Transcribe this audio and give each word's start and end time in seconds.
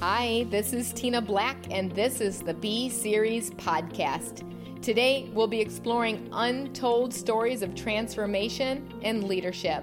Hi, 0.00 0.46
this 0.48 0.72
is 0.72 0.92
Tina 0.92 1.20
Black, 1.20 1.56
and 1.72 1.90
this 1.90 2.20
is 2.20 2.40
the 2.40 2.54
B 2.54 2.88
Series 2.88 3.50
podcast. 3.50 4.44
Today, 4.80 5.28
we'll 5.32 5.48
be 5.48 5.60
exploring 5.60 6.28
untold 6.30 7.12
stories 7.12 7.62
of 7.62 7.74
transformation 7.74 8.88
and 9.02 9.24
leadership. 9.24 9.82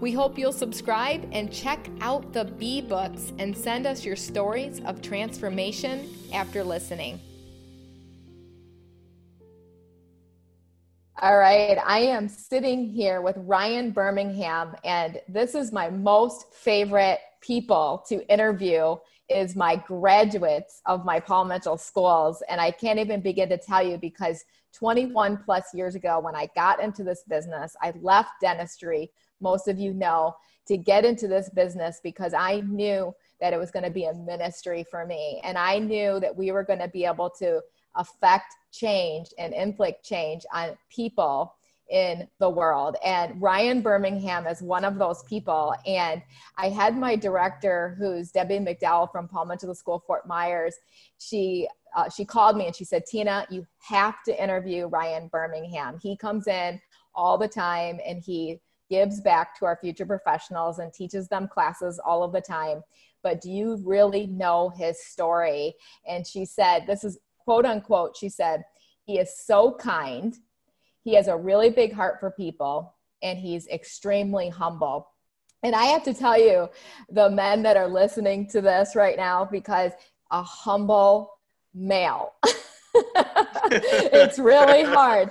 We 0.00 0.12
hope 0.12 0.38
you'll 0.38 0.50
subscribe 0.50 1.28
and 1.30 1.52
check 1.52 1.90
out 2.00 2.32
the 2.32 2.46
B 2.46 2.80
books 2.80 3.34
and 3.38 3.54
send 3.54 3.86
us 3.86 4.02
your 4.02 4.16
stories 4.16 4.80
of 4.86 5.02
transformation 5.02 6.08
after 6.32 6.64
listening. 6.64 7.20
All 11.20 11.36
right, 11.36 11.76
I 11.84 11.98
am 11.98 12.28
sitting 12.28 12.88
here 12.88 13.20
with 13.20 13.36
Ryan 13.36 13.90
Birmingham, 13.90 14.74
and 14.84 15.20
this 15.28 15.54
is 15.54 15.70
my 15.70 15.90
most 15.90 16.54
favorite 16.54 17.18
people 17.42 18.02
to 18.08 18.26
interview 18.32 18.96
is 19.28 19.56
my 19.56 19.76
graduates 19.76 20.82
of 20.86 21.04
my 21.04 21.18
Paul 21.18 21.46
Mitchell 21.46 21.78
schools. 21.78 22.42
And 22.48 22.60
I 22.60 22.70
can't 22.70 22.98
even 22.98 23.20
begin 23.20 23.48
to 23.48 23.58
tell 23.58 23.82
you 23.82 23.96
because 23.96 24.44
21 24.72 25.38
plus 25.44 25.72
years 25.72 25.94
ago, 25.94 26.20
when 26.20 26.34
I 26.34 26.48
got 26.54 26.82
into 26.82 27.04
this 27.04 27.22
business, 27.28 27.76
I 27.80 27.94
left 28.00 28.30
dentistry, 28.40 29.10
most 29.40 29.68
of 29.68 29.78
you 29.78 29.94
know, 29.94 30.36
to 30.66 30.76
get 30.76 31.04
into 31.04 31.28
this 31.28 31.48
business 31.50 32.00
because 32.02 32.34
I 32.34 32.60
knew 32.60 33.14
that 33.40 33.52
it 33.52 33.58
was 33.58 33.70
going 33.70 33.84
to 33.84 33.90
be 33.90 34.04
a 34.04 34.14
ministry 34.14 34.84
for 34.90 35.06
me. 35.06 35.40
And 35.44 35.56
I 35.58 35.78
knew 35.78 36.20
that 36.20 36.34
we 36.34 36.52
were 36.52 36.64
going 36.64 36.78
to 36.78 36.88
be 36.88 37.04
able 37.04 37.30
to 37.38 37.60
affect 37.96 38.54
change 38.72 39.28
and 39.38 39.54
inflict 39.54 40.04
change 40.04 40.44
on 40.52 40.76
people 40.90 41.54
in 41.90 42.28
the 42.40 42.48
world. 42.48 42.96
And 43.04 43.40
Ryan 43.40 43.82
Birmingham 43.82 44.46
is 44.46 44.62
one 44.62 44.84
of 44.84 44.98
those 44.98 45.22
people. 45.24 45.74
And 45.86 46.22
I 46.56 46.68
had 46.68 46.96
my 46.96 47.16
director, 47.16 47.96
who's 47.98 48.30
Debbie 48.30 48.58
McDowell 48.58 49.10
from 49.12 49.28
Paul 49.28 49.46
Mitchell 49.46 49.74
School, 49.74 50.02
Fort 50.06 50.26
Myers. 50.26 50.74
She 51.18 51.68
uh, 51.96 52.10
she 52.10 52.24
called 52.24 52.56
me 52.56 52.66
and 52.66 52.74
she 52.74 52.84
said, 52.84 53.06
Tina, 53.06 53.46
you 53.50 53.64
have 53.78 54.16
to 54.24 54.42
interview 54.42 54.86
Ryan 54.86 55.28
Birmingham. 55.28 55.96
He 56.02 56.16
comes 56.16 56.48
in 56.48 56.80
all 57.14 57.38
the 57.38 57.46
time 57.46 58.00
and 58.04 58.20
he 58.20 58.58
gives 58.90 59.20
back 59.20 59.56
to 59.58 59.64
our 59.64 59.78
future 59.80 60.04
professionals 60.04 60.80
and 60.80 60.92
teaches 60.92 61.28
them 61.28 61.46
classes 61.46 62.00
all 62.04 62.24
of 62.24 62.32
the 62.32 62.40
time. 62.40 62.82
But 63.22 63.40
do 63.40 63.48
you 63.48 63.80
really 63.84 64.26
know 64.26 64.72
his 64.76 65.06
story? 65.06 65.74
And 66.04 66.26
she 66.26 66.44
said, 66.44 66.84
This 66.86 67.04
is 67.04 67.18
quote 67.44 67.64
unquote, 67.64 68.16
she 68.16 68.28
said, 68.28 68.64
he 69.04 69.18
is 69.18 69.38
so 69.38 69.74
kind 69.74 70.34
he 71.04 71.14
has 71.14 71.28
a 71.28 71.36
really 71.36 71.70
big 71.70 71.92
heart 71.92 72.18
for 72.18 72.30
people 72.30 72.94
and 73.22 73.38
he's 73.38 73.68
extremely 73.68 74.48
humble. 74.48 75.08
And 75.62 75.74
I 75.74 75.84
have 75.84 76.02
to 76.04 76.14
tell 76.14 76.38
you, 76.38 76.68
the 77.08 77.30
men 77.30 77.62
that 77.62 77.76
are 77.76 77.88
listening 77.88 78.48
to 78.48 78.60
this 78.60 78.96
right 78.96 79.16
now, 79.16 79.46
because 79.50 79.92
a 80.30 80.42
humble 80.42 81.30
male. 81.74 82.32
it's 82.94 84.38
really 84.38 84.82
hard. 84.82 85.30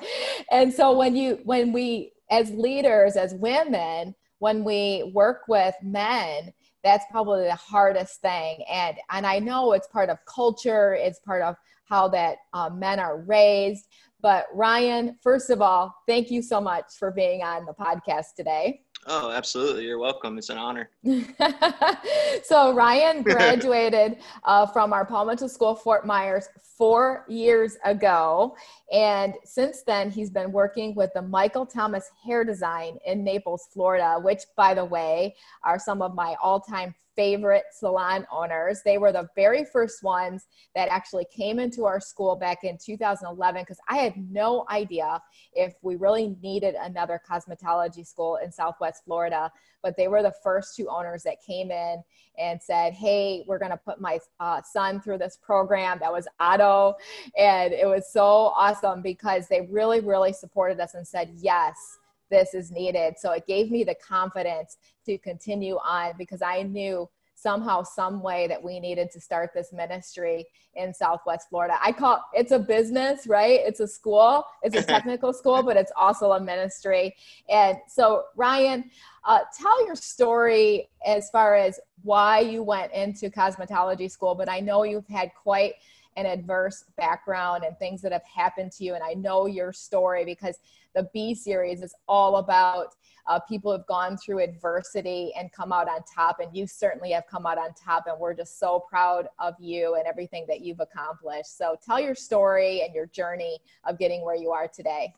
And 0.52 0.74
so 0.74 0.98
when 0.98 1.16
you 1.16 1.40
when 1.44 1.72
we 1.72 2.14
as 2.32 2.50
leaders 2.52 3.16
as 3.16 3.34
women, 3.36 4.16
when 4.40 4.64
we 4.64 5.12
work 5.14 5.42
with 5.48 5.76
men, 5.84 6.52
that's 6.84 7.06
probably 7.12 7.46
the 7.46 7.56
hardest 7.56 8.22
thing. 8.22 8.64
And 8.70 8.98
and 9.12 9.26
I 9.26 9.40
know 9.40 9.74
it's 9.74 9.88
part 9.88 10.10
of 10.10 10.18
culture, 10.26 10.96
it's 10.96 11.20
part 11.20 11.44
of 11.44 11.56
how 11.86 12.08
that 12.10 12.38
um, 12.54 12.80
men 12.80 13.00
are 13.00 13.20
raised. 13.22 13.86
But 14.24 14.46
Ryan, 14.54 15.18
first 15.22 15.50
of 15.50 15.62
all, 15.62 15.94
thank 16.08 16.32
you 16.32 16.42
so 16.42 16.62
much 16.62 16.86
for 16.98 17.12
being 17.12 17.44
on 17.44 17.66
the 17.66 17.74
podcast 17.74 18.36
today. 18.38 18.82
Oh, 19.06 19.32
absolutely. 19.32 19.84
You're 19.84 20.00
welcome. 20.00 20.38
It's 20.38 20.50
an 20.50 20.58
honor. 20.58 20.90
so, 22.44 22.74
Ryan 22.74 23.22
graduated 23.24 24.20
uh, 24.46 24.66
from 24.66 24.94
our 24.94 25.06
Paul 25.06 25.26
Mitchell 25.26 25.50
School, 25.50 25.76
Fort 25.76 26.06
Myers, 26.06 26.48
four 26.78 27.26
years 27.28 27.76
ago. 27.84 28.56
And 28.94 29.34
since 29.44 29.82
then, 29.82 30.12
he's 30.12 30.30
been 30.30 30.52
working 30.52 30.94
with 30.94 31.12
the 31.16 31.22
Michael 31.24 31.66
Thomas 31.66 32.12
Hair 32.24 32.46
Design 32.46 33.00
in 33.08 33.24
Naples, 33.24 33.68
Florida, 33.74 34.20
which, 34.22 34.44
by 34.56 34.76
the 34.76 34.86
way, 34.86 35.36
are 35.64 35.80
some 35.80 36.04
of 36.04 36.14
my 36.14 36.36
all 36.42 36.60
time 36.60 36.94
favorite 37.16 37.66
salon 37.72 38.26
owners. 38.32 38.82
They 38.84 38.98
were 38.98 39.12
the 39.12 39.30
very 39.36 39.66
first 39.66 40.04
ones 40.04 40.48
that 40.76 40.90
actually 40.90 41.26
came 41.26 41.60
into 41.60 41.86
our 41.86 42.00
school 42.00 42.36
back 42.36 42.64
in 42.64 42.78
2011 42.78 43.62
because 43.62 43.80
I 43.90 43.98
had 43.98 44.14
no 44.32 44.66
idea 44.70 45.22
if 45.54 45.74
we 45.82 45.96
really 45.96 46.36
needed 46.42 46.76
another 46.76 47.22
cosmetology 47.30 48.06
school 48.06 48.38
in 48.38 48.52
Southwest 48.52 49.04
Florida. 49.06 49.52
But 49.82 49.98
they 49.98 50.08
were 50.08 50.24
the 50.24 50.34
first 50.44 50.76
two 50.76 50.88
owners 50.88 51.24
that 51.24 51.38
came 51.46 51.70
in 51.70 52.04
and 52.38 52.62
said, 52.62 52.94
Hey, 52.94 53.44
we're 53.48 53.60
going 53.60 53.72
to 53.72 53.78
put 53.78 54.00
my 54.00 54.20
uh, 54.40 54.62
son 54.62 55.02
through 55.02 55.18
this 55.18 55.38
program. 55.42 56.00
That 56.00 56.12
was 56.12 56.28
Otto. 56.40 56.96
And 57.38 57.74
it 57.74 57.86
was 57.86 58.12
so 58.12 58.24
awesome 58.24 58.83
because 59.02 59.48
they 59.48 59.62
really, 59.62 60.00
really 60.00 60.34
supported 60.34 60.80
us 60.80 60.94
and 60.94 61.08
said, 61.08 61.32
Yes 61.38 61.98
this 62.34 62.56
is 62.56 62.72
needed. 62.72 63.14
So 63.20 63.32
it 63.32 63.46
gave 63.46 63.70
me 63.70 63.84
the 63.84 63.96
confidence 63.96 64.78
to 65.06 65.18
continue 65.20 65.76
on 65.76 66.14
because 66.18 66.42
I 66.42 66.64
knew 66.64 67.08
somehow 67.36 67.84
some 67.84 68.22
way 68.22 68.48
that 68.48 68.62
we 68.62 68.80
needed 68.80 69.12
to 69.12 69.20
start 69.20 69.52
this 69.54 69.74
ministry 69.74 70.46
in 70.76 70.94
southwest 70.94 71.50
florida. 71.50 71.78
I 71.82 71.92
call 71.92 72.24
it's 72.34 72.52
a 72.52 72.60
business 72.60 73.28
right? 73.28 73.60
It's 73.62 73.82
a 73.82 73.88
school. 73.88 74.46
It's 74.62 74.76
a 74.76 74.84
technical 74.96 75.34
school 75.34 75.62
but 75.62 75.76
it's 75.76 75.92
also 75.96 76.32
a 76.32 76.40
ministry. 76.40 77.16
And 77.50 77.78
so 77.88 78.24
ryan 78.36 78.90
uh, 79.26 79.40
tell 79.60 79.86
your 79.86 79.96
story 79.96 80.90
as 81.06 81.30
far 81.32 81.56
as 81.56 81.80
why 82.04 82.40
you 82.40 82.64
went 82.64 82.92
into 82.94 83.30
cosmetology 83.30 84.12
school 84.12 84.36
but 84.36 84.50
i 84.50 84.60
know 84.60 84.84
you've 84.84 85.08
had 85.08 85.32
quite 85.34 85.76
an 86.16 86.26
adverse 86.26 86.86
background 86.98 87.64
and 87.64 87.78
things 87.78 88.02
that 88.02 88.12
have 88.12 88.24
happened 88.24 88.72
to 88.72 88.84
you 88.84 88.96
and 88.96 89.04
i 89.04 89.14
know 89.14 89.46
your 89.46 89.74
story 89.74 90.26
because 90.26 90.58
the 90.94 91.10
B 91.14 91.34
series 91.34 91.82
is 91.82 91.94
all 92.08 92.38
about 92.38 92.96
uh, 93.28 93.40
people 93.40 93.72
who 93.72 93.78
have 93.78 93.88
gone 93.88 94.18
through 94.18 94.40
adversity 94.40 95.32
and 95.38 95.52
come 95.52 95.72
out 95.72 95.88
on 95.88 96.02
top. 96.04 96.40
And 96.40 96.56
you 96.56 96.68
certainly 96.68 97.12
have 97.12 97.26
come 97.28 97.46
out 97.46 97.58
on 97.58 97.74
top. 97.74 98.06
And 98.08 98.20
we're 98.20 98.34
just 98.34 98.60
so 98.60 98.84
proud 98.88 99.28
of 99.40 99.56
you 99.60 99.96
and 99.96 100.06
everything 100.06 100.46
that 100.50 100.62
you've 100.62 100.80
accomplished. 100.80 101.58
So 101.58 101.76
tell 101.84 102.00
your 102.00 102.16
story 102.16 102.82
and 102.82 102.94
your 102.94 103.08
journey 103.08 103.60
of 103.86 103.98
getting 103.98 104.24
where 104.24 104.36
you 104.36 104.52
are 104.52 104.68
today. 104.68 105.14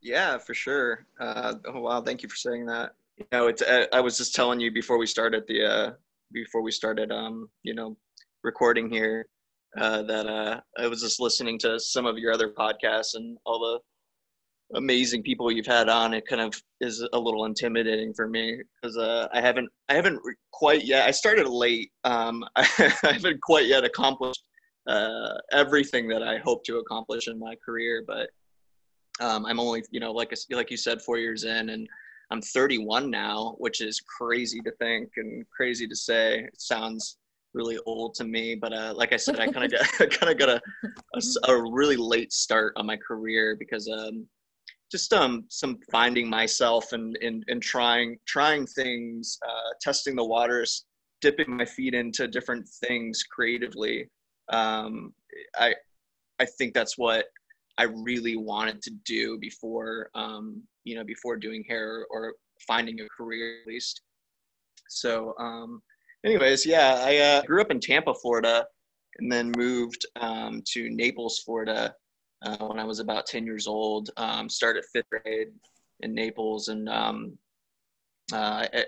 Yeah, 0.00 0.38
for 0.38 0.54
sure. 0.54 1.06
Uh, 1.20 1.54
oh, 1.66 1.80
wow. 1.80 2.00
Thank 2.00 2.22
you 2.22 2.28
for 2.28 2.36
saying 2.36 2.66
that. 2.66 2.94
You 3.18 3.26
know, 3.30 3.46
it's, 3.46 3.62
uh, 3.62 3.86
I 3.92 4.00
was 4.00 4.16
just 4.16 4.34
telling 4.34 4.58
you 4.58 4.72
before 4.72 4.98
we 4.98 5.06
started 5.06 5.44
the, 5.46 5.64
uh, 5.64 5.92
before 6.32 6.62
we 6.62 6.72
started, 6.72 7.12
um, 7.12 7.48
you 7.62 7.74
know, 7.74 7.96
recording 8.42 8.90
here, 8.90 9.26
uh, 9.78 10.02
that 10.02 10.26
uh, 10.26 10.60
I 10.78 10.86
was 10.86 11.00
just 11.00 11.20
listening 11.20 11.58
to 11.60 11.80
some 11.80 12.06
of 12.06 12.18
your 12.18 12.32
other 12.32 12.50
podcasts 12.50 13.14
and 13.14 13.38
all 13.46 13.58
the 13.58 13.80
amazing 14.76 15.22
people 15.22 15.50
you've 15.50 15.66
had 15.66 15.88
on, 15.88 16.14
it 16.14 16.26
kind 16.26 16.40
of 16.40 16.54
is 16.80 17.06
a 17.12 17.18
little 17.18 17.44
intimidating 17.44 18.12
for 18.14 18.28
me 18.28 18.60
because 18.80 18.96
uh, 18.96 19.28
I 19.32 19.40
haven't 19.40 19.68
I 19.88 19.94
haven't 19.94 20.20
quite 20.52 20.84
yet. 20.84 21.06
I 21.06 21.10
started 21.10 21.48
late. 21.48 21.90
Um, 22.04 22.44
I, 22.56 22.66
haven't 23.02 23.40
quite 23.42 23.66
yet 23.66 23.84
accomplished 23.84 24.42
uh, 24.86 25.34
everything 25.52 26.08
that 26.08 26.22
I 26.22 26.38
hope 26.38 26.64
to 26.64 26.78
accomplish 26.78 27.28
in 27.28 27.38
my 27.38 27.54
career, 27.64 28.04
but 28.06 28.30
um, 29.20 29.46
I'm 29.46 29.60
only 29.60 29.82
you 29.90 30.00
know 30.00 30.12
like 30.12 30.34
like 30.50 30.70
you 30.70 30.76
said, 30.76 31.02
four 31.02 31.18
years 31.18 31.44
in, 31.44 31.70
and 31.70 31.88
I'm 32.30 32.40
31 32.40 33.10
now, 33.10 33.56
which 33.58 33.80
is 33.80 34.00
crazy 34.00 34.60
to 34.60 34.70
think 34.72 35.10
and 35.16 35.44
crazy 35.54 35.86
to 35.86 35.96
say. 35.96 36.40
It 36.40 36.60
sounds 36.60 37.18
really 37.54 37.78
old 37.86 38.14
to 38.14 38.24
me, 38.24 38.54
but 38.54 38.72
uh, 38.72 38.94
like 38.96 39.12
I 39.12 39.16
said, 39.16 39.40
I 39.40 39.46
kind 39.46 39.64
of 39.64 39.70
got 39.98 40.10
kind 40.20 40.32
of 40.32 40.38
got 40.38 40.48
a, 40.48 40.60
a, 41.14 41.52
a 41.52 41.72
really 41.72 41.96
late 41.96 42.32
start 42.32 42.72
on 42.76 42.86
my 42.86 42.96
career 42.96 43.56
because 43.58 43.88
um, 43.88 44.26
just 44.90 45.12
um, 45.12 45.44
some 45.48 45.78
finding 45.90 46.28
myself 46.28 46.92
and, 46.92 47.16
and, 47.22 47.44
and 47.48 47.62
trying 47.62 48.18
trying 48.26 48.66
things, 48.66 49.38
uh, 49.46 49.70
testing 49.80 50.14
the 50.16 50.24
waters, 50.24 50.84
dipping 51.20 51.56
my 51.56 51.64
feet 51.64 51.94
into 51.94 52.28
different 52.28 52.68
things 52.84 53.22
creatively. 53.22 54.08
Um, 54.52 55.14
I 55.58 55.74
I 56.38 56.46
think 56.58 56.74
that's 56.74 56.98
what 56.98 57.26
I 57.78 57.84
really 57.84 58.36
wanted 58.36 58.82
to 58.82 58.90
do 59.06 59.38
before 59.38 60.10
um, 60.14 60.62
you 60.84 60.94
know 60.94 61.04
before 61.04 61.36
doing 61.36 61.64
hair 61.68 62.04
or 62.10 62.34
finding 62.66 63.00
a 63.00 63.08
career 63.16 63.60
at 63.62 63.66
least. 63.66 64.02
So, 64.88 65.34
um, 65.38 65.82
anyways, 66.24 66.66
yeah, 66.66 67.02
I 67.04 67.16
uh, 67.18 67.42
grew 67.42 67.60
up 67.60 67.70
in 67.70 67.80
Tampa, 67.80 68.14
Florida, 68.14 68.66
and 69.18 69.30
then 69.30 69.52
moved 69.56 70.06
um, 70.20 70.62
to 70.72 70.90
Naples, 70.90 71.40
Florida, 71.40 71.94
uh, 72.42 72.56
when 72.58 72.78
I 72.78 72.84
was 72.84 72.98
about 72.98 73.26
10 73.26 73.44
years 73.44 73.66
old. 73.66 74.10
Um, 74.16 74.48
started 74.48 74.84
fifth 74.92 75.06
grade 75.10 75.48
in 76.00 76.14
Naples, 76.14 76.68
and 76.68 76.88
um, 76.88 77.38
uh, 78.32 78.66
I, 78.72 78.84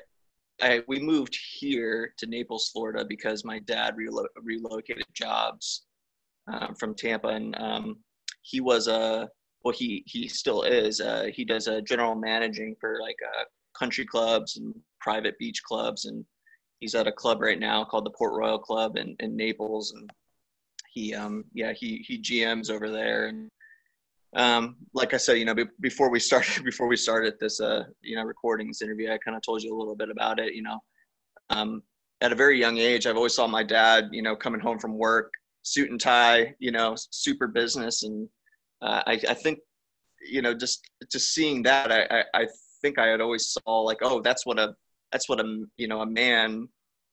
I, 0.62 0.82
we 0.86 1.00
moved 1.00 1.36
here 1.58 2.14
to 2.18 2.26
Naples, 2.26 2.70
Florida, 2.72 3.04
because 3.04 3.44
my 3.44 3.58
dad 3.60 3.96
relo- 3.96 4.26
relocated 4.36 5.06
jobs 5.12 5.86
um, 6.52 6.74
from 6.74 6.94
Tampa, 6.94 7.28
and 7.28 7.56
um, 7.58 7.96
he 8.42 8.60
was 8.60 8.88
a 8.88 9.28
well, 9.64 9.74
he 9.74 10.04
he 10.06 10.28
still 10.28 10.62
is. 10.62 11.00
Uh, 11.00 11.30
he 11.32 11.44
does 11.44 11.68
a 11.68 11.80
general 11.80 12.14
managing 12.14 12.76
for 12.80 12.98
like 13.00 13.16
uh, 13.26 13.44
country 13.76 14.04
clubs 14.04 14.58
and 14.58 14.74
private 15.00 15.38
beach 15.38 15.62
clubs, 15.62 16.04
and 16.04 16.24
he's 16.80 16.94
at 16.94 17.06
a 17.06 17.12
club 17.12 17.40
right 17.40 17.58
now 17.58 17.84
called 17.84 18.06
the 18.06 18.10
Port 18.10 18.34
Royal 18.34 18.58
Club 18.58 18.96
in, 18.96 19.16
in 19.20 19.36
Naples, 19.36 19.92
and 19.92 20.10
he 20.92 21.14
um 21.14 21.44
yeah 21.52 21.72
he 21.72 22.04
he 22.06 22.20
GMs 22.20 22.70
over 22.70 22.90
there. 22.90 23.26
And 23.26 23.50
um, 24.34 24.76
like 24.92 25.14
I 25.14 25.16
said, 25.16 25.38
you 25.38 25.44
know, 25.44 25.54
be, 25.54 25.64
before 25.80 26.10
we 26.10 26.20
started, 26.20 26.64
before 26.64 26.86
we 26.86 26.96
started 26.96 27.34
this, 27.40 27.60
uh, 27.60 27.84
you 28.02 28.16
know, 28.16 28.24
recording 28.24 28.68
this 28.68 28.82
interview, 28.82 29.10
I 29.12 29.18
kind 29.18 29.36
of 29.36 29.42
told 29.42 29.62
you 29.62 29.74
a 29.74 29.78
little 29.78 29.96
bit 29.96 30.10
about 30.10 30.40
it. 30.40 30.54
You 30.54 30.62
know, 30.62 30.78
um, 31.50 31.82
at 32.20 32.32
a 32.32 32.36
very 32.36 32.58
young 32.58 32.78
age, 32.78 33.06
I've 33.06 33.16
always 33.16 33.34
saw 33.34 33.46
my 33.46 33.62
dad, 33.62 34.08
you 34.12 34.22
know, 34.22 34.34
coming 34.34 34.60
home 34.60 34.78
from 34.78 34.98
work, 34.98 35.32
suit 35.62 35.90
and 35.90 36.00
tie, 36.00 36.54
you 36.58 36.72
know, 36.72 36.94
super 36.96 37.46
business, 37.46 38.02
and 38.02 38.28
uh, 38.82 39.02
I, 39.06 39.20
I 39.28 39.34
think, 39.34 39.58
you 40.28 40.42
know, 40.42 40.54
just 40.54 40.88
just 41.10 41.32
seeing 41.34 41.62
that, 41.62 41.92
I, 41.92 42.18
I, 42.18 42.42
I 42.42 42.46
think 42.82 42.98
I 42.98 43.06
had 43.06 43.20
always 43.20 43.48
saw 43.48 43.80
like, 43.80 43.98
oh, 44.02 44.20
that's 44.20 44.44
what 44.44 44.58
a 44.58 44.74
that's 45.14 45.28
what 45.28 45.40
a 45.40 45.64
you 45.76 45.88
know 45.88 46.00
a 46.02 46.06
man 46.06 46.68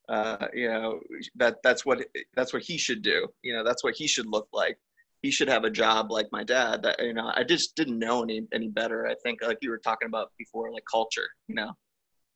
uh, 0.10 0.48
you 0.54 0.68
know 0.68 1.00
that 1.36 1.58
that's 1.64 1.86
what 1.86 2.06
that's 2.36 2.52
what 2.52 2.64
he 2.64 2.78
should 2.78 3.02
do 3.02 3.28
you 3.44 3.54
know 3.54 3.64
that's 3.64 3.84
what 3.84 3.96
he 3.96 4.08
should 4.08 4.26
look 4.26 4.48
like 4.52 4.78
he 5.22 5.30
should 5.30 5.48
have 5.48 5.64
a 5.64 5.70
job 5.70 6.12
like 6.12 6.28
my 6.32 6.44
dad. 6.44 6.84
That 6.84 7.00
you 7.00 7.14
know, 7.14 7.32
I 7.36 7.44
just 7.44 7.76
didn't 7.76 8.00
know 8.00 8.24
any 8.24 8.48
any 8.54 8.68
better. 8.68 9.08
I 9.08 9.16
think 9.24 9.42
like 9.42 9.60
you 9.62 9.70
were 9.70 9.78
talking 9.78 10.08
about 10.08 10.32
before, 10.38 10.72
like 10.72 10.84
culture. 10.92 11.28
You 11.48 11.56
know, 11.56 11.72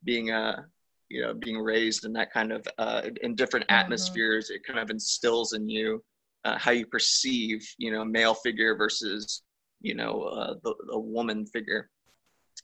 being 0.04 0.32
uh 0.32 0.62
you 1.10 1.22
know 1.22 1.34
being 1.34 1.58
raised 1.58 2.06
in 2.06 2.14
that 2.14 2.32
kind 2.32 2.52
of 2.52 2.66
uh, 2.78 3.10
in 3.22 3.36
different 3.36 3.68
mm-hmm. 3.68 3.80
atmospheres, 3.80 4.50
it 4.50 4.62
kind 4.66 4.80
of 4.80 4.90
instills 4.90 5.54
in 5.54 5.68
you 5.68 6.04
uh, 6.44 6.58
how 6.58 6.72
you 6.72 6.86
perceive 6.86 7.68
you 7.78 7.92
know 7.92 8.06
male 8.06 8.36
figure 8.36 8.76
versus 8.76 9.42
you 9.82 9.96
know 9.96 10.22
uh, 10.24 10.54
the, 10.64 10.76
the 10.90 11.00
woman 11.00 11.46
figure. 11.48 11.90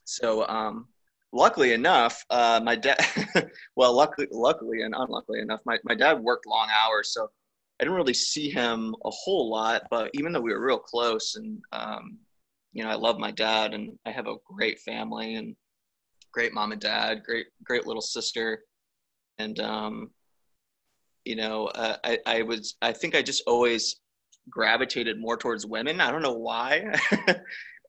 So 0.04 0.46
um, 0.48 0.88
luckily 1.32 1.72
enough, 1.72 2.24
uh, 2.30 2.60
my 2.62 2.76
dad, 2.76 2.98
well, 3.76 3.94
luckily, 3.94 4.28
luckily 4.30 4.82
and 4.82 4.94
unluckily 4.96 5.40
enough, 5.40 5.60
my, 5.64 5.78
my 5.84 5.94
dad 5.94 6.20
worked 6.20 6.46
long 6.46 6.68
hours. 6.70 7.12
So 7.12 7.30
I 7.80 7.84
didn't 7.84 7.96
really 7.96 8.14
see 8.14 8.50
him 8.50 8.94
a 9.04 9.10
whole 9.10 9.50
lot, 9.50 9.82
but 9.90 10.10
even 10.14 10.32
though 10.32 10.40
we 10.40 10.52
were 10.52 10.64
real 10.64 10.78
close 10.78 11.36
and, 11.36 11.60
um, 11.72 12.18
you 12.72 12.84
know, 12.84 12.90
I 12.90 12.94
love 12.94 13.18
my 13.18 13.30
dad 13.30 13.74
and 13.74 13.98
I 14.06 14.10
have 14.10 14.26
a 14.26 14.36
great 14.44 14.80
family 14.80 15.34
and 15.34 15.56
great 16.32 16.54
mom 16.54 16.72
and 16.72 16.80
dad, 16.80 17.22
great, 17.24 17.46
great 17.64 17.86
little 17.86 18.02
sister. 18.02 18.64
And, 19.38 19.58
um, 19.60 20.10
you 21.24 21.36
know, 21.36 21.66
uh, 21.66 21.96
I, 22.04 22.18
I 22.26 22.42
was, 22.42 22.76
I 22.82 22.92
think 22.92 23.14
I 23.14 23.22
just 23.22 23.42
always 23.46 23.96
gravitated 24.48 25.20
more 25.20 25.36
towards 25.36 25.66
women. 25.66 26.00
I 26.00 26.10
don't 26.10 26.22
know 26.22 26.32
why. 26.32 26.94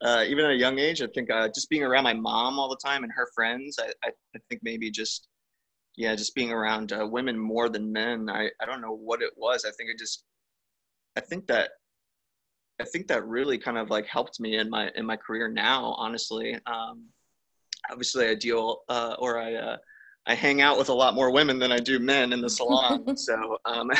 uh, 0.01 0.23
even 0.27 0.45
at 0.45 0.51
a 0.51 0.55
young 0.55 0.79
age, 0.79 1.01
I 1.01 1.07
think 1.07 1.29
uh, 1.29 1.49
just 1.53 1.69
being 1.69 1.83
around 1.83 2.03
my 2.03 2.13
mom 2.13 2.59
all 2.59 2.69
the 2.69 2.77
time 2.83 3.03
and 3.03 3.11
her 3.15 3.29
friends, 3.35 3.77
I, 3.79 3.91
I, 4.03 4.11
I 4.35 4.39
think 4.49 4.61
maybe 4.63 4.91
just 4.91 5.27
yeah, 5.95 6.15
just 6.15 6.33
being 6.33 6.51
around 6.51 6.91
uh, 6.91 7.05
women 7.05 7.37
more 7.37 7.69
than 7.69 7.91
men. 7.91 8.29
I, 8.29 8.49
I 8.59 8.65
don't 8.65 8.81
know 8.81 8.95
what 8.95 9.21
it 9.21 9.31
was. 9.35 9.65
I 9.65 9.71
think 9.71 9.89
it 9.91 9.99
just, 9.99 10.23
I 11.15 11.19
think 11.19 11.47
that, 11.47 11.71
I 12.81 12.85
think 12.85 13.07
that 13.07 13.25
really 13.27 13.59
kind 13.59 13.77
of 13.77 13.91
like 13.91 14.07
helped 14.07 14.39
me 14.39 14.57
in 14.57 14.69
my 14.69 14.89
in 14.95 15.05
my 15.05 15.15
career 15.15 15.47
now. 15.47 15.93
Honestly, 15.97 16.57
um, 16.65 17.05
obviously 17.89 18.27
I 18.27 18.33
deal 18.33 18.79
uh, 18.89 19.15
or 19.19 19.39
I 19.39 19.53
uh, 19.53 19.77
I 20.25 20.33
hang 20.33 20.59
out 20.61 20.79
with 20.79 20.89
a 20.89 20.93
lot 20.93 21.13
more 21.13 21.29
women 21.29 21.59
than 21.59 21.71
I 21.71 21.77
do 21.77 21.99
men 21.99 22.33
in 22.33 22.41
the 22.41 22.49
salon. 22.49 23.15
so 23.17 23.57
um, 23.65 23.91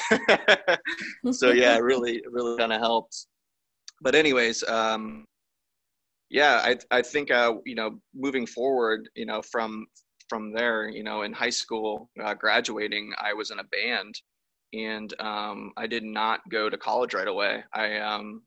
so 1.31 1.51
yeah, 1.51 1.75
it 1.75 1.83
really 1.83 2.23
really 2.31 2.57
kind 2.57 2.73
of 2.73 2.81
helped. 2.81 3.27
But 4.01 4.15
anyways, 4.15 4.63
um, 4.63 5.25
yeah, 6.29 6.61
I 6.63 6.77
I 6.91 7.01
think 7.01 7.31
uh, 7.31 7.55
you 7.65 7.75
know 7.75 7.99
moving 8.15 8.45
forward, 8.45 9.09
you 9.15 9.25
know 9.25 9.41
from 9.41 9.87
from 10.29 10.51
there, 10.51 10.89
you 10.89 11.03
know, 11.03 11.21
in 11.21 11.31
high 11.31 11.51
school, 11.51 12.09
uh, 12.23 12.33
graduating, 12.33 13.13
I 13.19 13.33
was 13.33 13.51
in 13.51 13.59
a 13.59 13.63
band, 13.65 14.15
and 14.73 15.13
um, 15.21 15.71
I 15.77 15.85
did 15.85 16.03
not 16.03 16.39
go 16.49 16.69
to 16.69 16.77
college 16.77 17.13
right 17.13 17.27
away. 17.27 17.63
I 17.73 17.97
um, 17.97 18.41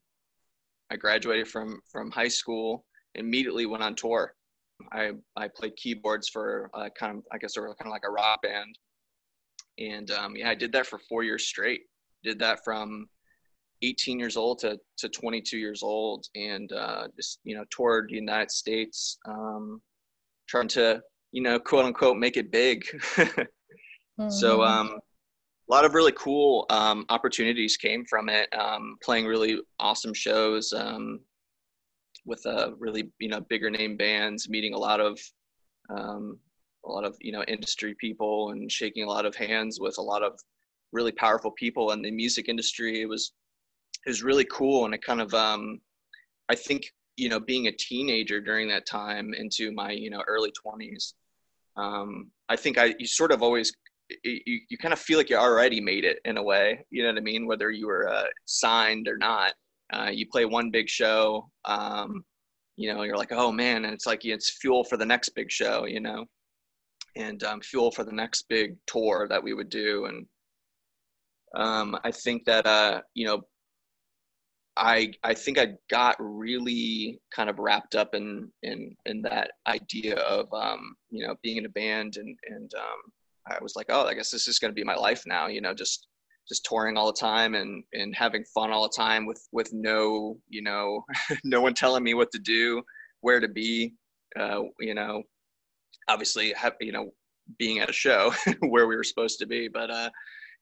I 0.90 0.96
graduated 0.96 1.48
from 1.48 1.80
from 1.90 2.10
high 2.10 2.28
school, 2.28 2.84
immediately 3.14 3.66
went 3.66 3.84
on 3.84 3.94
tour. 3.94 4.34
I 4.92 5.12
I 5.36 5.48
played 5.48 5.76
keyboards 5.76 6.28
for 6.28 6.70
uh, 6.74 6.88
kind 6.98 7.18
of 7.18 7.24
I 7.32 7.38
guess 7.38 7.54
sort 7.54 7.70
of 7.70 7.78
kind 7.78 7.88
of 7.88 7.92
like 7.92 8.04
a 8.06 8.10
rock 8.10 8.42
band, 8.42 8.78
and 9.78 10.10
um, 10.10 10.36
yeah, 10.36 10.50
I 10.50 10.54
did 10.54 10.72
that 10.72 10.86
for 10.86 10.98
four 11.08 11.22
years 11.22 11.46
straight. 11.46 11.82
Did 12.24 12.40
that 12.40 12.64
from 12.64 13.08
18 13.82 14.18
years 14.18 14.36
old 14.36 14.58
to, 14.60 14.78
to 14.98 15.08
22 15.08 15.58
years 15.58 15.82
old 15.82 16.26
and 16.34 16.72
uh, 16.72 17.08
just 17.16 17.40
you 17.44 17.56
know 17.56 17.64
toured 17.70 18.08
the 18.08 18.14
united 18.14 18.50
states 18.50 19.18
um, 19.26 19.80
trying 20.48 20.68
to 20.68 21.02
you 21.36 21.42
know, 21.42 21.58
quote 21.58 21.84
unquote, 21.84 22.16
make 22.16 22.38
it 22.38 22.50
big. 22.50 22.84
mm-hmm. 23.16 24.30
So, 24.30 24.62
um, 24.62 24.98
a 25.68 25.72
lot 25.72 25.84
of 25.84 25.94
really 25.94 26.12
cool 26.12 26.64
um, 26.70 27.04
opportunities 27.10 27.76
came 27.76 28.06
from 28.06 28.30
it. 28.30 28.48
Um, 28.58 28.96
playing 29.02 29.26
really 29.26 29.60
awesome 29.78 30.14
shows 30.14 30.72
um, 30.72 31.20
with 32.24 32.40
a 32.46 32.68
uh, 32.68 32.70
really 32.78 33.10
you 33.18 33.28
know 33.28 33.40
bigger 33.40 33.68
name 33.68 33.98
bands, 33.98 34.48
meeting 34.48 34.72
a 34.72 34.78
lot 34.78 35.00
of 35.00 35.20
um, 35.90 36.38
a 36.86 36.88
lot 36.88 37.04
of 37.04 37.16
you 37.20 37.32
know 37.32 37.42
industry 37.48 37.94
people, 38.00 38.50
and 38.50 38.72
shaking 38.72 39.04
a 39.04 39.08
lot 39.08 39.26
of 39.26 39.34
hands 39.34 39.78
with 39.78 39.98
a 39.98 40.02
lot 40.02 40.22
of 40.22 40.40
really 40.92 41.12
powerful 41.12 41.50
people 41.50 41.90
in 41.90 42.00
the 42.00 42.10
music 42.10 42.48
industry. 42.48 43.02
It 43.02 43.08
was 43.08 43.32
was 44.06 44.22
really 44.22 44.46
cool, 44.50 44.84
and 44.84 44.94
it 44.94 45.02
kind 45.02 45.20
of 45.20 45.32
um, 45.34 45.80
I 46.48 46.54
think 46.54 46.92
you 47.16 47.28
know, 47.28 47.40
being 47.40 47.66
a 47.66 47.72
teenager 47.72 48.40
during 48.40 48.68
that 48.68 48.86
time 48.86 49.32
into 49.34 49.72
my, 49.72 49.90
you 49.90 50.10
know, 50.10 50.22
early 50.26 50.52
20s, 50.52 51.14
um, 51.76 52.30
I 52.48 52.56
think 52.56 52.78
I 52.78 52.94
you 52.98 53.06
sort 53.06 53.32
of 53.32 53.42
always 53.42 53.72
you, 54.22 54.60
you 54.68 54.78
kind 54.78 54.92
of 54.92 55.00
feel 55.00 55.18
like 55.18 55.30
you 55.30 55.36
already 55.36 55.80
made 55.80 56.04
it 56.04 56.20
in 56.24 56.36
a 56.36 56.42
way. 56.42 56.84
You 56.90 57.02
know 57.02 57.10
what 57.10 57.18
I 57.18 57.22
mean? 57.22 57.46
Whether 57.46 57.70
you 57.70 57.86
were 57.86 58.08
uh, 58.08 58.26
signed 58.44 59.08
or 59.08 59.16
not, 59.16 59.52
uh, 59.92 60.10
you 60.12 60.26
play 60.30 60.44
one 60.44 60.70
big 60.70 60.88
show. 60.88 61.50
Um, 61.64 62.24
you 62.76 62.92
know, 62.92 63.02
you're 63.02 63.16
like, 63.16 63.32
oh 63.32 63.50
man, 63.50 63.84
and 63.84 63.92
it's 63.92 64.06
like 64.06 64.24
it's 64.24 64.58
fuel 64.60 64.84
for 64.84 64.96
the 64.96 65.04
next 65.04 65.30
big 65.30 65.50
show. 65.50 65.86
You 65.86 66.00
know, 66.00 66.24
and 67.16 67.42
um, 67.44 67.60
fuel 67.60 67.90
for 67.90 68.04
the 68.04 68.12
next 68.12 68.46
big 68.48 68.76
tour 68.86 69.26
that 69.28 69.42
we 69.42 69.54
would 69.54 69.70
do. 69.70 70.06
And 70.06 70.26
um, 71.56 71.98
I 72.04 72.10
think 72.10 72.44
that 72.44 72.66
uh, 72.66 73.00
you 73.14 73.26
know, 73.26 73.42
I 74.76 75.12
I 75.22 75.34
think 75.34 75.58
I 75.58 75.74
got 75.90 76.16
really 76.18 77.20
kind 77.34 77.48
of 77.48 77.58
wrapped 77.58 77.94
up 77.94 78.14
in 78.14 78.50
in 78.62 78.94
in 79.06 79.22
that 79.22 79.52
idea 79.66 80.16
of 80.16 80.52
um, 80.52 80.96
you 81.10 81.26
know 81.26 81.34
being 81.42 81.56
in 81.56 81.66
a 81.66 81.70
band 81.70 82.16
and 82.16 82.36
and 82.48 82.72
um, 82.74 83.12
I 83.48 83.58
was 83.62 83.76
like, 83.76 83.86
oh, 83.88 84.06
I 84.06 84.14
guess 84.14 84.30
this 84.30 84.48
is 84.48 84.58
going 84.58 84.70
to 84.70 84.74
be 84.74 84.84
my 84.84 84.94
life 84.94 85.22
now. 85.26 85.46
You 85.46 85.60
know, 85.60 85.72
just 85.72 86.08
just 86.48 86.64
touring 86.64 86.96
all 86.96 87.06
the 87.06 87.18
time 87.18 87.54
and 87.54 87.84
and 87.94 88.14
having 88.14 88.44
fun 88.54 88.70
all 88.70 88.82
the 88.82 88.96
time 88.96 89.26
with 89.26 89.46
with 89.52 89.72
no 89.72 90.36
you 90.48 90.62
know 90.62 91.04
no 91.44 91.60
one 91.60 91.74
telling 91.74 92.02
me 92.02 92.14
what 92.14 92.30
to 92.32 92.38
do, 92.38 92.82
where 93.20 93.40
to 93.40 93.48
be. 93.48 93.94
Uh, 94.38 94.62
you 94.80 94.94
know, 94.94 95.22
obviously 96.08 96.52
have 96.52 96.74
you 96.80 96.92
know 96.92 97.10
being 97.58 97.78
at 97.78 97.88
a 97.88 97.94
show 97.94 98.32
where 98.60 98.86
we 98.86 98.96
were 98.96 99.04
supposed 99.04 99.38
to 99.38 99.46
be, 99.46 99.68
but 99.68 99.90
uh, 99.90 100.10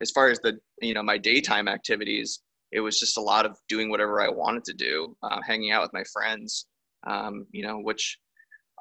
as 0.01 0.11
far 0.11 0.29
as 0.29 0.39
the 0.41 0.59
you 0.81 0.95
know 0.95 1.03
my 1.03 1.19
daytime 1.19 1.67
activities 1.67 2.41
it 2.75 2.81
was 2.81 2.99
just 2.99 3.17
a 3.17 3.21
lot 3.21 3.47
of 3.47 3.57
doing 3.69 3.89
whatever 3.89 4.21
I 4.21 4.29
wanted 4.29 4.65
to 4.65 4.75
do, 4.75 5.17
uh, 5.23 5.41
hanging 5.47 5.71
out 5.71 5.83
with 5.83 5.93
my 5.93 6.03
friends, 6.13 6.67
um, 7.07 7.47
you 7.53 7.63
know, 7.63 7.79
which 7.79 8.19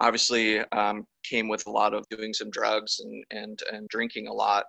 obviously 0.01 0.59
um, 0.71 1.05
came 1.23 1.47
with 1.47 1.65
a 1.67 1.71
lot 1.71 1.93
of 1.93 2.03
doing 2.09 2.33
some 2.33 2.49
drugs 2.49 2.99
and 2.99 3.23
and 3.29 3.59
and 3.71 3.87
drinking 3.89 4.27
a 4.27 4.33
lot, 4.33 4.65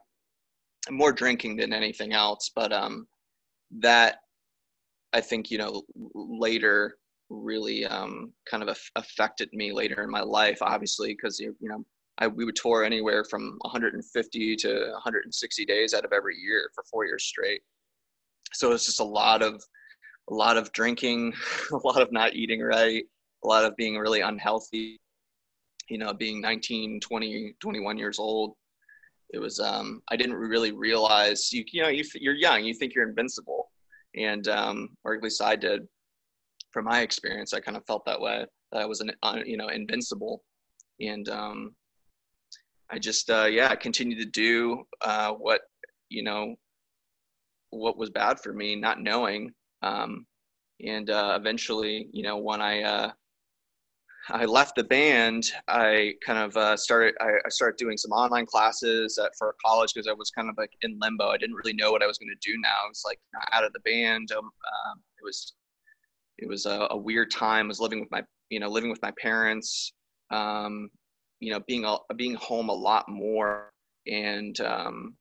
more 0.91 1.11
drinking 1.11 1.57
than 1.57 1.73
anything 1.73 2.13
else. 2.13 2.51
But 2.55 2.71
um, 2.71 3.09
that 3.81 4.19
I 5.15 5.23
think 5.23 5.51
you 5.51 5.57
know 5.57 5.83
later 6.15 6.99
really 7.31 7.87
um, 7.87 8.31
kind 8.49 8.63
of 8.63 8.79
affected 8.97 9.49
me 9.55 9.73
later 9.73 10.03
in 10.03 10.11
my 10.11 10.21
life, 10.21 10.59
obviously, 10.61 11.15
because 11.15 11.41
you 11.41 11.55
know 11.63 11.83
I, 12.19 12.27
we 12.27 12.45
would 12.45 12.57
tour 12.57 12.85
anywhere 12.85 13.25
from 13.25 13.57
150 13.63 14.57
to 14.57 14.91
160 14.93 15.65
days 15.65 15.95
out 15.95 16.05
of 16.05 16.13
every 16.13 16.37
year 16.37 16.71
for 16.75 16.85
four 16.91 17.07
years 17.07 17.25
straight 17.25 17.63
so 18.55 18.73
it's 18.73 18.87
just 18.87 19.01
a 19.01 19.05
lot 19.05 19.43
of 19.43 19.63
a 20.31 20.35
lot 20.35 20.57
of 20.57 20.73
drinking 20.73 21.33
a 21.73 21.87
lot 21.87 22.01
of 22.01 22.11
not 22.13 22.35
eating 22.35 22.61
right 22.61 23.05
a 23.45 23.47
lot 23.47 23.65
of 23.65 23.77
being 23.77 23.97
really 23.97 24.21
unhealthy 24.21 24.99
you 25.89 25.99
know 25.99 26.13
being 26.13 26.41
19 26.41 27.01
20 27.01 27.55
21 27.61 27.99
years 27.99 28.19
old. 28.19 28.55
It 29.33 29.39
was 29.39 29.59
um 29.59 30.03
i 30.11 30.17
didn't 30.17 30.35
really 30.35 30.73
realize 30.73 31.53
you 31.53 31.65
you 31.73 31.83
know 31.83 31.89
you, 31.89 32.05
you're 32.15 32.35
young 32.35 32.65
you 32.65 32.75
think 32.75 32.95
you're 32.95 33.09
invincible. 33.09 33.71
And 34.17 34.47
um 34.49 34.91
or 35.05 35.15
at 35.15 35.23
least 35.23 35.43
i 35.43 35.57
did. 35.57 35.87
From 36.73 36.87
my 36.87 37.01
experience 37.03 37.53
i 37.53 37.61
kind 37.61 37.77
of 37.77 37.87
felt 37.87 38.05
that 38.07 38.21
way 38.21 38.45
that 38.73 38.83
i 38.83 38.87
was 38.87 39.01
an 39.01 39.13
uh, 39.23 39.41
you 39.45 39.57
know 39.57 39.69
invincible. 39.69 40.43
And 41.01 41.29
um 41.29 41.75
i 42.91 42.99
just 42.99 43.31
uh 43.31 43.47
yeah 43.51 43.69
i 43.71 43.77
continued 43.77 44.19
to 44.21 44.27
do 44.27 44.85
uh 45.01 45.33
what 45.33 45.63
you 46.09 46.23
know 46.23 46.55
what 47.75 47.99
was 47.99 48.11
bad 48.11 48.41
for 48.41 48.53
me, 48.53 48.77
not 48.77 49.01
knowing. 49.01 49.53
Um, 49.83 50.27
and 50.85 51.11
uh, 51.11 51.37
eventually, 51.39 52.09
you 52.13 52.23
know, 52.23 52.39
when 52.39 52.61
I 52.61 52.83
uh, 52.83 53.13
I 54.31 54.47
left 54.47 54.77
the 54.77 54.85
band, 54.85 55.53
I 55.69 56.15
kind 56.25 56.39
of 56.39 56.57
uh, 56.57 56.77
started. 56.77 57.15
I, 57.21 57.33
I, 57.45 57.49
started 57.51 57.77
doing 57.77 57.99
some 57.99 58.11
online 58.11 58.47
classes 58.47 59.19
at, 59.19 59.33
for 59.39 59.55
college 59.65 59.93
because 59.95 60.09
I 60.09 60.15
was 60.15 60.31
kind 60.31 60.49
of 60.49 60.55
like 60.57 60.71
in 60.83 60.99
limbo. 61.01 61.29
I 61.29 61.37
didn't 61.37 61.57
really 61.57 61.75
know 61.75 61.93
what 61.93 62.03
I 62.03 62.07
was 62.07 62.17
going 62.17 62.31
to 62.31 62.51
do 62.51 62.59
now. 62.59 62.75
I 62.85 62.89
was 62.89 63.03
like 63.05 63.21
out 63.53 63.65
of 63.65 63.73
the 63.75 63.81
band. 63.81 64.33
Um, 64.33 64.45
um, 64.47 65.01
it 65.19 65.25
was 65.25 65.53
it 66.39 66.49
was 66.49 66.65
a, 66.67 66.89
a, 66.91 66.97
weird 66.97 67.31
time. 67.31 67.67
I 67.67 67.69
was 67.69 67.81
living 67.81 68.01
with 68.01 68.11
my 68.11 68.23
you 68.49 68.61
know 68.61 68.69
living 68.69 68.91
with 68.91 69.03
my 69.03 69.13
parents. 69.21 69.93
Um, 70.31 70.89
you 71.41 71.53
know, 71.53 71.61
being 71.67 71.85
a, 71.85 71.99
being 72.17 72.35
home 72.35 72.71
a 72.71 72.75
lot 72.75 73.07
more, 73.09 73.71
and 74.07 74.59
um, 74.61 75.17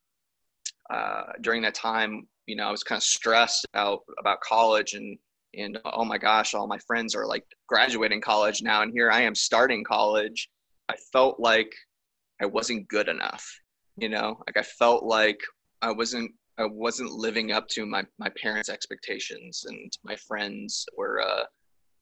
uh, 0.90 1.24
during 1.42 1.62
that 1.64 1.76
time, 1.76 2.26
you 2.46 2.56
know, 2.56 2.68
I 2.68 2.72
was 2.72 2.84
kind 2.84 2.98
of 2.98 3.04
stressed 3.04 3.66
out 3.74 4.02
about 4.20 4.42
college 4.42 4.94
and 4.94 5.18
and 5.56 5.80
oh 5.86 6.04
my 6.04 6.18
gosh, 6.18 6.54
all 6.54 6.68
my 6.68 6.80
friends 6.80 7.14
are 7.16 7.28
like 7.28 7.46
graduating 7.68 8.22
college 8.22 8.62
now, 8.64 8.82
and 8.82 8.92
here 8.92 9.12
I 9.12 9.22
am 9.22 9.36
starting 9.36 9.84
college. 9.84 10.50
I 10.90 10.96
felt 11.12 11.40
like 11.40 11.72
I 12.42 12.46
wasn't 12.46 12.88
good 12.88 13.08
enough, 13.08 13.48
you 13.98 14.10
know, 14.10 14.42
like 14.48 14.58
I 14.58 14.64
felt 14.64 15.04
like 15.04 15.40
I 15.82 15.92
wasn't 15.92 16.32
I 16.58 16.66
wasn't 16.66 17.12
living 17.12 17.52
up 17.52 17.68
to 17.70 17.86
my 17.86 18.04
my 18.20 18.30
parents' 18.42 18.70
expectations, 18.70 19.66
and 19.68 19.92
my 20.04 20.16
friends 20.16 20.86
were 20.98 21.22
uh, 21.22 21.44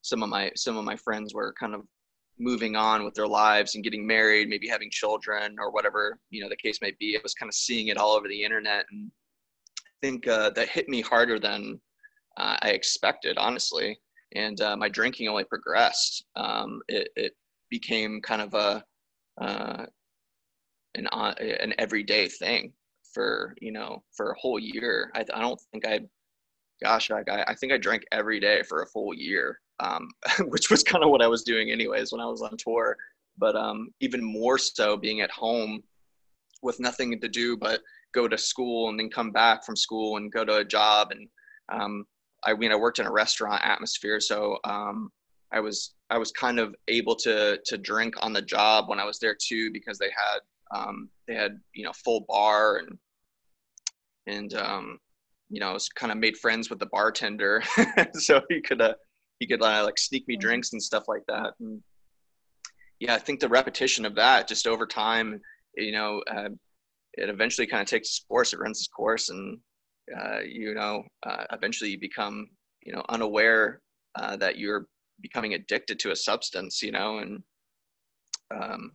some 0.01 0.23
of 0.23 0.29
my 0.29 0.51
some 0.55 0.77
of 0.77 0.85
my 0.85 0.95
friends 0.95 1.33
were 1.33 1.53
kind 1.59 1.75
of 1.75 1.81
moving 2.39 2.75
on 2.75 3.03
with 3.03 3.13
their 3.13 3.27
lives 3.27 3.75
and 3.75 3.83
getting 3.83 4.07
married, 4.07 4.49
maybe 4.49 4.67
having 4.67 4.89
children 4.89 5.57
or 5.59 5.71
whatever 5.71 6.17
you 6.29 6.41
know 6.41 6.49
the 6.49 6.55
case 6.55 6.79
may 6.81 6.93
be. 6.99 7.17
I 7.17 7.19
was 7.23 7.33
kind 7.33 7.49
of 7.49 7.55
seeing 7.55 7.87
it 7.87 7.97
all 7.97 8.13
over 8.13 8.27
the 8.27 8.43
internet, 8.43 8.85
and 8.91 9.11
think 10.01 10.27
uh, 10.27 10.49
that 10.51 10.69
hit 10.69 10.89
me 10.89 11.01
harder 11.01 11.39
than 11.39 11.79
uh, 12.37 12.57
I 12.61 12.69
expected, 12.69 13.37
honestly. 13.37 13.97
And 14.35 14.59
uh, 14.61 14.75
my 14.77 14.89
drinking 14.89 15.27
only 15.27 15.43
progressed. 15.43 16.25
Um, 16.35 16.81
it, 16.87 17.09
it, 17.15 17.33
became 17.69 18.19
kind 18.21 18.41
of 18.41 18.53
a 18.53 18.83
uh, 19.41 19.85
an 20.95 21.07
uh, 21.07 21.33
an 21.39 21.73
everyday 21.79 22.27
thing 22.27 22.73
for 23.13 23.55
you 23.61 23.71
know 23.71 24.03
for 24.11 24.31
a 24.31 24.39
whole 24.39 24.59
year. 24.59 25.09
I, 25.15 25.21
I 25.33 25.39
don't 25.39 25.59
think 25.71 25.87
I, 25.87 26.01
gosh, 26.83 27.09
I, 27.11 27.23
I 27.47 27.55
think 27.55 27.71
I 27.71 27.77
drank 27.77 28.03
every 28.11 28.41
day 28.41 28.61
for 28.63 28.81
a 28.81 28.87
full 28.87 29.13
year, 29.13 29.61
um, 29.79 30.09
which 30.49 30.69
was 30.69 30.83
kind 30.83 31.01
of 31.01 31.11
what 31.11 31.21
I 31.21 31.27
was 31.27 31.43
doing 31.43 31.71
anyways 31.71 32.11
when 32.11 32.19
I 32.19 32.25
was 32.25 32.41
on 32.41 32.57
tour. 32.57 32.97
But 33.37 33.55
um, 33.55 33.91
even 34.01 34.21
more 34.21 34.57
so, 34.57 34.97
being 34.97 35.21
at 35.21 35.31
home 35.31 35.81
with 36.61 36.79
nothing 36.79 37.19
to 37.19 37.27
do 37.27 37.57
but 37.57 37.81
go 38.13 38.27
to 38.27 38.37
school 38.37 38.89
and 38.89 38.99
then 38.99 39.09
come 39.09 39.31
back 39.31 39.65
from 39.65 39.75
school 39.75 40.17
and 40.17 40.31
go 40.31 40.45
to 40.45 40.57
a 40.57 40.65
job. 40.65 41.11
And 41.11 41.27
um, 41.71 42.05
I 42.43 42.53
mean, 42.53 42.71
I 42.71 42.75
worked 42.75 42.99
in 42.99 43.05
a 43.05 43.11
restaurant 43.11 43.61
atmosphere, 43.63 44.19
so 44.19 44.57
um, 44.63 45.09
I 45.51 45.59
was 45.59 45.93
I 46.09 46.17
was 46.17 46.31
kind 46.31 46.59
of 46.59 46.75
able 46.87 47.15
to 47.17 47.59
to 47.65 47.77
drink 47.77 48.15
on 48.21 48.33
the 48.33 48.41
job 48.41 48.89
when 48.89 48.99
I 48.99 49.05
was 49.05 49.19
there 49.19 49.35
too 49.39 49.71
because 49.71 49.97
they 49.97 50.09
had 50.09 50.39
um, 50.77 51.09
they 51.27 51.35
had 51.35 51.59
you 51.73 51.83
know 51.83 51.93
full 51.93 52.25
bar 52.27 52.77
and 52.77 52.97
and 54.27 54.53
um, 54.53 54.99
you 55.49 55.59
know 55.59 55.69
I 55.69 55.73
was 55.73 55.89
kind 55.89 56.11
of 56.11 56.17
made 56.17 56.37
friends 56.37 56.69
with 56.69 56.79
the 56.79 56.87
bartender, 56.87 57.61
so 58.13 58.41
he 58.49 58.61
could 58.61 58.81
uh, 58.81 58.93
he 59.39 59.47
could 59.47 59.61
uh, 59.61 59.83
like 59.83 59.97
sneak 59.97 60.27
me 60.27 60.37
drinks 60.37 60.73
and 60.73 60.81
stuff 60.81 61.07
like 61.07 61.23
that. 61.27 61.53
And 61.59 61.81
yeah, 62.99 63.15
I 63.15 63.17
think 63.17 63.39
the 63.39 63.49
repetition 63.49 64.05
of 64.05 64.15
that 64.15 64.47
just 64.47 64.67
over 64.67 64.85
time, 64.85 65.41
you 65.75 65.91
know, 65.91 66.23
uh, 66.31 66.49
it 67.15 67.29
eventually 67.29 67.67
kind 67.67 67.81
of 67.81 67.87
takes 67.87 68.09
its 68.09 68.25
course. 68.27 68.53
It 68.53 68.59
runs 68.59 68.79
its 68.79 68.87
course, 68.87 69.29
and 69.29 69.59
uh, 70.19 70.39
you 70.39 70.73
know, 70.73 71.03
uh, 71.25 71.45
eventually 71.51 71.91
you 71.91 71.99
become, 71.99 72.49
you 72.83 72.93
know, 72.93 73.03
unaware 73.09 73.81
uh, 74.15 74.35
that 74.37 74.57
you're 74.57 74.87
becoming 75.21 75.53
addicted 75.53 75.99
to 75.99 76.11
a 76.11 76.15
substance, 76.15 76.81
you 76.81 76.91
know, 76.91 77.19
and 77.19 77.43
um, 78.53 78.91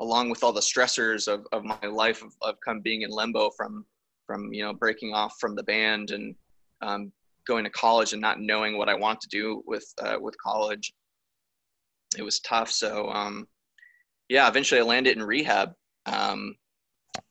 along 0.00 0.30
with 0.30 0.42
all 0.42 0.52
the 0.52 0.60
stressors 0.60 1.28
of, 1.28 1.46
of 1.52 1.64
my 1.64 1.86
life 1.86 2.22
of, 2.22 2.32
of 2.42 2.56
of 2.66 2.82
being 2.82 3.02
in 3.02 3.10
limbo 3.10 3.50
from, 3.50 3.84
from, 4.26 4.52
you 4.52 4.62
know, 4.62 4.72
breaking 4.72 5.14
off 5.14 5.34
from 5.40 5.54
the 5.54 5.62
band 5.62 6.10
and 6.10 6.34
um, 6.82 7.12
going 7.46 7.64
to 7.64 7.70
college 7.70 8.12
and 8.12 8.20
not 8.20 8.40
knowing 8.40 8.76
what 8.76 8.88
I 8.88 8.94
want 8.94 9.20
to 9.20 9.28
do 9.28 9.62
with, 9.66 9.86
uh, 10.02 10.16
with 10.20 10.36
college, 10.38 10.92
it 12.18 12.22
was 12.22 12.40
tough. 12.40 12.70
So, 12.70 13.08
um, 13.10 13.46
yeah, 14.28 14.48
eventually 14.48 14.80
I 14.80 14.84
landed 14.84 15.16
in 15.16 15.22
rehab, 15.22 15.72
um, 16.06 16.56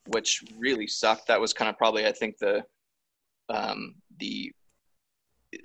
which 0.07 0.43
really 0.57 0.87
sucked. 0.87 1.27
That 1.27 1.39
was 1.39 1.53
kind 1.53 1.69
of 1.69 1.77
probably, 1.77 2.05
I 2.05 2.11
think 2.11 2.37
the, 2.39 2.63
um, 3.49 3.95
the 4.19 4.51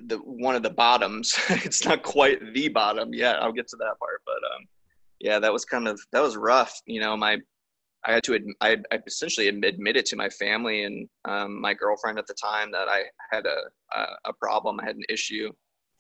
the 0.06 0.18
one 0.18 0.54
of 0.54 0.62
the 0.62 0.70
bottoms. 0.70 1.38
it's 1.48 1.84
not 1.84 2.02
quite 2.02 2.38
the 2.52 2.68
bottom 2.68 3.12
yet. 3.12 3.42
I'll 3.42 3.52
get 3.52 3.68
to 3.68 3.76
that 3.76 3.98
part, 3.98 4.22
but 4.24 4.34
um, 4.54 4.66
yeah, 5.18 5.38
that 5.38 5.52
was 5.52 5.64
kind 5.64 5.88
of 5.88 6.00
that 6.12 6.22
was 6.22 6.36
rough. 6.36 6.80
You 6.86 7.00
know, 7.00 7.16
my 7.16 7.38
I 8.04 8.12
had 8.12 8.24
to 8.24 8.38
I, 8.60 8.78
I 8.90 8.98
essentially 9.06 9.48
admitted 9.48 10.06
to 10.06 10.16
my 10.16 10.28
family 10.28 10.84
and 10.84 11.08
um, 11.26 11.60
my 11.60 11.74
girlfriend 11.74 12.18
at 12.18 12.26
the 12.26 12.34
time 12.34 12.70
that 12.72 12.88
I 12.88 13.04
had 13.30 13.46
a, 13.46 13.58
a, 13.98 14.06
a 14.26 14.32
problem. 14.32 14.80
I 14.80 14.86
had 14.86 14.96
an 14.96 15.04
issue 15.08 15.52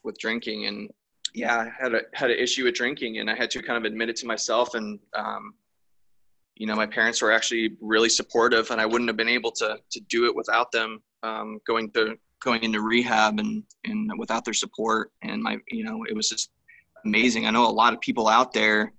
with 0.02 0.16
drinking, 0.18 0.66
and 0.66 0.90
yeah, 1.34 1.58
I 1.58 1.72
had 1.82 1.94
a 1.94 2.00
had 2.14 2.30
an 2.30 2.38
issue 2.38 2.64
with 2.64 2.74
drinking, 2.74 3.18
and 3.18 3.30
I 3.30 3.34
had 3.34 3.50
to 3.50 3.62
kind 3.62 3.76
of 3.76 3.90
admit 3.90 4.08
it 4.08 4.16
to 4.16 4.26
myself. 4.26 4.74
And 4.74 4.98
um, 5.14 5.54
you 6.60 6.66
know, 6.66 6.76
my 6.76 6.84
parents 6.84 7.22
were 7.22 7.32
actually 7.32 7.76
really 7.80 8.10
supportive, 8.10 8.70
and 8.70 8.80
I 8.82 8.84
wouldn't 8.84 9.08
have 9.08 9.16
been 9.16 9.28
able 9.28 9.50
to 9.52 9.78
to 9.90 10.00
do 10.10 10.26
it 10.26 10.36
without 10.36 10.70
them 10.70 11.02
um, 11.22 11.58
going 11.66 11.90
to 11.92 12.16
going 12.42 12.62
into 12.62 12.82
rehab 12.82 13.38
and 13.38 13.62
and 13.86 14.10
without 14.18 14.44
their 14.44 14.52
support. 14.54 15.10
And 15.22 15.42
my 15.42 15.56
you 15.68 15.84
know 15.84 16.04
it 16.04 16.14
was 16.14 16.28
just 16.28 16.50
amazing. 17.06 17.46
I 17.46 17.50
know 17.50 17.66
a 17.66 17.78
lot 17.82 17.94
of 17.94 18.00
people 18.02 18.28
out 18.28 18.52
there 18.52 18.92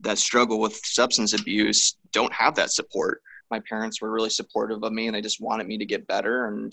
that 0.00 0.18
struggle 0.18 0.60
with 0.60 0.80
substance 0.84 1.32
abuse 1.32 1.96
don't 2.12 2.32
have 2.32 2.54
that 2.54 2.70
support. 2.70 3.20
My 3.50 3.60
parents 3.68 4.00
were 4.00 4.12
really 4.12 4.30
supportive 4.30 4.84
of 4.84 4.92
me 4.92 5.08
and 5.08 5.16
they 5.16 5.20
just 5.20 5.40
wanted 5.40 5.66
me 5.66 5.76
to 5.76 5.84
get 5.84 6.06
better. 6.06 6.46
And 6.46 6.72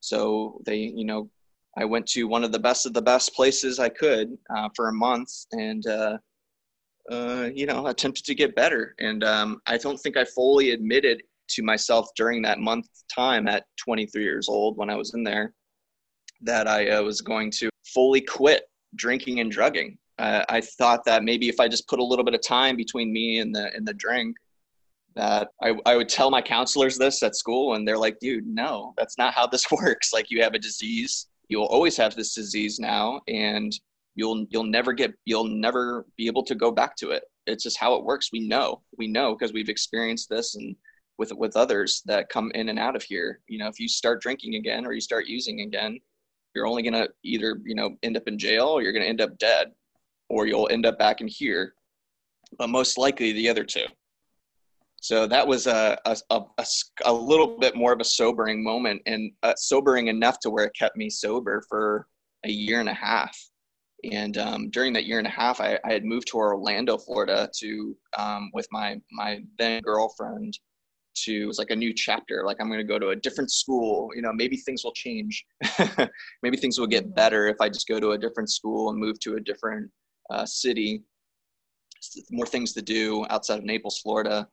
so 0.00 0.60
they 0.64 0.76
you 0.76 1.04
know 1.04 1.30
i 1.76 1.84
went 1.84 2.06
to 2.06 2.24
one 2.24 2.44
of 2.44 2.52
the 2.52 2.58
best 2.58 2.86
of 2.86 2.92
the 2.92 3.02
best 3.02 3.34
places 3.34 3.78
i 3.78 3.88
could 3.88 4.36
uh, 4.54 4.68
for 4.74 4.88
a 4.88 4.92
month 4.92 5.30
and 5.52 5.86
uh, 5.86 6.18
uh, 7.10 7.48
you 7.54 7.66
know 7.66 7.86
attempted 7.86 8.24
to 8.24 8.34
get 8.34 8.54
better 8.54 8.94
and 8.98 9.24
um, 9.24 9.60
i 9.66 9.76
don't 9.78 9.98
think 9.98 10.16
i 10.16 10.24
fully 10.24 10.72
admitted 10.72 11.22
to 11.48 11.62
myself 11.62 12.08
during 12.14 12.42
that 12.42 12.60
month 12.60 12.86
time 13.12 13.48
at 13.48 13.64
23 13.78 14.22
years 14.22 14.48
old 14.48 14.76
when 14.76 14.90
I 14.90 14.94
was 14.94 15.14
in 15.14 15.24
there 15.24 15.54
that 16.42 16.68
I 16.68 16.90
uh, 16.90 17.02
was 17.02 17.20
going 17.20 17.50
to 17.52 17.68
fully 17.84 18.20
quit 18.20 18.62
drinking 18.94 19.40
and 19.40 19.50
drugging. 19.50 19.98
Uh, 20.18 20.44
I 20.48 20.60
thought 20.60 21.04
that 21.04 21.24
maybe 21.24 21.48
if 21.48 21.58
I 21.58 21.68
just 21.68 21.88
put 21.88 21.98
a 21.98 22.04
little 22.04 22.24
bit 22.24 22.34
of 22.34 22.42
time 22.42 22.76
between 22.76 23.12
me 23.12 23.38
and 23.38 23.54
the 23.54 23.74
and 23.74 23.86
the 23.86 23.94
drink, 23.94 24.36
that 25.14 25.48
I, 25.62 25.74
I 25.86 25.96
would 25.96 26.08
tell 26.08 26.30
my 26.30 26.42
counselors 26.42 26.98
this 26.98 27.22
at 27.22 27.36
school, 27.36 27.74
and 27.74 27.86
they're 27.86 27.98
like, 27.98 28.18
"Dude, 28.20 28.46
no, 28.46 28.94
that's 28.96 29.16
not 29.16 29.34
how 29.34 29.46
this 29.46 29.70
works. 29.72 30.12
Like, 30.12 30.30
you 30.30 30.42
have 30.42 30.54
a 30.54 30.58
disease. 30.58 31.28
You'll 31.48 31.64
always 31.64 31.96
have 31.96 32.14
this 32.14 32.34
disease 32.34 32.78
now, 32.78 33.20
and 33.28 33.72
you'll 34.18 34.44
you'll 34.50 34.64
never 34.64 34.92
get 34.92 35.14
you'll 35.24 35.46
never 35.46 36.04
be 36.16 36.26
able 36.26 36.42
to 36.42 36.56
go 36.56 36.72
back 36.72 36.96
to 36.96 37.10
it. 37.10 37.22
It's 37.46 37.62
just 37.62 37.78
how 37.78 37.94
it 37.94 38.04
works. 38.04 38.30
We 38.32 38.46
know, 38.48 38.82
we 38.98 39.06
know 39.06 39.34
because 39.34 39.52
we've 39.52 39.68
experienced 39.68 40.28
this, 40.28 40.56
and 40.56 40.74
with 41.18 41.32
with 41.32 41.56
others 41.56 42.02
that 42.06 42.28
come 42.28 42.50
in 42.56 42.68
and 42.68 42.80
out 42.80 42.96
of 42.96 43.02
here. 43.04 43.40
You 43.46 43.58
know, 43.58 43.68
if 43.68 43.78
you 43.78 43.88
start 43.88 44.20
drinking 44.20 44.56
again 44.56 44.84
or 44.84 44.92
you 44.92 45.00
start 45.00 45.26
using 45.26 45.60
again, 45.60 46.00
you're 46.54 46.66
only 46.66 46.82
gonna 46.82 47.06
either 47.22 47.60
you 47.64 47.76
know 47.76 47.96
end 48.02 48.16
up 48.16 48.26
in 48.26 48.38
jail 48.38 48.66
or 48.66 48.82
you're 48.82 48.92
gonna 48.92 49.04
end 49.04 49.20
up 49.20 49.38
dead, 49.38 49.68
or 50.28 50.46
you'll 50.46 50.68
end 50.68 50.84
up 50.84 50.98
back 50.98 51.20
in 51.20 51.28
here. 51.28 51.74
But 52.58 52.70
most 52.70 52.98
likely 52.98 53.32
the 53.32 53.48
other 53.48 53.64
two. 53.64 53.86
So 55.00 55.28
that 55.28 55.46
was 55.46 55.68
a 55.68 55.96
a, 56.06 56.16
a, 56.30 56.66
a 57.04 57.12
little 57.12 57.56
bit 57.60 57.76
more 57.76 57.92
of 57.92 58.00
a 58.00 58.04
sobering 58.04 58.64
moment 58.64 59.00
and 59.06 59.30
uh, 59.44 59.54
sobering 59.56 60.08
enough 60.08 60.40
to 60.40 60.50
where 60.50 60.64
it 60.64 60.74
kept 60.76 60.96
me 60.96 61.08
sober 61.08 61.62
for 61.68 62.08
a 62.44 62.50
year 62.50 62.80
and 62.80 62.88
a 62.88 62.94
half. 62.94 63.38
And 64.12 64.38
um, 64.38 64.70
during 64.70 64.92
that 64.92 65.06
year 65.06 65.18
and 65.18 65.26
a 65.26 65.30
half, 65.30 65.60
I, 65.60 65.78
I, 65.84 65.92
had 65.92 66.04
moved 66.04 66.28
to 66.28 66.36
Orlando, 66.36 66.96
Florida, 66.96 67.50
to 67.58 67.96
um, 68.16 68.50
with 68.54 68.68
my 68.70 69.00
my 69.10 69.42
then 69.58 69.82
girlfriend 69.82 70.58
to 71.24 71.42
it 71.42 71.46
was 71.46 71.58
like 71.58 71.70
a 71.70 71.76
new 71.76 71.92
chapter 71.92 72.44
like 72.44 72.58
i'm 72.60 72.68
going 72.68 72.78
to 72.78 72.84
go 72.84 72.98
to 72.98 73.08
a 73.08 73.16
different 73.16 73.50
school 73.50 74.10
you 74.14 74.22
know 74.22 74.32
maybe 74.32 74.56
things 74.56 74.84
will 74.84 74.92
change. 74.92 75.44
Maybe 76.42 76.56
things 76.56 76.78
will 76.78 76.86
get 76.86 77.14
better 77.14 77.48
if 77.48 77.56
i 77.60 77.68
just 77.68 77.88
go 77.88 77.98
to 78.00 78.12
a 78.12 78.18
different 78.18 78.50
school 78.50 78.90
and 78.90 78.98
move 78.98 79.18
to 79.20 79.34
a 79.36 79.40
different 79.40 79.90
uh, 80.30 80.46
city. 80.46 81.02
More 82.30 82.46
things 82.46 82.72
to 82.74 82.82
do 82.82 83.26
outside 83.30 83.58
of 83.58 83.64
naples 83.64 83.98
florida. 83.98 84.48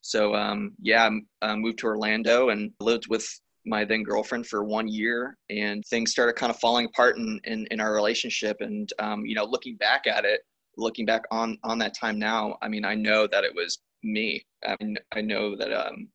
So 0.00 0.34
um, 0.34 0.72
yeah 0.80 1.08
i 1.42 1.54
moved 1.54 1.78
to 1.80 1.86
orlando 1.86 2.48
and 2.48 2.72
lived 2.80 3.08
with 3.08 3.28
my 3.64 3.84
then 3.84 4.02
girlfriend 4.02 4.46
for 4.46 4.64
one 4.64 4.88
year 4.88 5.36
and 5.50 5.84
things 5.86 6.10
started 6.10 6.34
kind 6.34 6.50
of 6.50 6.58
falling 6.58 6.86
apart 6.86 7.16
in, 7.16 7.40
in, 7.44 7.66
in 7.70 7.80
our 7.80 7.94
relationship 7.94 8.56
and 8.60 8.92
um, 8.98 9.24
you 9.24 9.34
know 9.34 9.44
looking 9.44 9.76
back 9.76 10.06
at 10.06 10.24
it 10.24 10.40
looking 10.76 11.06
back 11.06 11.22
on 11.30 11.58
on 11.62 11.78
that 11.78 11.94
time 11.94 12.18
now 12.18 12.56
i 12.62 12.68
mean 12.68 12.84
i 12.84 12.94
know 12.94 13.26
that 13.26 13.44
it 13.44 13.54
was 13.54 13.78
me. 14.02 14.44
I 14.66 14.76
mean, 14.80 14.96
I 15.12 15.20
know 15.20 15.56
that, 15.56 15.72
um, 15.72 16.08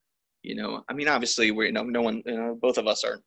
you 0.43 0.55
know, 0.55 0.83
I 0.89 0.93
mean, 0.93 1.07
obviously 1.07 1.51
we, 1.51 1.67
you 1.67 1.71
know, 1.71 1.83
no 1.83 2.01
one, 2.01 2.21
you 2.25 2.35
know, 2.35 2.57
both 2.61 2.77
of 2.77 2.87
us 2.87 3.03
aren't, 3.03 3.23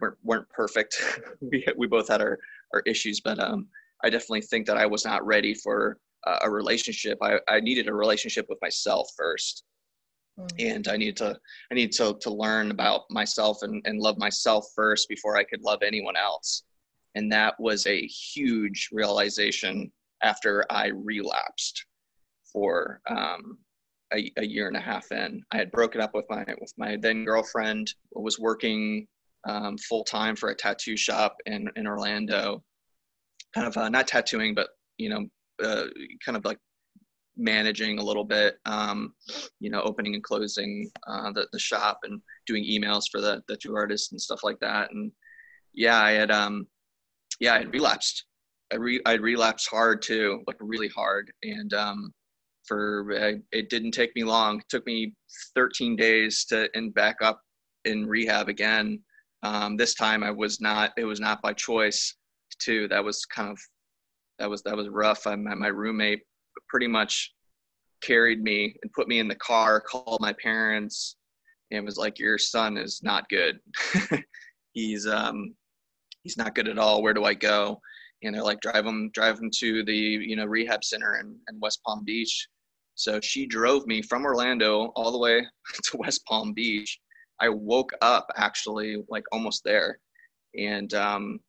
weren't, 0.00 0.18
weren't 0.22 0.48
perfect. 0.50 1.02
we, 1.40 1.64
we 1.76 1.86
both 1.86 2.08
had 2.08 2.20
our, 2.20 2.38
our 2.72 2.80
issues, 2.86 3.20
but, 3.20 3.38
um, 3.38 3.68
I 4.04 4.10
definitely 4.10 4.42
think 4.42 4.66
that 4.66 4.76
I 4.76 4.86
was 4.86 5.04
not 5.04 5.24
ready 5.24 5.54
for 5.54 5.98
a 6.42 6.48
relationship 6.48 7.18
I, 7.20 7.38
I 7.48 7.58
needed 7.58 7.88
a 7.88 7.94
relationship 7.94 8.46
with 8.48 8.58
myself 8.62 9.08
first 9.16 9.64
mm. 10.38 10.48
and 10.58 10.88
i 10.88 10.96
needed 10.96 11.16
to 11.16 11.36
i 11.70 11.74
needed 11.74 11.92
to, 11.92 12.16
to 12.20 12.30
learn 12.30 12.70
about 12.70 13.02
myself 13.10 13.58
and, 13.62 13.82
and 13.84 14.00
love 14.00 14.18
myself 14.18 14.66
first 14.74 15.08
before 15.08 15.36
i 15.36 15.44
could 15.44 15.62
love 15.62 15.82
anyone 15.82 16.16
else. 16.16 16.64
And 17.14 17.30
that 17.30 17.60
was 17.60 17.86
a 17.86 18.06
huge 18.06 18.88
realization 18.92 19.92
after 20.22 20.64
i 20.70 20.86
relapsed 20.86 21.84
for 22.52 23.00
um, 23.08 23.58
a, 24.12 24.30
a, 24.36 24.44
year 24.44 24.68
and 24.68 24.76
a 24.76 24.80
half 24.80 25.10
in. 25.10 25.42
I 25.52 25.56
had 25.56 25.72
broken 25.72 26.00
up 26.00 26.14
with 26.14 26.26
my 26.28 26.44
with 26.60 26.72
my 26.76 26.96
then 26.96 27.24
girlfriend 27.24 27.92
was 28.12 28.38
working 28.38 29.06
um, 29.48 29.78
full 29.78 30.04
time 30.04 30.36
for 30.36 30.50
a 30.50 30.54
tattoo 30.54 30.96
shop 30.96 31.36
in 31.46 31.68
in 31.76 31.86
orlando. 31.86 32.62
Kind 33.54 33.66
of 33.66 33.76
uh, 33.76 33.88
not 33.88 34.06
tattooing 34.06 34.54
but 34.54 34.68
you 34.98 35.08
know 35.08 35.26
uh, 35.62 35.86
kind 36.24 36.36
of 36.36 36.44
like 36.44 36.58
managing 37.36 37.98
a 37.98 38.02
little 38.02 38.24
bit, 38.24 38.58
um, 38.66 39.14
you 39.60 39.70
know, 39.70 39.80
opening 39.82 40.14
and 40.14 40.22
closing 40.22 40.90
uh, 41.06 41.32
the, 41.32 41.46
the 41.52 41.58
shop 41.58 42.00
and 42.04 42.20
doing 42.46 42.64
emails 42.64 43.04
for 43.10 43.20
the, 43.20 43.42
the 43.48 43.56
two 43.56 43.74
artists 43.74 44.12
and 44.12 44.20
stuff 44.20 44.44
like 44.44 44.58
that. 44.60 44.90
And 44.92 45.10
yeah, 45.72 46.00
I 46.00 46.12
had, 46.12 46.30
um, 46.30 46.66
yeah, 47.40 47.54
I 47.54 47.58
had 47.58 47.72
relapsed. 47.72 48.24
I 48.72 48.76
re 48.76 49.00
I 49.04 49.14
relapsed 49.14 49.68
hard 49.68 50.02
too, 50.02 50.42
like 50.46 50.56
really 50.60 50.88
hard. 50.88 51.30
And, 51.42 51.72
um, 51.74 52.12
for, 52.66 53.06
I, 53.18 53.34
it 53.50 53.70
didn't 53.70 53.90
take 53.90 54.14
me 54.14 54.24
long. 54.24 54.60
It 54.60 54.68
took 54.68 54.86
me 54.86 55.14
13 55.54 55.96
days 55.96 56.44
to 56.46 56.68
end 56.76 56.94
back 56.94 57.16
up 57.20 57.40
in 57.84 58.06
rehab 58.06 58.48
again. 58.48 59.00
Um, 59.42 59.76
this 59.76 59.94
time 59.94 60.22
I 60.22 60.30
was 60.30 60.60
not, 60.60 60.92
it 60.96 61.04
was 61.04 61.18
not 61.18 61.42
by 61.42 61.52
choice 61.54 62.14
too. 62.60 62.88
That 62.88 63.02
was 63.02 63.24
kind 63.24 63.50
of 63.50 63.58
that 64.38 64.48
was 64.48 64.62
that 64.62 64.76
was 64.76 64.88
rough. 64.88 65.26
I, 65.26 65.36
my, 65.36 65.54
my 65.54 65.68
roommate 65.68 66.22
pretty 66.72 66.88
much 66.88 67.34
carried 68.02 68.42
me 68.42 68.74
and 68.82 68.92
put 68.94 69.06
me 69.06 69.18
in 69.18 69.28
the 69.28 69.34
car, 69.36 69.78
called 69.78 70.18
my 70.22 70.32
parents, 70.42 71.16
and 71.70 71.84
was 71.84 71.98
like, 71.98 72.18
"Your 72.18 72.38
son 72.38 72.78
is 72.78 73.02
not 73.02 73.28
good. 73.28 73.60
he's 74.72 75.06
um 75.06 75.54
he's 76.22 76.38
not 76.38 76.54
good 76.54 76.68
at 76.68 76.78
all. 76.78 77.02
Where 77.02 77.12
do 77.12 77.24
I 77.24 77.34
go?" 77.34 77.78
And 78.22 78.34
they're 78.34 78.42
like, 78.42 78.62
"Drive 78.62 78.86
him, 78.86 79.10
drive 79.12 79.38
him 79.38 79.50
to 79.58 79.84
the 79.84 79.94
you 79.94 80.34
know 80.34 80.46
rehab 80.46 80.82
center 80.82 81.18
in, 81.20 81.36
in 81.50 81.60
West 81.60 81.80
Palm 81.84 82.04
Beach." 82.04 82.48
So 82.94 83.20
she 83.20 83.46
drove 83.46 83.86
me 83.86 84.00
from 84.00 84.24
Orlando 84.24 84.92
all 84.96 85.12
the 85.12 85.18
way 85.18 85.46
to 85.84 85.96
West 85.98 86.24
Palm 86.24 86.54
Beach. 86.54 86.98
I 87.38 87.50
woke 87.50 87.92
up 88.00 88.26
actually 88.36 89.04
like 89.08 89.24
almost 89.30 89.62
there, 89.62 89.98
and 90.58 90.92
um, 90.94 91.40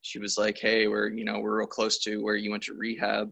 she 0.00 0.18
was 0.18 0.38
like, 0.38 0.58
"Hey, 0.58 0.88
we're 0.88 1.10
you 1.10 1.24
know 1.24 1.40
we're 1.40 1.58
real 1.58 1.66
close 1.66 1.98
to 2.04 2.22
where 2.22 2.36
you 2.36 2.50
went 2.50 2.62
to 2.64 2.74
rehab," 2.74 3.30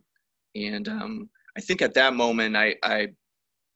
and 0.54 0.88
um, 0.88 1.30
I 1.57 1.61
think 1.61 1.83
at 1.83 1.95
that 1.95 2.14
moment 2.14 2.57
I 2.57 2.76
I 2.83 3.09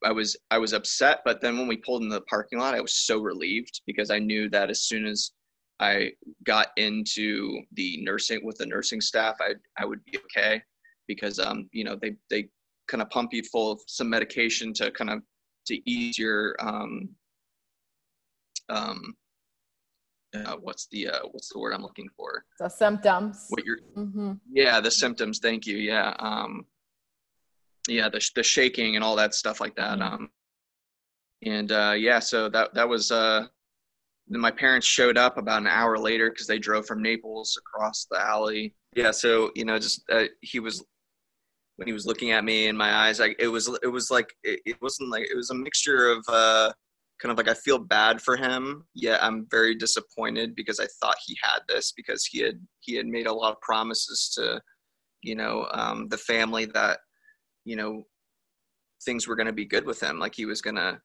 I 0.04 0.12
was 0.12 0.36
I 0.50 0.58
was 0.58 0.72
upset, 0.72 1.20
but 1.24 1.40
then 1.40 1.58
when 1.58 1.66
we 1.66 1.76
pulled 1.76 2.02
in 2.02 2.08
the 2.08 2.20
parking 2.22 2.58
lot, 2.58 2.74
I 2.74 2.80
was 2.80 2.94
so 2.94 3.20
relieved 3.20 3.80
because 3.86 4.10
I 4.10 4.18
knew 4.18 4.48
that 4.50 4.70
as 4.70 4.82
soon 4.82 5.06
as 5.06 5.32
I 5.80 6.12
got 6.44 6.68
into 6.76 7.60
the 7.72 8.02
nursing 8.02 8.44
with 8.44 8.58
the 8.58 8.66
nursing 8.66 9.00
staff, 9.00 9.36
I 9.40 9.54
I 9.78 9.84
would 9.84 10.04
be 10.04 10.18
okay 10.18 10.62
because 11.08 11.38
um 11.38 11.68
you 11.72 11.84
know 11.84 11.96
they 12.00 12.16
they 12.30 12.48
kind 12.88 13.02
of 13.02 13.10
pump 13.10 13.32
you 13.32 13.42
full 13.42 13.72
of 13.72 13.80
some 13.86 14.10
medication 14.10 14.72
to 14.74 14.90
kind 14.90 15.10
of 15.10 15.22
to 15.66 15.90
ease 15.90 16.18
your 16.18 16.54
um 16.60 17.08
um 18.68 19.14
uh, 20.34 20.56
what's 20.60 20.86
the 20.86 21.08
uh, 21.08 21.20
what's 21.30 21.52
the 21.52 21.58
word 21.58 21.72
I'm 21.72 21.82
looking 21.82 22.08
for? 22.16 22.44
The 22.58 22.68
symptoms. 22.68 23.46
What 23.48 23.64
you're 23.64 23.78
mm-hmm. 23.96 24.32
yeah 24.52 24.80
the 24.80 24.90
symptoms. 24.90 25.38
Thank 25.38 25.66
you. 25.66 25.76
Yeah. 25.76 26.14
Um, 26.18 26.66
yeah 27.88 28.08
the 28.08 28.26
the 28.34 28.42
shaking 28.42 28.96
and 28.96 29.04
all 29.04 29.16
that 29.16 29.34
stuff 29.34 29.60
like 29.60 29.76
that. 29.76 29.98
Mm-hmm. 29.98 30.14
Um, 30.14 30.30
and 31.44 31.72
uh, 31.72 31.94
yeah, 31.96 32.18
so 32.18 32.48
that 32.48 32.74
that 32.74 32.88
was 32.88 33.10
uh, 33.10 33.46
then 34.28 34.40
my 34.40 34.50
parents 34.50 34.86
showed 34.86 35.18
up 35.18 35.36
about 35.36 35.60
an 35.60 35.66
hour 35.66 35.98
later 35.98 36.30
because 36.30 36.46
they 36.46 36.58
drove 36.58 36.86
from 36.86 37.02
Naples 37.02 37.58
across 37.58 38.06
the 38.10 38.18
alley. 38.18 38.74
Yeah, 38.94 39.10
so 39.10 39.50
you 39.54 39.64
know, 39.64 39.78
just 39.78 40.02
uh, 40.10 40.24
he 40.40 40.60
was 40.60 40.84
when 41.76 41.88
he 41.88 41.92
was 41.92 42.06
looking 42.06 42.30
at 42.30 42.44
me 42.44 42.68
in 42.68 42.76
my 42.76 42.94
eyes, 42.94 43.20
like 43.20 43.36
it 43.38 43.48
was 43.48 43.68
it 43.82 43.88
was 43.88 44.10
like 44.10 44.32
it, 44.42 44.60
it 44.64 44.76
wasn't 44.80 45.10
like 45.10 45.24
it 45.30 45.36
was 45.36 45.50
a 45.50 45.54
mixture 45.54 46.10
of 46.10 46.24
uh 46.28 46.72
kind 47.24 47.32
of 47.32 47.38
like 47.38 47.48
I 47.48 47.58
feel 47.58 47.78
bad 47.78 48.20
for 48.20 48.36
him, 48.36 48.84
yet 48.94 49.24
I'm 49.24 49.46
very 49.50 49.74
disappointed 49.74 50.54
because 50.54 50.78
I 50.78 50.86
thought 51.00 51.16
he 51.24 51.34
had 51.42 51.60
this 51.66 51.90
because 51.96 52.26
he 52.26 52.40
had 52.40 52.60
he 52.80 52.96
had 52.96 53.06
made 53.06 53.26
a 53.26 53.32
lot 53.32 53.52
of 53.52 53.60
promises 53.62 54.30
to, 54.34 54.60
you 55.22 55.34
know, 55.34 55.66
um, 55.72 56.06
the 56.08 56.18
family 56.18 56.66
that, 56.66 56.98
you 57.64 57.76
know, 57.76 58.02
things 59.06 59.26
were 59.26 59.36
going 59.36 59.46
to 59.46 59.54
be 59.54 59.64
good 59.64 59.86
with 59.86 60.02
him. 60.02 60.18
Like 60.18 60.34
he 60.34 60.44
was 60.44 60.60
gonna, 60.60 61.00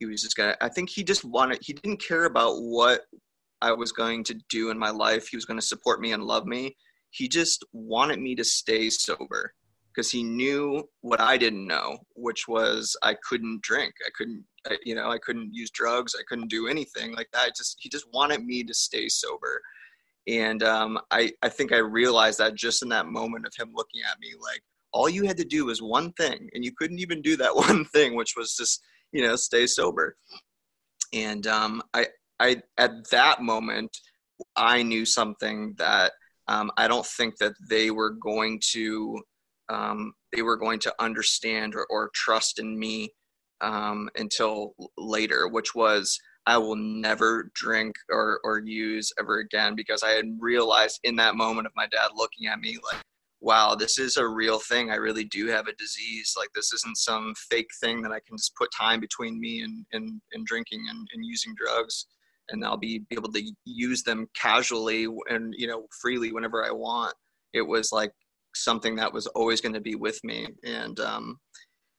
he 0.00 0.04
was 0.04 0.20
just 0.20 0.36
gonna. 0.36 0.54
I 0.60 0.68
think 0.68 0.90
he 0.90 1.02
just 1.02 1.24
wanted. 1.24 1.60
He 1.62 1.72
didn't 1.72 2.06
care 2.06 2.26
about 2.26 2.56
what 2.58 3.00
I 3.62 3.72
was 3.72 3.90
going 3.90 4.22
to 4.24 4.38
do 4.50 4.68
in 4.68 4.78
my 4.78 4.90
life. 4.90 5.28
He 5.28 5.36
was 5.38 5.46
going 5.46 5.58
to 5.58 5.66
support 5.66 5.98
me 5.98 6.12
and 6.12 6.24
love 6.24 6.44
me. 6.44 6.76
He 7.08 7.26
just 7.26 7.64
wanted 7.72 8.20
me 8.20 8.34
to 8.34 8.44
stay 8.44 8.90
sober 8.90 9.54
because 9.94 10.10
he 10.10 10.24
knew 10.24 10.88
what 11.02 11.20
I 11.20 11.36
didn't 11.36 11.66
know, 11.66 11.98
which 12.16 12.48
was 12.48 12.96
I 13.02 13.14
couldn't 13.28 13.62
drink. 13.62 13.94
I 14.06 14.10
couldn't, 14.16 14.44
I, 14.68 14.76
you 14.84 14.94
know, 14.94 15.10
I 15.10 15.18
couldn't 15.18 15.54
use 15.54 15.70
drugs. 15.70 16.14
I 16.18 16.22
couldn't 16.28 16.48
do 16.48 16.66
anything 16.68 17.14
like 17.14 17.28
that. 17.32 17.56
just 17.56 17.76
he 17.80 17.88
just 17.88 18.06
wanted 18.12 18.44
me 18.44 18.64
to 18.64 18.74
stay 18.74 19.08
sober, 19.08 19.60
and 20.26 20.62
um, 20.62 20.98
I 21.10 21.32
I 21.42 21.48
think 21.48 21.72
I 21.72 21.78
realized 21.78 22.38
that 22.38 22.54
just 22.54 22.82
in 22.82 22.88
that 22.90 23.06
moment 23.06 23.46
of 23.46 23.54
him 23.56 23.72
looking 23.74 24.02
at 24.10 24.18
me 24.20 24.32
like 24.40 24.62
all 24.92 25.08
you 25.08 25.26
had 25.26 25.36
to 25.38 25.44
do 25.44 25.66
was 25.66 25.82
one 25.82 26.12
thing, 26.12 26.48
and 26.54 26.64
you 26.64 26.72
couldn't 26.76 27.00
even 27.00 27.22
do 27.22 27.36
that 27.36 27.54
one 27.68 27.84
thing, 27.86 28.14
which 28.14 28.34
was 28.36 28.56
just 28.56 28.80
you 29.12 29.22
know 29.22 29.36
stay 29.36 29.66
sober. 29.66 30.16
And 31.12 31.46
um, 31.46 31.82
I 31.92 32.08
I 32.40 32.62
at 32.78 33.08
that 33.10 33.42
moment 33.42 33.96
I 34.56 34.82
knew 34.82 35.04
something 35.04 35.74
that 35.78 36.12
um, 36.48 36.70
I 36.76 36.88
don't 36.88 37.06
think 37.06 37.36
that 37.38 37.54
they 37.68 37.90
were 37.90 38.10
going 38.10 38.60
to 38.72 39.22
um, 39.68 40.12
they 40.32 40.42
were 40.42 40.56
going 40.56 40.78
to 40.80 40.94
understand 40.98 41.74
or, 41.74 41.86
or 41.90 42.10
trust 42.14 42.58
in 42.58 42.78
me 42.78 43.12
um, 43.60 44.08
until 44.16 44.74
later, 44.98 45.48
which 45.48 45.74
was 45.74 46.18
I 46.46 46.58
will 46.58 46.76
never 46.76 47.50
drink 47.54 47.96
or, 48.10 48.40
or 48.44 48.58
use 48.58 49.12
ever 49.18 49.38
again 49.38 49.74
because 49.74 50.02
I 50.02 50.10
had 50.10 50.26
realized 50.38 51.00
in 51.04 51.16
that 51.16 51.36
moment 51.36 51.66
of 51.66 51.72
my 51.74 51.86
dad 51.86 52.08
looking 52.14 52.46
at 52.48 52.60
me 52.60 52.76
like, 52.92 53.00
wow, 53.40 53.74
this 53.74 53.98
is 53.98 54.16
a 54.16 54.26
real 54.26 54.58
thing. 54.58 54.90
I 54.90 54.96
really 54.96 55.24
do 55.24 55.46
have 55.48 55.68
a 55.68 55.74
disease. 55.74 56.34
Like 56.36 56.48
this 56.54 56.72
isn't 56.72 56.98
some 56.98 57.34
fake 57.50 57.70
thing 57.80 58.02
that 58.02 58.12
I 58.12 58.20
can 58.26 58.36
just 58.36 58.56
put 58.56 58.70
time 58.78 59.00
between 59.00 59.40
me 59.40 59.62
and, 59.62 59.86
and, 59.92 60.20
and 60.32 60.46
drinking 60.46 60.86
and, 60.88 61.06
and 61.14 61.24
using 61.24 61.54
drugs. 61.56 62.06
And 62.50 62.64
I'll 62.64 62.76
be, 62.76 63.00
be 63.08 63.16
able 63.16 63.32
to 63.32 63.52
use 63.64 64.02
them 64.02 64.28
casually 64.34 65.06
and, 65.30 65.54
you 65.56 65.66
know, 65.66 65.86
freely 66.02 66.32
whenever 66.32 66.64
I 66.64 66.70
want. 66.70 67.14
It 67.54 67.62
was 67.62 67.90
like, 67.90 68.12
something 68.54 68.96
that 68.96 69.12
was 69.12 69.26
always 69.28 69.60
going 69.60 69.74
to 69.74 69.80
be 69.80 69.94
with 69.94 70.18
me. 70.24 70.48
And 70.64 70.98
um, 71.00 71.38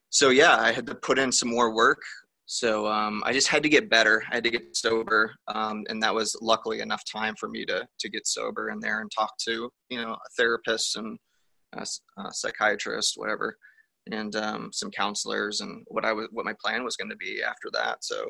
so, 0.10 0.30
yeah, 0.30 0.58
I 0.58 0.72
had 0.72 0.88
to 0.88 0.96
put 0.96 1.20
in 1.20 1.32
some 1.32 1.50
more 1.50 1.74
work. 1.76 2.02
So 2.48 2.86
um, 2.88 3.24
I 3.26 3.34
just 3.34 3.48
had 3.48 3.64
to 3.64 3.70
get 3.70 3.90
better. 3.90 4.24
I 4.32 4.36
had 4.36 4.44
to 4.44 4.52
get 4.52 4.78
sober, 4.78 5.34
um, 5.48 5.84
and 5.90 6.02
that 6.04 6.14
was 6.14 6.36
luckily 6.42 6.80
enough 6.80 7.02
time 7.12 7.34
for 7.40 7.50
me 7.50 7.66
to 7.66 7.88
to 8.00 8.10
get 8.10 8.28
sober 8.28 8.70
in 8.70 8.80
there 8.80 9.02
and 9.02 9.12
talk 9.12 9.36
to 9.48 9.70
you 9.90 10.00
know 10.00 10.12
a 10.12 10.30
therapist 10.38 10.96
and 10.96 11.18
a, 11.74 11.86
a 12.20 12.32
psychiatrist, 12.32 13.14
whatever, 13.16 13.58
and 14.12 14.36
um, 14.36 14.70
some 14.72 14.92
counselors, 14.92 15.62
and 15.62 15.84
what 15.88 16.06
I 16.06 16.14
was 16.14 16.28
what 16.32 16.46
my 16.46 16.54
plan 16.64 16.84
was 16.84 16.96
going 16.96 17.10
to 17.10 17.16
be 17.16 17.42
after 17.42 17.70
that. 17.74 18.04
So 18.04 18.30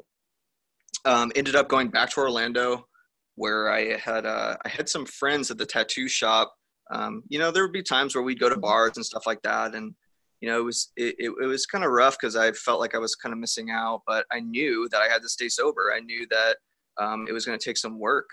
um, 1.04 1.34
ended 1.36 1.58
up 1.58 1.68
going 1.68 1.90
back 1.90 2.12
to 2.12 2.22
Orlando, 2.22 2.88
where 3.36 3.70
I 3.70 3.98
had 3.98 4.26
uh, 4.26 4.56
I 4.64 4.70
had 4.70 4.88
some 4.88 5.06
friends 5.06 5.52
at 5.52 5.58
the 5.58 5.66
tattoo 5.66 6.08
shop 6.08 6.54
um, 6.92 7.24
you 7.28 7.40
know, 7.40 7.52
there 7.52 7.64
would 7.64 7.74
be 7.74 7.84
times 7.84 8.16
where 8.16 8.24
we'd 8.24 8.40
go 8.40 8.50
to 8.50 8.58
bars 8.58 8.94
and 8.96 9.06
stuff 9.06 9.26
like 9.26 9.42
that. 9.42 9.74
And, 9.76 9.94
you 10.42 10.50
know, 10.50 10.60
it 10.60 10.64
was, 10.64 10.92
it, 10.96 11.16
it, 11.18 11.32
it 11.42 11.46
was 11.46 11.66
kind 11.66 11.84
of 11.84 11.92
rough 11.92 12.18
because 12.20 12.36
I 12.36 12.52
felt 12.52 12.80
like 12.80 12.96
I 12.96 13.00
was 13.00 13.16
kind 13.16 13.34
of 13.34 13.40
missing 13.40 13.72
out, 13.72 14.02
but 14.06 14.26
I 14.32 14.40
knew 14.40 14.88
that 14.92 15.02
I 15.02 15.08
had 15.12 15.22
to 15.24 15.30
stay 15.30 15.50
sober. 15.50 15.92
I 15.96 16.00
knew 16.00 16.28
that 16.30 16.58
um, 17.00 17.26
it 17.28 17.34
was 17.34 17.46
going 17.46 17.58
to 17.58 17.64
take 17.64 17.78
some 17.78 18.00
work 18.00 18.28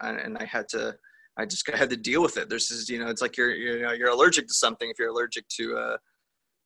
and, 0.00 0.18
and, 0.18 0.38
I 0.38 0.44
had 0.44 0.68
to, 0.70 0.96
I 1.36 1.46
just 1.46 1.68
had 1.70 1.90
to 1.90 1.96
deal 1.96 2.22
with 2.22 2.36
it. 2.36 2.48
There's 2.48 2.68
this, 2.68 2.88
you 2.88 2.98
know, 2.98 3.08
it's 3.08 3.22
like 3.22 3.36
you're, 3.36 3.54
you 3.54 3.82
know, 3.82 3.92
you're 3.92 4.10
allergic 4.10 4.48
to 4.48 4.54
something. 4.54 4.90
If 4.90 4.98
you're 4.98 5.10
allergic 5.10 5.46
to, 5.48 5.76
uh, 5.76 5.96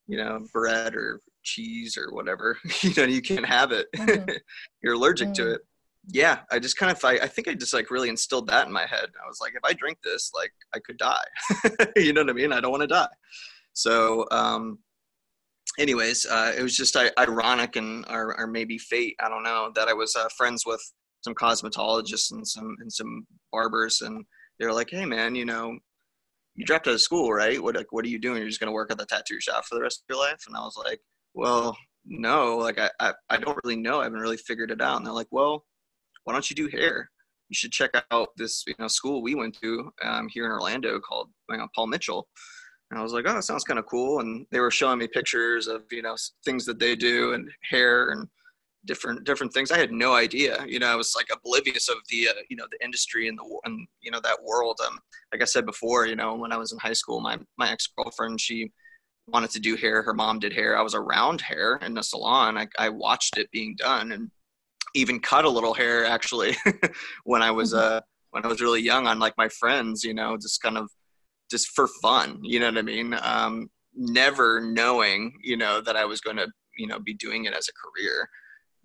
you 0.07 0.17
know, 0.17 0.47
bread 0.53 0.95
or 0.95 1.21
cheese 1.43 1.99
or 1.99 2.15
whatever, 2.15 2.57
you 2.81 2.93
know, 2.97 3.05
you 3.05 3.21
can't 3.21 3.45
have 3.45 3.73
it. 3.73 3.89
Mm-hmm. 3.97 4.31
you're 4.83 4.95
allergic 4.95 5.29
mm-hmm. 5.29 5.45
to 5.45 5.53
it 5.55 5.61
yeah, 6.09 6.41
I 6.51 6.59
just 6.59 6.77
kind 6.77 6.93
of 6.93 7.05
I, 7.05 7.15
I 7.15 7.27
think 7.27 7.49
I 7.49 7.55
just 7.55 7.75
like 7.75 7.91
really 7.91 8.09
instilled 8.09 8.47
that 8.49 8.67
in 8.67 8.73
my 8.73 8.87
head. 8.87 9.09
I 9.23 9.27
was 9.27 9.39
like, 9.41 9.55
if 9.55 9.65
I 9.65 9.73
drink 9.73 9.99
this, 10.05 10.31
like 10.35 10.53
I 10.75 10.79
could 10.79 10.99
die. 10.99 11.25
you 11.97 12.13
know 12.13 12.23
what 12.23 12.31
I 12.31 12.35
mean? 12.35 12.53
I 12.53 12.61
don't 12.61 12.71
want 12.71 12.83
to 12.83 12.87
die. 12.87 13.09
So, 13.73 14.27
um, 14.31 14.79
anyways, 15.79 16.27
uh, 16.27 16.53
it 16.57 16.63
was 16.63 16.77
just 16.77 16.97
uh, 16.97 17.11
ironic 17.19 17.77
and 17.77 18.05
or, 18.09 18.39
or 18.39 18.47
maybe 18.47 18.79
fate. 18.79 19.17
I 19.21 19.29
don't 19.29 19.43
know 19.43 19.73
that 19.75 19.89
I 19.89 19.93
was 19.93 20.15
uh, 20.15 20.29
friends 20.37 20.65
with 20.65 20.81
some 21.23 21.35
cosmetologists 21.35 22.31
and 22.31 22.47
some 22.47 22.77
and 22.81 22.93
some 22.93 23.27
barbers, 23.51 24.01
and 24.03 24.25
they're 24.59 24.73
like, 24.73 24.91
hey 24.91 25.05
man, 25.05 25.35
you 25.35 25.45
know, 25.45 25.77
you 26.55 26.65
dropped 26.65 26.87
out 26.87 26.95
of 26.95 27.01
school, 27.01 27.33
right? 27.33 27.61
What 27.63 27.77
like 27.77 27.93
what 27.93 28.05
are 28.05 28.09
you 28.09 28.21
doing? 28.21 28.39
You're 28.39 28.49
just 28.49 28.61
gonna 28.61 28.73
work 28.73 28.93
at 28.93 28.99
the 28.99 29.07
tattoo 29.07 29.41
shop 29.41 29.65
for 29.65 29.75
the 29.75 29.83
rest 29.83 30.01
of 30.01 30.15
your 30.15 30.25
life? 30.25 30.45
And 30.47 30.57
I 30.57 30.61
was 30.61 30.77
like, 30.77 31.01
well, 31.35 31.77
no, 32.07 32.59
like 32.59 32.79
I, 32.79 32.91
I, 33.01 33.13
I 33.29 33.37
don't 33.39 33.59
really 33.65 33.77
know. 33.77 34.01
I 34.01 34.05
haven't 34.05 34.21
really 34.21 34.37
figured 34.37 34.71
it 34.71 34.81
out. 34.81 34.99
And 34.99 35.07
they're 35.07 35.13
like, 35.13 35.27
well, 35.31 35.65
why 36.27 36.33
don't 36.33 36.51
you 36.51 36.57
do 36.57 36.69
hair? 36.69 37.09
You 37.49 37.55
should 37.55 37.71
check 37.71 37.93
out 38.11 38.31
this 38.37 38.65
you 38.67 38.75
know 38.79 38.89
school 38.89 39.23
we 39.23 39.37
went 39.37 39.57
to 39.63 39.93
um, 40.03 40.29
here 40.29 40.45
in 40.45 40.51
Orlando 40.51 40.99
called 40.99 41.31
you 41.49 41.57
know, 41.57 41.69
Paul 41.75 41.87
Mitchell. 41.87 42.27
And 42.91 42.99
I 43.01 43.03
was 43.03 43.13
like, 43.13 43.25
oh, 43.29 43.35
that 43.35 43.45
sounds 43.45 43.65
kind 43.65 43.79
of 43.79 43.87
cool. 43.87 44.21
And 44.21 44.47
they 44.51 44.61
were 44.61 44.71
showing 44.71 44.99
me 44.99 45.07
pictures 45.07 45.69
of 45.69 45.83
you 45.93 46.03
know 46.03 46.17
things 46.45 46.67
that 46.67 46.81
they 46.81 46.97
do 46.97 47.33
and 47.35 47.49
hair 47.71 48.11
and 48.11 48.29
different 48.87 49.25
different 49.25 49.53
things. 49.53 49.71
I 49.71 49.79
had 49.79 49.93
no 49.93 50.15
idea. 50.15 50.65
You 50.67 50.81
know, 50.81 50.89
I 50.89 50.97
was 50.97 51.15
like 51.17 51.29
oblivious 51.33 51.89
of 51.89 51.99
the 52.11 52.29
uh, 52.29 52.43
you 52.51 52.57
know 52.57 52.67
the 52.71 52.85
industry 52.85 53.29
and 53.29 53.39
the 53.39 53.61
and 53.65 53.87
you 54.03 54.11
know 54.11 54.21
that 54.21 54.43
world. 54.43 54.81
Um, 54.85 54.99
like 55.33 55.43
I 55.43 55.47
said 55.47 55.65
before, 55.65 56.07
you 56.07 56.17
know, 56.17 56.35
when 56.35 56.51
I 56.51 56.57
was 56.57 56.73
in 56.73 56.79
high 56.79 56.93
school, 56.93 57.21
my 57.21 57.39
my 57.57 57.71
ex 57.71 57.89
girlfriend 57.97 58.41
she 58.41 58.73
wanted 59.29 59.51
to 59.51 59.61
do 59.61 59.77
hair. 59.77 60.03
Her 60.03 60.15
mom 60.15 60.41
did 60.41 60.53
hair. 60.53 60.77
I 60.77 60.83
was 60.83 60.95
around 60.95 61.41
hair 61.41 61.77
in 61.83 61.95
the 61.95 62.03
salon. 62.03 62.59
I, 62.59 62.69
I 62.79 62.89
watched 62.89 63.39
it 63.39 63.51
being 63.51 63.75
done 63.77 64.13
and 64.13 64.31
even 64.97 65.21
cut 65.21 65.45
a 65.45 65.51
little 65.51 65.75
hair 65.75 66.05
actually 66.05 66.57
when 67.25 67.43
I 67.43 67.51
was 67.51 67.73
mm-hmm. 67.73 67.97
uh 67.97 68.01
when 68.31 68.45
I 68.45 68.49
was 68.49 68.61
really 68.61 68.83
young 68.83 69.07
on 69.07 69.19
like 69.19 69.35
my 69.37 69.49
friends. 69.49 70.05
You 70.05 70.15
know, 70.15 70.37
just 70.37 70.63
kind 70.63 70.77
of 70.77 70.91
just 71.51 71.69
for 71.69 71.89
fun. 72.03 72.41
You 72.43 72.61
know 72.61 72.67
what 72.67 72.79
I 72.79 72.83
mean? 72.83 73.17
Um, 73.23 73.69
never 73.95 74.61
knowing 74.61 75.33
you 75.43 75.57
know 75.57 75.81
that 75.81 75.97
I 75.97 76.05
was 76.05 76.21
going 76.21 76.37
to 76.37 76.49
you 76.77 76.87
know 76.87 76.99
be 76.99 77.15
doing 77.15 77.45
it 77.45 77.55
as 77.55 77.69
a 77.69 77.73
career. 77.73 78.29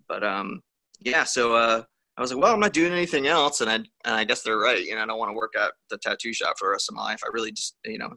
But 0.08 0.24
um, 0.24 0.60
yeah, 1.00 1.24
so 1.24 1.54
uh, 1.54 1.82
I 2.16 2.20
was 2.20 2.32
like, 2.32 2.42
well, 2.42 2.52
I'm 2.52 2.60
not 2.60 2.72
doing 2.72 2.92
anything 2.92 3.26
else, 3.26 3.60
and 3.60 3.70
I 3.70 3.74
and 3.76 3.88
I 4.04 4.24
guess 4.24 4.42
they're 4.42 4.58
right. 4.58 4.82
You 4.84 4.94
know, 4.94 5.02
I 5.02 5.06
don't 5.06 5.18
want 5.18 5.30
to 5.30 5.36
work 5.36 5.52
at 5.58 5.72
the 5.90 5.98
tattoo 5.98 6.32
shop 6.32 6.56
for 6.58 6.68
the 6.68 6.72
rest 6.72 6.88
of 6.88 6.94
my 6.94 7.02
life. 7.02 7.20
I 7.24 7.30
really 7.32 7.52
just 7.52 7.76
you 7.84 7.98
know, 7.98 8.10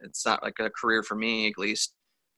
it's 0.00 0.24
not 0.24 0.42
like 0.42 0.58
a 0.60 0.70
career 0.70 1.02
for 1.02 1.16
me 1.16 1.48
at 1.48 1.58
least. 1.58 1.94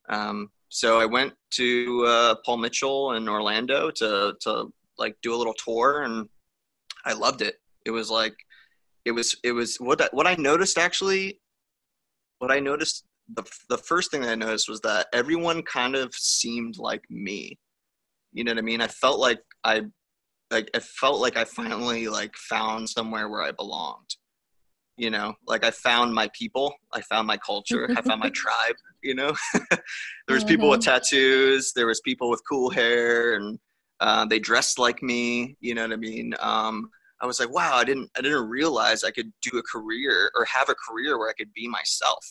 Um, 0.09 0.49
so 0.69 0.99
I 0.99 1.05
went 1.05 1.33
to 1.51 2.05
uh, 2.05 2.35
Paul 2.45 2.57
Mitchell 2.57 3.13
in 3.13 3.29
Orlando 3.29 3.91
to 3.91 4.35
to 4.41 4.73
like 4.97 5.15
do 5.21 5.33
a 5.33 5.37
little 5.37 5.53
tour, 5.53 6.03
and 6.03 6.27
I 7.05 7.13
loved 7.13 7.41
it. 7.41 7.55
It 7.85 7.91
was 7.91 8.09
like 8.09 8.35
it 9.05 9.11
was 9.11 9.35
it 9.43 9.51
was 9.51 9.77
what 9.77 10.01
I, 10.01 10.09
what 10.11 10.27
I 10.27 10.35
noticed 10.35 10.77
actually. 10.77 11.39
What 12.39 12.51
I 12.51 12.59
noticed 12.59 13.03
the 13.33 13.43
the 13.69 13.77
first 13.77 14.11
thing 14.11 14.21
that 14.21 14.29
I 14.29 14.35
noticed 14.35 14.69
was 14.69 14.81
that 14.81 15.07
everyone 15.13 15.63
kind 15.63 15.95
of 15.95 16.13
seemed 16.13 16.77
like 16.77 17.03
me 17.09 17.57
you 18.37 18.43
know 18.43 18.51
what 18.51 18.59
I 18.59 18.61
mean? 18.61 18.81
I 18.81 18.87
felt 18.87 19.19
like 19.19 19.39
I 19.63 19.81
like 20.51 20.69
I 20.75 20.79
felt 20.79 21.19
like 21.19 21.37
I 21.37 21.43
finally 21.43 22.07
like 22.07 22.35
found 22.35 22.87
somewhere 22.87 23.29
where 23.29 23.41
I 23.41 23.51
belonged. 23.51 24.15
You 24.95 25.09
know, 25.09 25.33
like 25.47 25.63
I 25.63 25.71
found 25.71 26.13
my 26.13 26.29
people, 26.33 26.73
I 26.93 27.01
found 27.01 27.27
my 27.27 27.37
culture, 27.37 27.87
I 27.95 28.01
found 28.01 28.19
my 28.19 28.29
tribe, 28.35 28.75
you 29.03 29.15
know. 29.15 29.35
there 29.71 30.35
was 30.35 30.43
people 30.43 30.69
with 30.69 30.81
mm-hmm. 30.81 30.91
tattoos, 30.91 31.71
there 31.73 31.87
was 31.87 32.01
people 32.01 32.29
with 32.29 32.41
cool 32.47 32.69
hair 32.69 33.35
and 33.35 33.59
uh, 33.99 34.25
they 34.25 34.39
dressed 34.39 34.79
like 34.79 35.01
me, 35.01 35.57
you 35.59 35.73
know 35.75 35.83
what 35.83 35.93
I 35.93 35.97
mean? 35.97 36.33
Um, 36.39 36.89
I 37.21 37.25
was 37.25 37.39
like, 37.39 37.49
wow, 37.49 37.75
I 37.75 37.83
didn't 37.83 38.09
I 38.17 38.21
didn't 38.21 38.47
realize 38.47 39.03
I 39.03 39.11
could 39.11 39.31
do 39.41 39.57
a 39.57 39.63
career 39.63 40.31
or 40.35 40.45
have 40.45 40.69
a 40.69 40.75
career 40.75 41.17
where 41.17 41.29
I 41.29 41.33
could 41.33 41.51
be 41.53 41.67
myself. 41.67 42.23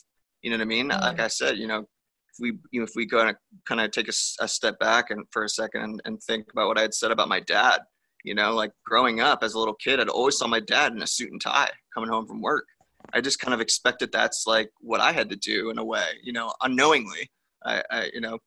You 0.42 0.50
know 0.50 0.56
what 0.56 0.62
I 0.62 0.66
mean? 0.66 0.88
Mm-hmm. 0.90 1.02
Like 1.02 1.20
I 1.20 1.28
said, 1.28 1.58
you 1.58 1.66
know, 1.66 1.80
if 1.80 2.36
we 2.40 2.52
you 2.70 2.80
know, 2.80 2.84
if 2.84 2.92
we 2.94 3.06
go 3.06 3.26
and 3.26 3.36
kind 3.66 3.80
of 3.80 3.90
take 3.90 4.08
a, 4.08 4.14
a, 4.40 4.48
step 4.48 4.78
back 4.78 5.10
and 5.10 5.24
for 5.32 5.44
a 5.44 5.48
second 5.48 5.82
and, 5.82 6.02
and 6.04 6.22
think 6.22 6.46
about 6.52 6.68
what 6.68 6.78
I 6.78 6.82
had 6.82 6.94
said 6.94 7.10
about 7.10 7.28
my 7.28 7.40
dad, 7.40 7.80
you 8.22 8.34
know, 8.34 8.54
like 8.54 8.70
growing 8.84 9.20
up 9.20 9.42
as 9.42 9.54
a 9.54 9.58
little 9.58 9.74
kid, 9.74 9.98
I'd 9.98 10.08
always 10.08 10.38
saw 10.38 10.46
my 10.46 10.60
dad 10.60 10.92
in 10.92 11.02
a 11.02 11.06
suit 11.06 11.32
and 11.32 11.40
tie 11.40 11.70
coming 11.92 12.10
home 12.10 12.26
from 12.26 12.40
work. 12.40 12.66
I 13.12 13.20
just 13.20 13.40
kind 13.40 13.54
of 13.54 13.60
expected 13.60 14.10
that's 14.12 14.46
like 14.46 14.70
what 14.80 15.00
I 15.00 15.12
had 15.12 15.30
to 15.30 15.36
do 15.36 15.70
in 15.70 15.78
a 15.78 15.84
way, 15.84 16.06
you 16.22 16.32
know, 16.32 16.52
unknowingly. 16.62 17.30
I, 17.64 17.82
I 17.90 18.10
you 18.12 18.20
know, 18.20 18.38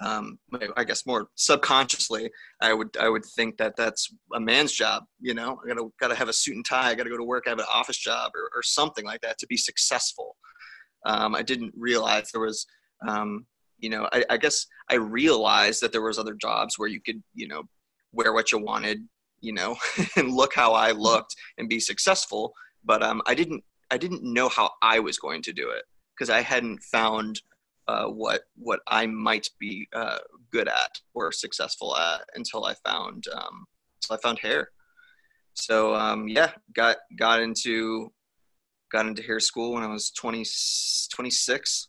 um, 0.00 0.38
I 0.76 0.84
guess 0.84 1.06
more 1.06 1.28
subconsciously, 1.34 2.30
I 2.60 2.72
would 2.72 2.96
I 2.98 3.08
would 3.08 3.24
think 3.24 3.58
that 3.58 3.74
that's 3.76 4.12
a 4.34 4.40
man's 4.40 4.72
job. 4.72 5.04
You 5.20 5.34
know, 5.34 5.60
I 5.62 5.68
gotta 5.68 5.88
gotta 6.00 6.14
have 6.14 6.28
a 6.28 6.32
suit 6.32 6.56
and 6.56 6.64
tie. 6.64 6.90
I 6.90 6.94
gotta 6.94 7.10
go 7.10 7.18
to 7.18 7.24
work. 7.24 7.44
I 7.46 7.50
have 7.50 7.58
an 7.58 7.66
office 7.72 7.98
job 7.98 8.32
or, 8.34 8.50
or 8.56 8.62
something 8.62 9.04
like 9.04 9.20
that 9.20 9.38
to 9.38 9.46
be 9.46 9.56
successful 9.56 10.36
um, 11.06 11.34
I 11.34 11.42
didn't 11.42 11.74
realize 11.76 12.30
there 12.30 12.42
was, 12.42 12.66
um, 13.06 13.46
you 13.78 13.90
know, 13.90 14.08
I, 14.12 14.24
I, 14.30 14.36
guess 14.36 14.66
I 14.90 14.96
realized 14.96 15.82
that 15.82 15.92
there 15.92 16.02
was 16.02 16.18
other 16.18 16.34
jobs 16.34 16.78
where 16.78 16.88
you 16.88 17.00
could, 17.00 17.22
you 17.34 17.48
know, 17.48 17.62
wear 18.12 18.32
what 18.32 18.52
you 18.52 18.58
wanted, 18.58 19.06
you 19.40 19.52
know, 19.52 19.76
and 20.16 20.32
look 20.32 20.54
how 20.54 20.74
I 20.74 20.92
looked 20.92 21.34
and 21.58 21.68
be 21.68 21.80
successful. 21.80 22.52
But 22.84 23.02
um, 23.02 23.22
I 23.26 23.34
didn't, 23.34 23.64
I 23.90 23.96
didn't 23.96 24.22
know 24.22 24.48
how 24.48 24.70
I 24.82 25.00
was 25.00 25.18
going 25.18 25.42
to 25.42 25.52
do 25.52 25.70
it 25.70 25.84
because 26.14 26.30
I 26.30 26.42
hadn't 26.42 26.82
found 26.82 27.40
uh, 27.90 28.06
what 28.06 28.42
what 28.56 28.80
I 28.86 29.06
might 29.06 29.48
be 29.58 29.88
uh, 29.92 30.18
good 30.52 30.68
at 30.68 31.00
or 31.14 31.32
successful 31.32 31.96
at 31.96 32.20
until 32.34 32.64
I 32.64 32.74
found 32.84 33.24
um, 33.34 33.66
until 34.02 34.16
I 34.16 34.20
found 34.20 34.38
hair. 34.38 34.70
So 35.54 35.94
um, 35.94 36.28
yeah, 36.28 36.52
got 36.74 36.98
got 37.18 37.40
into 37.40 38.12
got 38.92 39.06
into 39.06 39.22
hair 39.22 39.40
school 39.40 39.74
when 39.74 39.82
I 39.82 39.86
was 39.86 40.10
20, 40.10 40.44
26. 41.12 41.88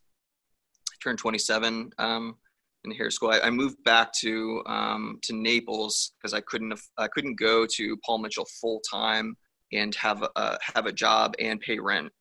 I 0.92 0.96
turned 1.04 1.18
27 1.18 1.92
um, 1.98 2.36
in 2.84 2.92
hair 2.92 3.10
school. 3.10 3.32
I, 3.32 3.40
I 3.40 3.50
moved 3.50 3.84
back 3.84 4.12
to 4.22 4.64
um, 4.66 5.20
to 5.24 5.34
Naples 5.34 6.14
because 6.18 6.34
I 6.34 6.42
couldn't 6.42 6.80
I 6.98 7.08
couldn't 7.10 7.40
go 7.40 7.66
to 7.66 7.98
Paul 8.04 8.20
Mitchell 8.20 8.48
full 8.60 8.82
time 8.90 9.36
and 9.72 9.94
have 9.96 10.24
a 10.36 10.58
have 10.62 10.88
a 10.88 10.92
job 10.92 11.36
and 11.40 11.60
pay 11.60 11.78
rent 11.80 12.12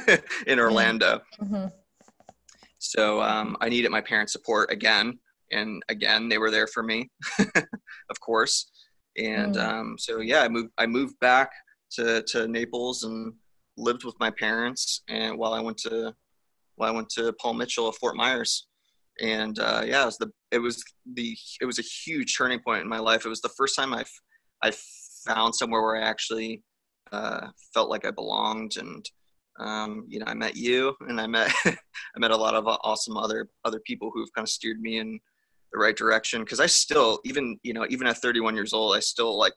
in 0.46 0.58
Orlando. 0.58 1.20
Mm-hmm. 1.40 1.66
So 2.80 3.20
um, 3.20 3.56
I 3.60 3.68
needed 3.68 3.90
my 3.90 4.00
parents' 4.00 4.32
support 4.32 4.72
again, 4.72 5.18
and 5.52 5.82
again 5.88 6.28
they 6.28 6.38
were 6.38 6.50
there 6.50 6.66
for 6.66 6.82
me, 6.82 7.10
of 8.10 8.20
course. 8.20 8.70
And 9.16 9.54
mm. 9.54 9.62
um, 9.62 9.96
so 9.98 10.20
yeah, 10.20 10.40
I 10.40 10.48
moved 10.48 10.70
I 10.78 10.86
moved 10.86 11.18
back 11.20 11.50
to 11.92 12.22
to 12.28 12.48
Naples 12.48 13.04
and 13.04 13.34
lived 13.76 14.04
with 14.04 14.14
my 14.18 14.30
parents 14.30 15.02
and 15.08 15.38
while 15.38 15.52
I 15.52 15.60
went 15.60 15.78
to 15.78 16.14
while 16.76 16.88
I 16.88 16.92
went 16.92 17.10
to 17.10 17.32
Paul 17.34 17.54
Mitchell 17.54 17.88
at 17.88 17.94
Fort 17.96 18.16
Myers. 18.16 18.66
And 19.20 19.58
uh, 19.58 19.82
yeah, 19.84 20.02
it 20.02 20.06
was 20.06 20.18
the 20.18 20.30
it 20.50 20.58
was 20.58 20.82
the 21.14 21.36
it 21.60 21.66
was 21.66 21.78
a 21.78 21.82
huge 21.82 22.36
turning 22.36 22.60
point 22.60 22.82
in 22.82 22.88
my 22.88 22.98
life. 22.98 23.26
It 23.26 23.28
was 23.28 23.42
the 23.42 23.50
first 23.50 23.76
time 23.76 23.92
I 23.92 24.04
I 24.62 24.72
found 25.26 25.54
somewhere 25.54 25.82
where 25.82 25.96
I 25.96 26.08
actually 26.08 26.62
uh, 27.12 27.48
felt 27.74 27.90
like 27.90 28.06
I 28.06 28.10
belonged 28.10 28.78
and 28.78 29.04
um, 29.60 30.04
you 30.08 30.18
know 30.18 30.26
I 30.26 30.34
met 30.34 30.56
you 30.56 30.94
and 31.08 31.20
I 31.20 31.26
met 31.26 31.52
I 31.64 32.18
met 32.18 32.30
a 32.30 32.36
lot 32.36 32.54
of 32.54 32.66
awesome 32.66 33.16
other 33.16 33.48
other 33.64 33.80
people 33.80 34.10
who've 34.12 34.32
kind 34.34 34.44
of 34.44 34.50
steered 34.50 34.80
me 34.80 34.98
in 34.98 35.20
the 35.72 35.78
right 35.78 35.96
direction 35.96 36.42
because 36.42 36.60
I 36.60 36.66
still 36.66 37.20
even 37.24 37.58
you 37.62 37.72
know 37.72 37.86
even 37.88 38.06
at 38.06 38.18
31 38.18 38.54
years 38.56 38.72
old 38.72 38.96
I 38.96 39.00
still 39.00 39.38
like 39.38 39.54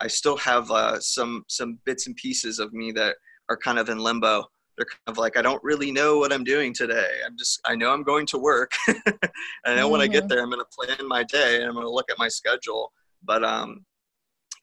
I 0.00 0.06
still 0.06 0.36
have 0.36 0.70
uh, 0.70 1.00
some 1.00 1.44
some 1.48 1.78
bits 1.84 2.06
and 2.06 2.16
pieces 2.16 2.58
of 2.58 2.72
me 2.72 2.92
that 2.92 3.16
are 3.48 3.56
kind 3.56 3.78
of 3.78 3.88
in 3.88 3.98
limbo. 3.98 4.44
They're 4.76 4.86
kind 4.86 5.00
of 5.08 5.18
like, 5.18 5.36
I 5.36 5.42
don't 5.42 5.62
really 5.64 5.90
know 5.90 6.18
what 6.18 6.32
I'm 6.32 6.44
doing 6.44 6.72
today. 6.72 7.10
I'm 7.26 7.36
just, 7.36 7.60
I 7.64 7.74
know 7.74 7.92
I'm 7.92 8.04
going 8.04 8.26
to 8.26 8.38
work. 8.38 8.70
I 8.88 8.94
know 8.94 9.02
mm-hmm. 9.66 9.90
when 9.90 10.00
I 10.00 10.06
get 10.06 10.20
mm-hmm. 10.20 10.28
there, 10.28 10.42
I'm 10.42 10.50
going 10.50 10.64
to 10.64 10.76
plan 10.76 11.08
my 11.08 11.24
day 11.24 11.56
and 11.56 11.64
I'm 11.64 11.74
going 11.74 11.84
to 11.84 11.90
look 11.90 12.10
at 12.10 12.18
my 12.18 12.28
schedule. 12.28 12.92
But, 13.24 13.42
um, 13.42 13.84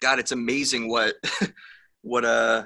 God, 0.02 0.20
it's 0.20 0.32
amazing 0.32 0.90
what, 0.90 1.16
what, 2.02 2.24
uh, 2.24 2.66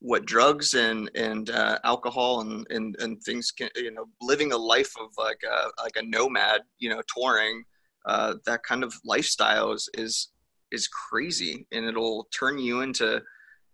what 0.00 0.26
drugs 0.26 0.74
and 0.74 1.10
and 1.14 1.50
uh, 1.50 1.78
alcohol 1.84 2.40
and, 2.40 2.66
and 2.70 2.96
and 3.00 3.22
things 3.22 3.50
can 3.50 3.68
you 3.74 3.90
know 3.90 4.06
living 4.20 4.52
a 4.52 4.56
life 4.56 4.92
of 5.00 5.08
like 5.18 5.40
a 5.42 5.82
like 5.82 5.96
a 5.96 6.02
nomad 6.02 6.60
you 6.78 6.88
know 6.88 7.02
touring 7.12 7.64
uh, 8.06 8.34
that 8.46 8.62
kind 8.62 8.84
of 8.84 8.94
lifestyle 9.04 9.72
is 9.72 9.88
is 9.94 10.28
is 10.70 10.88
crazy 10.88 11.66
and 11.72 11.84
it'll 11.84 12.28
turn 12.36 12.58
you 12.58 12.80
into 12.80 13.20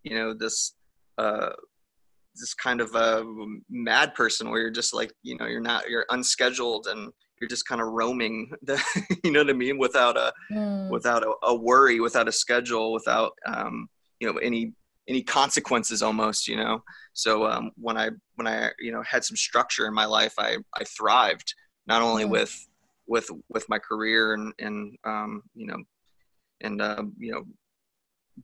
you 0.02 0.14
know 0.14 0.32
this 0.32 0.74
uh, 1.18 1.50
this 2.34 2.54
kind 2.54 2.80
of 2.80 2.94
a 2.94 3.24
mad 3.70 4.14
person 4.14 4.50
where 4.50 4.60
you're 4.60 4.70
just 4.70 4.94
like 4.94 5.12
you 5.22 5.36
know 5.36 5.46
you're 5.46 5.60
not 5.60 5.88
you're 5.88 6.06
unscheduled 6.10 6.86
and 6.86 7.12
you're 7.40 7.48
just 7.48 7.66
kind 7.66 7.80
of 7.80 7.88
roaming 7.88 8.50
the, 8.62 8.80
you 9.22 9.30
know 9.30 9.40
what 9.40 9.50
i 9.50 9.52
mean 9.52 9.78
without 9.78 10.16
a 10.16 10.32
mm. 10.50 10.88
without 10.88 11.22
a, 11.22 11.32
a, 11.44 11.54
worry 11.54 12.00
without 12.00 12.28
a 12.28 12.32
schedule 12.32 12.92
without 12.92 13.32
um, 13.46 13.88
you 14.20 14.30
know 14.30 14.38
any 14.38 14.72
any 15.08 15.22
consequences 15.22 16.02
almost 16.02 16.48
you 16.48 16.56
know 16.56 16.82
so 17.12 17.46
um, 17.46 17.70
when 17.76 17.96
i 17.96 18.08
when 18.36 18.46
i 18.46 18.70
you 18.78 18.92
know 18.92 19.02
had 19.02 19.24
some 19.24 19.36
structure 19.36 19.86
in 19.86 19.94
my 19.94 20.04
life 20.04 20.34
i 20.38 20.56
i 20.74 20.84
thrived 20.84 21.54
not 21.86 22.02
only 22.02 22.24
with 22.24 22.54
with 23.06 23.28
with 23.48 23.68
my 23.68 23.78
career 23.78 24.34
and 24.34 24.52
and 24.58 24.96
um, 25.04 25.42
you 25.54 25.66
know 25.66 25.76
and 26.62 26.80
uh, 26.80 27.02
you 27.18 27.32
know 27.32 27.44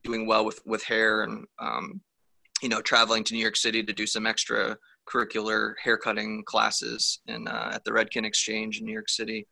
doing 0.04 0.26
well 0.26 0.44
with 0.44 0.60
with 0.66 0.82
hair 0.84 1.22
and 1.22 1.46
um, 1.58 2.00
you 2.60 2.68
know, 2.68 2.80
traveling 2.80 3.24
to 3.24 3.34
New 3.34 3.40
York 3.40 3.56
City 3.56 3.82
to 3.82 3.92
do 3.92 4.06
some 4.06 4.26
extra 4.26 4.76
curricular 5.08 5.74
haircutting 5.82 6.44
classes 6.44 7.20
and 7.26 7.48
uh, 7.48 7.70
at 7.72 7.84
the 7.84 7.90
Redken 7.90 8.24
Exchange 8.24 8.80
in 8.80 8.86
New 8.86 8.92
York 8.92 9.08
City. 9.08 9.46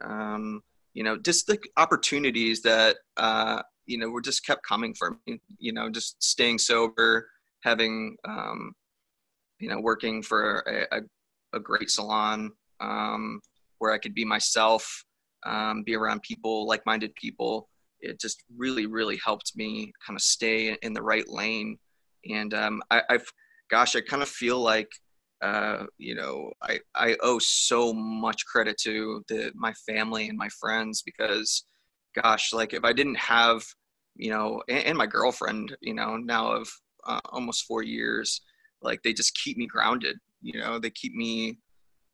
Um, 0.00 0.62
you 0.94 1.04
know, 1.04 1.18
just 1.18 1.46
the 1.46 1.58
opportunities 1.76 2.62
that, 2.62 2.96
uh, 3.16 3.62
you 3.86 3.98
know, 3.98 4.08
were 4.08 4.20
just 4.20 4.44
kept 4.44 4.66
coming 4.66 4.94
for 4.94 5.18
me, 5.26 5.40
you 5.58 5.72
know, 5.72 5.88
just 5.88 6.22
staying 6.22 6.58
sober, 6.58 7.28
having, 7.62 8.16
um, 8.28 8.72
you 9.58 9.68
know, 9.68 9.80
working 9.80 10.22
for 10.22 10.60
a, 10.66 10.98
a, 10.98 11.00
a 11.54 11.60
great 11.60 11.90
salon 11.90 12.50
um, 12.80 13.40
where 13.78 13.92
I 13.92 13.98
could 13.98 14.14
be 14.14 14.24
myself, 14.24 15.04
um, 15.44 15.82
be 15.84 15.94
around 15.94 16.22
people, 16.22 16.66
like-minded 16.66 17.14
people. 17.14 17.68
It 18.00 18.20
just 18.20 18.42
really, 18.56 18.86
really 18.86 19.18
helped 19.24 19.52
me 19.56 19.92
kind 20.04 20.16
of 20.16 20.22
stay 20.22 20.76
in 20.82 20.92
the 20.92 21.02
right 21.02 21.28
lane. 21.28 21.78
And 22.28 22.52
um, 22.54 22.82
I, 22.90 23.02
I've, 23.08 23.26
gosh, 23.70 23.96
I 23.96 24.00
kind 24.00 24.22
of 24.22 24.28
feel 24.28 24.60
like, 24.60 24.88
uh, 25.42 25.84
you 25.98 26.14
know, 26.14 26.50
I, 26.62 26.80
I 26.94 27.16
owe 27.22 27.38
so 27.38 27.92
much 27.92 28.44
credit 28.46 28.78
to 28.82 29.22
the, 29.28 29.52
my 29.54 29.72
family 29.88 30.28
and 30.28 30.36
my 30.36 30.48
friends 30.60 31.02
because, 31.02 31.64
gosh, 32.22 32.52
like 32.52 32.74
if 32.74 32.84
I 32.84 32.92
didn't 32.92 33.18
have, 33.18 33.64
you 34.14 34.30
know, 34.30 34.62
and, 34.68 34.84
and 34.84 34.98
my 34.98 35.06
girlfriend, 35.06 35.76
you 35.80 35.94
know, 35.94 36.16
now 36.16 36.52
of 36.52 36.68
uh, 37.06 37.20
almost 37.30 37.64
four 37.64 37.82
years, 37.82 38.40
like 38.82 39.02
they 39.02 39.12
just 39.12 39.36
keep 39.36 39.56
me 39.56 39.66
grounded. 39.66 40.16
You 40.42 40.60
know, 40.60 40.78
they 40.78 40.90
keep 40.90 41.14
me 41.14 41.58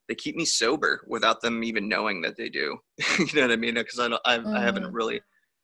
they 0.07 0.15
keep 0.15 0.35
me 0.35 0.45
sober 0.45 1.01
without 1.07 1.41
them 1.41 1.63
even 1.63 1.87
knowing 1.87 2.21
that 2.21 2.35
they 2.37 2.49
do. 2.49 2.77
you 3.19 3.27
know 3.35 3.41
what 3.43 3.51
I 3.51 3.55
mean? 3.55 3.75
Because 3.75 3.99
I 3.99 4.09
don't, 4.09 4.21
I, 4.25 4.37
mm-hmm. 4.37 4.55
I 4.55 4.61
haven't 4.61 4.83
mm-hmm. 4.83 4.95
really, 4.95 5.21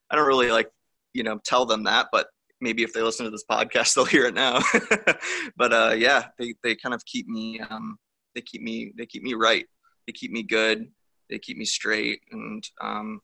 I 0.10 0.16
don't 0.16 0.28
really 0.28 0.52
like, 0.52 0.70
you 1.14 1.24
know, 1.24 1.40
tell 1.44 1.66
them 1.66 1.84
that, 1.84 2.08
but 2.12 2.28
maybe 2.62 2.84
if 2.84 2.94
they 2.94 3.02
listen 3.02 3.26
to 3.26 3.32
this 3.32 3.44
podcast, 3.50 3.94
they'll 3.96 4.06
hear 4.06 4.26
it 4.26 4.34
now. 4.34 4.62
but 5.58 5.74
uh, 5.74 5.94
yeah, 5.96 6.28
they, 6.38 6.54
they 6.64 6.76
kind 6.76 6.96
of 6.96 7.04
keep 7.06 7.28
me, 7.28 7.60
um, 7.70 7.98
they 8.36 8.42
keep 8.42 8.62
me, 8.62 8.94
they 8.98 9.06
keep 9.06 9.24
me 9.24 9.34
right. 9.34 9.66
They 10.08 10.14
keep 10.14 10.32
me 10.32 10.44
good. 10.44 10.88
They 11.30 11.38
keep 11.38 11.58
me 11.58 11.66
straight. 11.66 12.22
And 12.32 12.64
um, 12.82 13.20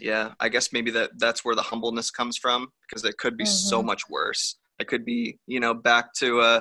yeah, 0.00 0.32
I 0.40 0.48
guess 0.48 0.72
maybe 0.72 0.90
that 0.92 1.10
that's 1.18 1.44
where 1.44 1.54
the 1.54 1.62
humbleness 1.62 2.10
comes 2.10 2.36
from 2.36 2.68
because 2.88 3.04
it 3.04 3.18
could 3.18 3.36
be 3.36 3.44
mm-hmm. 3.44 3.68
so 3.68 3.82
much 3.82 4.08
worse. 4.08 4.56
I 4.80 4.84
could 4.84 5.04
be, 5.04 5.38
you 5.46 5.60
know, 5.60 5.74
back 5.74 6.14
to, 6.14 6.40
uh, 6.40 6.60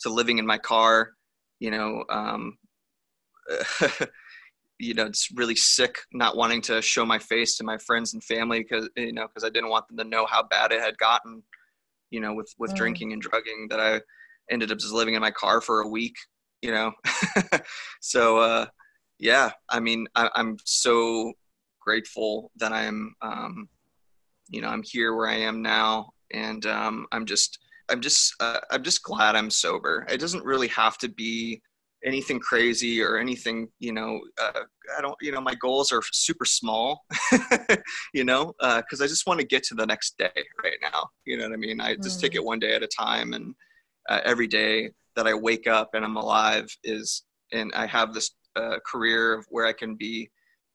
to 0.00 0.08
living 0.08 0.38
in 0.38 0.46
my 0.46 0.58
car, 0.58 1.12
you 1.60 1.70
know, 1.70 2.04
um, 2.10 2.56
you 4.80 4.94
know, 4.94 5.04
it's 5.04 5.28
really 5.34 5.54
sick 5.54 5.98
not 6.12 6.36
wanting 6.36 6.62
to 6.62 6.80
show 6.80 7.04
my 7.04 7.18
face 7.18 7.56
to 7.56 7.64
my 7.64 7.76
friends 7.78 8.14
and 8.14 8.24
family 8.24 8.60
because 8.60 8.88
you 8.96 9.12
know 9.12 9.26
because 9.28 9.44
I 9.44 9.50
didn't 9.50 9.70
want 9.70 9.86
them 9.88 9.98
to 9.98 10.04
know 10.04 10.26
how 10.26 10.42
bad 10.42 10.72
it 10.72 10.80
had 10.80 10.96
gotten, 10.98 11.42
you 12.10 12.20
know, 12.20 12.32
with 12.32 12.52
with 12.58 12.72
mm. 12.72 12.76
drinking 12.76 13.12
and 13.12 13.20
drugging. 13.20 13.66
That 13.68 13.80
I 13.80 14.00
ended 14.50 14.72
up 14.72 14.78
just 14.78 14.94
living 14.94 15.14
in 15.14 15.20
my 15.20 15.30
car 15.30 15.60
for 15.60 15.82
a 15.82 15.88
week, 15.88 16.16
you 16.62 16.70
know. 16.70 16.92
so 18.00 18.38
uh, 18.38 18.66
yeah, 19.18 19.50
I 19.68 19.80
mean, 19.80 20.06
I, 20.14 20.30
am 20.34 20.56
so 20.64 21.34
grateful 21.80 22.50
that 22.56 22.72
I'm, 22.72 23.14
um, 23.22 23.68
you 24.48 24.60
know, 24.60 24.68
I'm 24.68 24.82
here 24.84 25.14
where 25.14 25.28
I 25.28 25.36
am 25.36 25.62
now, 25.62 26.10
and 26.32 26.64
um, 26.66 27.06
I'm 27.12 27.26
just. 27.26 27.58
I'm 27.88 28.00
just 28.00 28.36
uh, 28.38 28.60
I'm 28.70 28.84
just 28.84 29.02
glad 29.02 29.34
I'm 29.34 29.50
sober. 29.50 30.06
It 30.08 30.18
doesn't 30.18 30.44
really 30.44 30.68
have 30.68 30.96
to 30.98 31.08
be 31.08 31.60
anything 32.04 32.40
crazy 32.40 33.02
or 33.02 33.18
anything 33.18 33.68
you 33.78 33.92
know 33.92 34.20
uh, 34.40 34.60
i 34.96 35.00
don't 35.00 35.16
you 35.20 35.30
know 35.32 35.40
my 35.40 35.54
goals 35.56 35.92
are 35.92 36.00
super 36.12 36.44
small 36.44 37.04
you 38.14 38.24
know 38.24 38.54
because 38.58 39.00
uh, 39.00 39.04
i 39.04 39.06
just 39.06 39.26
want 39.26 39.38
to 39.38 39.46
get 39.46 39.62
to 39.62 39.74
the 39.74 39.86
next 39.86 40.16
day 40.16 40.30
right 40.62 40.78
now 40.80 41.08
you 41.24 41.36
know 41.36 41.44
what 41.44 41.52
i 41.52 41.56
mean 41.56 41.80
i 41.80 41.94
just 41.96 42.18
mm. 42.18 42.22
take 42.22 42.34
it 42.34 42.44
one 42.44 42.58
day 42.58 42.74
at 42.74 42.82
a 42.82 42.88
time 42.88 43.32
and 43.34 43.54
uh, 44.08 44.20
every 44.24 44.46
day 44.46 44.90
that 45.14 45.26
i 45.26 45.34
wake 45.34 45.66
up 45.66 45.90
and 45.94 46.04
i'm 46.04 46.16
alive 46.16 46.66
is 46.84 47.24
and 47.52 47.70
i 47.74 47.86
have 47.86 48.14
this 48.14 48.30
uh, 48.56 48.76
career 48.86 49.44
where 49.48 49.66
i 49.66 49.72
can 49.72 49.94
be 49.94 50.30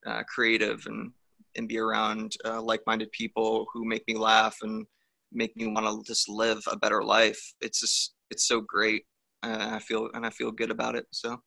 uh, 0.06 0.22
creative 0.24 0.84
and 0.86 1.12
and 1.56 1.68
be 1.68 1.78
around 1.78 2.32
uh, 2.44 2.60
like-minded 2.60 3.10
people 3.12 3.66
who 3.72 3.84
make 3.84 4.06
me 4.06 4.14
laugh 4.14 4.56
and 4.62 4.86
make 5.32 5.56
me 5.56 5.66
want 5.66 5.86
to 5.86 6.02
just 6.06 6.28
live 6.28 6.62
a 6.70 6.76
better 6.76 7.02
life 7.02 7.40
it's 7.60 7.80
just 7.80 8.14
it's 8.30 8.46
so 8.46 8.60
great 8.60 9.04
and 9.42 9.62
I 9.62 9.78
feel 9.78 10.10
and 10.14 10.24
I 10.24 10.30
feel 10.30 10.50
good 10.50 10.70
about 10.70 10.94
it. 10.94 11.06
So, 11.10 11.40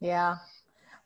yeah, 0.00 0.36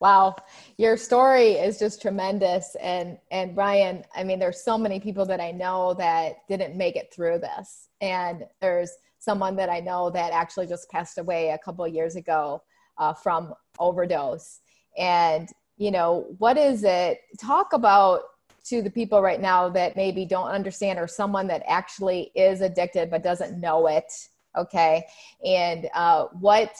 wow, 0.00 0.36
your 0.76 0.96
story 0.96 1.52
is 1.52 1.78
just 1.78 2.02
tremendous. 2.02 2.76
And 2.80 3.18
and 3.30 3.56
Ryan, 3.56 4.04
I 4.14 4.24
mean, 4.24 4.38
there's 4.38 4.62
so 4.62 4.78
many 4.78 5.00
people 5.00 5.24
that 5.26 5.40
I 5.40 5.50
know 5.50 5.94
that 5.94 6.46
didn't 6.48 6.76
make 6.76 6.96
it 6.96 7.12
through 7.12 7.38
this, 7.40 7.88
and 8.00 8.44
there's 8.60 8.92
someone 9.18 9.56
that 9.56 9.68
I 9.68 9.80
know 9.80 10.10
that 10.10 10.32
actually 10.32 10.66
just 10.66 10.88
passed 10.90 11.18
away 11.18 11.50
a 11.50 11.58
couple 11.58 11.86
years 11.88 12.16
ago 12.16 12.62
uh, 12.98 13.12
from 13.12 13.52
overdose. 13.78 14.60
And 14.96 15.48
you 15.78 15.90
know, 15.90 16.26
what 16.38 16.58
is 16.58 16.84
it? 16.84 17.20
Talk 17.40 17.72
about 17.72 18.22
to 18.64 18.82
the 18.82 18.90
people 18.90 19.22
right 19.22 19.40
now 19.40 19.68
that 19.70 19.96
maybe 19.96 20.26
don't 20.26 20.48
understand 20.48 20.98
or 20.98 21.08
someone 21.08 21.46
that 21.46 21.62
actually 21.66 22.30
is 22.34 22.60
addicted 22.60 23.10
but 23.10 23.22
doesn't 23.22 23.58
know 23.58 23.86
it 23.86 24.12
okay? 24.58 25.06
And 25.44 25.88
uh, 25.94 26.26
what 26.40 26.76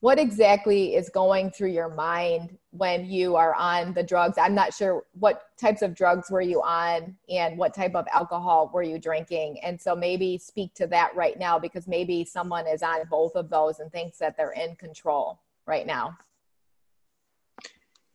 what 0.00 0.18
exactly 0.18 0.96
is 0.96 1.08
going 1.10 1.52
through 1.52 1.68
your 1.68 1.88
mind 1.88 2.58
when 2.72 3.06
you 3.06 3.36
are 3.36 3.54
on 3.54 3.94
the 3.94 4.02
drugs? 4.02 4.36
I'm 4.36 4.54
not 4.54 4.74
sure 4.74 5.04
what 5.12 5.56
types 5.56 5.80
of 5.80 5.94
drugs 5.94 6.28
were 6.28 6.40
you 6.40 6.60
on 6.60 7.16
and 7.28 7.56
what 7.56 7.72
type 7.72 7.94
of 7.94 8.08
alcohol 8.12 8.68
were 8.74 8.82
you 8.82 8.98
drinking? 8.98 9.60
And 9.62 9.80
so 9.80 9.94
maybe 9.94 10.38
speak 10.38 10.74
to 10.74 10.88
that 10.88 11.14
right 11.14 11.38
now 11.38 11.56
because 11.56 11.86
maybe 11.86 12.24
someone 12.24 12.66
is 12.66 12.82
on 12.82 13.06
both 13.08 13.36
of 13.36 13.48
those 13.48 13.78
and 13.78 13.92
thinks 13.92 14.18
that 14.18 14.36
they're 14.36 14.50
in 14.50 14.74
control 14.74 15.38
right 15.66 15.86
now 15.86 16.18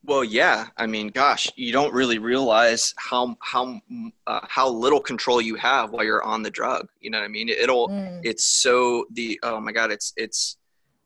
well, 0.08 0.24
yeah. 0.24 0.68
I 0.78 0.86
mean, 0.86 1.08
gosh, 1.08 1.52
you 1.54 1.70
don't 1.70 1.92
really 1.92 2.18
realize 2.18 2.94
how 2.96 3.36
how 3.40 3.78
uh, 4.26 4.40
how 4.48 4.70
little 4.70 5.00
control 5.00 5.38
you 5.38 5.54
have 5.56 5.90
while 5.90 6.02
you're 6.02 6.24
on 6.24 6.42
the 6.42 6.50
drug. 6.50 6.88
You 7.00 7.10
know 7.10 7.18
what 7.18 7.26
I 7.26 7.28
mean? 7.28 7.50
It'll. 7.50 7.88
Mm. 7.88 8.22
It's 8.24 8.44
so 8.44 9.04
the. 9.12 9.38
Oh 9.42 9.60
my 9.60 9.70
God! 9.70 9.92
It's 9.92 10.14
it's. 10.16 10.56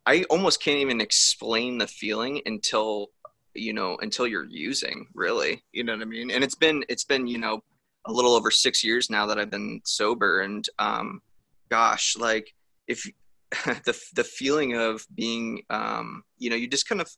I 0.05 0.23
almost 0.29 0.63
can't 0.63 0.79
even 0.79 1.01
explain 1.01 1.77
the 1.77 1.87
feeling 1.87 2.41
until 2.45 3.09
you 3.53 3.73
know 3.73 3.97
until 4.01 4.25
you're 4.25 4.45
using. 4.45 5.05
Really, 5.13 5.61
you 5.73 5.83
know 5.83 5.93
what 5.93 6.01
I 6.01 6.05
mean? 6.05 6.31
And 6.31 6.41
it's 6.41 6.55
been 6.55 6.85
it's 6.87 7.03
been 7.03 7.27
you 7.27 7.39
know 7.39 7.61
a 8.05 8.11
little 8.11 8.33
over 8.33 8.51
six 8.51 8.85
years 8.85 9.09
now 9.09 9.25
that 9.25 9.37
I've 9.37 9.51
been 9.51 9.81
sober, 9.83 10.41
and 10.41 10.65
um, 10.79 11.21
gosh, 11.69 12.15
like 12.17 12.55
if 12.87 13.05
the 13.65 13.99
the 14.15 14.23
feeling 14.23 14.77
of 14.77 15.05
being 15.13 15.63
um, 15.69 16.23
you 16.37 16.49
know 16.49 16.55
you 16.55 16.69
just 16.69 16.87
kind 16.87 17.01
of 17.01 17.09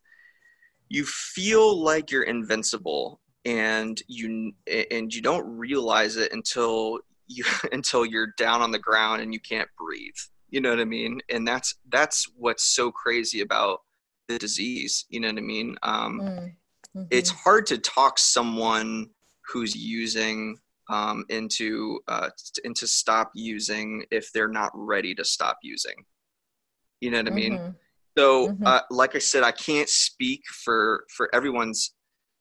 you 0.90 1.06
feel 1.06 1.82
like 1.82 2.12
you're 2.12 2.24
invincible 2.24 3.20
and 3.46 4.02
you 4.08 4.54
and 4.92 5.14
you 5.14 5.22
don't 5.22 5.46
realize 5.46 6.18
it 6.18 6.34
until 6.34 7.00
you 7.28 7.44
until 7.72 8.06
you're 8.06 8.34
down 8.38 8.62
on 8.62 8.72
the 8.72 8.80
ground 8.80 9.22
and 9.22 9.34
you 9.34 9.40
can't 9.40 9.70
breathe. 9.78 10.16
You 10.50 10.62
know 10.62 10.70
what 10.70 10.80
i 10.80 10.86
mean? 10.86 11.22
And 11.30 11.48
that's 11.48 11.76
that's 11.90 12.28
what's 12.38 12.64
so 12.64 12.92
crazy 12.92 13.42
about 13.42 13.82
the 14.28 14.38
disease. 14.38 15.06
You 15.10 15.20
know 15.20 15.30
what 15.30 15.38
i 15.38 15.42
mean? 15.42 15.76
Um, 15.84 16.22
mm, 16.22 16.30
mm-hmm. 16.30 17.04
it's 17.12 17.30
hard 17.30 17.66
to 17.68 17.78
talk 17.78 18.18
someone 18.20 19.10
who's 19.48 19.76
using 19.76 20.58
um, 20.88 21.26
into 21.30 22.00
uh, 22.08 22.30
into 22.64 22.88
stop 22.88 23.32
using 23.34 24.06
if 24.12 24.32
they're 24.32 24.48
not 24.48 24.72
ready 24.76 25.16
to 25.16 25.26
stop 25.26 25.58
using. 25.64 26.06
You 27.02 27.12
know 27.12 27.18
what 27.18 27.26
mm-hmm. 27.28 27.34
i 27.34 27.50
mean 27.58 27.76
so, 28.18 28.50
mm-hmm. 28.50 28.66
uh, 28.66 28.82
like 28.90 29.16
I 29.16 29.20
said, 29.20 29.44
I 29.44 29.52
can't 29.52 29.90
speak 29.90 30.42
for 30.64 31.04
for 31.16 31.34
everyone's, 31.34 31.94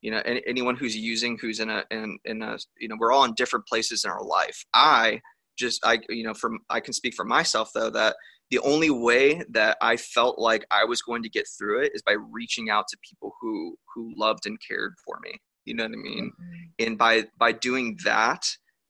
you 0.02 0.10
know, 0.10 0.22
any, 0.24 0.42
anyone 0.46 0.76
who's 0.76 0.96
using, 0.96 1.38
who's 1.40 1.60
in 1.60 1.70
a 1.70 1.84
in 1.90 2.18
in 2.24 2.42
a, 2.42 2.58
you 2.78 2.88
know, 2.88 2.96
we're 2.98 3.12
all 3.12 3.24
in 3.24 3.34
different 3.34 3.66
places 3.66 4.04
in 4.04 4.10
our 4.10 4.22
life. 4.22 4.64
I 4.74 5.20
just, 5.58 5.84
I, 5.84 6.00
you 6.08 6.24
know, 6.24 6.34
from 6.34 6.58
I 6.70 6.80
can 6.80 6.92
speak 6.92 7.14
for 7.14 7.24
myself 7.24 7.70
though 7.74 7.90
that 7.90 8.16
the 8.50 8.58
only 8.60 8.90
way 8.90 9.42
that 9.50 9.76
I 9.80 9.96
felt 9.96 10.38
like 10.38 10.64
I 10.70 10.84
was 10.84 11.02
going 11.02 11.22
to 11.22 11.28
get 11.28 11.46
through 11.58 11.82
it 11.82 11.92
is 11.94 12.02
by 12.02 12.12
reaching 12.12 12.70
out 12.70 12.86
to 12.88 12.98
people 13.08 13.34
who 13.40 13.76
who 13.94 14.12
loved 14.16 14.46
and 14.46 14.58
cared 14.66 14.94
for 15.04 15.18
me. 15.22 15.32
You 15.64 15.74
know 15.74 15.84
what 15.84 15.92
I 15.92 15.96
mean? 15.96 16.30
Mm-hmm. 16.40 16.86
And 16.86 16.98
by 16.98 17.24
by 17.38 17.52
doing 17.52 17.98
that, 18.04 18.46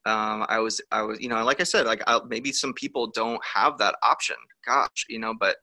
um, 0.06 0.44
I 0.48 0.58
was 0.58 0.80
I 0.90 1.02
was 1.02 1.20
you 1.20 1.28
know 1.28 1.42
like 1.44 1.60
I 1.60 1.64
said 1.64 1.86
like 1.86 2.02
I, 2.06 2.20
maybe 2.26 2.52
some 2.52 2.74
people 2.74 3.06
don't 3.06 3.40
have 3.44 3.78
that 3.78 3.94
option. 4.02 4.36
Gosh, 4.66 5.06
you 5.08 5.18
know, 5.18 5.34
but 5.38 5.56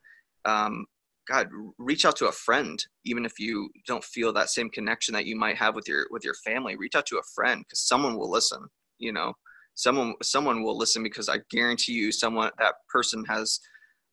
um, 0.45 0.85
God, 1.27 1.49
reach 1.77 2.05
out 2.05 2.15
to 2.17 2.27
a 2.27 2.31
friend, 2.31 2.83
even 3.05 3.25
if 3.25 3.39
you 3.39 3.69
don't 3.87 4.03
feel 4.03 4.33
that 4.33 4.49
same 4.49 4.69
connection 4.69 5.13
that 5.13 5.25
you 5.25 5.35
might 5.35 5.57
have 5.57 5.75
with 5.75 5.87
your 5.87 6.07
with 6.09 6.23
your 6.23 6.33
family. 6.45 6.75
Reach 6.75 6.95
out 6.95 7.05
to 7.07 7.19
a 7.19 7.33
friend 7.35 7.63
because 7.63 7.87
someone 7.87 8.17
will 8.17 8.29
listen. 8.29 8.65
You 8.97 9.13
know, 9.13 9.33
someone 9.75 10.15
someone 10.21 10.63
will 10.63 10.77
listen 10.77 11.03
because 11.03 11.29
I 11.29 11.37
guarantee 11.49 11.93
you, 11.93 12.11
someone 12.11 12.51
that 12.59 12.75
person 12.89 13.23
has 13.25 13.59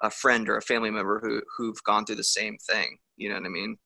a 0.03 0.11
friend 0.11 0.49
or 0.49 0.57
a 0.57 0.62
family 0.62 0.90
member 0.90 1.21
who 1.21 1.42
who've 1.57 1.83
gone 1.85 2.05
through 2.05 2.16
the 2.16 2.25
same 2.25 2.57
thing. 2.71 2.99
You 3.16 3.31
know 3.31 3.37
what 3.37 3.47
I 3.47 3.51
mean? 3.51 3.77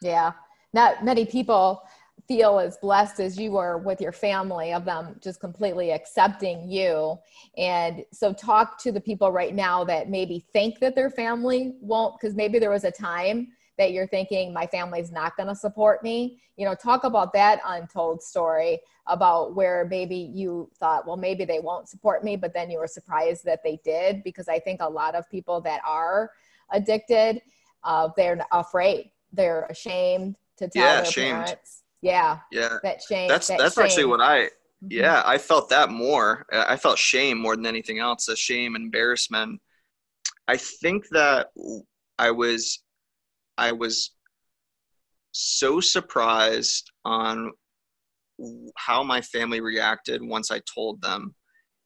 Yeah, 0.00 0.32
not 0.72 1.04
many 1.04 1.24
people 1.24 1.82
feel 2.28 2.58
as 2.58 2.76
blessed 2.76 3.20
as 3.20 3.38
you 3.38 3.52
were 3.52 3.78
with 3.78 4.00
your 4.00 4.12
family 4.12 4.72
of 4.72 4.84
them 4.84 5.16
just 5.20 5.40
completely 5.40 5.90
accepting 5.90 6.70
you 6.70 7.18
and 7.56 8.04
so 8.12 8.32
talk 8.32 8.78
to 8.78 8.92
the 8.92 9.00
people 9.00 9.32
right 9.32 9.54
now 9.54 9.82
that 9.82 10.08
maybe 10.08 10.44
think 10.52 10.78
that 10.78 10.94
their 10.94 11.10
family 11.10 11.74
won't 11.80 12.14
because 12.20 12.36
maybe 12.36 12.58
there 12.58 12.70
was 12.70 12.84
a 12.84 12.90
time 12.90 13.48
that 13.78 13.92
you're 13.92 14.06
thinking 14.08 14.52
my 14.52 14.66
family's 14.66 15.10
not 15.10 15.36
going 15.36 15.48
to 15.48 15.54
support 15.54 16.02
me 16.02 16.38
you 16.56 16.66
know 16.66 16.74
talk 16.74 17.04
about 17.04 17.32
that 17.32 17.60
untold 17.66 18.22
story 18.22 18.78
about 19.06 19.54
where 19.56 19.86
maybe 19.90 20.16
you 20.16 20.70
thought 20.78 21.06
well 21.06 21.16
maybe 21.16 21.44
they 21.46 21.60
won't 21.60 21.88
support 21.88 22.22
me 22.22 22.36
but 22.36 22.52
then 22.52 22.70
you 22.70 22.78
were 22.78 22.86
surprised 22.86 23.42
that 23.44 23.60
they 23.64 23.80
did 23.84 24.22
because 24.22 24.48
i 24.48 24.58
think 24.58 24.80
a 24.82 24.88
lot 24.88 25.14
of 25.14 25.28
people 25.30 25.60
that 25.60 25.80
are 25.86 26.30
addicted, 26.70 27.40
uh, 27.84 28.08
they're 28.16 28.44
afraid, 28.52 29.10
they're 29.32 29.66
ashamed 29.70 30.36
to 30.56 30.68
tell 30.68 30.84
Yeah, 30.84 31.02
their 31.02 31.10
shamed. 31.10 31.32
parents. 31.32 31.82
Yeah, 32.02 32.38
Yeah. 32.52 32.78
that 32.82 33.02
shame. 33.02 33.28
That's 33.28 33.48
that 33.48 33.58
that's 33.58 33.78
actually 33.78 34.04
what 34.04 34.20
I 34.20 34.44
Mhm. 34.44 34.50
yeah, 34.90 35.22
I 35.26 35.38
felt 35.38 35.68
that 35.70 35.90
more. 35.90 36.46
I 36.52 36.76
felt 36.76 36.98
shame 36.98 37.38
more 37.38 37.56
than 37.56 37.66
anything 37.66 37.98
else, 37.98 38.28
a 38.28 38.36
shame, 38.36 38.76
embarrassment. 38.76 39.60
I 40.46 40.56
think 40.56 41.08
that 41.10 41.50
I 42.18 42.30
was 42.30 42.82
I 43.56 43.72
was 43.72 44.12
so 45.32 45.80
surprised 45.80 46.90
on 47.04 47.52
how 48.76 49.02
my 49.02 49.20
family 49.20 49.60
reacted 49.60 50.22
once 50.22 50.50
I 50.52 50.60
told 50.60 51.02
them. 51.02 51.34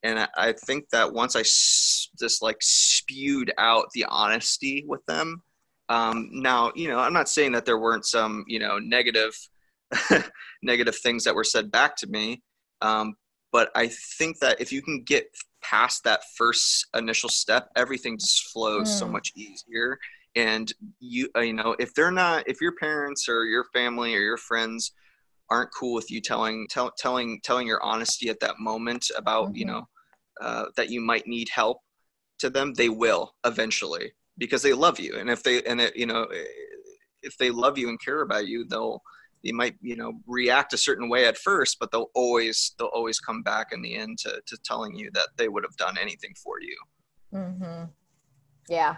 And 0.02 0.18
I- 0.18 0.28
I 0.36 0.52
think 0.52 0.88
that 0.90 1.12
once 1.12 1.34
I 1.36 1.40
s- 1.40 2.10
just 2.18 2.42
like 2.42 2.58
spewed 2.60 3.52
out 3.56 3.90
the 3.94 4.04
honesty 4.04 4.84
with 4.86 5.04
them, 5.06 5.42
um, 5.88 6.28
now, 6.32 6.72
you 6.74 6.88
know, 6.88 6.98
I'm 6.98 7.12
not 7.14 7.28
saying 7.28 7.52
that 7.52 7.64
there 7.64 7.78
weren't 7.78 8.04
some, 8.04 8.44
you 8.46 8.58
know, 8.58 8.78
negative, 8.78 9.34
negative 10.62 10.96
things 10.96 11.24
that 11.24 11.34
were 11.34 11.44
said 11.44 11.70
back 11.70 11.96
to 11.96 12.06
me. 12.06 12.42
Um, 12.80 13.14
but 13.52 13.70
I 13.74 13.88
think 14.18 14.38
that 14.40 14.60
if 14.60 14.72
you 14.72 14.82
can 14.82 15.02
get 15.02 15.26
past 15.62 16.04
that 16.04 16.22
first 16.36 16.86
initial 16.96 17.28
step, 17.28 17.68
everything 17.76 18.18
just 18.18 18.48
flows 18.52 18.98
so 18.98 19.06
Mm. 19.06 19.12
much 19.12 19.32
easier. 19.36 19.98
And 20.34 20.72
you, 21.00 21.28
uh, 21.36 21.40
you 21.40 21.52
know, 21.52 21.76
if 21.78 21.92
they're 21.94 22.10
not, 22.10 22.48
if 22.48 22.60
your 22.60 22.74
parents 22.76 23.28
or 23.28 23.44
your 23.44 23.64
family 23.72 24.14
or 24.14 24.20
your 24.20 24.38
friends 24.38 24.92
aren't 25.50 25.70
cool 25.78 25.94
with 25.94 26.10
you 26.10 26.20
telling, 26.20 26.66
tell, 26.70 26.90
telling, 26.98 27.40
telling 27.44 27.66
your 27.66 27.82
honesty 27.82 28.28
at 28.30 28.40
that 28.40 28.58
moment 28.58 29.10
about, 29.16 29.50
you 29.54 29.64
Mhm. 29.64 29.66
know, 29.66 29.88
uh, 30.40 30.66
that 30.76 30.90
you 30.90 31.00
might 31.00 31.26
need 31.26 31.48
help 31.50 31.78
to 32.38 32.50
them, 32.50 32.74
they 32.74 32.88
will 32.88 33.34
eventually 33.44 34.12
because 34.38 34.62
they 34.62 34.72
love 34.72 34.98
you. 34.98 35.16
And 35.18 35.28
if 35.30 35.42
they, 35.42 35.62
and 35.64 35.80
it, 35.80 35.96
you 35.96 36.06
know, 36.06 36.26
if 37.22 37.36
they 37.38 37.50
love 37.50 37.78
you 37.78 37.88
and 37.88 38.00
care 38.00 38.22
about 38.22 38.46
you, 38.46 38.66
they'll, 38.66 39.02
they 39.44 39.52
might, 39.52 39.76
you 39.80 39.96
know, 39.96 40.20
react 40.26 40.72
a 40.72 40.78
certain 40.78 41.08
way 41.08 41.26
at 41.26 41.36
first, 41.36 41.78
but 41.80 41.90
they'll 41.90 42.10
always, 42.14 42.74
they'll 42.78 42.88
always 42.88 43.20
come 43.20 43.42
back 43.42 43.68
in 43.72 43.82
the 43.82 43.94
end 43.96 44.18
to, 44.18 44.40
to 44.46 44.56
telling 44.64 44.94
you 44.94 45.10
that 45.14 45.28
they 45.36 45.48
would 45.48 45.64
have 45.64 45.76
done 45.76 45.96
anything 46.00 46.34
for 46.42 46.60
you. 46.60 46.76
hmm 47.32 47.84
Yeah. 48.68 48.96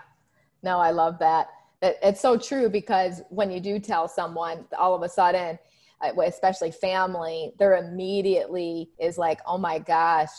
No, 0.62 0.78
I 0.78 0.90
love 0.90 1.18
that. 1.20 1.48
It, 1.82 1.98
it's 2.02 2.20
so 2.20 2.38
true 2.38 2.68
because 2.68 3.22
when 3.28 3.50
you 3.50 3.60
do 3.60 3.78
tell 3.78 4.08
someone, 4.08 4.66
all 4.78 4.94
of 4.94 5.02
a 5.02 5.08
sudden, 5.08 5.58
uh, 6.00 6.20
especially 6.22 6.70
family, 6.70 7.52
they're 7.58 7.76
immediately 7.76 8.90
is 8.98 9.18
like, 9.18 9.40
"Oh 9.46 9.58
my 9.58 9.78
gosh, 9.78 10.30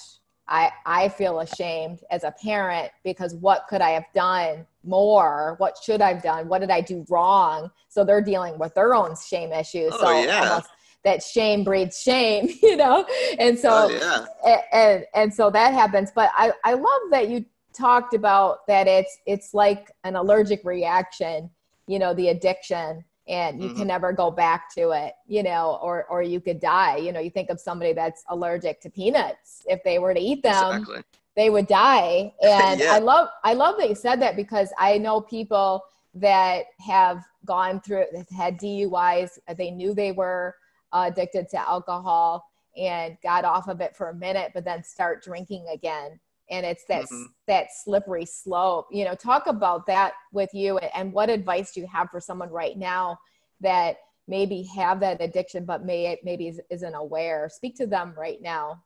I 0.47 0.71
I 0.85 1.09
feel 1.09 1.39
ashamed 1.39 2.03
as 2.11 2.23
a 2.23 2.31
parent 2.31 2.91
because 3.03 3.35
what 3.35 3.65
could 3.69 3.81
I 3.81 3.91
have 3.91 4.05
done 4.13 4.65
more? 4.85 5.55
What 5.57 5.77
should 5.83 6.01
I've 6.01 6.21
done? 6.21 6.47
What 6.47 6.59
did 6.61 6.69
I 6.71 6.81
do 6.81 7.05
wrong?" 7.09 7.71
So 7.89 8.03
they're 8.03 8.21
dealing 8.21 8.57
with 8.59 8.73
their 8.75 8.93
own 8.93 9.15
shame 9.15 9.51
issues. 9.51 9.93
Oh, 9.95 9.97
so 9.99 10.23
yeah. 10.23 10.61
that 11.03 11.21
shame 11.21 11.63
breeds 11.63 12.01
shame, 12.01 12.49
you 12.63 12.75
know. 12.75 13.05
And 13.39 13.57
so 13.57 13.71
Oh, 13.71 13.89
yeah. 13.89 14.25
and, 14.73 15.05
and 15.13 15.33
so 15.33 15.49
that 15.49 15.73
happens 15.73 16.11
but 16.13 16.29
i 16.37 16.51
i 16.63 16.73
love 16.73 17.01
that 17.11 17.29
you 17.29 17.43
talked 17.73 18.13
about 18.13 18.65
that 18.67 18.87
it's 18.87 19.17
it's 19.25 19.53
like 19.53 19.91
an 20.03 20.15
allergic 20.15 20.61
reaction 20.63 21.49
you 21.87 21.99
know 21.99 22.13
the 22.13 22.29
addiction 22.29 23.03
and 23.27 23.61
you 23.61 23.69
Mhm. 23.69 23.75
can 23.77 23.87
never 23.87 24.13
go 24.13 24.29
back 24.31 24.73
to 24.75 24.91
it 24.91 25.13
you 25.27 25.43
know 25.43 25.79
or 25.81 26.05
or 26.05 26.21
you 26.21 26.39
could 26.39 26.59
die 26.59 26.97
you 26.97 27.11
know 27.11 27.19
you 27.19 27.29
think 27.29 27.49
of 27.49 27.59
somebody 27.59 27.91
that's 27.93 28.23
allergic 28.29 28.79
to 28.81 28.89
peanuts 28.89 29.63
if 29.67 29.83
they 29.83 29.99
were 29.99 30.13
to 30.13 30.19
eat 30.19 30.41
them 30.43 30.77
Exactly. 30.77 31.01
They 31.35 31.49
would 31.49 31.67
die. 31.67 32.33
And 32.41 32.81
Yeah. 32.81 32.93
i 32.93 32.99
love 32.99 33.29
i 33.43 33.53
love 33.53 33.75
that 33.77 33.89
you 33.89 33.95
said 33.95 34.21
that 34.21 34.35
because 34.35 34.69
i 34.77 34.97
know 34.97 35.21
people 35.21 35.83
that 36.13 36.65
have 36.79 37.23
gone 37.45 37.81
through 37.81 38.05
that 38.13 38.29
had 38.31 38.57
duis 38.57 39.37
they 39.57 39.71
knew 39.71 39.93
they 39.93 40.11
were 40.11 40.55
uh, 40.93 41.09
addicted 41.11 41.49
to 41.49 41.57
alcohol 41.69 42.45
and 42.77 43.17
got 43.21 43.45
off 43.45 43.67
of 43.67 43.81
it 43.81 43.95
for 43.95 44.09
a 44.09 44.15
minute 44.15 44.51
but 44.53 44.65
then 44.65 44.83
start 44.83 45.23
drinking 45.23 45.65
again. 45.71 46.19
And 46.49 46.65
it's 46.65 46.85
that 46.85 47.05
Mhm. 47.05 47.27
that 47.47 47.67
slippery 47.73 48.25
slope. 48.25 48.87
You 48.91 49.05
know 49.05 49.15
talk 49.15 49.47
about 49.47 49.85
that 49.87 50.13
with 50.31 50.53
you 50.53 50.77
and 50.77 51.11
what 51.11 51.29
advice 51.29 51.71
do 51.71 51.81
you 51.81 51.87
have 51.87 52.09
for 52.11 52.19
someone 52.19 52.49
right 52.49 52.77
now 52.77 53.19
that 53.61 53.97
maybe 54.27 54.63
have 54.75 54.99
that 55.01 55.21
addiction 55.21 55.65
but 55.65 55.85
may 55.85 56.17
maybe 56.23 56.57
isn't 56.69 56.95
aware? 56.95 57.49
Speak 57.49 57.75
to 57.77 57.87
them 57.87 58.13
right 58.17 58.41
now 58.41 58.83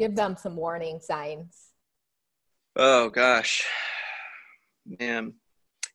give 0.00 0.16
them 0.16 0.36
some 0.36 0.56
warning 0.56 0.98
signs 1.00 1.70
Oh 2.76 3.10
gosh, 3.10 3.66
man. 4.86 5.34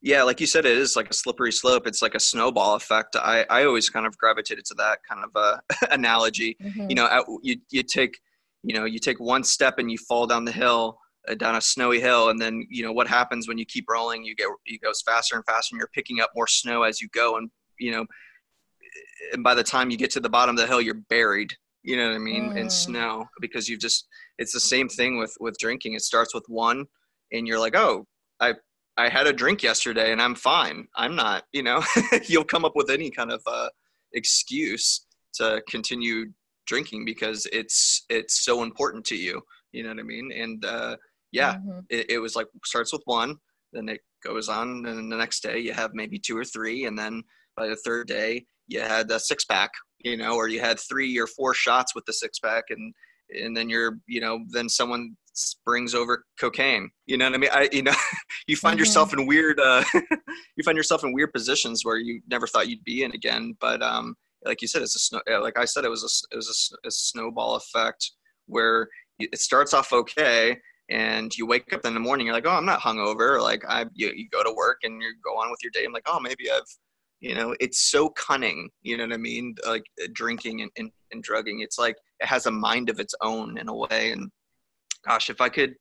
Yeah, 0.01 0.23
like 0.23 0.39
you 0.41 0.45
said, 0.45 0.65
it 0.65 0.77
is 0.77 0.95
like 0.95 1.09
a 1.09 1.13
slippery 1.13 1.51
slope. 1.51 1.87
It's 1.87 2.01
like 2.01 2.15
a 2.15 2.19
snowball 2.19 2.75
effect. 2.75 3.15
I, 3.15 3.45
I 3.49 3.63
always 3.63 3.89
kind 3.89 4.05
of 4.05 4.17
gravitated 4.17 4.65
to 4.65 4.75
that 4.75 4.99
kind 5.09 5.23
of 5.23 5.31
uh, 5.35 5.57
analogy. 5.91 6.57
Mhm. 6.61 6.89
You 6.89 6.95
know, 6.95 7.05
at, 7.07 7.23
you 7.41 7.55
you 7.71 7.81
take, 7.81 8.19
you 8.61 8.75
know, 8.75 8.85
you 8.85 8.99
take 8.99 9.19
one 9.19 9.43
step 9.43 9.79
and 9.79 9.89
you 9.89 9.97
fall 9.97 10.27
down 10.27 10.43
the 10.45 10.51
hill, 10.51 10.99
uh, 11.29 11.35
down 11.35 11.55
a 11.55 11.61
snowy 11.61 12.01
hill, 12.01 12.29
and 12.29 12.39
then 12.39 12.67
you 12.69 12.83
know 12.83 12.91
what 12.91 13.07
happens 13.07 13.47
when 13.47 13.57
you 13.57 13.65
keep 13.65 13.85
rolling? 13.89 14.23
You 14.25 14.35
get 14.35 14.47
you 14.65 14.77
goes 14.79 15.01
faster 15.01 15.35
and 15.37 15.45
faster, 15.45 15.73
and 15.73 15.79
you're 15.79 15.89
picking 15.95 16.19
up 16.19 16.31
more 16.35 16.47
snow 16.47 16.83
as 16.83 17.01
you 17.01 17.07
go, 17.13 17.37
and 17.37 17.49
you 17.79 17.91
know, 17.91 18.05
and 19.33 19.43
by 19.43 19.55
the 19.55 19.63
time 19.63 19.89
you 19.89 19.97
get 19.97 20.11
to 20.11 20.19
the 20.19 20.29
bottom 20.29 20.55
of 20.55 20.61
the 20.61 20.67
hill, 20.67 20.81
you're 20.81 20.93
buried. 21.09 21.53
You 21.85 21.97
know 21.97 22.07
what 22.07 22.15
I 22.15 22.19
mean? 22.19 22.51
Mm. 22.55 22.71
snow 22.71 23.25
because 23.41 23.69
you've 23.69 23.79
just. 23.79 24.07
It's 24.39 24.51
the 24.53 24.59
same 24.59 24.89
thing 24.89 25.17
with 25.17 25.33
with 25.39 25.57
drinking. 25.59 25.93
It 25.93 26.01
starts 26.01 26.33
with 26.33 26.45
one, 26.47 26.85
and 27.31 27.47
you're 27.47 27.59
like, 27.59 27.75
oh, 27.75 28.05
I 28.39 28.53
I 28.97 29.09
had 29.09 29.27
a 29.27 29.33
drink 29.33 29.61
yesterday 29.63 30.11
and 30.11 30.21
I'm 30.21 30.35
fine. 30.35 30.87
I'm 30.95 31.15
not. 31.15 31.43
You 31.53 31.63
know, 31.63 31.83
you'll 32.27 32.43
come 32.53 32.65
up 32.65 32.75
with 32.75 32.89
any 32.89 33.09
kind 33.11 33.31
of 33.31 33.41
uh, 33.45 33.69
excuse 34.13 35.05
to 35.35 35.61
continue 35.69 36.31
drinking 36.65 37.05
because 37.05 37.45
it's 37.53 38.05
it's 38.09 38.43
so 38.43 38.63
important 38.63 39.05
to 39.05 39.15
you. 39.15 39.41
You 39.71 39.83
know 39.83 39.89
what 39.89 39.99
I 39.99 40.03
mean? 40.03 40.31
And 40.31 40.65
uh, 40.65 40.95
yeah, 41.31 41.55
Mhm. 41.57 41.83
it, 41.89 42.09
it 42.11 42.19
was 42.19 42.35
like 42.35 42.47
starts 42.65 42.93
with 42.93 43.01
one, 43.05 43.35
then 43.73 43.89
it 43.89 44.01
goes 44.23 44.49
on, 44.49 44.67
and 44.69 44.97
then 44.97 45.09
the 45.09 45.17
next 45.17 45.43
day 45.43 45.59
you 45.59 45.73
have 45.73 45.91
maybe 45.93 46.17
two 46.17 46.37
or 46.37 46.45
three, 46.45 46.85
and 46.85 46.97
then 46.97 47.23
by 47.57 47.67
the 47.67 47.75
third 47.85 48.07
day 48.07 48.45
you 48.67 48.79
had 48.79 49.11
a 49.11 49.19
six 49.19 49.43
pack, 49.45 49.71
you 50.05 50.15
know, 50.15 50.35
or 50.35 50.47
you 50.47 50.61
had 50.61 50.79
three 50.79 51.17
or 51.17 51.27
four 51.27 51.53
shots 51.53 51.95
with 51.95 52.05
the 52.05 52.13
six 52.13 52.39
pack, 52.39 52.65
and 52.69 52.93
and 53.43 53.57
then 53.57 53.69
you're, 53.69 53.97
you 54.07 54.21
know, 54.21 54.39
then 54.49 54.69
someone 54.69 55.17
brings 55.65 55.93
over 55.95 56.23
cocaine. 56.39 56.89
You 57.07 57.17
know 57.17 57.25
what 57.25 57.33
I 57.33 57.37
mean? 57.37 57.49
I, 57.51 57.69
you 57.71 57.81
know, 57.81 57.93
you 58.47 58.55
find 58.55 58.75
Mhm. 58.75 58.79
yourself 58.79 59.13
in 59.13 59.25
weird, 59.25 59.59
uh, 59.59 59.83
you 60.55 60.63
find 60.63 60.77
yourself 60.77 61.03
in 61.03 61.11
weird 61.11 61.33
positions 61.33 61.83
where 61.83 61.97
you 61.97 62.21
never 62.29 62.45
thought 62.47 62.69
you'd 62.69 62.83
be 62.83 63.03
in 63.03 63.11
again. 63.13 63.57
But 63.59 63.81
um, 63.81 64.15
like 64.45 64.61
you 64.61 64.67
said, 64.67 64.83
it's 64.83 64.95
a 64.95 64.99
snow. 64.99 65.21
Like 65.41 65.57
I 65.57 65.65
said, 65.65 65.85
it 65.85 65.89
was 65.89 66.03
a 66.03 66.35
it 66.35 66.37
was 66.37 66.77
a 66.83 66.87
a, 66.87 66.91
snowball 66.91 67.55
effect 67.55 68.11
where 68.45 68.87
it 69.17 69.39
starts 69.39 69.73
off 69.73 69.91
okay, 69.91 70.55
and 70.89 71.35
you 71.35 71.47
wake 71.47 71.73
up 71.73 71.83
in 71.85 71.95
the 71.95 71.99
morning, 71.99 72.27
you're 72.27 72.35
like, 72.35 72.45
oh, 72.45 72.51
I'm 72.51 72.65
not 72.65 72.79
hungover. 72.81 73.41
Like 73.41 73.63
I, 73.67 73.85
you, 73.93 74.11
you 74.15 74.29
go 74.29 74.43
to 74.43 74.53
work 74.55 74.79
and 74.83 75.01
you 75.01 75.13
go 75.23 75.31
on 75.31 75.49
with 75.49 75.59
your 75.63 75.71
day. 75.71 75.83
I'm 75.83 75.93
like, 75.93 76.03
oh, 76.05 76.19
maybe 76.19 76.51
I've, 76.51 76.61
you 77.19 77.35
know, 77.35 77.55
it's 77.59 77.89
so 77.89 78.09
cunning. 78.09 78.69
You 78.81 78.97
know 78.97 79.05
what 79.05 79.13
I 79.13 79.17
mean? 79.17 79.55
Like 79.65 79.85
uh, 80.03 80.07
drinking 80.13 80.61
and, 80.61 80.71
and, 80.77 80.91
and 81.11 81.23
drugging. 81.23 81.61
It's 81.61 81.79
like 81.79 81.95
it 82.19 82.27
has 82.27 82.45
a 82.45 82.51
mind 82.51 82.89
of 82.89 82.99
its 82.99 83.15
own 83.21 83.57
in 83.57 83.67
a 83.67 83.75
way. 83.75 84.11
And 84.11 84.29
gosh, 85.05 85.29
if 85.29 85.41
I 85.41 85.49
could, 85.49 85.75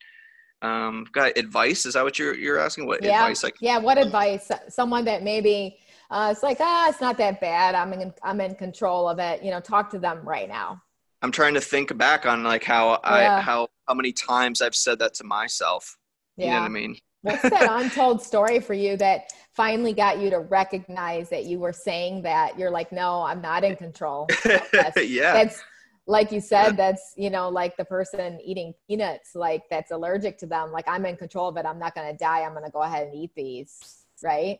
um, 0.62 1.06
got 1.12 1.36
advice? 1.36 1.84
Is 1.84 1.94
that 1.94 2.04
what 2.04 2.18
you're 2.18 2.34
you're 2.34 2.58
asking? 2.58 2.86
What 2.86 3.02
yeah 3.02 3.20
advice? 3.20 3.42
Like, 3.42 3.56
yeah 3.60 3.78
what 3.78 3.98
advice 3.98 4.50
someone 4.68 5.04
that 5.04 5.22
maybe 5.22 5.78
uh, 6.10 6.30
it's 6.32 6.42
like 6.42 6.56
ah 6.60 6.88
it's 6.88 7.00
not 7.00 7.18
that 7.18 7.40
bad 7.40 7.74
i'm 7.74 7.92
in 7.92 8.12
i'm 8.22 8.40
in 8.40 8.54
control 8.54 9.08
of 9.08 9.18
it 9.18 9.42
you 9.42 9.50
know 9.50 9.60
talk 9.60 9.90
to 9.90 9.98
them 9.98 10.20
right 10.22 10.48
now 10.48 10.80
I'm 11.24 11.32
trying 11.32 11.54
to 11.54 11.60
think 11.60 11.96
back 11.96 12.26
on 12.26 12.44
like 12.44 12.64
how 12.64 13.00
I 13.02 13.40
how 13.40 13.68
how 13.88 13.94
many 13.94 14.12
times 14.12 14.60
I've 14.60 14.74
said 14.74 14.98
that 14.98 15.14
to 15.14 15.24
myself. 15.24 15.96
You 16.36 16.50
know 16.50 16.60
what 16.60 16.66
I 16.66 16.68
mean? 16.68 16.98
What's 17.24 17.42
that 17.42 17.66
untold 17.70 18.22
story 18.22 18.60
for 18.60 18.74
you 18.74 18.98
that 18.98 19.32
finally 19.54 19.94
got 19.94 20.18
you 20.20 20.28
to 20.28 20.40
recognize 20.40 21.30
that 21.30 21.46
you 21.46 21.58
were 21.58 21.72
saying 21.72 22.20
that? 22.22 22.58
You're 22.58 22.70
like, 22.70 22.92
no, 22.92 23.22
I'm 23.22 23.40
not 23.40 23.64
in 23.64 23.76
control. 23.76 24.28
of 24.28 24.96
yeah. 24.96 25.32
That's 25.32 25.62
like 26.06 26.30
you 26.30 26.40
said, 26.42 26.76
that's, 26.76 27.14
you 27.16 27.30
know, 27.30 27.48
like 27.48 27.78
the 27.78 27.84
person 27.86 28.38
eating 28.44 28.74
peanuts, 28.86 29.34
like 29.34 29.62
that's 29.70 29.90
allergic 29.90 30.36
to 30.38 30.46
them. 30.46 30.70
Like, 30.70 30.84
I'm 30.86 31.06
in 31.06 31.16
control 31.16 31.48
of 31.48 31.56
it. 31.56 31.64
I'm 31.64 31.78
not 31.78 31.94
going 31.94 32.12
to 32.12 32.16
die. 32.18 32.42
I'm 32.42 32.52
going 32.52 32.66
to 32.66 32.70
go 32.70 32.82
ahead 32.82 33.06
and 33.06 33.16
eat 33.16 33.30
these. 33.34 34.04
Right. 34.22 34.58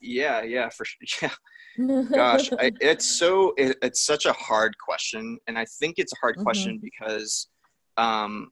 Yeah, 0.00 0.42
yeah, 0.42 0.68
for 0.68 0.84
sure. 0.84 1.30
Yeah. 1.78 2.02
Gosh, 2.12 2.50
I, 2.58 2.72
it's 2.80 3.06
so 3.06 3.54
it, 3.56 3.76
it's 3.82 4.02
such 4.02 4.26
a 4.26 4.32
hard 4.32 4.76
question, 4.78 5.38
and 5.46 5.56
I 5.58 5.64
think 5.64 5.94
it's 5.98 6.12
a 6.12 6.16
hard 6.20 6.36
Mhm. 6.36 6.42
question 6.42 6.80
because 6.82 7.48
um, 7.96 8.50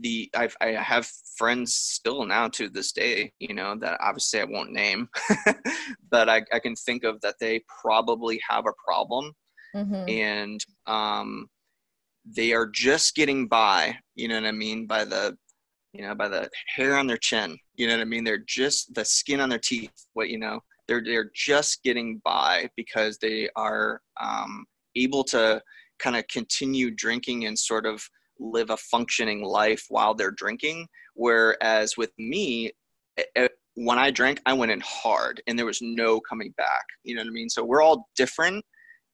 the 0.00 0.30
I've, 0.34 0.56
I 0.60 0.68
have 0.68 1.06
friends 1.36 1.74
still 1.74 2.24
now 2.24 2.48
to 2.48 2.68
this 2.68 2.92
day, 2.92 3.32
you 3.38 3.54
know, 3.54 3.76
that 3.80 3.98
obviously 4.00 4.40
I 4.40 4.44
won't 4.44 4.72
name, 4.72 5.08
but 6.10 6.28
I, 6.28 6.42
I 6.52 6.58
can 6.58 6.74
think 6.74 7.04
of 7.04 7.20
that 7.20 7.36
they 7.40 7.62
probably 7.82 8.40
have 8.48 8.66
a 8.66 8.72
problem, 8.84 9.32
Mhm. 9.74 10.10
and 10.10 10.60
um, 10.86 11.48
they 12.24 12.52
are 12.52 12.66
just 12.66 13.14
getting 13.14 13.46
by. 13.46 13.96
You 14.14 14.28
know 14.28 14.34
what 14.40 14.46
I 14.48 14.52
mean 14.52 14.86
by 14.86 15.04
the 15.04 15.36
you 15.92 16.02
know, 16.02 16.14
by 16.14 16.28
the 16.28 16.48
hair 16.74 16.96
on 16.96 17.06
their 17.06 17.16
chin. 17.16 17.58
You 17.74 17.88
know 17.88 17.94
what 17.94 18.02
I 18.02 18.04
mean? 18.04 18.24
They're 18.24 18.44
just 18.46 18.94
the 18.94 19.04
skin 19.04 19.40
on 19.40 19.48
their 19.48 19.58
teeth. 19.58 19.90
What 20.14 20.28
you 20.28 20.38
know, 20.38 20.60
they're 20.86 21.02
they're 21.04 21.30
just 21.34 21.82
getting 21.82 22.20
by 22.24 22.68
because 22.76 23.18
they 23.18 23.48
are 23.56 24.00
um, 24.20 24.64
able 24.96 25.24
to 25.24 25.60
kind 25.98 26.16
of 26.16 26.26
continue 26.28 26.90
drinking 26.90 27.46
and 27.46 27.58
sort 27.58 27.86
of 27.86 28.02
live 28.40 28.70
a 28.70 28.76
functioning 28.76 29.44
life 29.44 29.84
while 29.88 30.14
they're 30.14 30.30
drinking. 30.32 30.88
Whereas 31.14 31.96
with 31.96 32.12
me, 32.18 32.72
when 33.74 33.98
I 33.98 34.10
drank, 34.10 34.40
I 34.46 34.52
went 34.52 34.72
in 34.72 34.82
hard 34.84 35.42
and 35.46 35.58
there 35.58 35.66
was 35.66 35.80
no 35.82 36.20
coming 36.20 36.52
back. 36.56 36.84
You 37.04 37.14
know 37.14 37.22
what 37.22 37.28
I 37.28 37.32
mean? 37.32 37.48
So 37.48 37.64
we're 37.64 37.82
all 37.82 38.08
different 38.16 38.64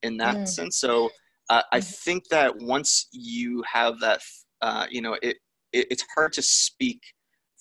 in 0.03 0.16
that 0.18 0.37
mm. 0.37 0.49
sense. 0.49 0.79
So 0.79 1.11
uh, 1.51 1.62
I 1.72 1.79
mm-hmm. 1.79 1.91
think 1.91 2.29
that 2.31 2.57
once 2.57 3.09
you 3.12 3.62
have 3.70 4.01
that, 4.01 4.20
uh, 4.62 4.87
you 4.91 5.01
know, 5.01 5.14
it, 5.22 5.37
it, 5.72 5.87
it's 5.91 6.05
hard 6.14 6.33
to 6.35 6.43
speak 6.43 7.01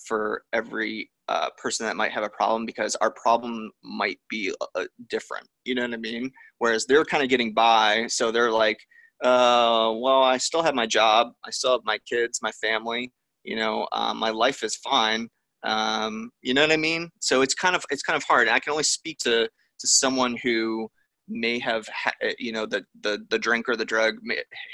for 0.07 0.43
every 0.53 1.09
uh, 1.27 1.49
person 1.57 1.85
that 1.85 1.95
might 1.95 2.11
have 2.11 2.23
a 2.23 2.29
problem 2.29 2.65
because 2.65 2.95
our 2.97 3.11
problem 3.11 3.71
might 3.83 4.19
be 4.29 4.53
uh, 4.75 4.85
different. 5.09 5.47
You 5.63 5.75
know 5.75 5.81
what 5.81 5.93
I 5.93 5.97
mean? 5.97 6.31
Whereas 6.59 6.85
they're 6.85 7.05
kind 7.05 7.23
of 7.23 7.29
getting 7.29 7.53
by, 7.53 8.05
so 8.07 8.31
they're 8.31 8.51
like, 8.51 8.77
uh, 9.23 9.93
well, 9.95 10.23
I 10.23 10.37
still 10.37 10.63
have 10.63 10.75
my 10.75 10.85
job, 10.85 11.29
I 11.45 11.51
still 11.51 11.71
have 11.71 11.85
my 11.85 11.97
kids, 12.09 12.39
my 12.41 12.51
family. 12.51 13.11
You 13.43 13.55
know, 13.55 13.87
um, 13.91 14.17
my 14.17 14.31
life 14.31 14.63
is 14.63 14.75
fine. 14.77 15.29
Um, 15.63 16.31
you 16.41 16.53
know 16.53 16.61
what 16.61 16.71
I 16.71 16.77
mean? 16.77 17.09
So 17.19 17.41
it's 17.41 17.53
kind 17.53 17.75
of 17.75 17.83
it's 17.91 18.03
kind 18.03 18.17
of 18.17 18.23
hard. 18.23 18.47
I 18.47 18.59
can 18.59 18.71
only 18.71 18.83
speak 18.83 19.19
to 19.19 19.47
to 19.79 19.87
someone 19.87 20.35
who 20.41 20.89
may 21.27 21.59
have 21.59 21.87
ha- 21.87 22.13
you 22.37 22.51
know 22.51 22.65
the 22.65 22.83
the 23.01 23.25
the 23.29 23.39
drink 23.39 23.67
or 23.67 23.75
the 23.75 23.85
drug 23.85 24.15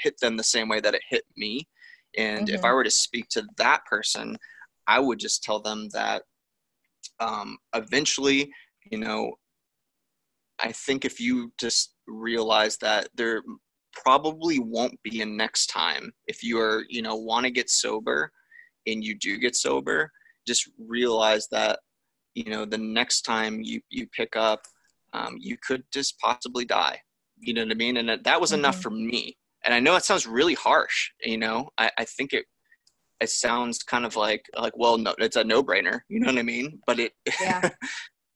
hit 0.02 0.14
them 0.20 0.36
the 0.36 0.44
same 0.44 0.68
way 0.68 0.80
that 0.80 0.94
it 0.94 1.02
hit 1.08 1.24
me 1.36 1.66
and 2.18 2.46
mm-hmm. 2.46 2.54
if 2.54 2.64
i 2.64 2.68
mm-hmm. 2.68 2.76
were 2.76 2.84
to 2.84 2.90
speak 2.90 3.26
to 3.30 3.42
that 3.56 3.84
person 3.86 4.36
i 4.86 4.98
would 4.98 5.18
just 5.18 5.42
tell 5.42 5.60
them 5.60 5.88
that 5.92 6.22
um, 7.20 7.56
eventually 7.74 8.50
you 8.90 8.98
know 8.98 9.32
i 10.58 10.70
think 10.72 11.04
if 11.04 11.18
you 11.20 11.52
just 11.58 11.94
realize 12.06 12.76
that 12.78 13.08
there 13.14 13.42
probably 13.92 14.58
won't 14.58 15.00
be 15.02 15.22
a 15.22 15.26
next 15.26 15.66
time. 15.66 16.12
If 16.26 16.42
you 16.42 16.58
are 16.58 16.84
you 16.88 17.02
know 17.02 17.16
want 17.16 17.44
to 17.44 17.50
get 17.50 17.70
sober 17.70 18.30
and 18.86 19.02
you 19.04 19.16
do 19.18 19.38
get 19.38 19.54
sober 19.54 20.10
just 20.46 20.68
realize 20.78 21.46
that 21.50 21.78
you 22.34 22.44
know 22.44 22.64
the 22.64 22.78
next 22.78 23.22
time 23.22 23.60
you 23.62 23.80
you 23.90 24.06
pick 24.08 24.36
up 24.36 24.62
um, 25.12 25.36
you 25.38 25.56
could 25.66 25.84
just 25.92 26.18
possibly 26.18 26.64
die. 26.64 27.00
You 27.38 27.54
know 27.54 27.62
what 27.62 27.72
i 27.72 27.74
mean? 27.74 27.98
And 27.98 28.08
that, 28.08 28.24
that 28.24 28.40
was 28.40 28.50
mm-hmm. 28.50 28.60
enough 28.60 28.80
for 28.80 28.90
me. 28.90 29.36
And 29.64 29.74
i 29.74 29.80
know 29.80 29.96
it 29.96 30.04
sounds 30.04 30.26
really 30.26 30.54
harsh 30.54 31.10
you 31.24 31.38
know? 31.38 31.68
I, 31.78 31.90
I 31.98 32.04
think 32.04 32.32
it 32.32 32.46
it 33.20 33.30
sounds 33.30 33.84
kind 33.84 34.04
of 34.04 34.16
like 34.16 34.44
like 34.58 34.76
well 34.76 34.98
no 34.98 35.14
it's 35.18 35.36
a 35.36 35.44
no-brainer 35.44 36.00
you 36.08 36.18
know 36.20 36.26
what 36.26 36.38
i 36.38 36.42
mean? 36.42 36.80
But 36.86 36.98
it 36.98 37.12
yeah. 37.40 37.70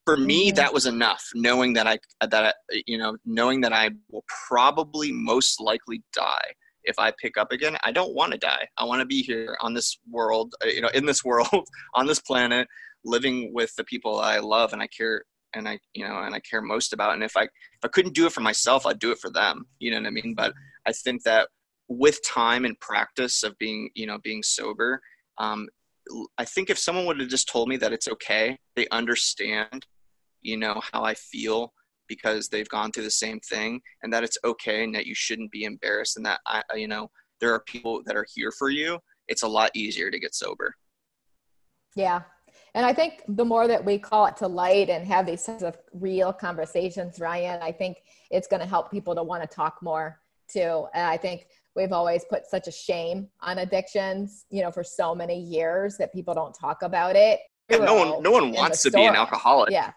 for 0.07 0.17
me 0.17 0.49
mm-hmm. 0.49 0.57
that 0.57 0.73
was 0.73 0.87
enough 0.87 1.23
knowing 1.35 1.75
that 1.75 1.87
i 1.87 1.99
that 2.27 2.55
I, 2.71 2.83
you 2.87 2.97
know 2.97 3.17
knowing 3.27 3.61
that 3.61 3.75
i 3.75 3.91
will 4.11 4.25
probably 4.49 5.13
most 5.13 5.61
likely 5.61 6.03
die 6.15 6.55
if 6.85 6.99
i 6.99 7.13
pick 7.21 7.37
up 7.37 7.53
again. 7.53 7.77
I 7.85 7.91
don't 7.91 8.15
want 8.15 8.33
to 8.33 8.39
die. 8.39 8.69
I 8.79 8.85
want 8.85 9.01
to 9.01 9.07
be 9.07 9.21
here 9.21 9.59
on 9.61 9.75
this 9.75 9.99
world 10.11 10.55
uh, 10.65 10.69
you 10.69 10.81
know 10.81 10.91
in 10.95 11.05
this 11.05 11.25
world 11.31 11.67
on 11.95 12.07
this 12.07 12.21
planet 12.21 12.67
living 13.05 13.53
with 13.53 13.75
the 13.77 13.85
people 13.85 14.21
i 14.21 14.39
love 14.39 14.73
and 14.73 14.81
i 14.81 14.87
care 14.87 15.25
and 15.55 15.69
i 15.69 15.79
you 15.95 16.07
know 16.07 16.17
and 16.19 16.35
i 16.35 16.41
care 16.41 16.63
most 16.63 16.93
about. 16.93 17.15
And 17.15 17.25
if 17.25 17.37
i 17.37 17.43
if 17.43 17.85
i 17.85 17.89
couldn't 17.89 18.15
do 18.15 18.27
it 18.27 18.33
for 18.33 18.41
myself 18.41 18.87
i'd 18.87 18.99
do 18.99 19.11
it 19.11 19.19
for 19.19 19.31
them 19.31 19.67
you 19.81 19.91
know 19.91 19.99
what 19.99 20.07
i 20.07 20.11
mean? 20.11 20.35
But 20.35 20.55
i 20.87 20.93
think 20.93 21.25
that 21.25 21.49
with 21.89 22.19
time 22.25 22.65
and 22.65 22.79
practice 22.81 23.43
of 23.43 23.59
being 23.59 23.91
you 23.95 24.07
know 24.07 24.19
being 24.19 24.43
sober 24.43 25.01
um, 25.39 25.69
i 26.39 26.45
think 26.45 26.71
if 26.71 26.79
someone 26.79 27.07
would 27.07 27.21
have 27.21 27.29
just 27.29 27.49
told 27.49 27.69
me 27.69 27.77
that 27.77 27.93
it's 27.93 28.09
okay 28.09 28.57
they 28.75 28.87
understand 28.91 29.87
you 30.47 30.57
know 30.57 30.81
how 30.93 31.03
i 31.05 31.15
feel 31.15 31.73
because 32.09 32.49
they've 32.49 32.69
gone 32.69 32.93
through 32.93 33.03
the 33.03 33.11
same 33.11 33.41
thing 33.41 33.81
and 34.03 34.13
that 34.13 34.23
it's 34.25 34.39
okay 34.45 34.85
and 34.85 34.95
that 34.95 35.07
you 35.07 35.15
shouldn't 35.15 35.51
be 35.51 35.65
embarrassed 35.65 36.17
and 36.17 36.25
that 36.25 36.41
i 36.47 36.63
you 36.75 36.89
know 36.89 37.11
there 37.41 37.53
are 37.53 37.61
people 37.67 38.03
that 38.05 38.17
are 38.17 38.27
here 38.35 38.53
for 38.53 38.71
you 38.71 38.99
it's 39.29 39.43
a 39.43 39.49
lot 39.49 39.71
easier 39.75 40.11
to 40.11 40.21
get 40.21 40.35
sober 40.35 40.75
yeah 41.95 42.23
and 42.75 42.85
I 42.85 42.93
think 42.93 43.23
the 43.29 43.45
more 43.45 43.67
that 43.69 43.85
we 43.85 43.99
call 43.99 44.27
it 44.27 44.37
to 44.37 44.47
light 44.47 44.91
and 44.91 45.07
have 45.07 45.25
these 45.25 45.43
sorts 45.43 45.63
of 45.63 45.79
real 45.93 46.33
conversations, 46.33 47.19
Ryan, 47.19 47.63
I 47.63 47.73
think 47.73 48.03
it's 48.31 48.47
going 48.47 48.61
to 48.61 48.67
help 48.67 48.91
people 48.91 49.15
to 49.15 49.23
want 49.23 49.43
to 49.43 49.49
talk 49.49 49.79
more 49.83 50.21
too. 50.47 50.87
And 50.95 51.07
I 51.07 51.17
think 51.17 51.47
we've 51.75 51.93
always 51.93 52.25
put 52.29 52.47
such 52.47 52.69
a 52.69 52.73
shame 52.73 53.29
on 53.41 53.59
addictions, 53.59 54.45
you 54.51 54.63
know, 54.63 54.71
for 54.71 54.85
so 54.85 55.15
many 55.15 55.41
years 55.41 55.97
that 55.97 56.13
people 56.13 56.35
don't 56.35 56.55
talk 56.55 56.83
about 56.83 57.17
it. 57.17 57.41
Yeah, 57.69 57.79
no 57.79 57.95
one, 57.95 58.23
no 58.23 58.31
one 58.31 58.53
wants 58.53 58.83
to 58.83 58.91
be 58.91 59.05
an 59.05 59.15
alcoholic. 59.15 59.71
Yeah, 59.71 59.93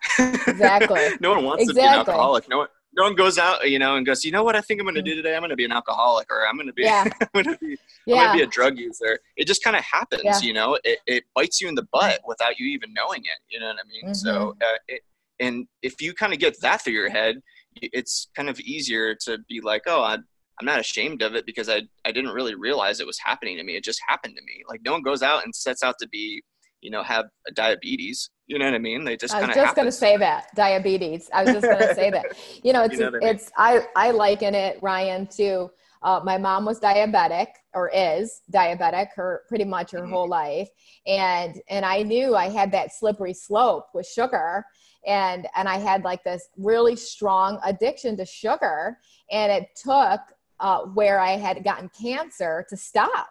exactly. 0.47 1.09
no 1.21 1.33
one 1.33 1.43
wants 1.43 1.63
exactly. 1.63 1.81
to 1.81 1.87
be 1.87 1.87
an 1.87 1.99
alcoholic. 1.99 2.49
No 2.49 2.57
one, 2.59 2.67
no 2.93 3.03
one 3.03 3.15
goes 3.15 3.37
out, 3.37 3.69
you 3.69 3.79
know, 3.79 3.95
and 3.95 4.05
goes, 4.05 4.25
you 4.25 4.31
know 4.31 4.43
what 4.43 4.55
I 4.55 4.61
think 4.61 4.79
I'm 4.79 4.85
going 4.85 4.95
to 4.95 5.01
do 5.01 5.15
today? 5.15 5.35
I'm 5.35 5.41
going 5.41 5.51
to 5.51 5.55
be 5.55 5.65
an 5.65 5.71
alcoholic, 5.71 6.31
or 6.31 6.47
I'm 6.47 6.55
going 6.55 6.67
to 6.67 6.73
be, 6.73 6.83
yeah. 6.83 7.05
I'm 7.21 7.27
going 7.33 7.45
to 7.45 7.57
be, 7.57 7.77
yeah. 8.05 8.15
I'm 8.15 8.25
going 8.27 8.31
to 8.31 8.37
be 8.37 8.43
a 8.43 8.47
drug 8.47 8.77
user. 8.77 9.19
It 9.37 9.47
just 9.47 9.63
kind 9.63 9.75
of 9.75 9.83
happens, 9.83 10.23
yeah. 10.23 10.39
you 10.39 10.53
know. 10.53 10.77
It, 10.83 10.99
it 11.05 11.23
bites 11.35 11.61
you 11.61 11.67
in 11.67 11.75
the 11.75 11.87
butt 11.91 12.21
without 12.27 12.59
you 12.59 12.67
even 12.67 12.93
knowing 12.93 13.21
it. 13.21 13.39
You 13.49 13.59
know 13.59 13.67
what 13.67 13.77
I 13.77 13.87
mean? 13.87 14.05
Mm-hmm. 14.05 14.13
So, 14.13 14.55
uh, 14.61 14.77
it, 14.87 15.01
and 15.39 15.67
if 15.81 16.01
you 16.01 16.13
kind 16.13 16.33
of 16.33 16.39
get 16.39 16.59
that 16.61 16.83
through 16.83 16.93
your 16.93 17.09
head, 17.09 17.41
it's 17.81 18.27
kind 18.35 18.49
of 18.49 18.59
easier 18.59 19.15
to 19.25 19.37
be 19.47 19.61
like, 19.61 19.83
oh, 19.87 20.01
I, 20.01 20.15
I'm 20.59 20.65
not 20.65 20.79
ashamed 20.79 21.21
of 21.21 21.35
it 21.35 21.45
because 21.45 21.69
I 21.69 21.83
I 22.03 22.11
didn't 22.11 22.31
really 22.31 22.55
realize 22.55 22.99
it 22.99 23.07
was 23.07 23.19
happening 23.23 23.57
to 23.57 23.63
me. 23.63 23.77
It 23.77 23.83
just 23.83 24.01
happened 24.07 24.35
to 24.35 24.41
me. 24.41 24.63
Like 24.67 24.81
no 24.83 24.91
one 24.91 25.03
goes 25.03 25.21
out 25.21 25.45
and 25.45 25.55
sets 25.55 25.83
out 25.83 25.95
to 26.01 26.07
be, 26.09 26.43
you 26.81 26.91
know, 26.91 27.03
have 27.03 27.25
diabetes. 27.53 28.29
You 28.47 28.57
know 28.57 28.65
what 28.65 28.73
I 28.73 28.79
mean? 28.79 29.03
They 29.03 29.17
just 29.17 29.33
kind 29.33 29.45
of 29.45 29.49
I 29.51 29.53
was 29.53 29.65
just 29.65 29.75
going 29.75 29.87
to 29.87 29.91
say 29.91 30.17
that 30.17 30.47
diabetes. 30.55 31.29
I 31.33 31.43
was 31.43 31.53
just 31.53 31.65
going 31.65 31.87
to 31.87 31.95
say 31.95 32.09
that. 32.11 32.25
You 32.63 32.73
know, 32.73 32.83
it's 32.83 32.93
you 32.95 32.99
know 33.01 33.07
I 33.07 33.11
mean? 33.11 33.23
it's 33.23 33.51
I 33.57 33.85
I 33.95 34.11
liken 34.11 34.55
it 34.55 34.79
Ryan 34.81 35.27
to 35.37 35.69
uh, 36.01 36.21
my 36.23 36.37
mom 36.37 36.65
was 36.65 36.79
diabetic 36.79 37.47
or 37.73 37.89
is 37.93 38.41
diabetic 38.51 39.09
her 39.15 39.43
pretty 39.47 39.65
much 39.65 39.91
her 39.91 39.99
mm-hmm. 39.99 40.11
whole 40.11 40.27
life 40.27 40.69
and 41.07 41.61
and 41.69 41.85
i 41.85 42.01
knew 42.01 42.35
i 42.35 42.49
had 42.49 42.71
that 42.71 42.93
slippery 42.93 43.33
slope 43.33 43.87
with 43.93 44.07
sugar 44.07 44.63
and 45.05 45.47
and 45.55 45.67
i 45.67 45.77
had 45.77 46.03
like 46.03 46.23
this 46.23 46.49
really 46.57 46.95
strong 46.95 47.59
addiction 47.63 48.15
to 48.15 48.25
sugar 48.25 48.97
and 49.31 49.51
it 49.51 49.67
took 49.75 50.21
uh, 50.59 50.79
where 50.93 51.19
i 51.19 51.31
had 51.31 51.63
gotten 51.63 51.89
cancer 51.89 52.65
to 52.69 52.77
stop 52.77 53.29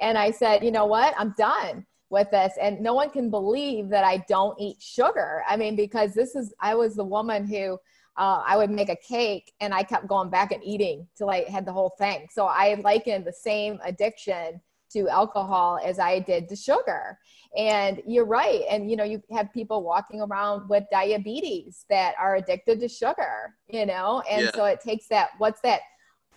and 0.00 0.16
i 0.16 0.30
said 0.30 0.64
you 0.64 0.70
know 0.70 0.86
what 0.86 1.14
i'm 1.18 1.34
done 1.36 1.84
with 2.10 2.30
this 2.30 2.54
and 2.60 2.80
no 2.80 2.94
one 2.94 3.10
can 3.10 3.30
believe 3.30 3.88
that 3.88 4.04
i 4.04 4.16
don't 4.28 4.58
eat 4.60 4.76
sugar 4.80 5.42
i 5.48 5.56
mean 5.56 5.74
because 5.74 6.14
this 6.14 6.34
is 6.34 6.54
i 6.60 6.74
was 6.74 6.94
the 6.94 7.04
woman 7.04 7.46
who 7.46 7.78
uh, 8.18 8.42
I 8.46 8.56
would 8.56 8.70
make 8.70 8.88
a 8.88 8.96
cake 8.96 9.52
and 9.60 9.74
I 9.74 9.82
kept 9.82 10.06
going 10.06 10.30
back 10.30 10.52
and 10.52 10.64
eating 10.64 11.06
till 11.16 11.30
I 11.30 11.44
had 11.48 11.66
the 11.66 11.72
whole 11.72 11.94
thing. 11.98 12.26
So 12.30 12.46
I 12.46 12.74
likened 12.82 13.26
the 13.26 13.32
same 13.32 13.78
addiction 13.84 14.60
to 14.92 15.08
alcohol 15.08 15.78
as 15.84 15.98
I 15.98 16.20
did 16.20 16.48
to 16.48 16.56
sugar. 16.56 17.18
And 17.56 18.02
you're 18.06 18.24
right. 18.24 18.62
And 18.70 18.90
you 18.90 18.96
know, 18.96 19.04
you 19.04 19.22
have 19.32 19.52
people 19.52 19.82
walking 19.82 20.20
around 20.20 20.68
with 20.68 20.84
diabetes 20.90 21.84
that 21.90 22.14
are 22.18 22.36
addicted 22.36 22.80
to 22.80 22.88
sugar, 22.88 23.54
you 23.68 23.84
know, 23.84 24.22
and 24.30 24.44
yeah. 24.44 24.50
so 24.54 24.64
it 24.64 24.80
takes 24.80 25.08
that, 25.08 25.30
what's 25.38 25.60
that 25.62 25.80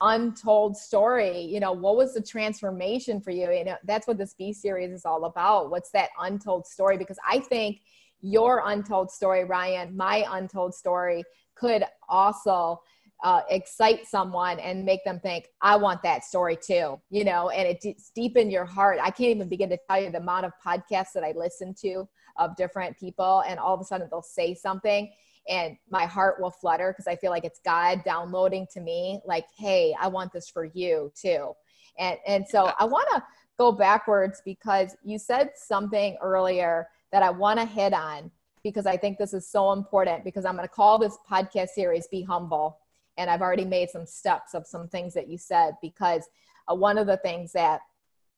untold 0.01 0.77
story? 0.77 1.41
You 1.41 1.59
know, 1.59 1.71
what 1.71 1.97
was 1.97 2.13
the 2.13 2.21
transformation 2.21 3.21
for 3.21 3.31
you? 3.31 3.51
You 3.51 3.65
know, 3.65 3.75
that's 3.83 4.07
what 4.07 4.17
this 4.17 4.33
B 4.37 4.53
series 4.53 4.91
is 4.91 5.05
all 5.05 5.25
about. 5.25 5.69
What's 5.69 5.91
that 5.91 6.09
untold 6.19 6.67
story? 6.67 6.97
Because 6.97 7.17
I 7.27 7.39
think 7.39 7.81
your 8.21 8.63
untold 8.65 9.11
story, 9.11 9.43
Ryan, 9.45 9.95
my 9.95 10.25
untold 10.29 10.73
story 10.73 11.23
could 11.55 11.83
also 12.07 12.81
uh, 13.23 13.41
excite 13.49 14.07
someone 14.07 14.59
and 14.59 14.85
make 14.85 15.03
them 15.03 15.19
think, 15.19 15.47
I 15.61 15.75
want 15.75 16.01
that 16.03 16.23
story 16.23 16.57
too, 16.57 16.99
you 17.09 17.25
know, 17.25 17.49
and 17.49 17.77
it's 17.81 18.11
deep 18.11 18.37
in 18.37 18.49
your 18.49 18.65
heart. 18.65 18.97
I 19.01 19.11
can't 19.11 19.29
even 19.29 19.49
begin 19.49 19.69
to 19.69 19.77
tell 19.89 20.01
you 20.01 20.09
the 20.09 20.19
amount 20.19 20.45
of 20.45 20.53
podcasts 20.65 21.11
that 21.15 21.23
I 21.23 21.33
listen 21.35 21.73
to 21.81 22.07
of 22.37 22.55
different 22.55 22.97
people, 22.97 23.43
and 23.45 23.59
all 23.59 23.73
of 23.73 23.81
a 23.81 23.83
sudden 23.83 24.07
they'll 24.09 24.21
say 24.21 24.53
something 24.53 25.11
and 25.49 25.75
my 25.89 26.05
heart 26.05 26.39
will 26.39 26.51
flutter 26.51 26.93
because 26.93 27.07
I 27.07 27.15
feel 27.15 27.31
like 27.31 27.43
it's 27.43 27.59
God 27.59 28.03
downloading 28.05 28.67
to 28.73 28.79
me, 28.79 29.19
like, 29.25 29.45
hey, 29.57 29.95
I 29.99 30.07
want 30.07 30.31
this 30.31 30.47
for 30.47 30.65
you 30.65 31.11
too. 31.19 31.53
And, 31.97 32.17
and 32.25 32.47
so 32.47 32.71
I 32.79 32.85
want 32.85 33.09
to 33.15 33.23
go 33.57 33.71
backwards 33.71 34.41
because 34.45 34.95
you 35.03 35.17
said 35.17 35.51
something 35.55 36.17
earlier 36.21 36.87
that 37.11 37.23
I 37.23 37.31
want 37.31 37.59
to 37.59 37.65
hit 37.65 37.93
on 37.93 38.31
because 38.63 38.85
I 38.85 38.95
think 38.95 39.17
this 39.17 39.33
is 39.33 39.47
so 39.47 39.71
important 39.71 40.23
because 40.23 40.45
I'm 40.45 40.55
going 40.55 40.67
to 40.67 40.73
call 40.73 40.99
this 40.99 41.17
podcast 41.29 41.69
series 41.69 42.07
Be 42.07 42.21
Humble. 42.21 42.77
And 43.17 43.29
I've 43.29 43.41
already 43.41 43.65
made 43.65 43.89
some 43.89 44.05
steps 44.05 44.53
of 44.53 44.65
some 44.65 44.87
things 44.87 45.13
that 45.15 45.27
you 45.27 45.37
said 45.37 45.73
because 45.81 46.29
uh, 46.69 46.75
one 46.75 46.97
of 46.97 47.07
the 47.07 47.17
things 47.17 47.51
that 47.53 47.81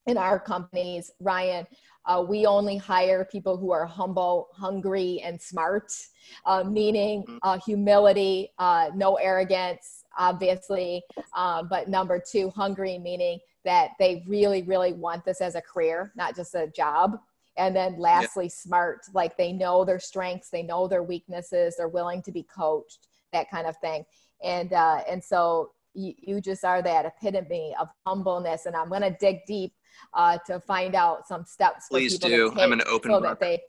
in 0.08 0.18
our 0.18 0.40
companies, 0.40 1.12
Ryan, 1.20 1.68
uh, 2.06 2.24
we 2.28 2.46
only 2.46 2.78
hire 2.78 3.26
people 3.26 3.58
who 3.58 3.72
are 3.72 3.86
humble, 3.86 4.50
hungry, 4.54 5.22
and 5.24 5.40
smart, 5.40 5.94
uh, 6.46 6.64
meaning 6.64 7.22
mm-hmm. 7.24 7.38
uh, 7.44 7.60
humility, 7.64 8.52
uh, 8.58 8.90
no 8.96 9.16
arrogance, 9.16 10.04
obviously. 10.18 11.04
Um, 11.36 11.68
but 11.70 11.88
number 11.88 12.20
two, 12.20 12.50
hungry, 12.50 12.98
meaning 12.98 13.40
that 13.64 13.92
they 14.00 14.24
really, 14.28 14.64
really 14.64 14.94
want 14.94 15.24
this 15.24 15.42
as 15.42 15.54
a 15.56 15.62
career, 15.62 16.12
not 16.16 16.36
just 16.36 16.56
a 16.56 16.68
job 16.68 17.20
and 17.58 17.76
then 17.76 18.00
lastly 18.00 18.46
yeah. 18.46 18.52
smart 18.54 19.02
like 19.14 19.36
they 19.36 19.52
know 19.52 19.84
their 19.84 20.00
strengths 20.00 20.50
they 20.50 20.64
know 20.64 20.88
their 20.88 21.04
weaknesses 21.04 21.76
they're 21.78 21.90
willing 21.90 22.22
to 22.22 22.32
be 22.32 22.44
coached 22.44 23.08
that 23.34 23.50
kind 23.52 23.68
of 23.68 23.76
thing 23.78 24.06
and 24.44 24.74
uh, 24.74 25.02
and 25.10 25.24
so 25.24 25.72
you, 25.94 26.14
you 26.18 26.42
just 26.42 26.64
are 26.64 26.82
that 26.82 27.06
epitome 27.06 27.76
of 27.80 27.90
humbleness 28.06 28.66
and 28.66 28.76
i'm 28.76 28.90
going 28.90 29.02
to 29.02 29.16
dig 29.20 29.40
deep 29.46 29.74
uh, 30.14 30.38
to 30.46 30.60
find 30.60 30.96
out 30.96 31.28
some 31.28 31.46
steps 31.46 31.88
please 31.90 32.18
do 32.18 32.52
i'm 32.58 32.72
an 32.72 32.82
open 32.90 33.12
so 33.12 33.20
book. 33.20 33.40
that 33.40 33.40
they 33.40 33.62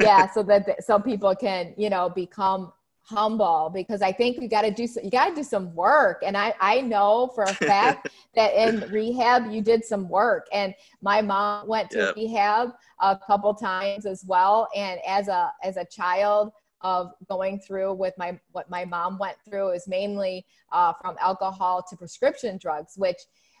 yeah 0.00 0.30
so 0.30 0.42
that 0.42 0.66
they, 0.66 0.76
some 0.80 1.02
people 1.02 1.34
can 1.34 1.74
you 1.76 1.90
know 1.90 2.08
become 2.08 2.72
humble 3.06 3.70
because 3.72 4.02
I 4.02 4.10
think 4.10 4.40
you 4.42 4.48
got 4.48 4.62
to 4.62 4.72
do 4.72 4.86
so, 4.86 5.00
you 5.00 5.10
got 5.10 5.28
to 5.28 5.34
do 5.36 5.44
some 5.44 5.72
work 5.74 6.22
and 6.26 6.36
I 6.36 6.52
I 6.60 6.80
know 6.80 7.30
for 7.34 7.44
a 7.44 7.54
fact 7.54 8.08
that 8.34 8.52
in 8.54 8.90
rehab 8.90 9.50
you 9.50 9.62
did 9.62 9.84
some 9.84 10.08
work 10.08 10.48
and 10.52 10.74
my 11.00 11.22
mom 11.22 11.68
went 11.68 11.90
to 11.90 11.98
yep. 11.98 12.16
rehab 12.16 12.72
a 13.00 13.16
couple 13.16 13.54
times 13.54 14.06
as 14.06 14.24
well 14.26 14.68
and 14.74 14.98
as 15.06 15.28
a 15.28 15.52
as 15.62 15.76
a 15.76 15.84
child 15.84 16.50
of 16.82 17.12
going 17.28 17.58
through 17.58 17.92
with 17.94 18.14
my 18.18 18.38
what 18.52 18.68
my 18.70 18.84
mom 18.84 19.18
went 19.18 19.36
through 19.48 19.70
is 19.70 19.88
mainly 19.88 20.44
uh, 20.72 20.92
from 21.00 21.16
alcohol 21.20 21.84
to 21.88 21.96
prescription 21.96 22.58
drugs 22.58 22.94
which 22.96 23.18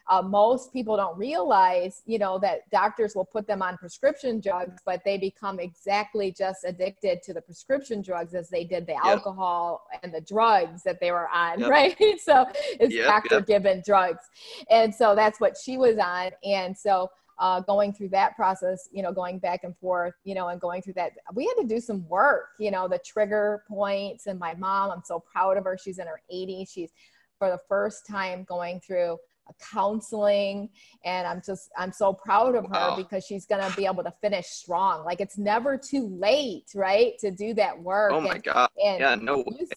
uh, 0.08 0.22
most 0.22 0.72
people 0.72 0.96
don't 0.96 1.18
realize, 1.18 2.02
you 2.06 2.18
know, 2.18 2.38
that 2.38 2.70
doctors 2.70 3.16
will 3.16 3.24
put 3.24 3.46
them 3.46 3.60
on 3.60 3.76
prescription 3.76 4.40
drugs, 4.40 4.80
but 4.84 5.02
they 5.04 5.18
become 5.18 5.58
exactly 5.58 6.30
just 6.30 6.64
addicted 6.64 7.22
to 7.24 7.34
the 7.34 7.40
prescription 7.40 8.02
drugs 8.02 8.32
as 8.32 8.48
they 8.48 8.62
did 8.62 8.86
the 8.86 8.92
yep. 8.92 9.04
alcohol 9.04 9.84
and 10.02 10.14
the 10.14 10.20
drugs 10.20 10.82
that 10.84 11.00
they 11.00 11.10
were 11.10 11.28
on, 11.28 11.58
yep. 11.58 11.70
right? 11.70 11.96
so 12.20 12.46
it's 12.78 12.94
yep, 12.94 13.06
doctor 13.06 13.40
given 13.40 13.82
drugs. 13.84 14.22
And 14.70 14.94
so 14.94 15.16
that's 15.16 15.40
what 15.40 15.56
she 15.56 15.76
was 15.76 15.98
on. 15.98 16.30
And 16.44 16.76
so 16.76 17.10
uh, 17.38 17.60
going 17.60 17.92
through 17.92 18.08
that 18.08 18.34
process, 18.36 18.88
you 18.92 19.02
know, 19.02 19.12
going 19.12 19.38
back 19.38 19.64
and 19.64 19.76
forth, 19.76 20.14
you 20.24 20.34
know, 20.34 20.48
and 20.48 20.60
going 20.60 20.82
through 20.82 20.94
that, 20.94 21.12
we 21.34 21.44
had 21.44 21.60
to 21.60 21.66
do 21.66 21.80
some 21.80 22.06
work, 22.08 22.50
you 22.58 22.70
know, 22.70 22.88
the 22.88 22.98
trigger 22.98 23.62
points. 23.68 24.26
And 24.26 24.38
my 24.38 24.54
mom, 24.54 24.90
I'm 24.90 25.02
so 25.04 25.20
proud 25.20 25.56
of 25.56 25.64
her. 25.64 25.76
She's 25.76 25.98
in 25.98 26.06
her 26.06 26.20
80s. 26.32 26.70
She's 26.70 26.90
for 27.38 27.50
the 27.50 27.60
first 27.68 28.06
time 28.06 28.44
going 28.44 28.80
through 28.80 29.18
counseling 29.60 30.68
and 31.04 31.26
i'm 31.26 31.40
just 31.44 31.70
i'm 31.78 31.92
so 31.92 32.12
proud 32.12 32.56
of 32.56 32.64
her 32.64 32.70
wow. 32.72 32.96
because 32.96 33.24
she's 33.24 33.46
going 33.46 33.62
to 33.62 33.76
be 33.76 33.86
able 33.86 34.02
to 34.02 34.12
finish 34.20 34.46
strong 34.46 35.04
like 35.04 35.20
it's 35.20 35.38
never 35.38 35.76
too 35.76 36.08
late 36.08 36.64
right 36.74 37.16
to 37.18 37.30
do 37.30 37.54
that 37.54 37.80
work 37.80 38.10
oh 38.12 38.20
my 38.20 38.34
and, 38.34 38.42
god 38.42 38.68
and 38.84 39.00
yeah 39.00 39.14
no 39.14 39.44
you, 39.58 39.68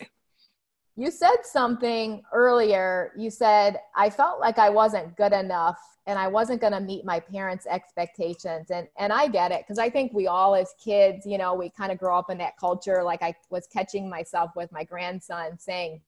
you 1.00 1.12
said 1.12 1.38
something 1.43 2.22
earlier. 2.34 3.14
You 3.18 3.30
said 3.30 3.80
i 3.95 4.10
felt 4.10 4.41
like 4.41 4.60
i 4.60 4.70
wasn't 4.70 5.16
good 5.16 5.32
enough 5.32 5.80
and 6.08 6.20
i 6.20 6.28
wasn't 6.28 6.60
going 6.60 6.74
to 6.74 6.82
meet 6.82 7.06
my 7.06 7.22
parents 7.22 7.66
expectations. 7.66 8.70
And 8.70 8.86
and 8.97 9.14
i 9.14 9.30
get 9.30 9.54
it 9.54 9.62
because 9.62 9.80
i 9.80 9.89
think 9.89 10.12
we 10.14 10.28
all 10.28 10.56
as 10.56 10.74
kids 10.84 11.26
you 11.26 11.38
know 11.38 11.54
we 11.54 11.70
kind 11.70 11.93
of 11.93 11.97
grow 11.97 12.20
up 12.20 12.30
in 12.30 12.38
that 12.39 12.58
culture. 12.58 13.02
Like 13.02 13.22
i 13.24 13.34
was 13.50 13.66
catching 13.68 14.10
myself 14.10 14.52
with 14.58 14.74
my 14.74 14.84
grandson 14.84 15.58
saying 15.58 16.02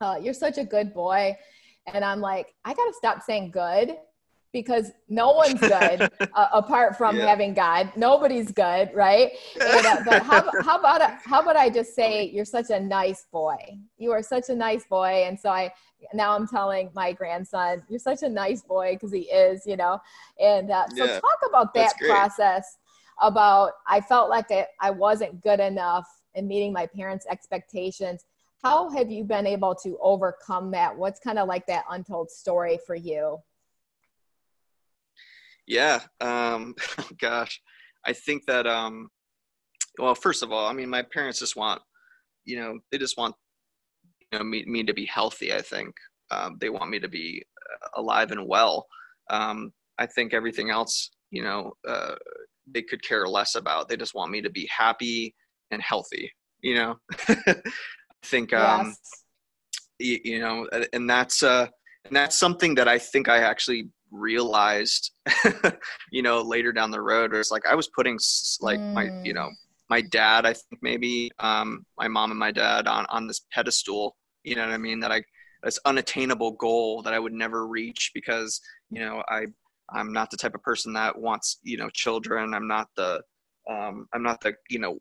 uh, 0.00 0.18
you're 0.22 0.32
such 0.32 0.58
a 0.58 0.64
good 0.64 0.94
boy. 0.94 1.36
And 1.92 2.04
I'm 2.04 2.20
like, 2.20 2.54
I 2.64 2.72
got 2.72 2.86
to 2.86 2.94
stop 2.94 3.22
saying 3.22 3.50
good 3.50 3.96
because 4.52 4.90
no 5.08 5.32
one's 5.32 5.60
good 5.60 6.02
uh, 6.34 6.48
apart 6.52 6.96
from 6.96 7.16
yeah. 7.16 7.26
having 7.26 7.54
God. 7.54 7.92
Nobody's 7.96 8.50
good, 8.52 8.90
right? 8.94 9.30
And, 9.60 9.86
uh, 9.86 9.96
but 10.04 10.22
how, 10.22 10.50
how 10.62 10.78
about 10.78 11.02
how 11.24 11.40
about 11.40 11.56
I 11.56 11.70
just 11.70 11.94
say 11.94 12.24
you're 12.24 12.44
such 12.44 12.70
a 12.70 12.80
nice 12.80 13.26
boy? 13.32 13.56
You 13.98 14.12
are 14.12 14.22
such 14.22 14.48
a 14.48 14.54
nice 14.54 14.84
boy, 14.84 15.24
and 15.26 15.38
so 15.38 15.50
I 15.50 15.72
now 16.14 16.34
I'm 16.34 16.48
telling 16.48 16.90
my 16.94 17.12
grandson 17.12 17.82
you're 17.88 17.98
such 17.98 18.22
a 18.22 18.28
nice 18.28 18.62
boy 18.62 18.94
because 18.94 19.12
he 19.12 19.22
is, 19.22 19.66
you 19.66 19.76
know. 19.76 20.00
And 20.40 20.70
uh, 20.70 20.88
so 20.88 21.04
yeah. 21.04 21.20
talk 21.20 21.38
about 21.48 21.74
that 21.74 21.94
process. 21.98 22.78
About 23.22 23.72
I 23.86 24.00
felt 24.00 24.30
like 24.30 24.50
I, 24.50 24.66
I 24.80 24.90
wasn't 24.90 25.42
good 25.42 25.60
enough 25.60 26.08
in 26.34 26.48
meeting 26.48 26.72
my 26.72 26.86
parents' 26.86 27.26
expectations 27.28 28.24
how 28.62 28.90
have 28.90 29.10
you 29.10 29.24
been 29.24 29.46
able 29.46 29.74
to 29.74 29.98
overcome 30.02 30.70
that 30.70 30.94
what's 30.96 31.18
kind 31.18 31.38
of 31.38 31.48
like 31.48 31.66
that 31.66 31.84
untold 31.90 32.30
story 32.30 32.78
for 32.86 32.94
you 32.94 33.38
yeah 35.66 36.00
um 36.20 36.74
gosh. 37.20 37.60
I 38.04 38.12
think 38.12 38.46
that 38.46 38.66
um 38.66 39.08
well 39.98 40.14
first 40.14 40.42
of 40.42 40.52
all 40.52 40.66
i 40.66 40.72
mean 40.72 40.88
my 40.88 41.02
parents 41.02 41.38
just 41.38 41.56
want 41.56 41.82
you 42.44 42.56
know 42.58 42.78
they 42.90 42.98
just 42.98 43.18
want 43.18 43.34
you 44.32 44.38
know 44.38 44.44
me, 44.44 44.64
me 44.66 44.82
to 44.84 44.94
be 44.94 45.06
healthy 45.06 45.52
i 45.54 45.60
think. 45.60 45.94
Um, 46.32 46.58
they 46.60 46.70
want 46.70 46.90
me 46.90 47.00
to 47.00 47.08
be 47.08 47.42
uh, 47.72 48.00
alive 48.00 48.30
and 48.30 48.46
well. 48.46 48.86
Um, 49.30 49.72
i 49.98 50.06
think 50.06 50.32
everything 50.32 50.70
else 50.70 51.10
you 51.30 51.42
know 51.42 51.72
uh, 51.88 52.14
they 52.72 52.82
could 52.82 53.02
care 53.02 53.26
less 53.26 53.54
about. 53.56 53.88
They 53.88 53.96
just 53.96 54.14
want 54.14 54.30
me 54.30 54.40
to 54.42 54.50
be 54.50 54.68
happy 54.70 55.34
and 55.70 55.82
healthy 55.82 56.32
you 56.62 56.74
know? 56.74 56.96
I 57.28 57.54
think 58.24 58.52
um 58.52 58.86
yes. 58.86 58.98
you, 59.98 60.18
you, 60.24 60.38
know 60.40 60.68
and 60.92 61.08
that's 61.08 61.42
uh 61.42 61.66
and 62.04 62.14
that's 62.16 62.38
something 62.38 62.74
that 62.74 62.86
i 62.88 62.98
think 62.98 63.28
i 63.28 63.38
actually 63.38 63.88
realized 64.10 65.12
you 66.10 66.22
know 66.22 66.42
later 66.42 66.72
down 66.72 66.90
the 66.90 67.00
road 67.00 67.30
where 67.30 67.40
it's 67.40 67.50
like 67.50 67.66
i 67.66 67.74
was 67.74 67.88
putting 67.88 68.18
like 68.60 68.78
mm. 68.78 68.92
my 68.92 69.04
you 69.22 69.32
know 69.32 69.48
mm. 69.48 69.54
my 69.88 70.00
dad 70.00 70.46
i 70.46 70.52
think 70.52 70.80
maybe 70.82 71.30
um 71.38 71.84
my 71.98 72.08
mom 72.08 72.30
and 72.30 72.40
my 72.40 72.50
dad 72.50 72.86
on 72.86 73.06
on 73.08 73.26
this 73.26 73.42
pedestal 73.52 74.16
you 74.44 74.54
know 74.54 74.62
what 74.62 74.74
i 74.74 74.78
mean 74.78 75.00
that 75.00 75.12
i 75.12 75.22
this 75.62 75.78
unattainable 75.84 76.52
goal 76.52 77.02
that 77.02 77.12
i 77.12 77.18
would 77.18 77.32
never 77.32 77.66
reach 77.66 78.10
because 78.14 78.60
you 78.90 79.00
know 79.00 79.22
i 79.28 79.46
i'm 79.90 80.12
not 80.12 80.30
the 80.30 80.36
type 80.36 80.54
of 80.54 80.62
person 80.62 80.92
that 80.92 81.16
wants 81.16 81.58
you 81.62 81.76
know 81.76 81.90
children 81.90 82.54
i'm 82.54 82.66
not 82.66 82.88
the 82.96 83.22
um 83.70 84.06
i'm 84.12 84.22
not 84.22 84.40
the 84.40 84.54
you 84.68 84.78
know 84.78 84.98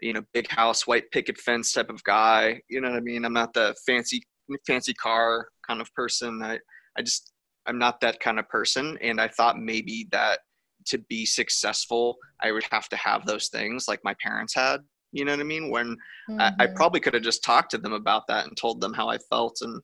you 0.00 0.12
know, 0.12 0.22
big 0.32 0.48
house, 0.50 0.86
white 0.86 1.10
picket 1.10 1.38
fence 1.38 1.72
type 1.72 1.90
of 1.90 2.02
guy. 2.04 2.60
You 2.68 2.80
know 2.80 2.90
what 2.90 2.98
I 2.98 3.00
mean? 3.00 3.24
I'm 3.24 3.32
not 3.32 3.54
the 3.54 3.74
fancy 3.86 4.22
fancy 4.66 4.94
car 4.94 5.48
kind 5.66 5.80
of 5.80 5.92
person. 5.94 6.42
I 6.42 6.58
I 6.98 7.02
just 7.02 7.32
I'm 7.66 7.78
not 7.78 8.00
that 8.00 8.20
kind 8.20 8.38
of 8.38 8.48
person. 8.48 8.98
And 9.00 9.20
I 9.20 9.28
thought 9.28 9.58
maybe 9.58 10.08
that 10.12 10.40
to 10.86 10.98
be 10.98 11.26
successful, 11.26 12.16
I 12.42 12.52
would 12.52 12.64
have 12.70 12.88
to 12.90 12.96
have 12.96 13.26
those 13.26 13.48
things 13.48 13.86
like 13.88 14.00
my 14.04 14.14
parents 14.22 14.54
had. 14.54 14.80
You 15.12 15.24
know 15.24 15.32
what 15.32 15.40
I 15.40 15.44
mean? 15.44 15.70
When 15.70 15.96
mm-hmm. 16.30 16.40
I, 16.40 16.52
I 16.58 16.66
mm-hmm. 16.66 16.76
probably 16.76 17.00
could 17.00 17.14
have 17.14 17.22
just 17.22 17.44
talked 17.44 17.70
to 17.72 17.78
them 17.78 17.92
about 17.92 18.26
that 18.28 18.46
and 18.46 18.56
told 18.56 18.80
them 18.80 18.92
how 18.92 19.08
I 19.08 19.18
felt. 19.30 19.58
And 19.62 19.80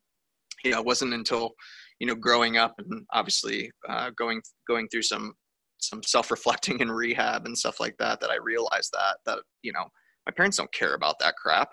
you 0.65 0.71
know, 0.71 0.79
it 0.79 0.87
wasn't 0.87 1.15
until 1.15 1.53
you 1.99 2.07
know 2.07 2.15
growing 2.15 2.57
up 2.57 2.75
and 2.79 3.05
obviously 3.13 3.71
uh, 3.89 4.11
going 4.17 4.43
going 4.69 4.89
through 4.89 5.03
some 5.03 5.35
some 5.79 6.03
self-reflecting 6.03 6.81
and 6.83 6.95
rehab 6.95 7.47
and 7.47 7.59
stuff 7.59 7.81
like 7.81 7.97
that 7.99 8.21
that 8.21 8.31
I 8.31 8.37
realized 8.37 8.93
that 8.93 9.17
that 9.27 9.39
you 9.63 9.73
know 9.73 9.85
my 10.27 10.33
parents 10.33 10.57
don't 10.57 10.73
care 10.73 10.95
about 10.95 11.19
that 11.21 11.35
crap. 11.37 11.69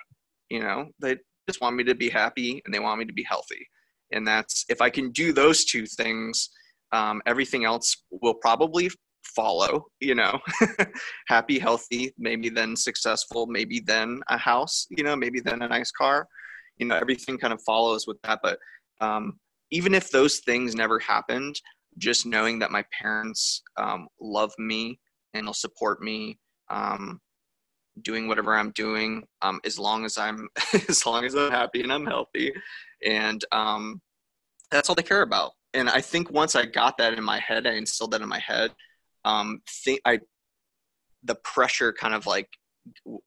You 0.50 0.62
know, 0.62 0.90
they 1.00 1.18
just 1.48 1.62
want 1.62 1.76
me 1.76 1.84
to 1.84 1.96
be 1.96 2.10
happy 2.10 2.62
and 2.66 2.74
they 2.74 2.80
want 2.80 3.00
me 3.00 3.06
to 3.06 3.14
be 3.14 3.24
healthy. 3.24 3.68
And 4.12 4.28
that's 4.28 4.66
if 4.70 4.82
I 4.82 4.90
can 4.90 5.12
do 5.12 5.34
those 5.34 5.66
two 5.66 5.86
things, 5.86 6.50
um, 6.92 7.22
everything 7.26 7.66
else 7.66 8.04
will 8.10 8.34
probably 8.34 8.90
follow. 9.24 9.86
You 10.00 10.16
know, 10.16 10.40
happy, 11.28 11.60
healthy, 11.60 12.14
maybe 12.18 12.50
then 12.50 12.76
successful, 12.76 13.46
maybe 13.48 13.80
then 13.80 14.22
a 14.30 14.38
house. 14.38 14.88
You 14.90 15.04
know, 15.04 15.16
maybe 15.16 15.40
then 15.40 15.62
a 15.62 15.68
nice 15.68 15.92
car. 15.92 16.28
You 16.78 16.88
know, 16.88 16.96
everything 16.96 17.38
kind 17.38 17.54
of 17.54 17.62
follows 17.64 18.08
with 18.08 18.18
that. 18.24 18.40
But 18.42 18.60
um, 19.02 19.40
even 19.72 19.94
if 19.94 20.10
those 20.10 20.40
things 20.40 20.76
never 20.76 21.00
happened, 21.00 21.60
just 21.98 22.26
knowing 22.26 22.60
that 22.60 22.72
my 22.72 22.84
parents 23.00 23.62
um, 23.78 24.08
love 24.20 24.52
me 24.58 25.00
and 25.34 25.46
will 25.46 25.54
support 25.54 26.02
me 26.02 26.40
um, 26.70 27.20
doing 28.02 28.28
whatever 28.28 28.56
I'm 28.56 28.72
doing 28.72 29.24
um, 29.42 29.60
as 29.66 29.78
long 29.78 30.06
as 30.06 30.18
I'm 30.18 30.48
as 30.90 31.06
long 31.06 31.26
as 31.26 31.36
I'm 31.36 31.52
happy 31.52 31.82
and 31.82 31.92
I'm 31.92 32.06
healthy, 32.06 32.54
and 33.06 33.44
um, 33.52 34.02
that's 34.72 34.90
all 34.90 34.96
they 34.96 35.04
care 35.04 35.22
about. 35.22 35.52
And 35.74 35.90
I 35.90 36.02
think 36.02 36.32
once 36.32 36.56
I 36.56 36.66
got 36.66 36.98
that 36.98 37.14
in 37.14 37.24
my 37.24 37.40
head, 37.40 37.68
I 37.68 37.74
instilled 37.74 38.12
that 38.12 38.22
in 38.22 38.30
my 38.30 38.40
head. 38.40 38.72
Um, 39.26 39.62
think 39.84 40.02
I 40.06 40.20
the 41.24 41.36
pressure 41.36 41.92
kind 41.92 42.14
of 42.14 42.26
like 42.26 42.48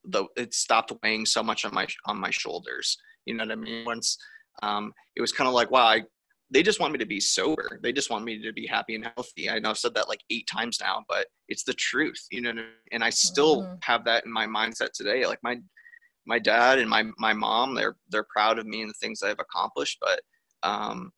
the 0.05 0.25
it 0.37 0.55
stopped 0.55 0.93
weighing 1.03 1.27
so 1.27 1.43
much 1.43 1.65
on 1.65 1.75
my 1.75 1.87
on 2.07 2.19
my 2.19 2.31
shoulders. 2.31 2.97
You 3.27 3.35
know 3.35 3.45
what 3.45 3.53
I 3.53 3.57
mean? 3.57 3.85
Once 3.85 4.19
um, 4.63 4.93
it 5.17 5.21
was 5.21 5.33
kind 5.33 5.49
of 5.49 5.55
like, 5.55 5.71
wow, 5.71 5.87
I 5.87 6.03
they 6.51 6.63
just 6.63 6.81
want 6.81 6.93
me 6.93 6.99
to 6.99 7.07
be 7.07 7.21
sober. 7.21 7.79
They 7.83 7.93
just 7.93 8.11
want 8.11 8.25
me 8.25 8.43
to 8.43 8.53
be 8.53 8.67
happy 8.67 8.95
and 8.95 9.09
healthy. 9.17 9.49
I 9.49 9.59
know 9.59 9.71
I've 9.71 9.79
said 9.79 9.95
that 9.95 10.09
like 10.09 10.21
eight 10.31 10.47
times 10.47 10.79
now, 10.81 11.03
but 11.09 11.27
it's 11.49 11.65
the 11.65 11.73
truth, 11.73 12.27
you 12.31 12.43
know. 12.43 12.53
And 12.93 13.03
I 13.03 13.11
still 13.11 13.63
mm-hmm. 13.63 13.75
have 13.83 14.05
that 14.05 14.27
in 14.27 14.33
my 14.33 14.47
mindset 14.47 14.93
today. 14.93 15.27
Like 15.27 15.39
my 15.43 15.59
my 16.27 16.39
dad 16.39 16.79
and 16.79 16.89
my 16.89 17.05
my 17.19 17.33
mom, 17.33 17.75
they're 17.75 17.97
they're 18.11 18.27
proud 18.33 18.59
of 18.59 18.67
me 18.67 18.83
and 18.83 18.91
the 18.91 18.95
things 18.95 19.23
I've 19.23 19.41
accomplished. 19.41 19.99
But 20.01 20.21
um, 20.63 21.11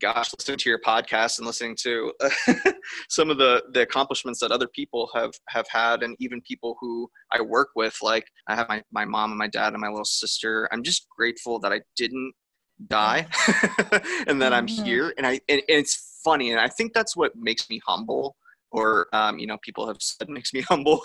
gosh, 0.00 0.30
listening 0.36 0.58
to 0.58 0.70
your 0.70 0.80
podcast 0.80 1.38
and 1.38 1.46
listening 1.46 1.76
to 1.82 2.12
some 3.08 3.30
of 3.30 3.38
the 3.38 3.62
the 3.72 3.82
accomplishments 3.82 4.40
that 4.40 4.52
other 4.52 4.68
people 4.68 5.10
have 5.14 5.32
have 5.48 5.66
had, 5.68 6.02
and 6.02 6.16
even 6.20 6.40
people 6.42 6.76
who 6.80 7.08
I 7.32 7.40
work 7.40 7.70
with, 7.76 7.96
like 8.02 8.26
I 8.48 8.54
have 8.54 8.68
my 8.68 8.82
my 8.92 9.04
mom 9.04 9.30
and 9.30 9.38
my 9.38 9.48
dad 9.48 9.72
and 9.72 9.80
my 9.80 9.88
little 9.88 10.04
sister. 10.04 10.68
I'm 10.72 10.82
just 10.82 11.08
grateful 11.16 11.58
that 11.60 11.72
I 11.72 11.80
didn't 11.96 12.32
die 12.86 13.26
and 14.28 14.40
that 14.40 14.52
i'm 14.52 14.66
mm-hmm. 14.66 14.84
here 14.84 15.12
and 15.18 15.26
i 15.26 15.32
and, 15.48 15.60
and, 15.68 15.80
it's 15.80 16.20
funny 16.22 16.52
and 16.52 16.60
i 16.60 16.68
think 16.68 16.92
that's 16.92 17.16
what 17.16 17.34
makes 17.34 17.68
me 17.68 17.80
humble 17.86 18.36
or 18.70 19.06
um, 19.12 19.38
you 19.38 19.46
know 19.46 19.58
people 19.62 19.86
have 19.86 19.98
said 20.00 20.28
makes 20.28 20.52
me 20.52 20.60
humble. 20.68 21.00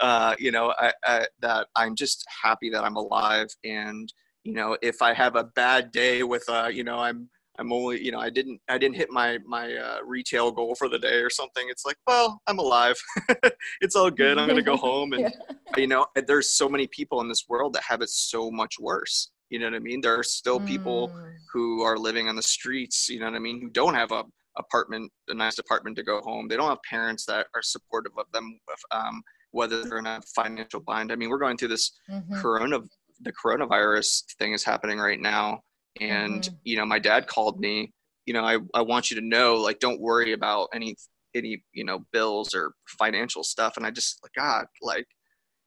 Uh, 0.00 0.34
you 0.38 0.52
know 0.52 0.72
I, 0.78 0.92
I, 1.04 1.26
that 1.40 1.66
i'm 1.74 1.96
just 1.96 2.24
happy 2.42 2.70
that 2.70 2.84
i'm 2.84 2.96
alive 2.96 3.48
and 3.64 4.12
you 4.44 4.52
know 4.52 4.76
if 4.80 5.02
i 5.02 5.12
have 5.12 5.34
a 5.34 5.44
bad 5.44 5.90
day 5.90 6.22
with 6.22 6.44
uh, 6.48 6.68
you 6.72 6.84
know 6.84 6.98
i'm 6.98 7.28
i'm 7.58 7.72
only 7.72 8.00
you 8.04 8.12
know 8.12 8.20
i 8.20 8.30
didn't 8.30 8.60
i 8.68 8.78
didn't 8.78 8.94
hit 8.94 9.10
my 9.10 9.38
my 9.44 9.74
uh, 9.74 9.98
retail 10.04 10.52
goal 10.52 10.76
for 10.76 10.88
the 10.88 10.98
day 10.98 11.16
or 11.16 11.30
something 11.30 11.66
it's 11.68 11.84
like 11.84 11.96
well 12.06 12.40
i'm 12.46 12.58
alive. 12.58 12.96
It's 13.80 13.96
all 13.96 14.10
good. 14.10 14.38
I'm 14.38 14.48
gonna 14.48 14.62
go 14.62 14.76
home 14.90 15.12
and 15.12 15.22
yeah. 15.22 15.76
you 15.76 15.86
know 15.86 16.06
there's 16.26 16.54
so 16.54 16.68
many 16.68 16.86
people 16.86 17.20
in 17.20 17.28
this 17.28 17.44
world 17.48 17.72
that 17.74 17.82
have 17.82 18.02
it 18.02 18.10
so 18.10 18.50
much 18.50 18.78
worse. 18.78 19.30
You 19.50 19.58
know 19.58 19.66
what 19.66 19.74
i 19.74 19.78
mean? 19.78 20.00
There 20.00 20.18
are 20.18 20.22
still 20.22 20.60
people 20.60 21.08
mm. 21.08 21.34
who 21.52 21.82
are 21.82 21.96
living 21.96 22.28
on 22.28 22.36
the 22.36 22.42
streets 22.42 23.08
you 23.08 23.18
know 23.18 23.26
what 23.26 23.34
i 23.34 23.38
mean 23.38 23.60
who 23.60 23.70
don't 23.70 23.94
have 23.94 24.12
a 24.12 24.24
apartment, 24.58 25.10
a 25.28 25.34
nice 25.34 25.58
apartment 25.58 25.96
to 25.96 26.02
go 26.02 26.20
home. 26.20 26.48
They 26.48 26.56
don't 26.56 26.68
have 26.68 26.82
parents 26.88 27.24
that 27.26 27.46
are 27.54 27.62
supportive 27.62 28.12
of 28.18 28.26
them, 28.32 28.58
um, 28.90 29.22
whether 29.52 29.82
they're 29.82 29.98
in 29.98 30.06
a 30.06 30.20
financial 30.34 30.80
bind. 30.80 31.12
I 31.12 31.16
mean, 31.16 31.30
we're 31.30 31.38
going 31.38 31.56
through 31.56 31.68
this 31.68 31.92
mm-hmm. 32.10 32.34
corona, 32.40 32.80
the 33.20 33.32
coronavirus 33.32 34.24
thing 34.38 34.52
is 34.52 34.64
happening 34.64 34.98
right 34.98 35.20
now. 35.20 35.60
And, 36.00 36.42
mm-hmm. 36.42 36.54
you 36.64 36.76
know, 36.76 36.86
my 36.86 36.98
dad 36.98 37.26
called 37.26 37.58
me, 37.58 37.92
you 38.26 38.34
know, 38.34 38.44
I, 38.44 38.58
I 38.74 38.82
want 38.82 39.10
you 39.10 39.18
to 39.20 39.26
know, 39.26 39.54
like, 39.54 39.80
don't 39.80 40.00
worry 40.00 40.32
about 40.32 40.68
any, 40.74 40.96
any, 41.34 41.62
you 41.72 41.84
know, 41.84 42.00
bills 42.12 42.54
or 42.54 42.72
financial 42.98 43.42
stuff. 43.42 43.76
And 43.76 43.86
I 43.86 43.90
just, 43.90 44.20
like, 44.22 44.32
God, 44.36 44.66
like, 44.82 45.06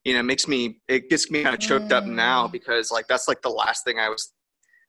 you 0.03 0.13
know, 0.13 0.19
it 0.19 0.23
makes 0.23 0.47
me, 0.47 0.79
it 0.87 1.09
gets 1.09 1.29
me 1.31 1.43
kind 1.43 1.55
of 1.55 1.61
choked 1.61 1.89
mm. 1.89 1.93
up 1.93 2.05
now 2.05 2.47
mm. 2.47 2.51
because 2.51 2.91
like, 2.91 3.07
that's 3.07 3.27
like 3.27 3.41
the 3.41 3.49
last 3.49 3.83
thing 3.83 3.99
I 3.99 4.09
was 4.09 4.31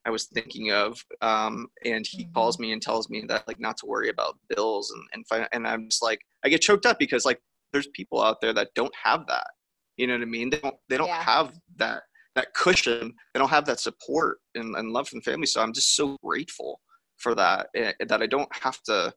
I 0.05 0.11
was 0.11 0.27
thinking 0.27 0.73
of. 0.73 1.05
Um, 1.21 1.69
and 1.85 2.07
he 2.07 2.25
mm-hmm. 2.25 2.33
calls 2.33 2.59
me 2.59 2.73
and 2.73 2.83
tells 2.83 3.09
me 3.09 3.25
that 3.29 3.47
like 3.47 3.61
not 3.61 3.77
to 3.79 3.87
worry 3.87 4.09
about 4.09 4.39
bills 4.49 4.91
and 4.91 5.03
and 5.13 5.27
fi- 5.27 5.49
and 5.53 5.67
I'm 5.67 5.89
just 5.89 6.03
like 6.03 6.21
I 6.45 6.49
get 6.49 6.61
choked 6.61 6.87
up 6.87 6.99
because 6.99 7.25
like 7.25 7.41
there's 7.73 7.89
people 7.89 8.23
out 8.23 8.41
there 8.41 8.53
that 8.53 8.75
don't 8.75 8.95
have 9.03 9.27
that. 9.29 9.49
You 9.97 10.07
know 10.07 10.15
what 10.15 10.23
I 10.23 10.27
mean? 10.27 10.51
They 10.51 10.59
don't 10.59 10.77
they 10.89 10.97
don't 10.97 11.09
yeah. 11.09 11.23
have 11.23 11.53
that 11.77 12.03
that 12.35 12.55
cushion. 12.55 13.15
They 13.33 13.39
don't 13.39 13.51
have 13.51 13.67
that 13.67 13.81
support 13.81 14.39
and, 14.55 14.75
and 14.77 14.93
love 14.93 15.09
from 15.09 15.21
family. 15.21 15.47
So 15.47 15.63
I'm 15.63 15.73
just 15.73 15.95
so 15.97 16.17
grateful 16.25 16.81
for 17.19 17.35
that 17.35 17.69
eh, 17.75 17.93
that 18.07 18.23
I 18.23 18.27
don't 18.27 18.49
have 18.63 18.83
to. 18.85 19.13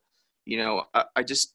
You 0.45 0.57
know, 0.57 0.83
I, 0.93 1.05
I 1.15 1.23
just 1.23 1.54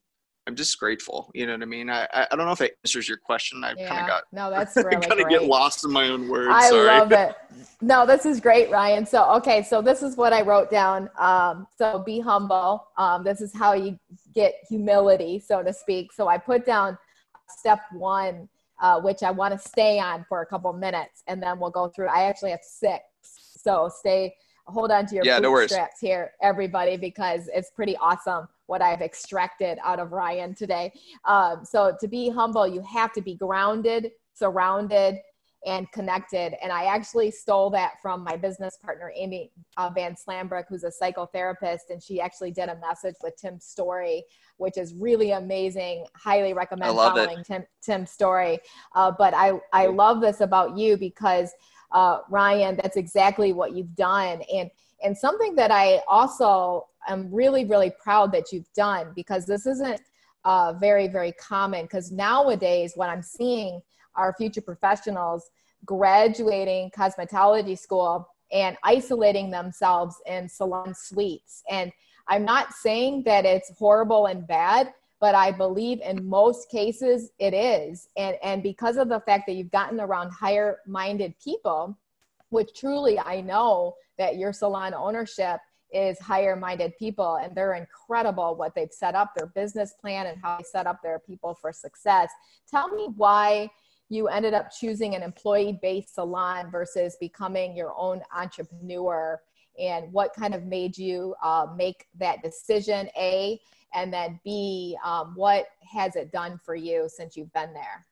I'm 0.51 0.57
just 0.57 0.81
grateful. 0.81 1.31
You 1.33 1.47
know 1.47 1.53
what 1.53 1.63
I 1.63 1.67
mean? 1.67 1.89
I 1.89 2.09
I 2.13 2.27
don't 2.35 2.45
know 2.45 2.51
if 2.51 2.61
it 2.61 2.77
answers 2.85 3.09
your 3.09 3.19
question. 3.19 3.63
I 3.63 3.75
yeah. 3.79 3.89
kind 3.89 4.01
of 4.01 4.09
got 4.09 4.25
no, 4.33 4.51
that's 4.57 4.75
really 4.75 5.07
kind 5.07 5.21
of 5.21 5.29
get 5.29 5.45
lost 5.45 5.85
in 5.85 5.93
my 5.93 6.09
own 6.09 6.29
words. 6.29 6.51
I 6.53 6.69
Sorry. 6.69 6.87
love 6.87 7.13
it. 7.13 7.35
No, 7.83 8.05
this 8.05 8.27
is 8.27 8.41
great, 8.41 8.71
Ryan. 8.71 9.07
So 9.07 9.25
okay, 9.37 9.63
so 9.63 9.81
this 9.81 10.03
is 10.03 10.17
what 10.17 10.35
I 10.35 10.43
wrote 10.43 10.71
down. 10.71 11.09
Um, 11.19 11.67
so 11.79 12.03
be 12.05 12.21
humble. 12.21 12.87
Um, 12.99 13.25
this 13.25 13.41
is 13.41 13.55
how 13.55 13.73
you 13.73 13.99
get 14.35 14.55
humility, 14.69 15.39
so 15.39 15.63
to 15.63 15.73
speak. 15.73 16.13
So 16.13 16.29
I 16.29 16.37
put 16.37 16.67
down 16.67 16.99
step 17.49 17.81
one, 17.93 18.51
uh, 18.83 19.01
which 19.01 19.23
I 19.23 19.31
want 19.31 19.59
to 19.59 19.69
stay 19.69 19.99
on 19.99 20.27
for 20.29 20.43
a 20.43 20.47
couple 20.47 20.71
minutes, 20.75 21.23
and 21.27 21.43
then 21.43 21.59
we'll 21.59 21.71
go 21.71 21.89
through. 21.89 22.09
I 22.09 22.25
actually 22.25 22.51
have 22.51 22.61
six, 22.63 23.03
so 23.23 23.91
stay. 23.99 24.35
Hold 24.67 24.91
on 24.91 25.07
to 25.07 25.15
your 25.15 25.25
yeah, 25.25 25.41
bootstraps 25.41 26.03
no 26.03 26.09
here, 26.09 26.33
everybody, 26.43 26.97
because 26.97 27.49
it's 27.53 27.71
pretty 27.71 27.97
awesome 27.97 28.47
what 28.71 28.81
I've 28.81 29.03
extracted 29.03 29.79
out 29.85 29.99
of 29.99 30.12
Ryan 30.12 30.55
today. 30.55 30.93
Um, 31.25 31.64
so 31.64 31.97
to 32.01 32.07
be 32.07 32.31
humble, 32.31 32.68
you 32.68 32.81
have 32.83 33.12
to 33.14 33.21
be 33.21 33.35
grounded, 33.35 34.12
surrounded, 34.35 35.16
and 35.66 35.91
connected. 35.91 36.55
And 36.62 36.73
I 36.73 36.85
actually 36.85 37.33
stole 37.33 37.68
that 37.71 38.01
from 38.01 38.23
my 38.23 38.37
business 38.37 38.79
partner, 38.83 39.12
Amy 39.14 39.51
uh, 39.77 39.91
Van 39.93 40.14
Slambrook, 40.14 40.66
who's 40.68 40.85
a 40.85 40.93
psychotherapist. 41.03 41.91
And 41.91 42.01
she 42.01 42.21
actually 42.21 42.53
did 42.53 42.68
a 42.68 42.79
message 42.79 43.16
with 43.25 43.37
Tim 43.37 43.59
Storey, 43.59 44.25
which 44.57 44.79
is 44.79 44.95
really 44.95 45.33
amazing. 45.33 46.07
Highly 46.14 46.53
recommend 46.55 46.95
following 46.95 47.43
Tim, 47.43 47.64
Tim 47.83 48.07
Storey. 48.07 48.61
Uh, 48.95 49.11
but 49.18 49.35
I, 49.35 49.53
I 49.73 49.87
love 49.87 50.21
this 50.21 50.41
about 50.41 50.79
you 50.79 50.97
because, 50.97 51.51
uh, 51.91 52.21
Ryan, 52.31 52.79
that's 52.81 52.97
exactly 52.97 53.53
what 53.53 53.75
you've 53.75 53.97
done. 53.97 54.43
And, 54.55 54.71
and 55.03 55.18
something 55.18 55.57
that 55.57 55.73
I 55.73 56.03
also 56.09 56.87
am 57.09 57.33
really, 57.33 57.65
really 57.65 57.93
proud 58.03 58.33
that 58.33 58.53
you've 58.53 58.73
done 58.75 59.13
because 59.15 59.47
this 59.47 59.67
isn't 59.67 60.01
uh, 60.45 60.75
very, 60.75 61.09
very 61.09 61.33
common. 61.33 61.83
Because 61.83 62.11
nowadays, 62.11 62.93
what 62.95 63.11
I'm 63.11 63.23
seeing 63.23 63.81
are 64.15 64.35
future 64.37 64.61
professionals 64.61 65.51
graduating 65.85 66.91
cosmetology 66.91 67.79
school 67.79 68.29
and 68.53 68.77
isolating 68.83 69.51
themselves 69.51 70.17
in 70.27 70.49
salon 70.49 70.95
suites. 70.95 71.63
And 71.71 71.93
I'm 72.29 72.45
not 72.45 72.73
saying 72.75 73.25
that 73.25 73.45
it's 73.45 73.73
horrible 73.79 74.27
and 74.27 74.47
bad, 74.47 74.93
but 75.21 75.35
I 75.35 75.53
believe 75.53 76.01
in 76.01 76.29
most 76.29 76.71
cases 76.71 77.31
it 77.39 77.55
is. 77.55 78.09
And, 78.17 78.37
and 78.43 78.63
because 78.63 78.97
of 78.97 79.09
the 79.09 79.21
fact 79.21 79.45
that 79.47 79.55
you've 79.55 79.71
gotten 79.71 80.01
around 80.01 80.31
higher 80.31 80.79
minded 80.87 81.35
people, 81.43 81.97
which 82.49 82.75
truly 82.75 83.19
I 83.19 83.41
know 83.41 83.97
that 84.19 84.37
your 84.37 84.53
salon 84.53 84.95
ownership 84.95 85.61
is 85.93 86.18
higher 86.18 86.57
minded 86.57 86.97
people 86.99 87.36
and 87.36 87.55
they're 87.55 87.74
incredible 87.74 88.55
what 88.55 88.74
they've 88.74 88.93
set 88.93 89.14
up 89.14 89.32
their 89.36 89.47
business 89.49 89.95
plan 90.01 90.26
and 90.26 90.41
how 90.43 90.57
they 90.59 90.64
set 90.64 90.86
up 90.86 91.03
their 91.03 91.18
people 91.18 91.55
for 91.55 91.72
success. 91.72 92.30
Tell 92.70 92.88
me 92.88 93.09
why 93.16 93.70
you 94.09 94.28
ended 94.28 94.55
up 94.55 94.70
choosing 94.70 95.14
an 95.14 95.22
employee 95.22 95.78
based 95.80 96.14
salon 96.14 96.70
versus 96.70 97.16
becoming 97.20 97.76
your 97.76 97.95
own 97.97 98.20
entrepreneur 98.36 99.41
and 99.80 100.12
what 100.12 100.34
kind 100.34 100.55
of 100.55 100.64
made 100.64 100.99
you 100.99 101.34
uh, 101.43 101.66
make 101.76 102.07
that 102.18 102.43
decision 102.43 103.09
a 103.16 103.59
and 103.95 104.12
then 104.12 104.38
b 104.45 104.97
um, 105.05 105.32
what 105.36 105.66
has 105.91 106.16
it 106.16 106.30
done 106.32 106.61
for 106.64 106.74
you 106.74 107.09
since 107.09 107.36
you've 107.36 107.53
been 107.53 107.72
there? 107.72 108.07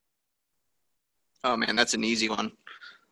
Oh 1.44 1.56
man 1.56 1.76
that's 1.76 1.94
an 1.94 2.04
easy 2.04 2.28
one. 2.28 2.52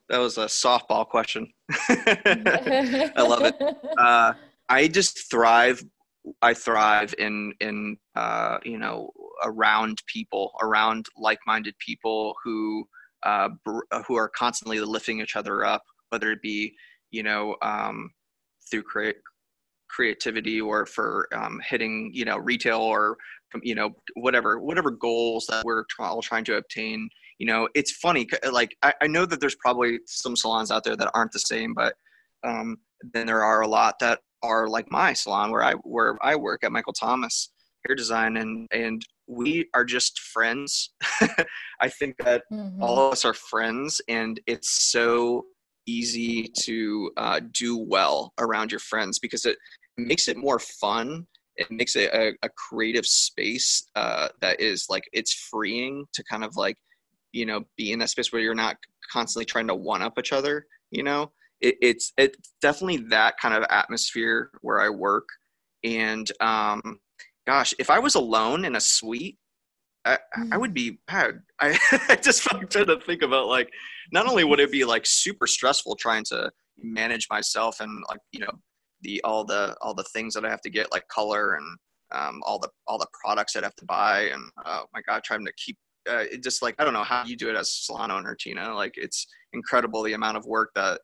That 0.09 0.19
was 0.19 0.39
a 0.39 0.45
softball 0.45 1.07
question. 1.07 1.53
I 1.71 3.13
love 3.17 3.43
it. 3.43 3.61
Uh, 3.99 4.35
I 4.69 4.89
just 4.89 5.31
thrive. 5.31 5.83
I 6.43 6.55
thrive 6.55 7.15
in 7.19 7.53
in 7.61 7.97
uh, 8.15 8.59
you 8.65 8.79
know 8.79 9.11
around 9.45 10.03
people, 10.13 10.53
around 10.63 11.07
like-minded 11.17 11.75
people 11.79 12.35
who 12.43 12.87
uh, 13.23 13.51
br- 13.65 13.85
who 14.07 14.17
are 14.17 14.29
constantly 14.29 14.81
lifting 14.81 15.21
each 15.21 15.37
other 15.37 15.65
up, 15.65 15.83
whether 16.11 16.33
it 16.33 16.43
be 16.43 16.75
you 17.11 17.23
know 17.23 17.57
um, 17.63 18.11
through 18.71 18.83
create 18.83 19.17
creativity 19.89 20.61
or 20.61 20.87
for 20.87 21.29
um, 21.33 21.61
hitting 21.69 22.11
you 22.13 22.25
know 22.25 22.39
retail 22.39 22.81
or 22.81 23.17
you 23.63 23.75
know 23.75 23.91
whatever 24.15 24.59
whatever 24.59 24.91
goals 24.91 25.47
that 25.47 25.65
we're 25.65 25.85
all 26.01 26.21
trying 26.21 26.45
to 26.45 26.57
obtain 26.57 27.09
you 27.39 27.47
know 27.47 27.69
it's 27.75 27.93
funny 27.93 28.27
like 28.51 28.77
I, 28.83 28.93
I 29.03 29.07
know 29.07 29.25
that 29.27 29.41
there's 29.41 29.55
probably 29.55 30.01
some 30.07 30.37
salons 30.37 30.71
out 30.71 30.85
there 30.85 30.97
that 30.97 31.11
aren't 31.15 31.33
the 31.33 31.39
same 31.39 31.73
but 31.73 31.95
um, 32.45 32.77
then 33.15 33.27
there 33.27 33.45
are 33.45 33.63
a 33.63 33.69
lot 33.69 33.99
that 34.01 34.21
are 34.43 34.69
like 34.69 34.91
my 34.91 35.13
salon 35.13 35.51
where 35.51 35.63
I 35.63 35.73
where 35.83 36.17
I 36.23 36.37
work 36.37 36.65
at 36.65 36.73
Michael 36.73 36.93
Thomas 36.93 37.51
Hair 37.87 37.97
Design, 37.97 38.37
and 38.37 38.69
and 38.73 39.05
we 39.27 39.69
are 39.75 39.85
just 39.85 40.21
friends. 40.21 40.91
I 41.81 41.89
think 41.89 42.17
that 42.19 42.45
mm-hmm. 42.53 42.83
all 42.83 42.99
of 42.99 43.13
us 43.13 43.25
are 43.25 43.35
friends, 43.35 44.01
and 44.09 44.41
it's 44.47 44.91
so 44.91 45.47
easy 45.87 46.51
to 46.61 47.11
uh, 47.17 47.41
do 47.53 47.77
well 47.77 48.33
around 48.39 48.73
your 48.73 48.81
friends 48.81 49.19
because 49.19 49.47
it 49.47 49.57
makes 49.97 50.29
it 50.29 50.37
more 50.37 50.59
fun. 50.59 51.27
It 51.57 51.71
makes 51.71 51.97
it 51.97 52.13
a, 52.13 52.33
a 52.43 52.51
creative 52.51 53.07
space 53.07 53.89
uh, 53.95 54.29
that 54.41 54.61
is 54.61 54.87
like 54.91 55.05
it's 55.13 55.33
freeing 55.33 56.05
to 56.13 56.25
kind 56.25 56.45
of 56.45 56.57
like 56.57 56.77
you 57.33 57.47
know 57.47 57.65
be 57.77 57.93
in 57.93 57.99
that 58.01 58.11
space 58.11 58.33
where 58.33 58.43
you're 58.43 58.55
not 58.55 58.77
constantly 59.13 59.45
trying 59.45 59.69
to 59.69 59.75
one 59.75 60.03
up 60.03 60.19
each 60.19 60.33
other. 60.33 60.67
You 60.91 61.03
know, 61.03 61.33
it, 61.61 61.77
it's 61.81 62.13
it's 62.17 62.55
definitely 62.61 63.09
that 63.09 63.39
kind 63.41 63.55
of 63.55 63.65
atmosphere 63.71 64.51
where 64.63 64.81
I 64.81 64.89
work. 64.91 65.29
And 65.85 66.31
um, 66.41 67.01
gosh, 67.47 67.75
if 67.79 67.91
I 67.91 67.99
was 67.99 68.15
alone 68.15 68.65
in 68.65 68.77
a 68.77 68.81
suite, 68.81 69.39
I, 70.05 70.19
mm. 70.39 70.53
I 70.53 70.57
would 70.57 70.75
be 70.75 70.99
bad. 71.07 71.41
I, 71.61 71.79
I 72.09 72.17
just 72.17 72.43
trying 72.43 72.67
to 72.69 73.01
think 73.01 73.23
about 73.23 73.49
like, 73.49 73.71
not 74.13 74.27
only 74.27 74.45
would 74.45 74.61
it 74.61 74.73
be 74.73 74.85
like 74.85 75.07
super 75.07 75.47
stressful 75.47 75.97
trying 75.97 76.25
to 76.25 76.51
manage 76.79 77.27
myself 77.31 77.81
and 77.81 78.05
like 78.09 78.21
you 78.33 78.41
know 78.41 78.53
the 79.01 79.21
all 79.25 79.45
the 79.45 79.77
all 79.81 79.95
the 79.95 80.05
things 80.13 80.35
that 80.35 80.45
I 80.45 80.51
have 80.51 80.61
to 80.63 80.71
get 80.71 80.93
like 80.93 81.07
color 81.09 81.55
and 81.55 81.79
um, 82.13 82.41
all 82.45 82.59
the 82.59 82.69
all 82.87 82.99
the 82.99 83.09
products 83.25 83.55
that 83.55 83.61
I'd 83.61 83.67
have 83.67 83.77
to 83.77 83.85
buy 83.85 84.31
and 84.33 84.43
oh 84.65 84.85
my 84.93 85.01
god 85.07 85.25
trying 85.25 85.45
to 85.45 85.53
keep 85.57 85.77
uh, 86.09 86.25
it 86.31 86.43
just 86.43 86.63
like 86.63 86.75
I 86.79 86.85
don't 86.85 86.93
know 86.93 87.03
how 87.03 87.25
you 87.25 87.37
do 87.37 87.49
it 87.49 87.57
as 87.57 87.69
a 87.69 87.85
salon 87.85 88.11
owner 88.11 88.37
Tina 88.39 88.75
like 88.75 88.95
it's 88.97 89.27
incredible 89.53 90.03
the 90.03 90.13
amount 90.13 90.37
of 90.37 90.47
work 90.47 90.71
that 90.75 91.01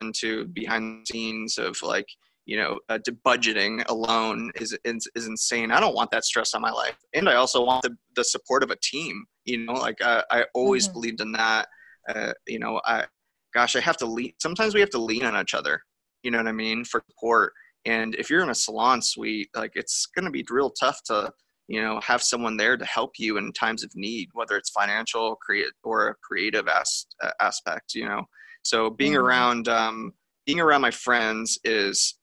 into 0.00 0.46
behind 0.46 1.06
the 1.06 1.12
scenes 1.12 1.58
of 1.58 1.76
like 1.82 2.06
you 2.44 2.56
know 2.56 2.78
uh, 2.88 2.98
budgeting 3.24 3.86
alone 3.88 4.50
is, 4.56 4.76
is, 4.84 5.08
is 5.14 5.26
insane. 5.26 5.70
I 5.70 5.80
don't 5.80 5.94
want 5.94 6.10
that 6.12 6.24
stress 6.24 6.54
on 6.54 6.62
my 6.62 6.70
life. 6.70 6.96
And 7.14 7.28
i 7.28 7.34
also 7.34 7.64
want 7.64 7.82
the, 7.82 7.96
the 8.14 8.24
support 8.24 8.62
of 8.62 8.70
a 8.70 8.76
team 8.82 9.24
you 9.44 9.58
know 9.58 9.72
like 9.72 10.00
i, 10.02 10.22
I 10.30 10.44
always 10.54 10.86
mm-hmm. 10.86 10.94
believed 10.94 11.20
in 11.20 11.32
that. 11.32 11.68
Uh, 12.08 12.32
you 12.46 12.60
know 12.60 12.80
i 12.84 13.04
gosh 13.52 13.74
i 13.74 13.80
have 13.80 13.96
to 13.96 14.06
lean 14.06 14.32
sometimes 14.40 14.74
we 14.74 14.80
have 14.80 14.90
to 14.90 14.98
lean 14.98 15.24
on 15.24 15.36
each 15.40 15.54
other 15.54 15.82
you 16.22 16.30
know 16.30 16.38
what 16.38 16.46
i 16.46 16.52
mean 16.52 16.84
for 16.84 17.02
support. 17.10 17.52
And 17.84 18.16
if 18.16 18.30
you're 18.30 18.42
in 18.42 18.50
a 18.50 18.54
salon 18.54 19.00
suite 19.00 19.48
like 19.54 19.72
it's 19.74 20.06
going 20.14 20.24
to 20.24 20.30
be 20.30 20.44
real 20.50 20.70
tough 20.70 21.02
to 21.04 21.32
you 21.68 21.82
know 21.82 22.00
have 22.00 22.22
someone 22.22 22.56
there 22.56 22.76
to 22.76 22.84
help 22.84 23.12
you 23.18 23.38
in 23.38 23.52
times 23.52 23.82
of 23.82 23.90
need 23.94 24.28
whether 24.32 24.56
it's 24.56 24.70
financial 24.70 25.36
create 25.36 25.72
or 25.82 26.08
a 26.08 26.14
creative 26.22 26.68
as, 26.68 27.06
uh, 27.22 27.30
aspect 27.40 27.94
you 27.94 28.06
know 28.06 28.22
so 28.66 28.90
being 28.90 29.12
mm-hmm. 29.12 29.22
around 29.22 29.68
um, 29.68 30.12
being 30.44 30.58
around 30.58 30.80
my 30.80 30.90
friends 30.90 31.56
is 31.62 32.18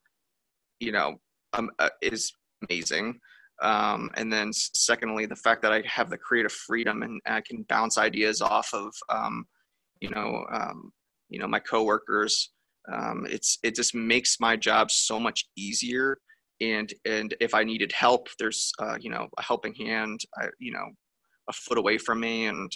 you 0.81 0.91
know 0.91 1.15
um, 1.53 1.69
uh, 1.79 1.89
is 2.01 2.33
amazing. 2.69 3.19
Um, 3.61 4.09
and 4.17 4.33
then 4.33 4.51
secondly 4.51 5.25
the 5.25 5.37
fact 5.37 5.61
that 5.61 5.71
i 5.71 5.81
have 5.85 6.09
the 6.09 6.17
creative 6.17 6.51
freedom 6.51 7.03
and 7.03 7.21
i 7.27 7.39
can 7.39 7.63
bounce 7.69 7.97
ideas 7.97 8.41
off 8.41 8.69
of 8.73 8.93
um, 9.09 9.45
you 10.01 10.09
know 10.09 10.43
um, 10.51 10.91
you 11.29 11.39
know 11.39 11.47
my 11.47 11.59
coworkers 11.59 12.51
um, 12.91 13.25
it's 13.29 13.59
it 13.63 13.73
just 13.75 13.95
makes 13.95 14.37
my 14.41 14.57
job 14.57 14.91
so 14.91 15.19
much 15.19 15.45
easier. 15.55 16.17
And 16.59 16.93
and 17.05 17.33
if 17.39 17.53
i 17.53 17.63
needed 17.63 17.91
help 17.93 18.27
there's 18.37 18.71
uh, 18.79 18.97
you 18.99 19.09
know 19.09 19.27
a 19.37 19.41
helping 19.41 19.75
hand 19.75 20.19
I, 20.37 20.47
you 20.59 20.73
know 20.73 20.87
a 21.49 21.53
foot 21.53 21.77
away 21.77 21.97
from 21.97 22.19
me. 22.19 22.47
And 22.47 22.71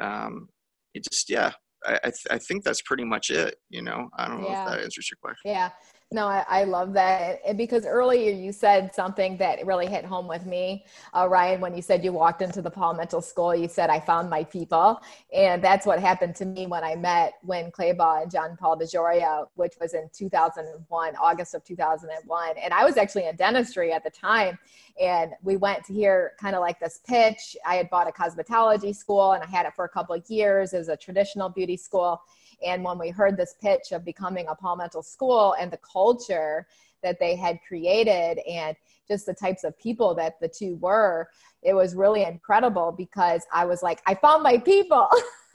um, 0.00 0.48
it 0.94 1.04
just 1.10 1.28
yeah 1.28 1.52
I, 1.86 1.94
I, 1.94 2.10
th- 2.10 2.26
I 2.30 2.38
think 2.38 2.64
that's 2.64 2.82
pretty 2.82 3.04
much 3.04 3.30
it 3.30 3.56
you 3.70 3.82
know? 3.82 4.08
I 4.16 4.28
don't 4.28 4.40
know 4.40 4.48
yeah. 4.48 4.64
if 4.64 4.70
that 4.70 4.84
answers 4.84 5.10
your 5.10 5.18
question. 5.20 5.50
Yeah 5.50 5.70
no, 6.12 6.26
I, 6.26 6.44
I, 6.48 6.64
love 6.64 6.92
that. 6.92 7.40
And 7.46 7.56
because 7.56 7.86
earlier 7.86 8.30
you 8.30 8.52
said 8.52 8.94
something 8.94 9.36
that 9.38 9.64
really 9.66 9.86
hit 9.86 10.04
home 10.04 10.28
with 10.28 10.44
me, 10.44 10.84
uh, 11.14 11.26
Ryan, 11.28 11.60
when 11.60 11.74
you 11.74 11.82
said 11.82 12.04
you 12.04 12.12
walked 12.12 12.42
into 12.42 12.60
the 12.60 12.70
Paul 12.70 12.94
Mitchell 12.94 13.22
School, 13.22 13.54
you 13.54 13.66
said, 13.66 13.88
I 13.88 13.98
found 13.98 14.28
my 14.28 14.44
people. 14.44 15.00
And 15.34 15.64
that's 15.64 15.86
what 15.86 16.00
happened 16.00 16.36
to 16.36 16.44
me 16.44 16.66
when 16.66 16.84
I 16.84 16.96
met 16.96 17.34
Winn 17.42 17.72
Claybaugh 17.72 18.22
and 18.22 18.30
John 18.30 18.56
Paul 18.56 18.78
DeJoria, 18.78 19.46
which 19.54 19.74
was 19.80 19.94
in 19.94 20.10
2001, 20.12 21.16
August 21.16 21.54
of 21.54 21.64
2001. 21.64 22.54
And 22.62 22.74
I 22.74 22.84
was 22.84 22.96
actually 22.96 23.26
in 23.26 23.36
dentistry 23.36 23.92
at 23.92 24.04
the 24.04 24.10
time. 24.10 24.58
And 25.00 25.32
we 25.42 25.56
went 25.56 25.84
to 25.86 25.94
hear 25.94 26.32
kind 26.38 26.54
of 26.54 26.60
like 26.60 26.78
this 26.78 27.00
pitch. 27.06 27.56
I 27.66 27.76
had 27.76 27.88
bought 27.88 28.08
a 28.08 28.12
cosmetology 28.12 28.94
school 28.94 29.32
and 29.32 29.42
I 29.42 29.46
had 29.46 29.64
it 29.66 29.72
for 29.74 29.86
a 29.86 29.88
couple 29.88 30.14
of 30.14 30.28
years. 30.28 30.74
It 30.74 30.78
was 30.78 30.88
a 30.88 30.96
traditional 30.96 31.48
beauty 31.48 31.76
school 31.76 32.20
and 32.64 32.82
when 32.84 32.98
we 32.98 33.10
heard 33.10 33.36
this 33.36 33.54
pitch 33.60 33.92
of 33.92 34.04
becoming 34.04 34.46
a 34.48 34.54
Paul 34.54 34.76
Mitchell 34.76 35.02
School 35.02 35.54
and 35.58 35.70
the 35.70 35.78
culture 35.78 36.66
that 37.02 37.18
they 37.18 37.34
had 37.36 37.58
created 37.66 38.38
and 38.48 38.76
just 39.08 39.26
the 39.26 39.34
types 39.34 39.64
of 39.64 39.78
people 39.78 40.14
that 40.14 40.40
the 40.40 40.48
two 40.48 40.76
were, 40.76 41.28
it 41.62 41.74
was 41.74 41.94
really 41.94 42.24
incredible 42.24 42.92
because 42.92 43.44
I 43.52 43.64
was 43.64 43.82
like, 43.82 44.00
I 44.06 44.14
found 44.14 44.42
my 44.42 44.58
people. 44.58 45.08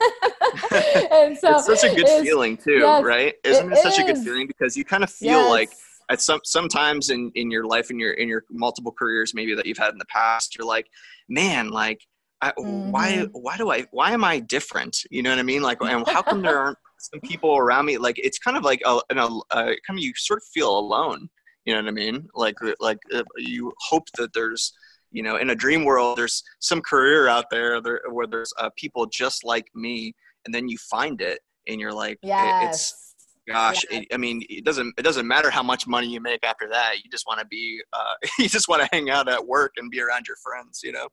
and 1.10 1.36
so 1.36 1.56
it's 1.56 1.66
such 1.66 1.84
a 1.84 1.94
good 1.94 2.06
feeling 2.22 2.56
too, 2.56 2.78
yes, 2.78 3.02
right? 3.02 3.34
Isn't 3.44 3.72
it, 3.72 3.78
it 3.78 3.82
such 3.82 3.94
is. 3.94 3.98
a 3.98 4.04
good 4.04 4.18
feeling 4.18 4.46
because 4.46 4.76
you 4.76 4.84
kind 4.84 5.02
of 5.02 5.10
feel 5.10 5.40
yes. 5.40 5.50
like 5.50 5.70
at 6.10 6.20
some 6.20 6.40
sometimes 6.44 7.10
in 7.10 7.30
in 7.34 7.50
your 7.50 7.66
life 7.66 7.90
in 7.90 7.98
your 7.98 8.12
in 8.12 8.28
your 8.28 8.44
multiple 8.50 8.92
careers 8.92 9.34
maybe 9.34 9.54
that 9.54 9.66
you've 9.66 9.78
had 9.78 9.92
in 9.92 9.98
the 9.98 10.06
past, 10.06 10.56
you're 10.56 10.66
like, 10.66 10.86
man, 11.28 11.70
like 11.70 12.00
I, 12.40 12.52
mm-hmm. 12.52 12.90
why 12.90 13.26
why 13.32 13.56
do 13.56 13.70
I 13.70 13.86
why 13.90 14.12
am 14.12 14.24
I 14.24 14.40
different? 14.40 15.04
You 15.10 15.22
know 15.22 15.30
what 15.30 15.38
I 15.38 15.42
mean? 15.42 15.62
Like, 15.62 15.78
and 15.82 16.06
how 16.06 16.22
come 16.22 16.42
there 16.42 16.58
aren't 16.64 16.78
some 16.98 17.20
people 17.20 17.56
around 17.56 17.86
me 17.86 17.98
like 17.98 18.18
it's 18.18 18.38
kind 18.38 18.56
of 18.56 18.62
like 18.64 18.80
a, 18.84 19.00
a, 19.10 19.14
a 19.16 19.40
kind 19.50 19.76
of 19.90 19.98
you 19.98 20.12
sort 20.16 20.38
of 20.38 20.44
feel 20.52 20.78
alone 20.78 21.28
you 21.64 21.74
know 21.74 21.80
what 21.80 21.88
i 21.88 21.92
mean 21.92 22.28
like 22.34 22.56
like 22.80 22.98
uh, 23.14 23.22
you 23.36 23.72
hope 23.78 24.08
that 24.16 24.32
there's 24.32 24.72
you 25.10 25.22
know 25.22 25.36
in 25.36 25.50
a 25.50 25.54
dream 25.54 25.84
world 25.84 26.16
there's 26.16 26.42
some 26.60 26.80
career 26.80 27.28
out 27.28 27.46
there, 27.50 27.80
there 27.80 28.00
where 28.10 28.26
there's 28.26 28.52
uh, 28.58 28.70
people 28.76 29.06
just 29.06 29.44
like 29.44 29.66
me 29.74 30.14
and 30.44 30.54
then 30.54 30.68
you 30.68 30.78
find 30.78 31.20
it 31.20 31.40
and 31.66 31.80
you're 31.80 31.92
like 31.92 32.18
yes. 32.22 32.68
it's 32.68 33.14
gosh 33.46 33.84
yeah. 33.90 34.00
it, 34.00 34.08
i 34.12 34.16
mean 34.16 34.42
it 34.48 34.64
doesn't 34.64 34.92
it 34.98 35.02
doesn't 35.02 35.26
matter 35.26 35.50
how 35.50 35.62
much 35.62 35.86
money 35.86 36.06
you 36.06 36.20
make 36.20 36.44
after 36.44 36.68
that 36.68 36.96
you 37.02 37.10
just 37.10 37.26
want 37.26 37.40
to 37.40 37.46
be 37.46 37.80
uh, 37.92 38.14
you 38.38 38.48
just 38.48 38.68
want 38.68 38.82
to 38.82 38.88
hang 38.92 39.10
out 39.10 39.28
at 39.28 39.46
work 39.46 39.72
and 39.78 39.90
be 39.90 40.00
around 40.00 40.26
your 40.26 40.36
friends 40.36 40.80
you 40.82 40.92
know 40.92 41.08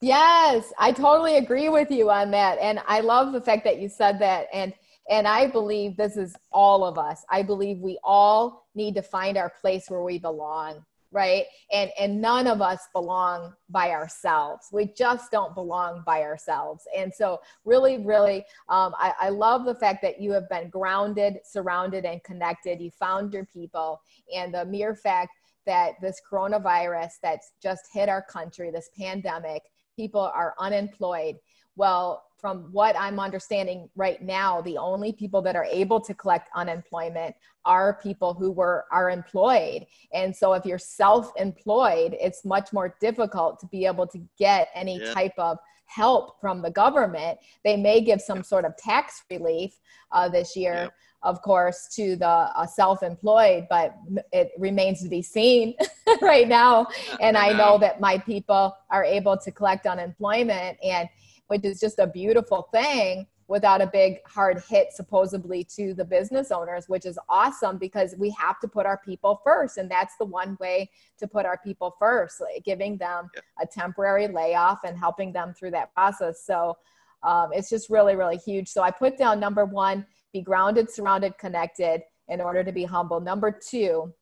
yes 0.00 0.72
i 0.78 0.92
totally 0.92 1.36
agree 1.36 1.68
with 1.68 1.90
you 1.90 2.10
on 2.10 2.30
that 2.30 2.58
and 2.58 2.80
i 2.86 3.00
love 3.00 3.32
the 3.32 3.40
fact 3.40 3.64
that 3.64 3.80
you 3.80 3.88
said 3.88 4.18
that 4.18 4.46
and 4.52 4.72
and 5.08 5.28
I 5.28 5.46
believe 5.46 5.96
this 5.96 6.16
is 6.16 6.34
all 6.52 6.84
of 6.84 6.98
us. 6.98 7.24
I 7.30 7.42
believe 7.42 7.78
we 7.78 7.98
all 8.02 8.66
need 8.74 8.94
to 8.96 9.02
find 9.02 9.36
our 9.36 9.52
place 9.60 9.88
where 9.88 10.02
we 10.02 10.18
belong, 10.18 10.84
right? 11.12 11.44
And 11.72 11.90
and 11.98 12.20
none 12.20 12.46
of 12.46 12.60
us 12.60 12.80
belong 12.92 13.54
by 13.68 13.90
ourselves. 13.90 14.68
We 14.72 14.92
just 14.96 15.30
don't 15.30 15.54
belong 15.54 16.02
by 16.04 16.22
ourselves. 16.22 16.84
And 16.96 17.12
so, 17.14 17.40
really, 17.64 17.98
really, 17.98 18.44
um, 18.68 18.94
I, 18.98 19.12
I 19.20 19.28
love 19.28 19.64
the 19.64 19.76
fact 19.76 20.02
that 20.02 20.20
you 20.20 20.32
have 20.32 20.48
been 20.48 20.70
grounded, 20.70 21.38
surrounded, 21.44 22.04
and 22.04 22.22
connected. 22.24 22.80
You 22.80 22.90
found 22.90 23.32
your 23.32 23.44
people, 23.46 24.00
and 24.34 24.52
the 24.52 24.64
mere 24.64 24.94
fact 24.94 25.30
that 25.66 26.00
this 26.00 26.20
coronavirus 26.30 27.12
that's 27.22 27.52
just 27.60 27.88
hit 27.92 28.08
our 28.08 28.22
country, 28.22 28.70
this 28.70 28.90
pandemic, 28.96 29.62
people 29.96 30.20
are 30.20 30.54
unemployed. 30.58 31.36
Well, 31.74 32.24
from 32.38 32.68
what 32.70 32.94
I'm 32.98 33.18
understanding 33.18 33.88
right 33.96 34.22
now, 34.22 34.60
the 34.60 34.76
only 34.76 35.12
people 35.12 35.40
that 35.42 35.56
are 35.56 35.64
able 35.64 36.00
to 36.00 36.14
collect 36.14 36.48
unemployment 36.54 37.34
are 37.64 37.98
people 38.02 38.34
who 38.34 38.52
were 38.52 38.84
are 38.92 39.10
employed. 39.10 39.86
And 40.12 40.36
so 40.36 40.52
if 40.52 40.64
you're 40.64 40.78
self-employed, 40.78 42.16
it's 42.20 42.44
much 42.44 42.72
more 42.72 42.94
difficult 43.00 43.58
to 43.60 43.66
be 43.66 43.86
able 43.86 44.06
to 44.08 44.20
get 44.38 44.68
any 44.74 45.00
yeah. 45.00 45.12
type 45.12 45.32
of 45.38 45.58
help 45.86 46.40
from 46.40 46.62
the 46.62 46.70
government. 46.70 47.38
They 47.64 47.76
may 47.76 48.00
give 48.00 48.20
some 48.20 48.42
sort 48.42 48.64
of 48.64 48.76
tax 48.76 49.24
relief 49.30 49.78
uh, 50.12 50.28
this 50.28 50.56
year. 50.56 50.74
Yeah 50.74 50.88
of 51.26 51.42
course, 51.42 51.88
to 51.96 52.16
the 52.16 52.26
uh, 52.26 52.66
self-employed, 52.66 53.66
but 53.68 53.96
it 54.32 54.52
remains 54.58 55.02
to 55.02 55.08
be 55.08 55.22
seen 55.22 55.74
right 56.22 56.48
now. 56.48 56.86
And 57.20 57.36
I 57.36 57.52
know. 57.52 57.78
that 57.78 58.00
my 58.00 58.16
people 58.18 58.74
are 58.90 59.04
able 59.04 59.36
to 59.36 59.50
collect 59.50 59.86
unemployment, 59.86 60.78
and 60.82 61.08
which 61.48 61.64
is 61.64 61.80
just 61.80 61.98
a 61.98 62.06
beautiful 62.06 62.68
thing 62.72 63.26
without 63.48 63.80
a 63.80 63.86
big 63.86 64.18
hard 64.26 64.62
hit 64.68 64.92
supposedly 64.92 65.62
to 65.62 65.94
the 65.94 66.04
business 66.04 66.50
owners 66.50 66.88
which 66.88 67.06
is 67.06 67.18
awesome 67.28 67.78
because 67.78 68.14
we 68.18 68.30
have 68.30 68.58
to 68.58 68.66
put 68.66 68.86
our 68.86 68.98
people 69.04 69.40
first 69.44 69.78
and 69.78 69.90
that's 69.90 70.16
the 70.16 70.24
one 70.24 70.56
way 70.60 70.90
to 71.16 71.28
put 71.28 71.46
our 71.46 71.58
people 71.64 71.94
first 71.98 72.40
like 72.40 72.64
giving 72.64 72.96
them 72.96 73.30
a 73.62 73.66
temporary 73.66 74.26
layoff 74.26 74.80
and 74.84 74.98
helping 74.98 75.32
them 75.32 75.54
through 75.54 75.70
that 75.70 75.94
process. 75.94 76.44
So 76.44 76.76
um, 77.22 77.50
it's 77.52 77.70
just 77.70 77.88
really 77.88 78.16
really 78.16 78.36
huge. 78.36 78.68
So 78.68 78.82
i 78.82 78.90
put 78.90 79.16
down 79.16 79.38
number 79.40 79.64
one 79.64 80.06
be 80.36 80.42
grounded 80.42 80.90
surrounded 80.90 81.38
connected 81.38 82.02
in 82.28 82.40
order 82.42 82.62
to 82.62 82.72
be 82.72 82.84
humble. 82.84 83.20
Number 83.20 83.50
two 83.50 84.12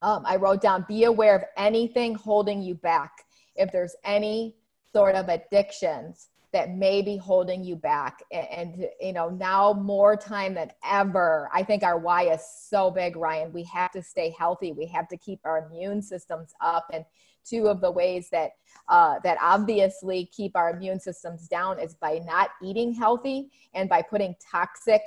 um, 0.00 0.24
i 0.26 0.36
wrote 0.36 0.60
down 0.60 0.84
be 0.88 1.04
aware 1.04 1.36
of 1.36 1.44
anything 1.56 2.14
holding 2.14 2.62
you 2.62 2.74
back. 2.74 3.12
If 3.54 3.70
there's 3.70 3.94
any 4.04 4.56
sort 4.94 5.14
of 5.14 5.28
addictions 5.28 6.28
that 6.52 6.74
may 6.74 7.00
be 7.00 7.16
holding 7.16 7.64
you 7.64 7.76
back. 7.76 8.22
And, 8.30 8.46
and, 8.58 8.88
you 9.00 9.12
know 9.12 9.28
now 9.30 9.72
more 9.72 10.16
time 10.16 10.54
than 10.54 10.70
ever 10.84 11.48
i 11.52 11.62
think 11.62 11.82
our 11.82 11.98
why 11.98 12.20
is 12.34 12.42
so 12.70 12.90
big 12.90 13.16
ryan. 13.16 13.52
We 13.52 13.64
have 13.64 13.92
to 13.92 14.02
stay 14.02 14.34
healthy. 14.38 14.72
We 14.72 14.86
have 14.86 15.08
to 15.08 15.16
keep 15.16 15.40
our 15.44 15.66
immune 15.66 16.00
systems 16.02 16.54
up. 16.60 16.86
And 16.92 17.04
two 17.44 17.68
of 17.68 17.80
the 17.80 17.90
ways 17.90 18.28
that 18.30 18.52
uh, 18.88 19.16
that 19.24 19.38
obviously 19.40 20.30
keep 20.32 20.56
our 20.56 20.70
immune 20.70 21.00
systems 21.00 21.48
down 21.48 21.78
is 21.78 21.94
by 21.94 22.20
not 22.24 22.50
eating 22.62 22.92
healthy 22.94 23.50
and 23.74 23.88
by 23.88 24.02
putting 24.02 24.34
toxic 24.50 25.02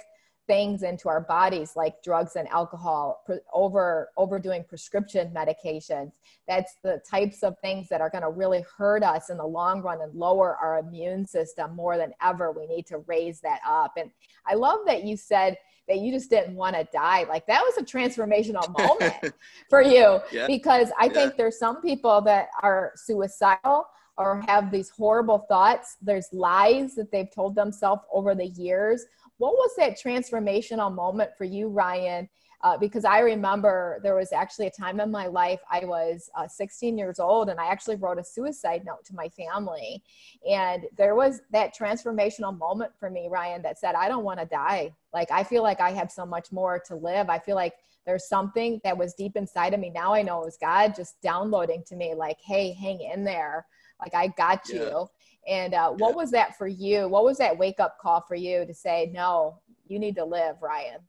things 0.48 0.84
into 0.84 1.10
our 1.10 1.22
bodies 1.22 1.74
like 1.76 2.02
drugs 2.04 2.36
and 2.36 2.48
alcohol 2.50 3.24
over 3.54 4.10
overdoing 4.18 4.64
prescription 4.64 5.32
medications. 5.36 6.14
That's 6.48 6.76
the 6.84 7.02
types 7.10 7.44
of 7.44 7.58
things 7.60 7.90
that 7.90 8.02
are 8.02 8.10
going 8.10 8.24
to 8.24 8.30
really 8.30 8.64
hurt 8.78 9.04
us 9.04 9.30
in 9.30 9.38
the 9.38 9.46
long 9.46 9.82
run 9.82 10.02
and 10.02 10.14
lower 10.14 10.56
our 10.58 10.80
immune 10.80 11.26
system 11.26 11.76
more 11.76 11.98
than 11.98 12.14
ever. 12.22 12.52
We 12.52 12.68
need 12.68 12.86
to 12.88 13.00
raise 13.00 13.40
that 13.42 13.60
up. 13.68 13.94
And 13.98 14.12
i 14.46 14.54
love 14.54 14.80
that 14.86 15.04
you 15.04 15.18
said 15.18 15.58
that 15.88 16.00
you 16.00 16.12
just 16.12 16.30
didn't 16.30 16.56
want 16.56 16.76
to 16.76 16.88
die. 16.92 17.26
Like 17.28 17.46
that 17.48 17.62
was 17.62 17.78
a 17.78 17.84
transformational 17.84 18.68
moment 18.78 19.34
for 19.70 19.82
you 19.82 20.20
yeah. 20.32 20.48
because 20.48 20.92
i 21.00 21.06
yeah. 21.06 21.14
think 21.14 21.38
there's 21.38 21.60
some 21.60 21.82
people 21.82 22.22
that 22.22 22.50
are 22.62 22.92
suicidal 22.96 23.88
or 24.18 24.42
have 24.48 24.72
these 24.72 24.90
horrible 24.90 25.40
thoughts. 25.50 25.98
There's 26.02 26.28
lies 26.32 26.96
that 26.96 27.12
they've 27.12 27.30
told 27.30 27.56
themselves 27.56 28.04
over 28.12 28.34
the 28.34 28.48
years 28.48 29.06
what 29.38 29.54
was 29.54 29.72
that 29.78 30.00
transformational 30.00 30.94
moment 30.94 31.32
for 31.38 31.44
you, 31.44 31.68
Ryan? 31.70 32.30
Uh, 32.64 32.78
because 32.78 33.06
I 33.06 33.20
remember 33.20 34.00
there 34.02 34.16
was 34.16 34.32
actually 34.34 34.66
a 34.66 34.72
time 34.72 35.00
in 35.00 35.12
my 35.12 35.28
life 35.28 35.60
I 35.70 35.86
was 35.86 36.32
uh, 36.36 36.48
16 36.48 36.98
years 36.98 37.20
old 37.20 37.50
and 37.50 37.60
I 37.60 37.68
actually 37.68 37.98
wrote 37.98 38.18
a 38.18 38.24
suicide 38.24 38.84
note 38.86 39.06
to 39.06 39.14
my 39.14 39.30
family. 39.30 40.02
And 40.50 40.86
there 40.98 41.14
was 41.14 41.42
that 41.52 41.76
transformational 41.78 42.58
moment 42.58 42.92
for 43.00 43.10
me, 43.10 43.28
Ryan, 43.30 43.62
that 43.62 43.78
said, 43.78 43.94
I 43.94 44.08
don't 44.08 44.24
want 44.24 44.40
to 44.40 44.48
die. 44.48 44.94
Like, 45.14 45.30
I 45.30 45.44
feel 45.44 45.62
like 45.62 45.80
I 45.80 45.92
have 45.92 46.12
so 46.12 46.26
much 46.26 46.52
more 46.52 46.82
to 46.88 46.96
live. 46.96 47.30
I 47.30 47.38
feel 47.38 47.56
like 47.56 47.74
there's 48.06 48.28
something 48.28 48.82
that 48.84 48.98
was 48.98 49.14
deep 49.14 49.36
inside 49.36 49.74
of 49.74 49.80
me. 49.80 49.92
Now 49.92 50.14
I 50.14 50.22
know 50.22 50.42
it 50.42 50.46
was 50.46 50.58
God 50.58 50.96
just 50.96 51.22
downloading 51.22 51.84
to 51.88 51.96
me, 51.96 52.16
like, 52.16 52.38
hey, 52.44 52.72
hang 52.74 53.02
in 53.02 53.24
there. 53.24 53.68
Like, 54.00 54.16
I 54.16 54.28
got 54.38 54.70
you. 54.70 54.82
Yeah. 54.82 55.04
And 55.48 55.74
uh, 55.74 55.92
what 55.92 56.16
was 56.16 56.32
that 56.32 56.58
for 56.58 56.68
you? 56.68 57.08
What 57.08 57.24
was 57.24 57.38
that 57.38 57.58
wake 57.58 57.80
up 57.80 57.98
call 58.00 58.22
for 58.22 58.36
you 58.36 58.66
to 58.66 58.74
say, 58.74 59.12
no, 59.14 59.60
you 59.88 60.00
need 60.00 60.16
to 60.16 60.26
live, 60.26 60.56
Ryan? 60.62 61.00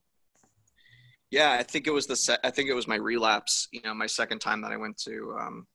Yeah, 1.30 1.53
I 1.53 1.62
think 1.62 1.87
it 1.87 1.93
was 1.93 2.07
the 2.07 2.16
se- 2.16 2.39
I 2.45 2.51
think 2.51 2.68
it 2.68 2.74
was 2.74 2.87
my 2.87 2.97
relapse. 2.97 3.68
You 3.72 3.80
know, 3.82 3.95
my 3.95 4.07
second 4.07 4.39
time 4.39 4.61
that 4.62 4.72
I 4.72 4.76
went 4.76 4.97
to 4.99 5.37
um, 5.41 5.66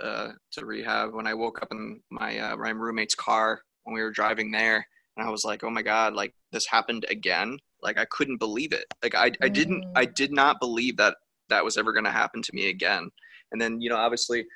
uh, 0.00 0.28
to 0.52 0.66
rehab 0.66 1.12
when 1.12 1.26
I 1.26 1.34
woke 1.34 1.60
up 1.60 1.68
in 1.72 2.00
my 2.10 2.38
uh, 2.38 2.56
my 2.56 2.70
roommate's 2.70 3.14
car 3.14 3.60
when 3.84 3.94
we 3.94 4.02
were 4.02 4.10
driving 4.10 4.50
there, 4.50 4.86
and 5.16 5.26
I 5.26 5.30
was 5.30 5.44
like, 5.44 5.62
oh 5.62 5.70
my 5.70 5.82
god, 5.82 6.14
like 6.14 6.34
this 6.52 6.66
happened 6.66 7.04
again. 7.10 7.58
Like 7.82 7.98
I 7.98 8.06
couldn't 8.06 8.38
believe 8.38 8.72
it. 8.72 8.86
Like 9.02 9.14
I 9.14 9.30
I 9.42 9.48
didn't 9.48 9.84
I 9.94 10.06
mm. 10.06 10.14
did 10.14 10.32
not 10.32 10.58
believe 10.58 10.96
that 10.96 11.16
that 11.48 11.64
was 11.64 11.76
ever 11.76 11.92
going 11.92 12.04
to 12.04 12.10
happen 12.10 12.40
to 12.42 12.54
me 12.54 12.70
again. 12.70 13.10
And 13.52 13.60
then 13.60 13.80
you 13.80 13.90
know 13.90 13.96
obviously 13.96 14.46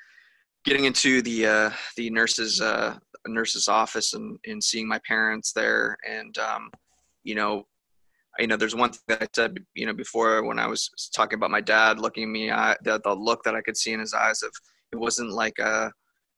getting 0.65 0.85
into 0.85 1.21
the 1.21 1.45
uh, 1.45 1.69
the 1.97 2.09
nurses 2.09 2.61
uh, 2.61 2.97
nurse's 3.27 3.67
office 3.67 4.13
and, 4.13 4.37
and 4.45 4.63
seeing 4.63 4.87
my 4.87 4.99
parents 5.07 5.53
there. 5.53 5.97
And 6.09 6.37
um, 6.37 6.69
you 7.23 7.35
know 7.35 7.65
you 8.39 8.47
know 8.47 8.57
there's 8.57 8.75
one 8.75 8.91
thing 8.91 9.01
that 9.07 9.21
i 9.21 9.27
said 9.35 9.55
you 9.75 9.85
know 9.85 9.93
before 9.93 10.43
when 10.43 10.57
i 10.57 10.65
was 10.65 10.89
talking 11.13 11.37
about 11.37 11.51
my 11.51 11.61
dad 11.61 11.99
looking 11.99 12.31
me 12.31 12.49
at 12.49 12.83
the, 12.83 12.99
the 13.03 13.13
look 13.13 13.43
that 13.43 13.53
i 13.53 13.61
could 13.61 13.77
see 13.77 13.93
in 13.93 13.99
his 13.99 14.11
eyes 14.11 14.41
of 14.41 14.51
it 14.91 14.97
wasn't 14.97 15.29
like 15.29 15.53
a 15.59 15.63
uh, 15.63 15.89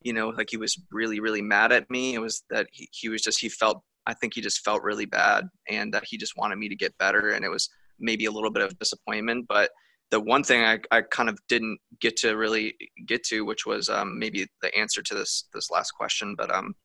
you 0.05 0.13
know 0.13 0.29
like 0.29 0.47
he 0.49 0.57
was 0.57 0.79
really 0.91 1.19
really 1.19 1.41
mad 1.41 1.71
at 1.71 1.89
me. 1.89 2.13
It 2.13 2.21
was 2.21 2.43
that 2.49 2.67
he, 2.71 2.87
he 2.91 3.09
was 3.09 3.21
just 3.21 3.41
he 3.41 3.49
felt 3.49 3.81
i 4.05 4.13
think 4.13 4.33
he 4.33 4.41
just 4.41 4.63
felt 4.63 4.83
really 4.83 5.05
bad 5.05 5.49
and 5.67 5.93
that 5.93 6.05
he 6.05 6.17
just 6.17 6.37
wanted 6.37 6.57
me 6.57 6.69
to 6.69 6.75
get 6.75 6.97
better. 6.97 7.31
And 7.31 7.43
it 7.43 7.49
was 7.49 7.69
maybe 7.99 8.25
a 8.25 8.31
little 8.31 8.51
bit 8.51 8.63
of 8.63 8.77
disappointment 8.79 9.45
but 9.49 9.71
the 10.11 10.19
one 10.19 10.43
thing 10.43 10.61
I, 10.61 10.79
I 10.91 11.01
kind 11.01 11.29
of 11.29 11.39
didn't 11.47 11.79
get 11.99 12.17
to 12.17 12.35
really 12.35 12.75
get 13.07 13.23
to, 13.25 13.45
which 13.45 13.65
was 13.65 13.89
um, 13.89 14.19
maybe 14.19 14.47
the 14.61 14.75
answer 14.77 15.01
to 15.01 15.15
this 15.15 15.47
this 15.53 15.71
last 15.71 15.91
question, 15.91 16.35
but 16.35 16.53
um, 16.53 16.75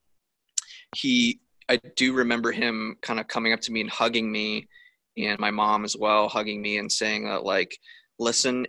he 0.96 1.40
I 1.68 1.78
do 1.96 2.12
remember 2.12 2.50
him 2.50 2.96
kind 3.02 3.20
of 3.20 3.28
coming 3.28 3.52
up 3.52 3.60
to 3.60 3.72
me 3.72 3.80
and 3.80 3.90
hugging 3.90 4.30
me, 4.30 4.68
and 5.16 5.38
my 5.38 5.50
mom 5.50 5.84
as 5.84 5.96
well 5.96 6.28
hugging 6.28 6.60
me 6.62 6.78
and 6.78 6.90
saying 6.90 7.24
that 7.26 7.44
like, 7.44 7.76
listen, 8.18 8.66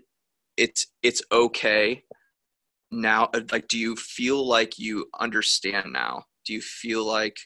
it's 0.57 0.87
it's 1.01 1.23
okay 1.31 2.03
now. 2.91 3.29
Like, 3.51 3.67
do 3.67 3.77
you 3.77 3.95
feel 3.95 4.47
like 4.47 4.77
you 4.77 5.07
understand 5.19 5.93
now? 5.93 6.25
Do 6.45 6.53
you 6.53 6.61
feel 6.61 7.05
like 7.05 7.37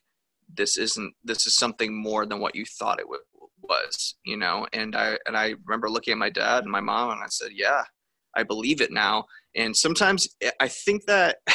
this 0.53 0.77
isn't 0.77 1.13
this 1.23 1.47
is 1.47 1.55
something 1.55 1.95
more 1.95 2.25
than 2.25 2.39
what 2.39 2.55
you 2.55 2.65
thought 2.65 2.99
it 2.99 3.07
would 3.07 3.21
was, 3.67 4.15
you 4.25 4.37
know. 4.37 4.67
And 4.73 4.95
I 4.95 5.17
and 5.25 5.37
I 5.37 5.55
remember 5.65 5.89
looking 5.89 6.13
at 6.13 6.17
my 6.17 6.29
dad 6.29 6.63
and 6.63 6.71
my 6.71 6.81
mom, 6.81 7.11
and 7.11 7.21
I 7.21 7.27
said, 7.29 7.49
"Yeah, 7.53 7.83
I 8.35 8.43
believe 8.43 8.81
it 8.81 8.91
now." 8.91 9.25
And 9.55 9.75
sometimes 9.75 10.27
eh, 10.41 10.51
I 10.59 10.67
think 10.67 11.05
that 11.05 11.37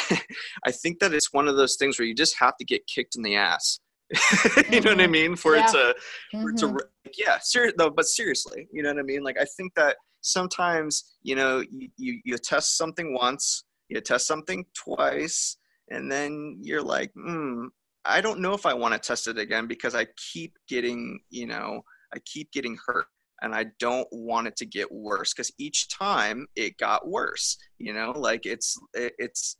I 0.65 0.71
think 0.71 0.99
that 0.99 1.13
it's 1.13 1.33
one 1.33 1.47
of 1.47 1.55
those 1.55 1.75
things 1.77 1.97
where 1.97 2.07
you 2.07 2.15
just 2.15 2.37
have 2.39 2.57
to 2.57 2.65
get 2.65 2.87
kicked 2.87 3.15
in 3.15 3.23
the 3.23 3.35
ass. 3.35 3.79
you 4.11 4.17
mm-hmm. 4.17 4.71
know 4.73 4.79
what 4.79 4.99
I 4.99 5.03
mm-hmm. 5.03 5.11
mean? 5.11 5.35
For 5.35 5.55
yeah. 5.55 5.63
it 5.63 5.71
to, 5.71 5.95
for 6.31 6.49
it 6.49 6.57
to, 6.57 6.65
mm-hmm. 6.67 7.09
yeah, 7.17 7.37
serious 7.41 7.73
though. 7.77 7.89
But 7.89 8.05
seriously, 8.05 8.67
you 8.71 8.83
know 8.83 8.89
what 8.89 8.99
I 8.99 9.03
mean? 9.03 9.23
Like 9.23 9.37
I 9.39 9.45
think 9.57 9.73
that 9.75 9.97
sometimes 10.21 11.15
you 11.23 11.35
know 11.35 11.63
you, 11.69 11.89
you, 11.97 12.19
you 12.25 12.37
test 12.37 12.77
something 12.77 13.13
once, 13.13 13.63
you 13.89 14.01
test 14.01 14.27
something 14.27 14.65
twice, 14.73 15.57
and 15.89 16.11
then 16.11 16.57
you're 16.61 16.81
like, 16.81 17.11
hmm, 17.13 17.67
I 18.05 18.21
don't 18.21 18.39
know 18.39 18.53
if 18.53 18.65
I 18.65 18.73
want 18.73 18.93
to 18.93 18.99
test 18.99 19.27
it 19.27 19.37
again 19.37 19.67
because 19.67 19.95
I 19.95 20.07
keep 20.33 20.57
getting, 20.67 21.19
you 21.29 21.45
know, 21.45 21.83
I 22.13 22.19
keep 22.25 22.51
getting 22.51 22.77
hurt 22.85 23.05
and 23.41 23.55
I 23.55 23.65
don't 23.79 24.07
want 24.11 24.47
it 24.47 24.55
to 24.57 24.65
get 24.65 24.91
worse 24.91 25.33
because 25.33 25.51
each 25.57 25.89
time 25.89 26.47
it 26.55 26.77
got 26.77 27.07
worse. 27.07 27.57
You 27.79 27.93
know, 27.93 28.11
like 28.15 28.45
it's 28.45 28.77
it's 28.93 29.57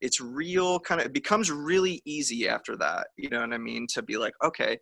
it's 0.00 0.20
real 0.20 0.80
kind 0.80 1.00
of 1.00 1.08
it 1.08 1.12
becomes 1.12 1.50
really 1.50 2.00
easy 2.04 2.48
after 2.48 2.76
that. 2.76 3.08
You 3.16 3.28
know 3.28 3.40
what 3.40 3.52
I 3.52 3.58
mean? 3.58 3.86
To 3.94 4.02
be 4.02 4.16
like, 4.16 4.34
okay, 4.42 4.78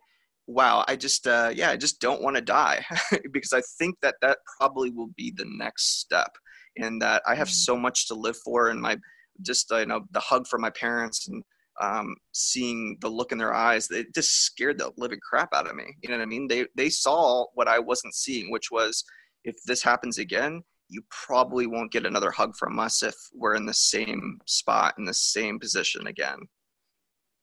wow, 0.47 0.85
I 0.87 0.95
just 0.95 1.27
uh, 1.27 1.51
yeah, 1.53 1.69
I 1.69 1.77
just 1.77 1.99
don't 1.99 2.21
want 2.21 2.37
to 2.37 2.41
die 2.41 2.85
because 3.31 3.53
I 3.53 3.61
think 3.77 3.95
that 4.01 4.15
that 4.21 4.39
probably 4.59 4.91
will 4.91 5.11
be 5.17 5.33
the 5.35 5.45
next 5.47 5.99
step, 5.99 6.31
and 6.77 7.01
that 7.01 7.21
I 7.27 7.35
have 7.35 7.49
mm. 7.49 7.53
so 7.53 7.75
much 7.77 8.07
to 8.07 8.15
live 8.15 8.37
for, 8.43 8.69
and 8.69 8.81
my 8.81 8.97
just 9.41 9.71
uh, 9.71 9.77
you 9.77 9.85
know 9.85 10.05
the 10.11 10.19
hug 10.19 10.47
from 10.47 10.61
my 10.61 10.69
parents 10.71 11.27
and 11.27 11.43
um, 11.81 12.15
seeing 12.33 12.97
the 13.01 13.09
look 13.09 13.31
in 13.31 13.37
their 13.37 13.53
eyes, 13.53 13.89
it 13.91 14.13
just 14.13 14.45
scared 14.45 14.79
the 14.79 14.91
living 14.97 15.19
crap 15.27 15.53
out 15.53 15.67
of 15.67 15.75
me. 15.75 15.95
You 16.01 16.09
know 16.09 16.17
what 16.17 16.23
I 16.23 16.27
mean? 16.27 16.47
They 16.47 16.65
they 16.75 16.89
saw 16.89 17.45
what 17.53 17.67
I 17.67 17.79
wasn't 17.79 18.15
seeing, 18.15 18.51
which 18.51 18.71
was 18.71 19.03
if 19.43 19.55
this 19.65 19.83
happens 19.83 20.17
again, 20.17 20.63
you 20.89 21.01
probably 21.09 21.67
won't 21.67 21.91
get 21.91 22.05
another 22.05 22.31
hug 22.31 22.55
from 22.55 22.79
us 22.79 23.03
if 23.03 23.15
we're 23.33 23.55
in 23.55 23.65
the 23.65 23.73
same 23.73 24.39
spot 24.45 24.95
in 24.97 25.05
the 25.05 25.13
same 25.13 25.59
position 25.59 26.07
again. 26.07 26.39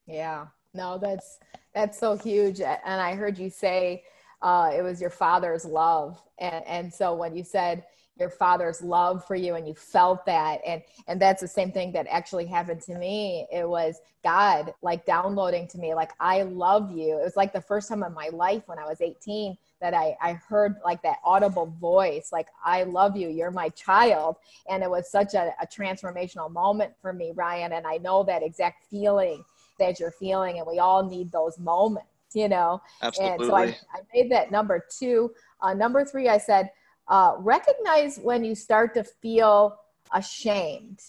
Yeah, 0.07 0.47
no, 0.73 0.99
that's 0.99 1.39
that's 1.75 1.99
so 1.99 2.17
huge. 2.17 2.61
And 2.61 3.01
I 3.01 3.15
heard 3.15 3.39
you 3.39 3.51
say 3.51 4.05
uh, 4.43 4.71
it 4.75 4.83
was 4.83 5.01
your 5.01 5.11
father's 5.11 5.65
love, 5.65 6.21
and 6.39 6.65
and 6.67 6.93
so 6.93 7.15
when 7.15 7.37
you 7.37 7.45
said 7.45 7.85
your 8.19 8.31
father's 8.31 8.81
love 8.81 9.27
for 9.27 9.35
you 9.35 9.55
and 9.55 9.67
you 9.67 9.75
felt 9.75 10.25
that. 10.27 10.61
And 10.67 10.83
and 11.09 11.21
that's 11.21 11.41
the 11.41 11.49
same 11.49 11.73
thing 11.73 11.93
that 11.93 12.07
actually 12.09 12.47
happened 12.47 12.81
to 12.83 12.97
me. 12.97 13.47
It 13.53 13.69
was 13.69 14.01
god 14.23 14.73
like 14.83 15.05
downloading 15.05 15.69
to 15.69 15.77
me 15.79 15.95
like 15.95 16.13
i 16.21 16.43
love 16.43 16.91
you. 16.91 17.19
It 17.19 17.25
was 17.25 17.37
like 17.37 17.53
the 17.53 17.61
first 17.61 17.89
time 17.89 18.03
in 18.03 18.15
my 18.15 18.31
life 18.33 18.63
when 18.67 18.79
i 18.79 18.85
was 18.85 19.01
18 19.01 19.57
that 19.81 19.95
i 19.95 20.17
i 20.23 20.33
heard 20.33 20.77
like 20.85 21.03
that 21.03 21.19
audible 21.25 21.67
voice 21.81 22.31
like 22.33 22.49
i 22.65 22.85
love 22.85 23.17
you. 23.17 23.29
You're 23.29 23.51
my 23.51 23.69
child. 23.71 24.37
And 24.69 24.83
it 24.83 24.91
was 24.91 25.11
such 25.11 25.35
a, 25.35 25.53
a 25.61 25.67
transformational 25.67 26.51
moment 26.51 26.93
for 27.03 27.13
me 27.13 27.33
ryan. 27.35 27.73
And 27.73 27.87
i 27.87 27.97
know 27.99 28.23
that 28.25 28.43
exact 28.43 28.85
feeling 28.91 29.45
that 29.79 29.99
you're 29.99 30.13
feeling 30.13 30.59
and 30.59 30.67
we 30.67 30.79
all 30.79 31.09
need 31.09 31.33
those 31.33 31.59
moments 31.59 32.09
you 32.33 32.49
know? 32.49 32.83
Absolutely. 33.01 33.37
and 33.37 33.47
so 33.47 33.55
i, 33.55 33.63
I 33.63 34.01
made 34.13 34.31
that 34.33 34.51
number 34.51 34.85
two 34.99 35.33
uh, 35.61 35.73
number 35.73 36.05
three 36.05 36.29
i 36.29 36.39
said 36.39 36.71
uh, 37.09 37.35
recognize 37.39 38.19
when 38.19 38.45
you 38.45 38.55
start 38.55 38.95
to 38.95 39.05
feel 39.05 39.79
ashamed. 40.13 41.01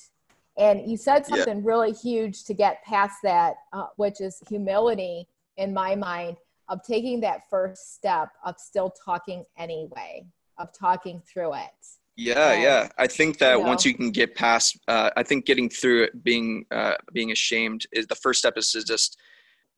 And 0.57 0.89
you 0.89 0.95
said 0.97 1.25
something 1.25 1.57
yeah. 1.57 1.63
really 1.63 1.91
huge 1.91 2.45
to 2.45 2.53
get 2.53 2.83
past 2.83 3.17
that, 3.23 3.55
uh, 3.73 3.87
which 3.97 4.21
is 4.21 4.41
humility 4.47 5.27
in 5.57 5.73
my 5.73 5.95
mind 5.95 6.37
of 6.69 6.81
taking 6.83 7.19
that 7.21 7.49
first 7.49 7.95
step 7.95 8.29
of 8.43 8.55
still 8.57 8.89
talking 8.89 9.45
anyway, 9.57 10.25
of 10.57 10.71
talking 10.73 11.21
through 11.25 11.55
it. 11.55 11.87
Yeah, 12.15 12.51
and, 12.51 12.63
yeah. 12.63 12.89
I 12.97 13.07
think 13.07 13.39
that 13.39 13.57
you 13.57 13.63
know, 13.63 13.67
once 13.67 13.85
you 13.85 13.93
can 13.93 14.11
get 14.11 14.35
past, 14.35 14.79
uh, 14.87 15.09
I 15.17 15.23
think 15.23 15.45
getting 15.45 15.69
through 15.69 16.03
it, 16.03 16.23
being 16.23 16.65
uh, 16.71 16.95
being 17.11 17.31
ashamed 17.31 17.85
is 17.91 18.07
the 18.07 18.15
first 18.15 18.39
step 18.39 18.57
is 18.57 18.71
to 18.71 18.83
just 18.83 19.17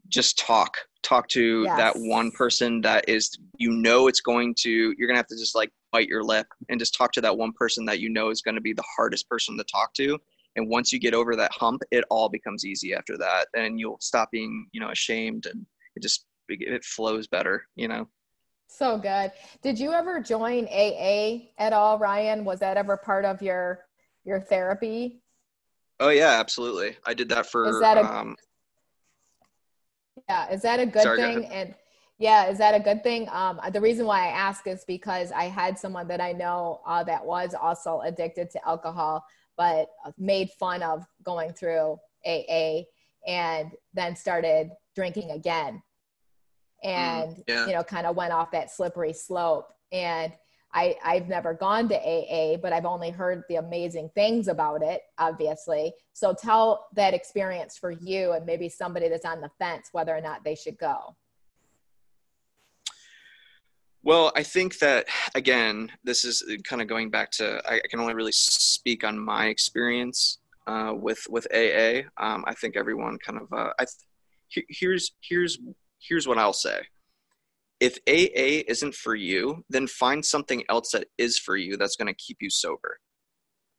just 0.10 0.38
talk 0.38 0.78
talk 1.03 1.28
to 1.30 1.64
yes. 1.64 1.78
that 1.78 1.93
one 1.95 2.32
person 2.32 2.82
that 2.82 3.08
is 3.08 3.38
you 3.58 3.72
know 3.72 4.08
it's 4.08 4.22
going 4.22 4.53
to 4.55 4.93
you're 4.97 5.08
gonna 5.08 5.18
have 5.18 5.28
to 5.28 5.38
just 5.38 5.55
like 5.55 5.72
bite 5.91 6.08
your 6.08 6.24
lip 6.24 6.47
and 6.70 6.80
just 6.80 6.95
talk 6.95 7.12
to 7.14 7.22
that 7.22 7.38
one 7.38 7.53
person 7.53 7.86
that 7.86 7.99
you 7.99 8.10
know 8.10 8.30
is 8.30 8.41
going 8.41 8.55
to 8.55 8.62
be 8.62 8.74
the 8.74 8.84
hardest 8.95 9.30
person 9.30 9.58
to 9.58 9.64
talk 9.64 9.93
to. 9.93 10.20
And 10.58 10.68
once 10.68 10.91
you 10.91 10.99
get 10.99 11.14
over 11.14 11.36
that 11.36 11.51
hump 11.53 11.82
it 11.91 12.03
all 12.10 12.30
becomes 12.30 12.66
easy 12.66 12.93
after 12.93 13.18
that. 13.18 13.47
And 13.55 13.80
you'll 13.80 13.99
stop 14.01 14.32
being 14.32 14.68
you 14.72 14.80
know 14.80 14.89
ashamed 14.89 15.45
and 15.45 15.66
it 15.95 16.03
just 16.03 16.26
it 16.49 16.84
flows 16.84 17.28
better 17.28 17.66
you 17.76 17.88
know? 17.88 18.08
So 18.70 18.97
good. 18.97 19.32
Did 19.62 19.80
you 19.80 19.93
ever 19.93 20.20
join 20.20 20.68
aa 20.68 21.38
at 21.58 21.72
all 21.72 21.97
ryan? 21.97 22.43
Was 22.43 22.60
that 22.60 22.76
ever 22.76 22.97
part 22.97 23.24
of 23.24 23.41
your 23.41 23.86
your 24.26 24.41
therapy? 24.41 25.22
Oh 25.99 26.10
yeah 26.10 26.39
absolutely. 26.39 26.97
I 27.05 27.14
did 27.14 27.30
that 27.30 27.45
for 27.45 27.70
is 27.70 27.80
that 27.80 27.97
a, 27.97 28.03
um, 28.05 28.36
yeah 30.30 30.51
is 30.51 30.61
that 30.61 30.80
a 30.80 30.86
good 30.86 31.03
sorry, 31.03 31.18
thing 31.18 31.45
and 31.45 31.76
yeah, 32.20 32.47
is 32.47 32.57
that 32.57 32.74
a 32.74 32.80
good 32.80 33.03
thing? 33.03 33.30
Um, 33.32 33.61
the 33.72 33.82
reason 33.82 34.05
why 34.07 34.26
I 34.26 34.30
ask 34.30 34.65
is 34.65 34.84
because 34.86 35.32
I 35.32 35.43
had 35.43 35.78
someone 35.78 36.07
that 36.07 36.20
I 36.20 36.32
know 36.32 36.82
uh, 36.86 37.03
that 37.03 37.24
was 37.24 37.53
also 37.53 38.01
addicted 38.01 38.49
to 38.51 38.68
alcohol, 38.68 39.24
but 39.55 39.89
made 40.18 40.49
fun 40.51 40.82
of 40.82 41.05
going 41.24 41.53
through 41.53 41.97
AA 42.26 42.82
and 43.28 43.72
then 43.93 44.15
started 44.15 44.72
drinking 44.95 45.32
again. 45.32 45.82
And, 46.84 47.36
mm, 47.36 47.43
yeah. 47.47 47.68
you 47.68 47.74
know, 47.74 47.84
kind 47.84 48.07
of 48.07 48.15
went 48.15 48.34
off 48.34 48.51
that 48.51 48.72
slippery 48.72 49.13
slope. 49.13 49.68
And 49.91 50.34
I, 50.78 50.95
I've 51.03 51.28
never 51.28 51.55
gone 51.55 51.89
to 51.89 51.95
AA, 51.95 52.57
but 52.57 52.71
I've 52.71 52.86
only 52.86 53.09
heard 53.09 53.43
the 53.49 53.55
amazing 53.55 54.11
things 54.13 54.47
about 54.47 54.84
it, 54.84 55.01
obviously. 55.17 55.91
So 56.13 56.36
tell 56.36 56.86
that 56.93 57.15
experience 57.15 57.80
for 57.80 57.89
you 57.89 58.34
and 58.34 58.45
maybe 58.45 58.69
somebody 58.69 59.09
that's 59.09 59.25
on 59.25 59.41
the 59.41 59.49
fence 59.57 59.89
whether 59.91 60.15
or 60.15 60.21
not 60.21 60.43
they 60.43 60.53
should 60.53 60.78
go. 60.78 61.15
Well, 64.03 64.32
I 64.36 64.43
think 64.43 64.78
that 64.78 65.07
again, 65.34 65.91
this 66.03 66.23
is 66.23 66.43
kind 66.63 66.80
of 66.80 66.88
going 66.88 67.09
back 67.09 67.32
to 67.32 67.59
I, 67.67 67.82
can 67.89 67.99
only 67.99 68.13
really 68.13 68.32
speak 68.32 69.03
on 69.03 69.17
my 69.17 69.47
experience 69.47 70.38
uh, 70.67 70.93
with 70.95 71.25
with 71.28 71.47
AA. 71.51 72.03
Um, 72.17 72.45
I 72.47 72.53
think 72.53 72.78
everyone 72.78 73.17
kind 73.17 73.39
of 73.41 73.51
uh, 73.51 73.71
I 73.80 73.86
here's 74.49 75.11
here's 75.21 75.57
here's 75.99 76.28
what 76.28 76.38
I'll 76.38 76.53
say. 76.53 76.82
If 77.80 77.99
AA 78.07 78.63
isn't 78.67 78.95
for 78.95 79.15
you, 79.15 79.63
then 79.69 79.88
find 79.88 80.25
something 80.25 80.63
else 80.69 80.91
that 80.91 81.07
is 81.17 81.38
for 81.38 81.55
you 81.55 81.78
that's 81.78 81.95
going 81.95 82.07
to 82.07 82.13
keep 82.13 82.38
you 82.41 82.49
sober. 82.49 82.99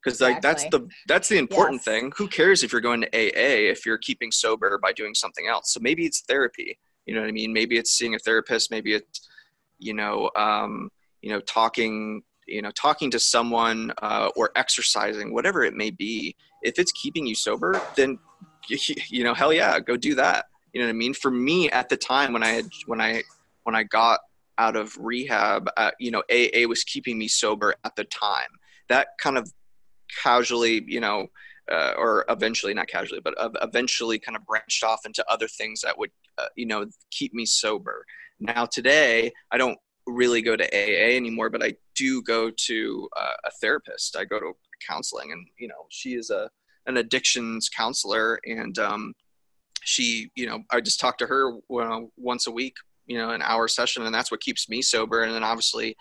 Because 0.02 0.20
exactly. 0.20 0.34
like 0.34 0.42
that's 0.42 0.64
the 0.70 0.88
that's 1.08 1.28
the 1.28 1.38
important 1.38 1.80
yes. 1.80 1.84
thing. 1.84 2.12
Who 2.16 2.28
cares 2.28 2.62
if 2.62 2.70
you're 2.70 2.80
going 2.80 3.00
to 3.00 3.08
AA 3.08 3.70
if 3.70 3.84
you're 3.84 3.98
keeping 3.98 4.30
sober 4.30 4.78
by 4.80 4.92
doing 4.92 5.14
something 5.14 5.48
else? 5.48 5.72
So 5.72 5.80
maybe 5.80 6.06
it's 6.06 6.20
therapy. 6.20 6.78
You 7.06 7.14
know 7.14 7.20
what 7.20 7.28
I 7.28 7.32
mean? 7.32 7.52
Maybe 7.52 7.76
it's 7.76 7.90
seeing 7.90 8.14
a 8.14 8.18
therapist. 8.18 8.70
Maybe 8.70 8.94
it's 8.94 9.28
you 9.80 9.94
know, 9.94 10.30
um, 10.36 10.90
you 11.22 11.30
know, 11.30 11.40
talking, 11.40 12.22
you 12.48 12.62
know 12.62 12.70
talking 12.72 13.10
to 13.10 13.18
someone 13.18 13.92
uh, 14.02 14.30
or 14.34 14.50
exercising 14.56 15.32
whatever 15.32 15.62
it 15.62 15.74
may 15.74 15.90
be 15.90 16.34
if 16.62 16.78
it's 16.78 16.92
keeping 16.92 17.26
you 17.26 17.34
sober 17.34 17.80
then 17.94 18.18
you 18.68 19.22
know 19.22 19.34
hell 19.34 19.52
yeah 19.52 19.78
go 19.78 19.96
do 19.96 20.14
that 20.14 20.46
you 20.72 20.80
know 20.80 20.86
what 20.86 20.90
i 20.90 20.94
mean 20.94 21.14
for 21.14 21.30
me 21.30 21.70
at 21.70 21.88
the 21.88 21.96
time 21.96 22.32
when 22.32 22.42
i 22.42 22.48
had 22.48 22.66
when 22.86 23.00
i 23.00 23.22
when 23.68 23.76
i 23.76 23.82
got 23.82 24.20
out 24.58 24.76
of 24.76 24.96
rehab 24.98 25.68
uh, 25.76 25.92
you 25.98 26.10
know 26.10 26.22
aa 26.30 26.66
was 26.66 26.84
keeping 26.84 27.16
me 27.16 27.28
sober 27.28 27.74
at 27.84 27.94
the 27.96 28.04
time. 28.04 28.50
That 28.88 29.08
kind 29.20 29.38
of 29.38 29.50
casually 30.22 30.82
you 30.86 31.00
know 31.00 31.28
uh, 31.70 31.92
or 31.96 32.24
eventually 32.28 32.74
not 32.74 32.88
casually 32.88 33.20
but 33.20 33.34
eventually 33.62 34.18
kind 34.18 34.36
of 34.36 34.44
branched 34.46 34.82
off 34.82 35.00
into 35.06 35.24
other 35.30 35.46
things 35.46 35.80
that 35.82 35.96
would 35.96 36.10
uh, 36.38 36.46
you 36.56 36.66
know 36.66 36.86
keep 37.10 37.32
me 37.32 37.46
sober. 37.46 38.04
Now 38.40 38.66
today 38.66 39.32
i 39.52 39.58
don't 39.58 39.78
really 40.06 40.42
go 40.42 40.56
to 40.56 40.66
aa 40.80 41.16
anymore 41.16 41.50
but 41.50 41.62
i 41.62 41.74
do 41.94 42.22
go 42.22 42.50
to 42.68 43.08
uh, 43.16 43.36
a 43.44 43.50
therapist. 43.60 44.16
I 44.16 44.24
go 44.24 44.40
to 44.40 44.52
counseling 44.86 45.32
and 45.32 45.46
you 45.58 45.68
know 45.68 45.82
she 45.90 46.14
is 46.14 46.30
a 46.30 46.50
an 46.86 46.96
addictions 46.96 47.68
counselor 47.68 48.40
and 48.46 48.78
um, 48.78 49.12
she 49.82 50.30
you 50.34 50.46
know 50.46 50.58
i 50.70 50.80
just 50.80 51.00
talk 51.00 51.18
to 51.18 51.26
her 51.26 51.58
once 52.16 52.46
a 52.46 52.50
week 52.50 52.74
you 53.08 53.18
know 53.18 53.30
an 53.30 53.42
hour 53.42 53.66
session 53.66 54.04
and 54.04 54.14
that's 54.14 54.30
what 54.30 54.40
keeps 54.40 54.68
me 54.68 54.82
sober. 54.82 55.22
And 55.22 55.34
then 55.34 55.44
obviously 55.44 55.96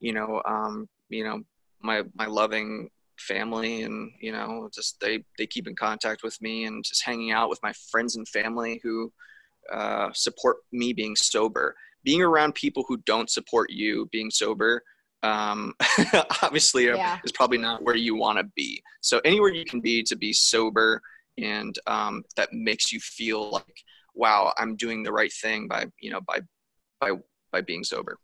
you 0.00 0.12
know 0.12 0.42
um, 0.44 0.88
you 1.08 1.24
know 1.24 1.42
my 1.80 2.02
my 2.14 2.26
loving 2.26 2.90
family 3.18 3.82
and 3.82 4.10
you 4.20 4.32
know 4.32 4.68
just 4.74 5.00
they 5.00 5.24
they 5.38 5.46
keep 5.46 5.66
in 5.68 5.76
contact 5.76 6.22
with 6.22 6.40
me 6.40 6.64
and 6.64 6.84
just 6.84 7.04
hanging 7.04 7.30
out 7.30 7.48
with 7.48 7.62
my 7.62 7.72
friends 7.90 8.16
and 8.16 8.26
family 8.28 8.80
who 8.82 9.12
uh, 9.72 10.10
support 10.12 10.56
me 10.72 10.92
being 10.92 11.14
sober. 11.14 11.74
Being 12.04 12.22
around 12.22 12.54
people 12.54 12.84
who 12.88 12.96
don't 12.98 13.28
support 13.28 13.70
you 13.70 14.08
being 14.12 14.30
sober 14.30 14.82
um, 15.22 15.74
obviously 16.42 16.90
uh, 16.90 16.96
yeah. 16.96 17.18
is 17.24 17.32
probably 17.32 17.58
not 17.58 17.82
where 17.82 17.96
you 17.96 18.14
want 18.14 18.38
to 18.38 18.44
be. 18.54 18.82
So 19.00 19.20
anywhere 19.24 19.50
you 19.50 19.64
can 19.64 19.80
be 19.80 20.02
to 20.04 20.16
be 20.16 20.32
sober 20.32 21.02
and 21.36 21.76
um, 21.86 22.24
that 22.36 22.52
makes 22.52 22.92
you 22.92 23.00
feel 23.00 23.50
like 23.50 23.82
wow 24.18 24.52
i'm 24.58 24.76
doing 24.76 25.02
the 25.02 25.12
right 25.12 25.32
thing 25.32 25.66
by 25.66 25.86
you 26.00 26.10
know 26.10 26.20
by 26.20 26.40
by 27.00 27.12
by 27.52 27.60
being 27.62 27.84
sober. 27.84 28.18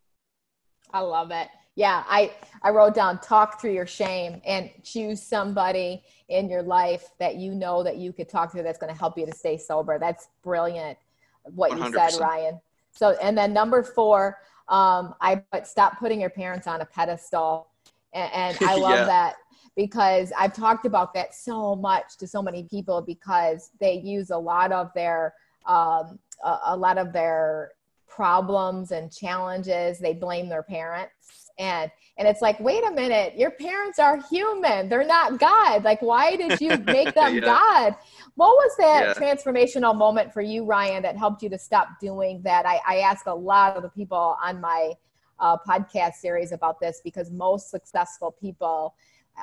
I 0.93 1.01
love 1.01 1.31
it. 1.31 1.49
Yeah 1.77 2.05
i 2.09 2.33
i 2.63 2.71
wrote 2.71 2.95
down 2.95 3.21
talk 3.21 3.61
through 3.61 3.73
your 3.73 3.87
shame 3.87 4.41
and 4.45 4.71
choose 4.83 5.23
somebody 5.23 6.05
in 6.29 6.49
your 6.49 6.63
life 6.63 7.09
that 7.19 7.37
you 7.37 7.55
know 7.55 7.83
that 7.83 7.97
you 7.97 8.13
could 8.13 8.29
talk 8.29 8.53
to 8.53 8.63
that's 8.63 8.79
going 8.79 8.93
to 8.93 8.99
help 8.99 9.19
you 9.19 9.27
to 9.27 9.33
stay 9.33 9.57
sober. 9.57 9.99
That's 9.99 10.29
brilliant 10.43 10.99
what 11.45 11.73
you 11.73 11.79
100%. 11.79 12.11
said 12.11 12.21
ryan. 12.21 12.61
So 12.93 13.17
and 13.23 13.37
then 13.37 13.53
number 13.53 13.83
four 13.83 14.39
um 14.69 15.15
i 15.21 15.43
but 15.53 15.67
stop 15.67 15.99
putting 15.99 16.21
your 16.21 16.31
parents 16.31 16.67
on 16.67 16.81
a 16.81 16.87
pedestal. 16.87 17.69
And, 18.13 18.33
and 18.33 18.59
i 18.69 18.77
love 18.89 18.99
yeah. 18.99 19.05
that 19.05 19.35
because 19.77 20.33
i've 20.39 20.53
talked 20.53 20.87
about 20.87 21.13
that 21.15 21.35
so 21.35 21.75
much 21.75 22.17
to 22.19 22.27
so 22.29 22.41
many 22.41 22.65
people 22.65 23.03
because 23.03 23.71
they 23.81 23.95
use 23.95 24.31
a 24.31 24.39
lot 24.39 24.71
of 24.71 24.91
their 24.95 25.35
um 25.67 26.19
a, 26.43 26.59
a 26.67 26.77
lot 26.77 26.99
of 26.99 27.13
their 27.13 27.73
problems 28.09 28.93
and 28.93 29.13
challenges 29.13 29.99
they 29.99 30.13
blame 30.13 30.49
their 30.49 30.63
parents. 30.63 31.51
And 31.59 31.91
and 32.17 32.29
it's 32.29 32.43
like 32.43 32.59
wait 32.61 32.85
a 32.85 32.91
minute 32.91 33.37
your 33.37 33.51
parents 33.53 33.99
are 33.99 34.21
human. 34.29 34.89
They're 34.89 35.07
not 35.07 35.39
god. 35.39 35.85
Like 35.85 36.03
why 36.03 36.37
did 36.37 36.61
you 36.61 36.77
make 36.87 37.15
them 37.15 37.37
yeah. 37.37 37.41
god? 37.41 37.97
What 38.37 38.51
was 38.51 38.77
that 38.79 39.09
yeah. 39.09 39.15
transformational 39.15 39.97
moment 39.97 40.33
for 40.33 40.43
you 40.43 40.65
ryan 40.65 41.03
that 41.03 41.17
helped 41.17 41.43
you 41.43 41.49
to 41.51 41.59
stop 41.59 41.89
doing 42.01 42.41
that? 42.43 42.67
I, 42.67 42.81
I 42.87 42.99
ask 42.99 43.27
a 43.27 43.35
lot 43.35 43.77
of 43.77 43.83
the 43.83 43.89
people 43.89 44.37
on 44.43 44.61
my 44.61 44.93
uh, 45.39 45.57
podcast 45.69 46.15
series 46.15 46.53
about 46.53 46.81
this 46.81 47.01
because 47.03 47.31
most 47.31 47.71
successful 47.71 48.33
people 48.41 48.95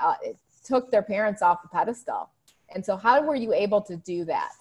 uh, 0.02 0.16
took 0.64 0.92
their 0.92 1.04
parents 1.04 1.42
off 1.42 1.62
the 1.62 1.70
pedestal. 1.70 2.30
And 2.74 2.86
so 2.86 2.96
how 2.96 3.22
were 3.22 3.36
you 3.36 3.54
able 3.54 3.82
to 3.82 3.98
do 3.98 4.24
that 4.26 4.54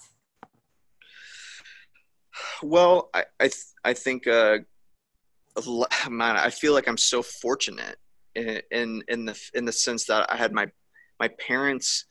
well 2.62 3.10
i 3.14 3.24
i, 3.40 3.44
th- 3.44 3.64
I 3.84 3.92
think 3.94 4.26
uh, 4.26 4.58
man, 6.10 6.36
I 6.36 6.50
feel 6.50 6.72
like 6.72 6.88
I'm 6.88 6.96
so 6.96 7.22
fortunate 7.22 7.96
in, 8.34 8.60
in 8.70 9.02
in 9.08 9.24
the 9.24 9.50
in 9.54 9.64
the 9.64 9.72
sense 9.72 10.04
that 10.06 10.30
I 10.32 10.36
had 10.36 10.52
my 10.52 10.66
my 11.18 11.28
parents 11.28 12.06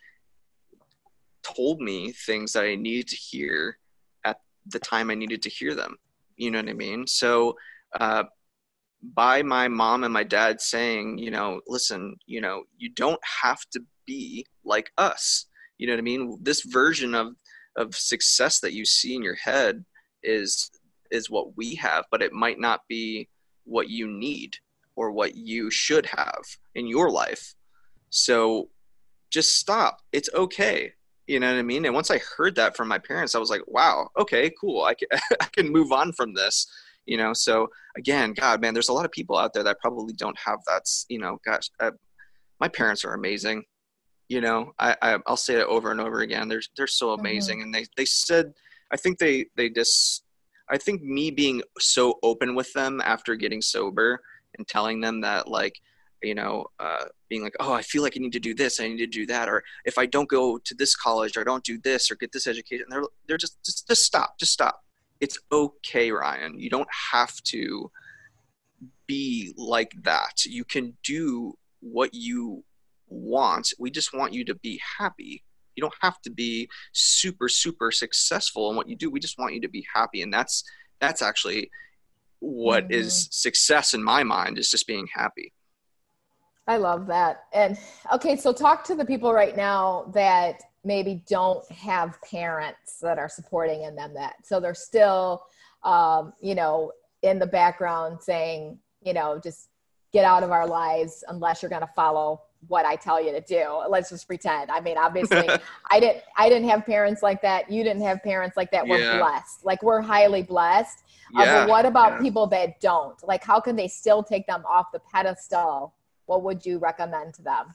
told 1.44 1.80
me 1.82 2.12
things 2.12 2.54
that 2.54 2.66
I 2.66 2.76
needed 2.76 3.08
to 3.08 3.16
hear 3.16 3.78
at 4.26 4.40
the 4.68 4.80
time 4.80 5.10
I 5.10 5.16
needed 5.16 5.42
to 5.44 5.50
hear 5.50 5.74
them. 5.74 5.96
You 6.36 6.52
know 6.52 6.60
what 6.60 6.70
I 6.70 6.74
mean? 6.74 7.08
So 7.08 7.56
uh, 8.00 8.26
by 9.02 9.42
my 9.42 9.68
mom 9.68 10.04
and 10.04 10.14
my 10.14 10.24
dad 10.24 10.62
saying, 10.62 11.18
you 11.18 11.32
know, 11.32 11.62
listen, 11.68 12.18
you 12.26 12.42
know, 12.42 12.64
you 12.78 12.90
don't 12.90 13.22
have 13.42 13.62
to 13.72 13.82
be 14.06 14.46
like 14.64 14.92
us. 14.98 15.46
You 15.78 15.88
know 15.88 15.94
what 15.94 16.00
I 16.00 16.04
mean? 16.04 16.38
This 16.42 16.64
version 16.64 17.16
of 17.16 17.36
of 17.76 17.96
success 17.96 18.60
that 18.60 18.74
you 18.74 18.84
see 18.84 19.16
in 19.16 19.24
your 19.24 19.36
head 19.36 19.86
is 20.24 20.72
is 21.12 21.30
what 21.30 21.58
we 21.58 21.76
have, 21.76 22.06
but 22.12 22.22
it 22.22 22.34
might 22.34 22.60
not 22.60 22.82
be 22.88 23.28
what 23.66 23.90
you 23.90 24.08
need 24.08 24.56
or 24.96 25.12
what 25.12 25.36
you 25.36 25.72
should 25.72 26.06
have 26.06 26.44
in 26.76 26.88
your 26.88 27.10
life. 27.10 27.56
So 28.10 28.70
just 29.32 29.58
stop. 29.58 30.02
It's 30.12 30.30
okay. 30.34 30.94
You 31.28 31.40
know 31.40 31.52
what 31.52 31.60
I 31.60 31.64
mean? 31.64 31.86
And 31.86 31.94
once 31.94 32.10
I 32.12 32.20
heard 32.38 32.56
that 32.56 32.76
from 32.76 32.88
my 32.88 32.98
parents, 32.98 33.36
I 33.36 33.40
was 33.40 33.50
like, 33.50 33.62
wow, 33.68 34.10
okay, 34.18 34.52
cool. 34.60 34.84
I 34.84 34.96
can, 34.96 35.08
I 35.42 35.46
can 35.54 35.72
move 35.72 35.92
on 35.92 36.12
from 36.14 36.34
this, 36.34 36.68
you 37.06 37.18
know? 37.18 37.34
So 37.34 37.70
again, 37.98 38.34
God, 38.34 38.62
man, 38.62 38.74
there's 38.74 38.90
a 38.90 38.94
lot 38.94 39.06
of 39.06 39.12
people 39.12 39.38
out 39.38 39.54
there 39.54 39.64
that 39.64 39.80
probably 39.80 40.14
don't 40.14 40.38
have 40.40 40.60
that, 40.66 40.84
you 41.08 41.20
know, 41.20 41.40
gosh, 41.46 41.70
uh, 41.80 41.92
my 42.60 42.68
parents 42.68 43.06
are 43.06 43.14
amazing. 43.14 43.64
You 44.28 44.42
know, 44.42 44.74
I, 44.80 44.96
I 45.02 45.18
will 45.28 45.38
say 45.38 45.56
it 45.56 45.68
over 45.68 45.92
and 45.92 46.02
over 46.02 46.22
again. 46.22 46.50
They're, 46.50 46.62
they're 46.76 46.88
so 46.88 47.10
mm-hmm. 47.10 47.22
amazing. 47.22 47.60
Mm-hmm. 47.60 47.66
And 47.66 47.76
they, 47.76 47.86
they 47.96 48.06
said, 48.06 48.54
I 48.92 48.98
think 48.98 49.20
they, 49.20 49.46
they 49.56 49.70
just 49.70 50.24
I 50.70 50.78
think 50.78 51.02
me 51.02 51.32
being 51.32 51.64
so 51.80 52.20
open 52.22 52.54
with 52.54 52.72
them 52.74 53.02
after 53.04 53.36
getting 53.36 53.62
sober 53.62 54.22
and 54.58 54.68
telling 54.68 55.02
them 55.02 55.22
that 55.22 55.48
like 55.48 55.74
you 56.22 56.36
know 56.36 56.66
uh, 56.80 57.06
being 57.30 57.42
like 57.42 57.56
oh 57.60 57.74
i 57.74 57.82
feel 57.82 58.04
like 58.04 58.14
i 58.18 58.20
need 58.20 58.34
to 58.34 58.40
do 58.40 58.54
this 58.54 58.80
i 58.80 58.88
need 58.88 58.98
to 58.98 59.08
do 59.08 59.26
that 59.26 59.48
or 59.48 59.64
if 59.86 59.98
i 59.98 60.06
don't 60.06 60.28
go 60.28 60.58
to 60.58 60.76
this 60.76 60.96
college 60.96 61.38
or 61.38 61.42
i 61.42 61.44
don't 61.44 61.64
do 61.64 61.80
this 61.80 62.12
or 62.12 62.16
get 62.16 62.32
this 62.32 62.46
education 62.46 62.86
they're 62.90 63.04
they're 63.28 63.38
just 63.38 63.58
just, 63.64 63.88
just 63.88 64.04
stop 64.04 64.38
just 64.40 64.52
stop. 64.52 64.84
It's 65.20 65.38
okay 65.52 66.12
ryan. 66.12 66.60
You 66.60 66.70
don't 66.70 66.88
have 67.12 67.36
to 67.44 67.92
be 69.06 69.54
like 69.58 69.92
that. 70.04 70.46
You 70.46 70.64
can 70.64 70.96
do 71.04 71.58
what 71.82 72.14
you 72.14 72.64
want. 73.08 73.74
We 73.80 73.92
just 73.92 74.14
want 74.14 74.34
you 74.34 74.46
to 74.46 74.56
be 74.56 74.80
happy 74.98 75.44
you 75.80 75.82
don't 75.82 75.96
have 76.02 76.22
to 76.22 76.30
be 76.30 76.70
super 76.92 77.48
super 77.48 77.90
successful 77.90 78.70
in 78.70 78.76
what 78.76 78.90
you 78.90 78.98
do. 78.98 79.10
We 79.10 79.22
just 79.22 79.40
want 79.40 79.54
you 79.54 79.62
to 79.62 79.70
be 79.70 79.86
happy. 79.94 80.22
And 80.22 80.34
that's 80.34 80.64
that's 81.00 81.22
actually 81.22 81.72
what 82.40 82.84
mm-hmm. 82.86 82.94
is 82.94 83.30
success 83.32 83.94
in 83.94 84.04
my 84.04 84.24
mind 84.24 84.58
is 84.58 84.70
just 84.70 84.88
being 84.88 85.08
happy. 85.14 85.54
I 86.68 86.78
love 86.78 87.08
that. 87.08 87.46
And 87.54 87.78
okay 88.14 88.36
so 88.36 88.52
talk 88.52 88.84
to 88.86 88.96
the 88.96 89.06
people 89.06 89.32
right 89.34 89.56
now 89.56 90.12
that 90.14 90.62
maybe 90.84 91.24
don't 91.28 91.70
have 91.72 92.22
parents 92.22 93.00
that 93.02 93.18
are 93.18 93.30
supporting 93.30 93.84
in 93.84 93.96
them 93.96 94.14
that 94.14 94.36
so 94.44 94.60
they're 94.60 94.74
still 94.74 95.46
um, 95.84 96.34
you 96.42 96.56
know 96.56 96.92
in 97.22 97.40
the 97.40 97.48
background 97.48 98.22
saying 98.22 98.78
you 99.02 99.14
know 99.14 99.40
just 99.42 99.70
get 100.12 100.26
out 100.26 100.44
of 100.44 100.52
our 100.52 100.68
lives 100.68 101.24
unless 101.28 101.62
you're 101.62 101.70
going 101.70 101.82
to 101.82 101.94
follow 101.96 102.42
what 102.68 102.86
I 102.86 102.96
tell 102.96 103.24
you 103.24 103.32
to 103.32 103.42
do. 103.42 103.82
Let's 103.88 104.10
just 104.10 104.28
pretend. 104.28 104.70
I 104.70 104.82
mean, 104.82 104.98
obviously, 104.98 105.50
I 105.90 106.00
didn't. 106.00 106.24
I 106.38 106.50
didn't 106.50 106.70
have 106.70 106.86
parents 106.86 107.24
like 107.24 107.42
that. 107.42 107.72
You 107.72 107.84
didn't 107.84 108.04
have 108.04 108.22
parents 108.24 108.58
like 108.58 108.72
that. 108.72 108.88
We're 108.88 109.00
yeah. 109.00 109.18
blessed. 109.18 109.66
Like 109.66 109.82
we're 109.82 110.02
highly 110.02 110.44
blessed. 110.44 111.04
Yeah. 111.34 111.42
Uh, 111.42 111.62
but 111.62 111.70
what 111.70 111.86
about 111.86 112.14
yeah. 112.14 112.20
people 112.20 112.48
that 112.48 112.80
don't? 112.82 113.16
Like, 113.26 113.44
how 113.44 113.60
can 113.60 113.76
they 113.76 113.88
still 113.88 114.24
take 114.24 114.46
them 114.48 114.64
off 114.68 114.88
the 114.92 115.00
pedestal? 115.00 115.94
What 116.26 116.44
would 116.44 116.66
you 116.66 116.78
recommend 116.80 117.34
to 117.36 117.42
them? 117.42 117.74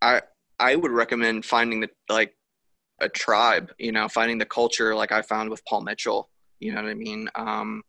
I 0.00 0.22
I 0.58 0.76
would 0.76 0.90
recommend 0.90 1.44
finding 1.44 1.80
the 1.80 1.90
like 2.08 2.34
a 3.00 3.08
tribe. 3.08 3.72
You 3.78 3.92
know, 3.92 4.08
finding 4.08 4.38
the 4.38 4.46
culture 4.46 4.94
like 4.94 5.12
I 5.12 5.22
found 5.22 5.50
with 5.50 5.64
Paul 5.66 5.82
Mitchell. 5.82 6.30
You 6.58 6.72
know 6.74 6.82
what 6.82 6.90
I 6.90 6.94
mean? 6.94 7.28
Um, 7.34 7.82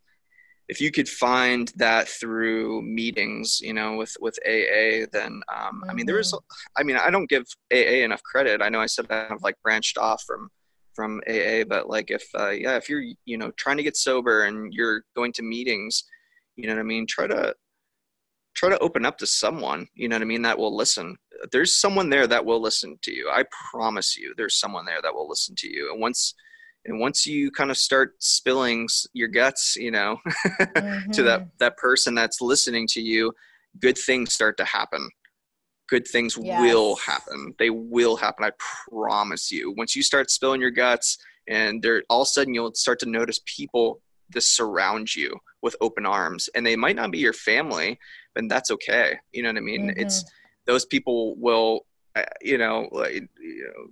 if 0.72 0.80
you 0.80 0.90
could 0.90 1.10
find 1.10 1.70
that 1.76 2.08
through 2.08 2.82
meetings, 2.82 3.60
you 3.60 3.74
know, 3.74 3.98
with 3.98 4.16
with 4.22 4.40
AA, 4.48 5.06
then 5.12 5.42
um, 5.54 5.84
I 5.90 5.94
mean, 5.94 6.06
there 6.06 6.18
is. 6.18 6.32
Mm-hmm. 6.32 6.80
I 6.80 6.84
mean, 6.84 6.96
I 6.96 7.10
don't 7.10 7.30
give 7.30 7.44
AA 7.74 8.06
enough 8.06 8.24
credit. 8.24 8.62
I 8.62 8.70
know 8.70 8.80
I 8.80 8.86
said 8.86 9.06
I 9.10 9.26
have 9.28 9.44
like 9.44 9.56
branched 9.64 9.98
off 9.98 10.24
from 10.26 10.50
from 10.96 11.22
AA, 11.30 11.66
but 11.68 11.90
like 11.90 12.10
if 12.10 12.24
uh, 12.40 12.52
yeah, 12.52 12.78
if 12.78 12.88
you're 12.88 13.04
you 13.26 13.38
know 13.38 13.52
trying 13.58 13.76
to 13.78 13.84
get 13.84 13.98
sober 13.98 14.46
and 14.46 14.74
you're 14.74 15.04
going 15.14 15.34
to 15.34 15.44
meetings, 15.44 16.06
you 16.56 16.68
know 16.68 16.76
what 16.76 16.80
I 16.80 16.84
mean, 16.84 17.06
try 17.06 17.28
to 17.28 17.54
try 18.54 18.70
to 18.70 18.80
open 18.80 19.06
up 19.06 19.18
to 19.18 19.26
someone 19.26 19.88
you 19.96 20.10
know 20.10 20.16
what 20.18 20.22
i 20.22 20.26
mean 20.26 20.42
that 20.42 20.58
will 20.58 20.76
listen 20.76 21.16
there's 21.54 21.80
someone 21.80 22.10
there 22.10 22.28
that 22.28 22.44
will 22.44 22.62
listen 22.62 23.00
to 23.02 23.14
you 23.14 23.30
i 23.34 23.46
promise 23.72 24.18
you 24.18 24.34
there's 24.36 24.60
someone 24.60 24.84
there 24.84 25.02
that 25.02 25.14
will 25.14 25.30
listen 25.30 25.56
to 25.56 25.70
you 25.70 25.90
and 25.90 26.02
once 26.02 26.34
and 26.86 27.00
once 27.00 27.26
you 27.26 27.52
kind 27.52 27.72
of 27.72 27.78
start 27.78 28.16
spilling 28.20 28.88
your 29.14 29.28
guts 29.28 29.76
you 29.76 29.92
know 29.92 30.18
mm-hmm. 30.26 31.12
to 31.12 31.24
that 31.24 31.42
mm-hmm. 31.42 31.50
that 31.60 31.78
person 31.78 32.16
that's 32.16 32.42
listening 32.42 32.88
to 32.88 33.02
you 33.02 33.32
good 33.80 33.98
things 33.98 34.34
start 34.34 34.58
to 34.58 34.66
happen 34.66 35.10
good 35.90 36.08
things 36.08 36.38
yes. 36.42 36.62
will 36.62 36.96
happen 36.96 37.54
they 37.60 37.70
will 37.70 38.16
happen 38.16 38.46
i 38.46 38.52
promise 38.90 39.52
you 39.52 39.74
once 39.78 39.96
you 39.96 40.04
start 40.04 40.30
spilling 40.30 40.62
your 40.62 40.72
guts 40.72 41.18
and 41.48 41.82
there 41.82 42.04
all 42.10 42.22
of 42.22 42.26
a 42.26 42.30
sudden 42.30 42.54
you'll 42.54 42.74
start 42.74 43.00
to 43.00 43.10
notice 43.10 43.40
people 43.46 44.02
that 44.30 44.42
surround 44.42 45.14
you 45.14 45.36
with 45.62 45.76
open 45.82 46.06
arms 46.06 46.50
and 46.56 46.66
they 46.66 46.76
might 46.76 46.96
not 46.96 47.12
be 47.12 47.18
your 47.18 47.34
family 47.34 48.00
and 48.36 48.50
that's 48.50 48.72
okay 48.72 49.18
you 49.32 49.44
know 49.44 49.50
what 49.50 49.58
i 49.58 49.62
mean 49.62 49.90
mm-hmm. 49.90 50.00
it's 50.00 50.24
those 50.66 50.86
people 50.86 51.36
will 51.36 51.86
uh, 52.16 52.24
you 52.42 52.58
know 52.58 52.88
like 52.92 53.14
you 53.14 53.72
know 53.76 53.88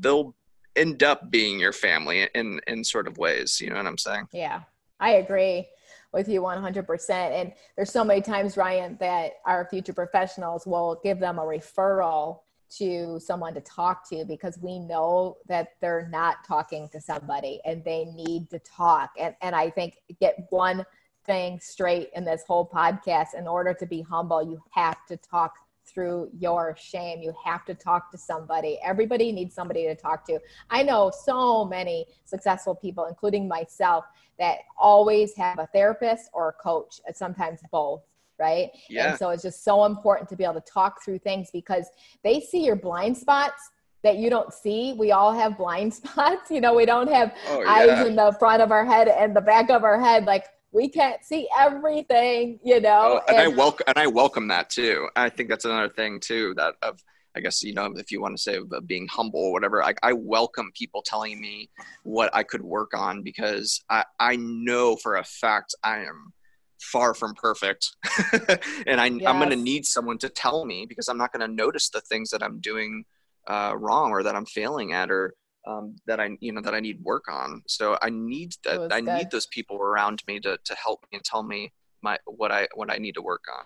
they'll 0.00 0.34
end 0.76 1.02
up 1.02 1.30
being 1.30 1.58
your 1.58 1.72
family 1.72 2.28
in 2.34 2.60
in 2.66 2.84
sort 2.84 3.06
of 3.06 3.18
ways 3.18 3.60
you 3.60 3.70
know 3.70 3.76
what 3.76 3.86
i'm 3.86 3.98
saying? 3.98 4.26
Yeah 4.32 4.62
i 5.00 5.12
agree 5.14 5.68
with 6.12 6.28
you 6.28 6.42
100% 6.42 7.10
and 7.10 7.52
there's 7.76 7.90
so 7.90 8.04
many 8.04 8.20
times 8.20 8.56
ryan 8.56 8.96
that 9.00 9.34
our 9.46 9.66
future 9.70 9.92
professionals 9.92 10.66
will 10.66 11.00
give 11.02 11.18
them 11.18 11.38
a 11.38 11.42
referral 11.42 12.40
to 12.78 13.20
someone 13.20 13.52
to 13.52 13.60
talk 13.60 14.08
to 14.08 14.24
because 14.24 14.58
we 14.62 14.78
know 14.78 15.36
that 15.46 15.68
they're 15.80 16.08
not 16.10 16.36
talking 16.46 16.88
to 16.88 17.00
somebody 17.00 17.60
and 17.64 17.84
they 17.84 18.06
need 18.06 18.48
to 18.50 18.58
talk 18.60 19.10
and 19.18 19.34
and 19.42 19.54
i 19.54 19.68
think 19.68 19.98
get 20.20 20.46
one 20.50 20.84
thing 21.24 21.58
straight 21.60 22.10
in 22.14 22.24
this 22.24 22.42
whole 22.46 22.68
podcast 22.68 23.34
in 23.36 23.46
order 23.46 23.74
to 23.74 23.86
be 23.86 24.00
humble 24.00 24.42
you 24.42 24.60
have 24.70 25.04
to 25.06 25.16
talk 25.18 25.54
through 25.92 26.30
your 26.38 26.76
shame. 26.78 27.22
You 27.22 27.34
have 27.44 27.64
to 27.66 27.74
talk 27.74 28.10
to 28.12 28.18
somebody. 28.18 28.78
Everybody 28.84 29.32
needs 29.32 29.54
somebody 29.54 29.84
to 29.84 29.94
talk 29.94 30.26
to. 30.26 30.38
I 30.70 30.82
know 30.82 31.10
so 31.24 31.64
many 31.64 32.06
successful 32.24 32.74
people, 32.74 33.06
including 33.06 33.48
myself, 33.48 34.04
that 34.38 34.58
always 34.78 35.36
have 35.36 35.58
a 35.58 35.68
therapist 35.72 36.30
or 36.32 36.48
a 36.48 36.52
coach, 36.52 37.00
and 37.06 37.16
sometimes 37.16 37.60
both. 37.70 38.02
Right. 38.38 38.70
Yeah. 38.88 39.10
And 39.10 39.18
so 39.18 39.30
it's 39.30 39.42
just 39.42 39.62
so 39.62 39.84
important 39.84 40.28
to 40.30 40.36
be 40.36 40.42
able 40.42 40.54
to 40.54 40.62
talk 40.62 41.04
through 41.04 41.18
things 41.20 41.48
because 41.52 41.86
they 42.24 42.40
see 42.40 42.64
your 42.64 42.74
blind 42.74 43.16
spots 43.16 43.70
that 44.02 44.16
you 44.16 44.30
don't 44.30 44.52
see. 44.52 44.94
We 44.94 45.12
all 45.12 45.32
have 45.32 45.56
blind 45.56 45.94
spots. 46.02 46.50
You 46.50 46.60
know, 46.60 46.74
we 46.74 46.86
don't 46.86 47.10
have 47.10 47.36
oh, 47.48 47.62
yeah. 47.62 47.70
eyes 47.70 48.06
in 48.06 48.16
the 48.16 48.34
front 48.38 48.62
of 48.62 48.72
our 48.72 48.84
head 48.84 49.08
and 49.08 49.34
the 49.34 49.40
back 49.40 49.70
of 49.70 49.84
our 49.84 50.00
head. 50.00 50.24
Like 50.24 50.46
we 50.72 50.88
can't 50.88 51.22
see 51.22 51.48
everything, 51.56 52.58
you 52.64 52.80
know. 52.80 53.20
Oh, 53.20 53.20
and, 53.28 53.36
and, 53.36 53.52
I 53.52 53.56
welcome 53.56 53.84
and 53.86 53.98
I 53.98 54.06
welcome 54.06 54.48
that 54.48 54.70
too. 54.70 55.08
I 55.14 55.28
think 55.28 55.48
that's 55.48 55.66
another 55.66 55.90
thing 55.90 56.18
too 56.18 56.54
that 56.56 56.74
of 56.82 57.00
I 57.36 57.40
guess 57.40 57.62
you 57.62 57.74
know 57.74 57.92
if 57.96 58.10
you 58.10 58.20
want 58.20 58.36
to 58.36 58.42
say 58.42 58.56
of 58.56 58.86
being 58.86 59.06
humble 59.06 59.40
or 59.40 59.52
whatever. 59.52 59.82
I, 59.82 59.94
I 60.02 60.14
welcome 60.14 60.70
people 60.74 61.02
telling 61.02 61.40
me 61.40 61.70
what 62.04 62.34
I 62.34 62.42
could 62.42 62.62
work 62.62 62.96
on 62.96 63.22
because 63.22 63.82
I 63.90 64.04
I 64.18 64.36
know 64.36 64.96
for 64.96 65.16
a 65.16 65.24
fact 65.24 65.74
I 65.84 65.98
am 65.98 66.32
far 66.80 67.14
from 67.14 67.32
perfect 67.34 67.94
and 68.88 69.00
I, 69.00 69.06
yes. 69.06 69.28
i'm 69.28 69.38
going 69.38 69.50
to 69.50 69.56
need 69.56 69.86
someone 69.86 70.18
to 70.18 70.28
tell 70.28 70.64
me 70.64 70.84
because 70.84 71.06
i'm 71.06 71.16
not 71.16 71.32
going 71.32 71.48
to 71.48 71.54
notice 71.54 71.90
the 71.90 72.00
things 72.00 72.30
that 72.30 72.42
i'm 72.42 72.58
doing 72.58 73.04
uh, 73.46 73.74
wrong 73.76 74.10
or 74.10 74.24
that 74.24 74.34
i'm 74.34 74.46
failing 74.46 74.92
at 74.92 75.08
or 75.08 75.34
um, 75.66 75.96
that 76.06 76.20
I 76.20 76.30
you 76.40 76.52
know 76.52 76.60
that 76.60 76.74
I 76.74 76.80
need 76.80 77.00
work 77.02 77.24
on. 77.30 77.62
So 77.66 77.96
I 78.02 78.10
need 78.10 78.54
that 78.64 78.92
I 78.92 79.00
good. 79.00 79.14
need 79.14 79.30
those 79.30 79.46
people 79.46 79.76
around 79.76 80.22
me 80.26 80.40
to 80.40 80.58
to 80.64 80.74
help 80.74 81.04
me 81.10 81.16
and 81.18 81.24
tell 81.24 81.42
me 81.42 81.72
my 82.02 82.18
what 82.26 82.50
I 82.52 82.68
what 82.74 82.90
I 82.90 82.98
need 82.98 83.14
to 83.14 83.22
work 83.22 83.44
on. 83.52 83.64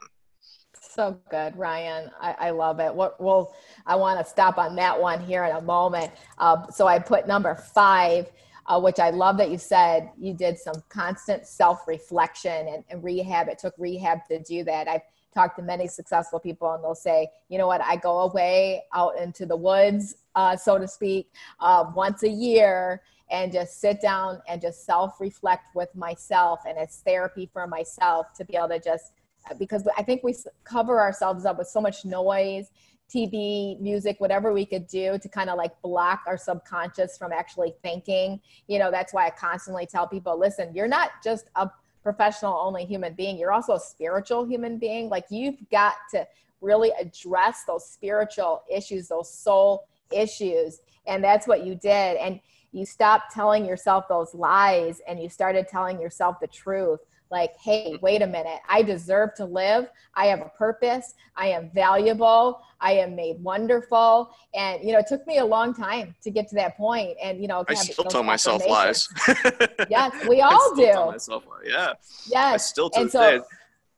So 0.79 1.19
good, 1.31 1.57
Ryan. 1.57 2.11
I, 2.21 2.33
I 2.39 2.51
love 2.51 2.81
it. 2.81 2.95
What 2.95 3.21
well, 3.21 3.55
I 3.87 3.97
want 3.97 4.19
to 4.19 4.31
stop 4.31 4.59
on 4.59 4.77
that 4.77 5.01
one 5.01 5.21
here 5.21 5.45
in 5.45 5.57
a 5.57 5.61
moment. 5.61 6.13
Uh, 6.39 6.69
so 6.71 6.87
I 6.87 6.99
put 6.99 7.27
number 7.27 7.55
five. 7.55 8.31
Uh, 8.69 8.81
which 8.81 8.99
I 8.99 9.11
love 9.11 9.37
that 9.37 9.49
you 9.49 9.59
said 9.59 10.11
you 10.19 10.35
did 10.35 10.59
some 10.59 10.75
constant 10.89 11.47
self 11.47 11.87
reflection 11.87 12.67
and, 12.67 12.83
and, 12.91 13.05
rehab. 13.05 13.47
It 13.47 13.61
took 13.61 13.75
rehab 13.79 14.27
to 14.29 14.43
do 14.43 14.65
that. 14.65 14.89
I've 14.89 15.03
talked 15.37 15.57
to 15.59 15.63
many 15.63 15.87
successful 15.87 16.41
people, 16.41 16.73
and 16.73 16.83
they'll 16.83 16.95
say, 16.95 17.29
you 17.49 17.59
know 17.59 17.67
what, 17.67 17.83
I 17.83 17.97
go 17.97 18.21
away 18.21 18.85
out 18.93 19.19
into 19.19 19.47
the 19.47 19.57
woods 19.57 20.17
uh, 20.37 20.57
so 20.57 20.79
to 20.79 20.87
speak, 20.87 21.33
uh, 21.61 21.85
once 21.95 22.23
a 22.23 22.29
year 22.29 23.03
and 23.31 23.53
just 23.53 23.81
sit 23.81 24.01
down 24.01 24.41
and 24.49 24.61
just 24.61 24.85
self 24.85 25.21
reflect 25.21 25.75
with 25.75 25.93
myself. 25.97 26.61
And 26.69 26.79
it's 26.79 26.99
therapy 26.99 27.49
for 27.53 27.67
myself 27.67 28.33
to 28.35 28.45
be 28.45 28.55
able 28.55 28.69
to 28.69 28.79
just, 28.79 29.13
because 29.59 29.89
I 29.97 30.03
think 30.03 30.23
we 30.23 30.35
cover 30.65 31.01
ourselves 31.01 31.45
up 31.45 31.59
with 31.59 31.69
so 31.69 31.81
much 31.81 32.05
noise, 32.05 32.71
TV, 33.13 33.81
music, 33.81 34.17
whatever 34.21 34.53
we 34.53 34.67
could 34.67 34.87
do 34.87 35.19
to 35.19 35.29
kind 35.29 35.49
of 35.49 35.57
like 35.57 35.81
block 35.83 36.23
our 36.27 36.37
subconscious 36.37 37.17
from 37.17 37.33
actually 37.33 37.75
thinking. 37.83 38.41
You 38.69 38.79
know, 38.79 38.91
that's 38.91 39.13
why 39.13 39.27
I 39.27 39.31
constantly 39.31 39.87
tell 39.87 40.07
people 40.07 40.39
listen, 40.39 40.75
you're 40.75 40.89
not 40.89 41.11
just 41.25 41.47
a 41.57 41.69
professional 42.07 42.57
only 42.57 42.85
human 42.85 43.15
being, 43.15 43.37
you're 43.37 43.53
also 43.53 43.73
a 43.73 43.81
spiritual 43.81 44.45
human 44.47 44.79
being. 44.79 45.09
Like 45.09 45.25
you've 45.29 45.59
got 45.73 45.95
to 46.13 46.25
really 46.61 46.93
address 47.01 47.65
those 47.67 47.85
spiritual 47.85 48.63
issues, 48.73 49.09
those 49.09 49.29
soul 49.29 49.89
issues. 50.13 50.79
And 51.09 51.23
that's 51.25 51.49
what 51.49 51.67
you 51.67 51.75
did. 51.75 52.17
And 52.19 52.39
you 52.71 52.87
stopped 52.87 53.35
telling 53.35 53.65
yourself 53.65 54.07
those 54.09 54.37
lies 54.37 55.01
and 55.09 55.21
you 55.21 55.29
started 55.29 55.67
telling 55.67 56.01
yourself 56.01 56.39
the 56.41 56.47
truth 56.47 57.01
like 57.31 57.57
hey 57.59 57.99
wait 58.03 58.23
a 58.23 58.27
minute. 58.27 58.61
I 58.69 58.83
deserve 58.83 59.35
to 59.37 59.45
live. 59.45 59.89
I 60.15 60.27
have 60.27 60.41
a 60.41 60.51
purpose. 60.57 61.15
I 61.37 61.49
am 61.49 61.71
valuable. 61.75 62.61
I 62.81 62.93
am 62.93 63.17
made 63.17 63.43
wonderful. 63.43 64.31
And 64.55 64.83
you 64.83 64.93
know 64.93 64.99
it 64.99 65.07
took 65.09 65.27
me 65.27 65.39
a 65.39 65.45
long 65.45 65.75
time 65.75 66.15
to 66.23 66.31
get 66.31 66.49
to 66.49 66.55
that 66.57 66.77
point. 66.77 67.17
and 67.23 67.41
you 67.41 67.49
know 67.49 67.65
i 67.69 67.75
still 67.75 68.05
tell 68.05 68.23
myself 68.23 68.67
lies. 68.67 69.09
yes 69.91 70.13
we 70.29 70.41
all 70.41 70.75
do. 70.75 70.93
myself, 71.13 71.45
yeah. 71.65 71.93
Yes. 72.27 72.55
i 72.55 72.57
still 72.57 72.91
tell 72.91 73.09
so, 73.09 73.45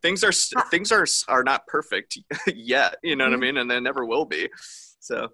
things 0.03 0.25
are 0.25 0.33
things 0.71 0.93
are 0.93 1.07
are 1.29 1.43
not 1.43 1.67
perfect 1.67 2.19
yet 2.47 2.97
you 3.03 3.17
know 3.17 3.25
mm-hmm. 3.25 3.33
what 3.33 3.33
i 3.33 3.37
mm-hmm. 3.37 3.41
mean? 3.41 3.57
And 3.59 3.71
they 3.71 3.81
never 3.81 4.05
will 4.05 4.25
be. 4.25 4.49
So 5.01 5.29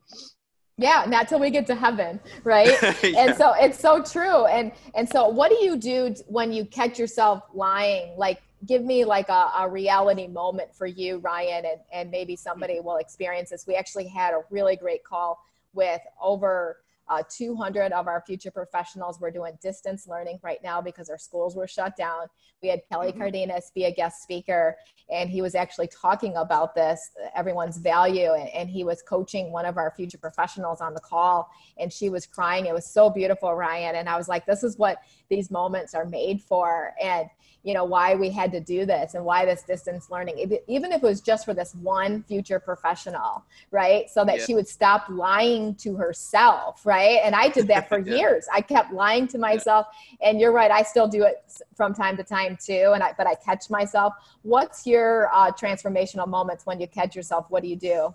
yeah 0.77 1.05
not 1.09 1.29
till 1.29 1.39
we 1.39 1.51
get 1.51 1.67
to 1.67 1.75
heaven 1.75 2.21
right? 2.45 2.77
Yeah. 3.03 3.27
and 3.27 3.37
so 3.37 3.53
it's 3.57 3.79
so 3.79 4.03
true. 4.03 4.47
And 4.47 4.73
and 4.95 5.09
so 5.09 5.29
what 5.29 5.51
do 5.51 5.57
you 5.65 5.77
do 5.77 6.15
when 6.27 6.53
you 6.53 6.65
catch 6.65 6.99
yourself 6.99 7.43
lying? 7.53 8.17
Like 8.17 8.43
give 8.67 8.83
me 8.83 9.05
like 9.05 9.29
a, 9.29 9.51
a 9.59 9.69
reality 9.69 10.27
moment 10.27 10.75
for 10.75 10.87
you 10.87 11.19
ryan 11.19 11.65
and 11.67 11.81
and 11.93 12.11
maybe 12.11 12.37
somebody 12.37 12.81
will 12.81 12.97
experience 12.97 13.51
this. 13.51 13.67
We 13.67 13.75
actually 13.75 14.09
had 14.09 14.33
a 14.33 14.43
really 14.51 14.77
great 14.77 15.05
call 15.05 15.45
with 15.73 16.01
over 16.23 16.79
uh, 17.09 17.23
200 17.29 17.93
of 17.93 18.09
our 18.09 18.23
future 18.27 18.51
professionals 18.51 19.21
were 19.21 19.31
doing 19.31 19.57
distance 19.63 20.07
learning 20.07 20.39
right 20.43 20.63
now 20.63 20.81
because 20.81 21.11
our 21.11 21.19
schools 21.19 21.55
were 21.55 21.67
shut 21.67 21.97
down. 21.97 22.27
We 22.63 22.69
had 22.69 22.81
Kelly 22.91 23.09
mm-hmm. 23.09 23.19
Cardenas 23.19 23.71
be 23.75 23.85
a 23.85 23.93
guest 23.93 24.23
speaker, 24.23 24.77
and 25.11 25.29
he 25.29 25.43
was 25.43 25.55
actually 25.55 25.89
talking 25.89 26.37
about 26.37 26.75
this, 26.75 27.11
everyone's 27.37 27.77
value. 27.77 28.33
And, 28.33 28.49
and 28.49 28.71
he 28.71 28.85
was 28.85 29.03
coaching 29.03 29.53
one 29.53 29.67
of 29.67 29.77
our 29.77 29.93
future 29.97 30.19
professionals 30.19 30.81
on 30.81 30.95
the 30.95 31.01
call, 31.01 31.51
and 31.79 31.93
she 31.93 32.09
was 32.09 32.27
crying. 32.27 32.67
It 32.67 32.75
was 32.75 32.87
so 32.87 33.11
beautiful, 33.11 33.55
Ryan. 33.55 33.97
And 33.97 34.09
I 34.09 34.17
was 34.17 34.29
like, 34.29 34.47
this 34.47 34.65
is 34.65 34.79
what 34.79 34.99
these 35.29 35.51
moments 35.51 35.95
are 35.95 36.07
made 36.07 36.41
for. 36.41 36.95
And 37.03 37.29
you 37.65 37.73
know 37.73 37.85
why 37.85 38.15
we 38.15 38.31
had 38.31 38.53
to 38.53 38.61
do 38.61 38.85
this 38.87 39.15
and 39.15 39.25
why 39.25 39.45
this 39.45 39.63
distance 39.63 40.11
learning 40.11 40.59
even 40.69 40.93
if 40.93 41.03
it 41.03 41.07
was 41.07 41.21
just 41.21 41.45
for 41.47 41.55
this 41.55 41.75
one 41.77 42.23
future 42.25 42.61
professional 42.61 43.43
right 43.71 44.09
so 44.11 44.25
that 44.25 44.39
yeah. 44.39 44.45
she 44.45 44.55
would 44.55 44.69
stop 44.69 45.07
lying 45.09 45.75
to 45.75 45.97
herself 45.97 46.85
right 46.85 46.94
and 47.01 47.35
i 47.35 47.49
did 47.49 47.67
that 47.69 47.89
for 47.91 47.99
yeah. 47.99 48.15
years. 48.17 48.47
I 48.53 48.61
kept 48.61 48.93
lying 48.93 49.27
to 49.29 49.39
myself. 49.39 49.87
Yeah. 50.21 50.31
and 50.31 50.41
you're 50.41 50.53
right 50.53 50.71
i 50.71 50.83
still 50.83 51.09
do 51.09 51.25
it 51.25 51.37
from 51.75 51.95
time 51.95 52.17
to 52.17 52.25
time 52.25 52.57
too 52.63 52.93
and 52.95 53.03
i 53.03 53.13
but 53.17 53.27
i 53.27 53.35
catch 53.35 53.71
myself. 53.71 54.15
What's 54.43 54.87
your 54.87 55.33
uh, 55.33 55.51
transformational 55.53 56.29
moments 56.29 56.67
when 56.67 56.81
you 56.81 56.87
catch 56.87 57.17
yourself? 57.17 57.47
What 57.49 57.63
do 57.63 57.69
you 57.69 57.77
do? 57.77 58.15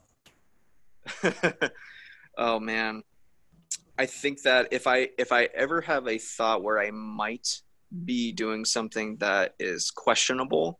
Oh 2.39 2.57
man. 2.57 3.03
I 3.97 4.05
think 4.05 4.43
that 4.43 4.69
if 4.71 4.87
i 4.87 5.09
if 5.17 5.33
i 5.33 5.49
ever 5.53 5.81
have 5.81 6.07
a 6.07 6.17
thought 6.17 6.63
where 6.63 6.79
i 6.79 6.89
might 6.89 7.61
be 8.05 8.31
doing 8.31 8.63
something 8.63 9.17
that 9.17 9.55
is 9.59 9.91
questionable, 9.91 10.79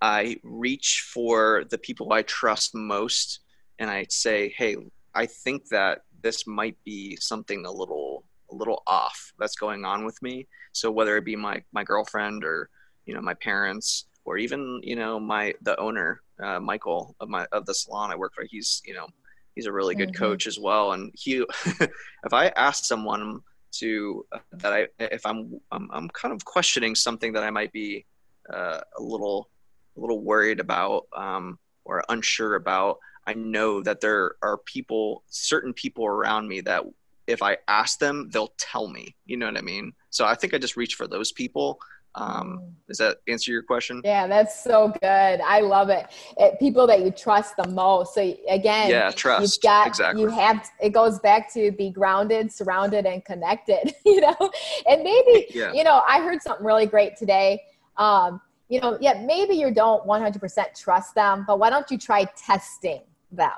I 0.00 0.38
reach 0.42 1.06
for 1.12 1.64
the 1.68 1.76
people 1.76 2.12
I 2.12 2.22
trust 2.22 2.74
most 2.74 3.40
and 3.78 3.90
I 3.90 4.06
say, 4.08 4.54
"Hey, 4.56 4.76
I 5.14 5.26
think 5.26 5.68
that 5.68 6.02
this 6.24 6.44
might 6.48 6.76
be 6.84 7.14
something 7.16 7.64
a 7.64 7.70
little 7.70 8.24
a 8.50 8.54
little 8.54 8.82
off 8.88 9.32
that's 9.38 9.54
going 9.54 9.84
on 9.84 10.04
with 10.04 10.20
me." 10.22 10.48
So 10.72 10.90
whether 10.90 11.16
it 11.16 11.24
be 11.24 11.36
my 11.36 11.62
my 11.72 11.84
girlfriend 11.84 12.44
or 12.44 12.68
you 13.06 13.14
know 13.14 13.22
my 13.22 13.34
parents 13.34 14.06
or 14.24 14.38
even 14.38 14.80
you 14.82 14.96
know 14.96 15.20
my 15.20 15.54
the 15.62 15.78
owner 15.78 16.20
uh, 16.42 16.58
Michael 16.58 17.14
of 17.20 17.28
my 17.28 17.46
of 17.52 17.66
the 17.66 17.74
salon 17.74 18.10
I 18.10 18.16
work 18.16 18.34
for, 18.34 18.44
he's 18.50 18.82
you 18.84 18.94
know 18.94 19.06
he's 19.54 19.66
a 19.66 19.72
really 19.72 19.94
good 19.94 20.12
mm-hmm. 20.12 20.24
coach 20.24 20.46
as 20.46 20.58
well. 20.58 20.92
And 20.92 21.12
he, 21.14 21.44
if 21.64 22.32
I 22.32 22.48
ask 22.48 22.84
someone 22.84 23.40
to 23.72 24.26
uh, 24.32 24.38
that 24.52 24.72
I 24.72 24.88
if 24.98 25.24
I'm, 25.26 25.60
I'm, 25.72 25.88
I'm 25.92 26.08
kind 26.10 26.34
of 26.34 26.44
questioning 26.44 26.94
something 26.94 27.32
that 27.32 27.42
I 27.42 27.50
might 27.50 27.72
be 27.72 28.04
uh, 28.52 28.80
a 28.98 29.02
little 29.02 29.50
a 29.96 30.00
little 30.00 30.22
worried 30.22 30.60
about 30.60 31.06
um, 31.16 31.58
or 31.84 32.04
unsure 32.08 32.56
about. 32.56 32.98
I 33.26 33.34
know 33.34 33.82
that 33.82 34.00
there 34.00 34.36
are 34.42 34.58
people, 34.58 35.22
certain 35.28 35.72
people 35.72 36.06
around 36.06 36.48
me 36.48 36.60
that 36.62 36.84
if 37.26 37.42
I 37.42 37.58
ask 37.68 37.98
them, 37.98 38.28
they'll 38.30 38.52
tell 38.58 38.88
me. 38.88 39.16
You 39.24 39.36
know 39.36 39.46
what 39.46 39.56
I 39.56 39.62
mean? 39.62 39.92
So 40.10 40.24
I 40.24 40.34
think 40.34 40.54
I 40.54 40.58
just 40.58 40.76
reach 40.76 40.94
for 40.94 41.06
those 41.06 41.32
people. 41.32 41.78
Um, 42.16 42.60
does 42.86 42.98
that 42.98 43.18
answer 43.26 43.50
your 43.50 43.62
question? 43.62 44.00
Yeah 44.04 44.28
that's 44.28 44.62
so 44.62 44.92
good. 45.02 45.40
I 45.40 45.60
love 45.60 45.88
it. 45.88 46.06
it 46.36 46.58
people 46.60 46.86
that 46.86 47.00
you 47.00 47.10
trust 47.10 47.56
the 47.56 47.68
most. 47.68 48.14
So 48.14 48.20
again 48.48 48.90
yeah 48.90 49.10
trust. 49.10 49.42
you've 49.42 49.62
got 49.62 49.88
exactly. 49.88 50.22
you 50.22 50.28
have 50.28 50.70
it 50.80 50.90
goes 50.90 51.18
back 51.18 51.52
to 51.54 51.72
be 51.72 51.90
grounded 51.90 52.52
surrounded 52.52 53.04
and 53.04 53.24
connected 53.24 53.94
you 54.06 54.20
know? 54.20 54.36
And 54.88 55.02
maybe 55.02 55.46
yeah. 55.50 55.72
you 55.72 55.82
know 55.82 56.02
i 56.06 56.20
heard 56.20 56.40
something 56.42 56.64
really 56.64 56.86
great 56.86 57.16
today. 57.16 57.62
Um, 57.96 58.40
you 58.68 58.80
know 58.80 58.96
yeah 59.00 59.24
maybe 59.24 59.54
you 59.54 59.72
don't 59.72 60.06
100% 60.06 60.80
trust 60.80 61.14
them 61.14 61.44
but 61.46 61.58
why 61.58 61.68
don't 61.68 61.90
you 61.90 61.98
try 61.98 62.24
testing 62.36 63.02
them 63.36 63.52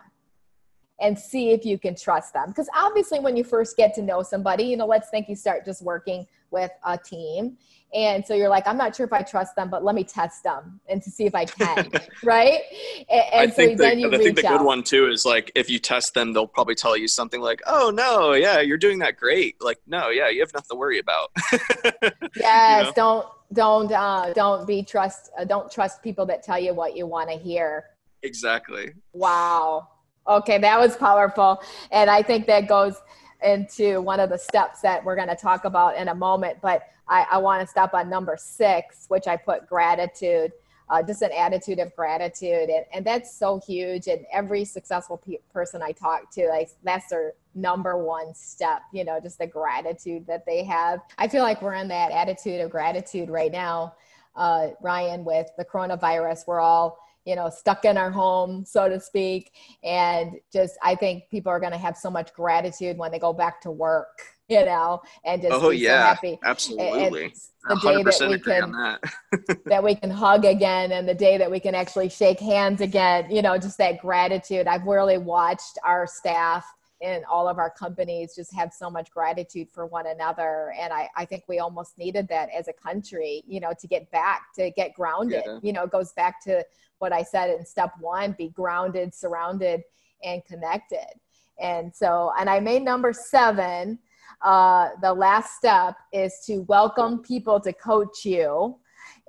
and 1.01 1.19
see 1.19 1.51
if 1.51 1.65
you 1.65 1.79
can 1.79 1.95
trust 1.95 2.33
them. 2.33 2.49
Because 2.49 2.69
obviously, 2.75 3.21
when 3.21 3.37
you 3.37 3.45
first 3.45 3.77
get 3.77 3.95
to 3.95 4.03
know 4.03 4.23
somebody, 4.23 4.65
you 4.65 4.77
know, 4.77 4.87
let's 4.87 5.11
think 5.11 5.29
you 5.29 5.37
start 5.37 5.65
just 5.65 5.83
working 5.83 6.27
with 6.51 6.71
a 6.85 6.97
team. 6.97 7.59
And 7.95 8.27
so 8.27 8.35
you're 8.35 8.49
like, 8.49 8.67
I'm 8.67 8.77
not 8.77 8.97
sure 8.97 9.07
if 9.07 9.13
I 9.13 9.23
trust 9.23 9.55
them, 9.55 9.71
but 9.71 9.85
let 9.85 9.95
me 9.95 10.05
test 10.05 10.43
them 10.43 10.81
and 10.89 11.01
to 11.03 11.11
see 11.11 11.25
if 11.25 11.35
I 11.35 11.45
can, 11.45 11.91
right? 12.25 12.61
And, 13.09 13.23
and 13.33 13.51
so 13.51 13.57
think 13.57 13.79
then 13.79 13.97
the, 13.97 14.01
you 14.01 14.13
I 14.13 14.19
think 14.19 14.37
the 14.37 14.47
out. 14.47 14.59
good 14.59 14.65
one 14.65 14.83
too 14.83 15.09
is 15.09 15.25
like 15.25 15.53
if 15.55 15.71
you 15.71 15.79
test 15.79 16.15
them, 16.15 16.33
they'll 16.33 16.49
probably 16.49 16.75
tell 16.75 16.97
you 16.97 17.09
something 17.09 17.41
like, 17.41 17.63
"Oh 17.67 17.91
no, 17.91 18.33
yeah, 18.33 18.61
you're 18.61 18.77
doing 18.77 18.99
that 19.01 19.17
great." 19.17 19.57
Like, 19.61 19.79
no, 19.87 20.09
yeah, 20.09 20.29
you 20.29 20.41
have 20.41 20.53
nothing 20.53 20.69
to 20.73 20.77
worry 20.77 20.99
about. 20.99 21.31
yes, 22.37 22.81
you 22.81 22.85
know? 22.87 22.93
don't 22.97 23.27
don't 23.53 23.93
uh, 23.93 24.33
don't 24.35 24.67
be 24.67 24.83
trust 24.83 25.31
uh, 25.39 25.45
don't 25.45 25.71
trust 25.71 26.03
people 26.03 26.27
that 26.27 26.43
tell 26.43 26.59
you 26.59 26.75
what 26.75 26.97
you 26.97 27.07
want 27.07 27.31
to 27.31 27.37
hear. 27.37 27.85
Exactly. 28.23 28.93
Wow. 29.13 29.89
Okay, 30.29 30.59
that 30.59 30.79
was 30.79 30.97
powerful. 30.97 31.63
And 31.93 32.11
I 32.11 32.23
think 32.23 32.47
that 32.47 32.67
goes 32.69 32.97
into 33.45 34.01
one 34.01 34.19
of 34.19 34.31
the 34.31 34.39
steps 34.39 34.81
that 34.81 35.05
we're 35.05 35.15
going 35.15 35.29
to 35.29 35.37
talk 35.37 35.65
about 35.65 35.97
in 35.97 36.09
a 36.09 36.15
moment. 36.15 36.59
But 36.61 36.83
I, 37.07 37.27
I 37.31 37.39
want 37.39 37.61
to 37.61 37.67
stop 37.67 37.95
on 37.95 38.09
number 38.11 38.37
six, 38.37 39.05
which 39.09 39.29
I 39.29 39.37
put 39.37 39.69
gratitude, 39.69 40.53
uh, 40.89 41.03
just 41.03 41.23
an 41.23 41.31
attitude 41.33 41.79
of 41.79 41.95
gratitude. 41.95 42.71
And, 42.71 42.85
and 42.93 43.05
that's 43.05 43.37
so 43.37 43.61
huge. 43.65 44.09
And 44.09 44.27
every 44.33 44.65
successful 44.65 45.19
pe- 45.19 45.39
person 45.53 45.83
I 45.83 45.93
talk 45.93 46.31
to, 46.33 46.49
like, 46.49 46.71
that's 46.83 47.09
their 47.09 47.35
number 47.55 47.97
one 48.03 48.35
step, 48.35 48.83
you 48.93 49.05
know, 49.05 49.21
just 49.21 49.39
the 49.39 49.47
gratitude 49.47 50.27
that 50.27 50.45
they 50.45 50.65
have. 50.65 51.01
I 51.19 51.29
feel 51.29 51.43
like 51.43 51.63
we're 51.63 51.75
in 51.75 51.89
that 51.89 52.11
attitude 52.11 52.61
of 52.61 52.71
gratitude 52.71 53.31
right 53.31 53.53
now. 53.53 53.95
Uh, 54.35 54.71
Ryan, 54.83 55.25
with 55.25 55.49
the 55.57 55.65
coronavirus, 55.65 56.47
we're 56.47 56.61
all 56.61 56.99
you 57.27 57.37
know 57.37 57.51
stuck 57.51 57.85
in 57.85 57.99
our 57.99 58.11
home 58.11 58.65
so 58.65 58.89
to 58.89 58.99
speak. 58.99 59.53
And 59.83 60.33
just 60.53 60.79
i 60.83 60.95
think 60.95 61.25
people 61.31 61.51
are 61.51 61.61
going 61.61 61.73
to 61.73 61.79
have 61.79 61.97
so 61.97 62.11
much 62.11 62.33
gratitude 62.33 62.97
when 62.97 63.11
they 63.11 63.19
go 63.19 63.33
back 63.33 63.61
to 63.63 63.71
work 63.71 64.23
you 64.49 64.65
know 64.65 65.03
and 65.25 65.43
just 65.43 65.53
oh 65.53 65.71
be 65.71 65.79
yeah. 65.79 66.03
so 66.03 66.07
happy 66.07 66.39
absolutely. 66.45 67.35
the 67.69 67.77
day 67.83 68.03
that 68.03 68.29
we 68.31 68.39
can 68.39 68.73
that. 68.73 69.01
that 69.67 69.83
we 69.83 69.95
can 69.95 70.11
hug 70.11 70.45
again 70.45 70.93
and 70.93 71.09
the 71.09 71.15
day 71.15 71.37
that 71.37 71.51
we 71.51 71.59
can 71.59 71.75
actually 71.75 72.09
shake 72.09 72.39
hands 72.39 72.81
again 72.81 73.29
you 73.31 73.43
know 73.43 73.59
just 73.59 73.79
that 73.79 73.99
gratitude. 73.99 74.67
I've 74.67 74.85
really 74.85 75.19
watched 75.19 75.79
our 75.85 76.07
staff 76.07 76.65
in 77.01 77.23
all 77.31 77.47
of 77.49 77.59
our 77.59 77.71
companies 77.71 78.35
just 78.35 78.55
have 78.55 78.73
so 78.73 78.89
much 78.89 79.11
gratitude 79.11 79.69
for 79.71 79.87
one 79.87 80.07
another 80.07 80.73
and 80.81 80.93
I, 80.93 81.09
I 81.15 81.25
think 81.27 81.45
we 81.47 81.59
almost 81.59 81.99
needed 81.99 82.27
that 82.29 82.49
as 82.57 82.69
a 82.69 82.73
country 82.73 83.43
you 83.47 83.61
know 83.61 83.73
to 83.79 83.87
get 83.87 84.11
back 84.11 84.55
to 84.55 84.71
get 84.71 84.95
grounded 84.95 85.43
yeah. 85.45 85.59
you 85.63 85.73
know 85.73 85.85
it 85.85 85.91
goes 85.91 86.13
back 86.13 86.43
to 86.45 86.65
what 86.99 87.13
I 87.13 87.23
said 87.23 87.51
in 87.51 87.65
step 87.65 87.93
one 88.01 88.35
be 88.37 88.49
grounded, 88.49 89.15
surrounded, 89.15 89.83
and 90.25 90.45
connected. 90.45 91.07
And 91.61 91.95
so, 91.95 92.33
and 92.39 92.49
I 92.49 92.61
made 92.61 92.83
number 92.83 93.13
seven. 93.13 93.99
Uh, 94.43 94.91
the 95.03 95.13
last 95.13 95.57
step 95.57 95.97
is 96.13 96.43
to 96.47 96.61
welcome 96.63 97.21
people 97.21 97.61
to 97.61 97.73
coach 97.73 98.25
you. 98.25 98.77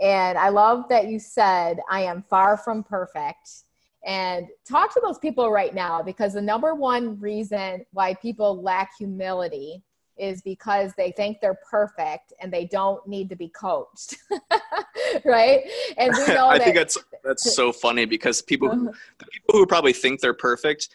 And 0.02 0.38
I 0.38 0.49
love 0.49 0.85
that 0.89 1.07
you 1.07 1.19
said, 1.19 1.80
I 1.89 2.02
am 2.02 2.23
far 2.30 2.57
from 2.57 2.84
perfect. 2.84 3.64
And 4.08 4.48
talk 4.66 4.94
to 4.94 5.02
those 5.04 5.20
people 5.20 5.52
right 5.52 5.76
now 5.76 6.02
because 6.02 6.34
the 6.34 6.42
number 6.42 6.74
one 6.74 7.20
reason 7.20 7.86
why 7.92 8.14
people 8.14 8.62
lack 8.62 8.92
humility 8.98 9.84
is 10.18 10.42
because 10.42 10.94
they 10.98 11.12
think 11.12 11.40
they're 11.42 11.60
perfect 11.70 12.34
and 12.40 12.52
they 12.52 12.66
don't 12.66 13.06
need 13.06 13.30
to 13.30 13.36
be 13.36 13.50
coached 13.50 14.16
right? 15.26 15.62
And 15.98 16.14
we 16.18 16.28
know 16.34 16.48
i 16.48 16.58
that, 16.58 16.64
think 16.64 16.76
that's 16.76 16.98
that's 17.24 17.56
so 17.56 17.72
funny 17.72 18.06
because 18.06 18.42
people 18.42 18.70
uh-huh. 18.70 18.92
the 19.20 19.26
people 19.26 19.60
who 19.60 19.66
probably 19.66 19.94
think 19.94 20.22
they're 20.22 20.34
perfect 20.34 20.90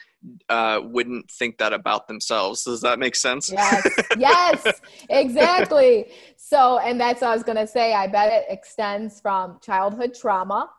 uh, 0.49 0.81
wouldn't 0.85 1.29
think 1.29 1.59
that 1.59 1.73
about 1.73 2.07
themselves. 2.07 2.63
Does 2.63 2.81
that 2.83 3.01
make 3.01 3.17
sense? 3.17 3.51
Yes. 3.51 3.89
Yes. 4.17 4.81
Exactly. 5.09 6.13
So 6.37 6.79
and 6.79 7.01
that's 7.01 7.23
what 7.23 7.31
i 7.31 7.35
was 7.35 7.43
going 7.43 7.57
to 7.57 7.67
say 7.67 7.95
i 7.95 8.07
bet 8.07 8.33
it 8.33 8.45
extends 8.49 9.21
from 9.21 9.59
childhood 9.63 10.15
trauma 10.15 10.71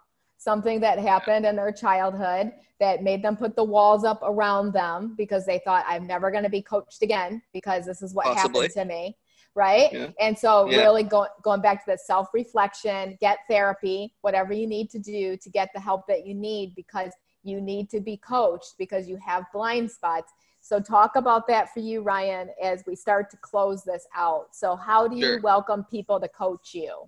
something 0.44 0.80
that 0.82 1.00
happened 1.00 1.46
in 1.46 1.56
their 1.56 1.72
childhood 1.72 2.52
that 2.80 3.04
made 3.04 3.24
them 3.24 3.38
put 3.38 3.56
the 3.56 3.64
walls 3.64 4.04
up 4.04 4.20
around 4.24 4.74
them 4.74 5.16
because 5.18 5.46
they 5.46 5.60
thought 5.60 5.86
I'm 5.88 6.06
never 6.06 6.32
going 6.32 6.44
to 6.44 6.50
be 6.50 6.62
coached 6.62 7.02
again 7.02 7.42
because 7.54 7.86
this 7.86 8.02
is 8.02 8.14
what 8.14 8.26
Possibly. 8.26 8.68
happened 8.68 8.74
to 8.74 8.86
me 8.86 9.18
right 9.56 9.94
yeah. 9.94 10.10
and 10.20 10.38
so 10.38 10.70
yeah. 10.70 10.80
really 10.80 11.04
go, 11.04 11.28
going 11.44 11.62
back 11.62 11.86
to 11.86 11.92
the 11.92 11.98
self-reflection 11.98 13.18
get 13.22 13.40
therapy 13.50 14.14
whatever 14.22 14.54
you 14.54 14.68
need 14.68 14.90
to 14.90 15.00
do 15.00 15.38
to 15.38 15.50
get 15.50 15.70
the 15.74 15.80
help 15.80 16.08
that 16.08 16.26
you 16.26 16.34
need 16.34 16.74
because 16.76 17.12
you 17.44 17.62
need 17.62 17.90
to 17.90 18.00
be 18.00 18.18
coached 18.18 18.74
because 18.78 19.08
you 19.08 19.18
have 19.18 19.46
blind 19.54 19.90
spots 19.90 20.34
so 20.62 20.80
talk 20.80 21.16
about 21.16 21.48
that 21.48 21.72
for 21.72 21.82
you 21.82 22.02
ryan 22.02 22.50
as 22.62 22.84
we 22.88 22.96
start 22.96 23.30
to 23.30 23.38
close 23.38 23.84
this 23.84 24.08
out 24.16 24.48
so 24.52 24.76
how 24.76 25.08
do 25.08 25.16
you 25.16 25.24
sure. 25.24 25.42
welcome 25.42 25.86
people 25.92 26.20
to 26.20 26.28
coach 26.30 26.74
you 26.74 27.08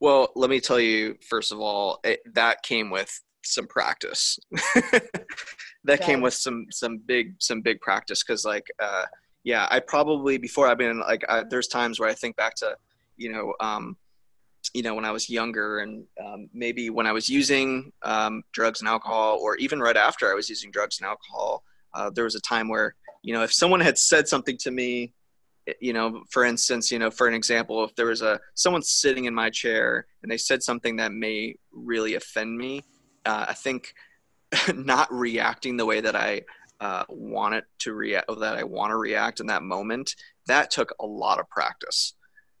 well, 0.00 0.30
let 0.36 0.50
me 0.50 0.60
tell 0.60 0.78
you, 0.78 1.16
first 1.28 1.52
of 1.52 1.60
all, 1.60 1.98
it, 2.04 2.20
that 2.34 2.62
came 2.62 2.90
with 2.90 3.20
some 3.44 3.66
practice. 3.66 4.38
that 5.84 6.00
came 6.00 6.20
with 6.20 6.34
some 6.34 6.66
some 6.70 6.98
big 6.98 7.34
some 7.38 7.60
big 7.60 7.80
practice 7.80 8.22
because 8.22 8.44
like 8.44 8.66
uh, 8.80 9.04
yeah, 9.44 9.66
I 9.70 9.80
probably 9.80 10.38
before 10.38 10.68
I've 10.68 10.78
been 10.78 11.00
like 11.00 11.24
I, 11.28 11.44
there's 11.48 11.68
times 11.68 11.98
where 11.98 12.08
I 12.08 12.14
think 12.14 12.36
back 12.36 12.54
to 12.56 12.76
you 13.16 13.32
know 13.32 13.54
um, 13.60 13.96
you 14.74 14.82
know 14.82 14.94
when 14.94 15.04
I 15.04 15.10
was 15.10 15.28
younger 15.28 15.80
and 15.80 16.04
um, 16.24 16.48
maybe 16.52 16.90
when 16.90 17.06
I 17.06 17.12
was 17.12 17.28
using 17.28 17.92
um, 18.02 18.42
drugs 18.52 18.80
and 18.80 18.88
alcohol 18.88 19.38
or 19.40 19.56
even 19.56 19.80
right 19.80 19.96
after 19.96 20.30
I 20.30 20.34
was 20.34 20.48
using 20.48 20.70
drugs 20.70 21.00
and 21.00 21.06
alcohol, 21.06 21.64
uh, 21.94 22.10
there 22.10 22.24
was 22.24 22.34
a 22.34 22.40
time 22.40 22.68
where 22.68 22.94
you 23.22 23.32
know 23.32 23.42
if 23.42 23.52
someone 23.52 23.80
had 23.80 23.98
said 23.98 24.28
something 24.28 24.56
to 24.58 24.70
me 24.70 25.12
you 25.80 25.92
know 25.92 26.22
for 26.30 26.44
instance 26.44 26.90
you 26.90 26.98
know 26.98 27.10
for 27.10 27.26
an 27.26 27.34
example 27.34 27.84
if 27.84 27.94
there 27.94 28.06
was 28.06 28.22
a 28.22 28.38
someone 28.54 28.82
sitting 28.82 29.24
in 29.26 29.34
my 29.34 29.50
chair 29.50 30.06
and 30.22 30.30
they 30.30 30.36
said 30.36 30.62
something 30.62 30.96
that 30.96 31.12
may 31.12 31.54
really 31.72 32.14
offend 32.14 32.56
me 32.56 32.82
uh, 33.26 33.46
i 33.48 33.54
think 33.54 33.94
not 34.74 35.12
reacting 35.12 35.76
the 35.76 35.86
way 35.86 36.00
that 36.00 36.16
i 36.16 36.40
uh, 36.80 37.02
want 37.08 37.54
it 37.54 37.64
to 37.78 37.92
react 37.92 38.28
that 38.38 38.56
i 38.56 38.62
want 38.62 38.90
to 38.90 38.96
react 38.96 39.40
in 39.40 39.46
that 39.46 39.62
moment 39.62 40.14
that 40.46 40.70
took 40.70 40.94
a 41.00 41.06
lot 41.06 41.40
of 41.40 41.48
practice 41.48 42.14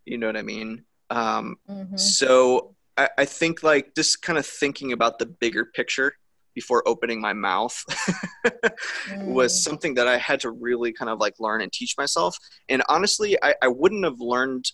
you 0.04 0.18
know 0.18 0.26
what 0.26 0.36
i 0.36 0.42
mean 0.42 0.84
um, 1.10 1.56
mm-hmm. 1.70 1.96
so 1.96 2.74
I, 2.98 3.08
I 3.18 3.24
think 3.24 3.62
like 3.62 3.94
just 3.94 4.20
kind 4.20 4.38
of 4.38 4.44
thinking 4.44 4.92
about 4.92 5.18
the 5.18 5.24
bigger 5.24 5.64
picture 5.64 6.14
before 6.54 6.86
opening 6.86 7.20
my 7.20 7.32
mouth 7.32 7.82
mm. 8.46 9.24
was 9.26 9.62
something 9.62 9.94
that 9.94 10.08
I 10.08 10.18
had 10.18 10.40
to 10.40 10.50
really 10.50 10.92
kind 10.92 11.10
of 11.10 11.18
like 11.18 11.34
learn 11.38 11.60
and 11.60 11.72
teach 11.72 11.94
myself. 11.96 12.36
And 12.68 12.82
honestly, 12.88 13.36
I, 13.42 13.54
I 13.62 13.68
wouldn't 13.68 14.04
have 14.04 14.20
learned 14.20 14.64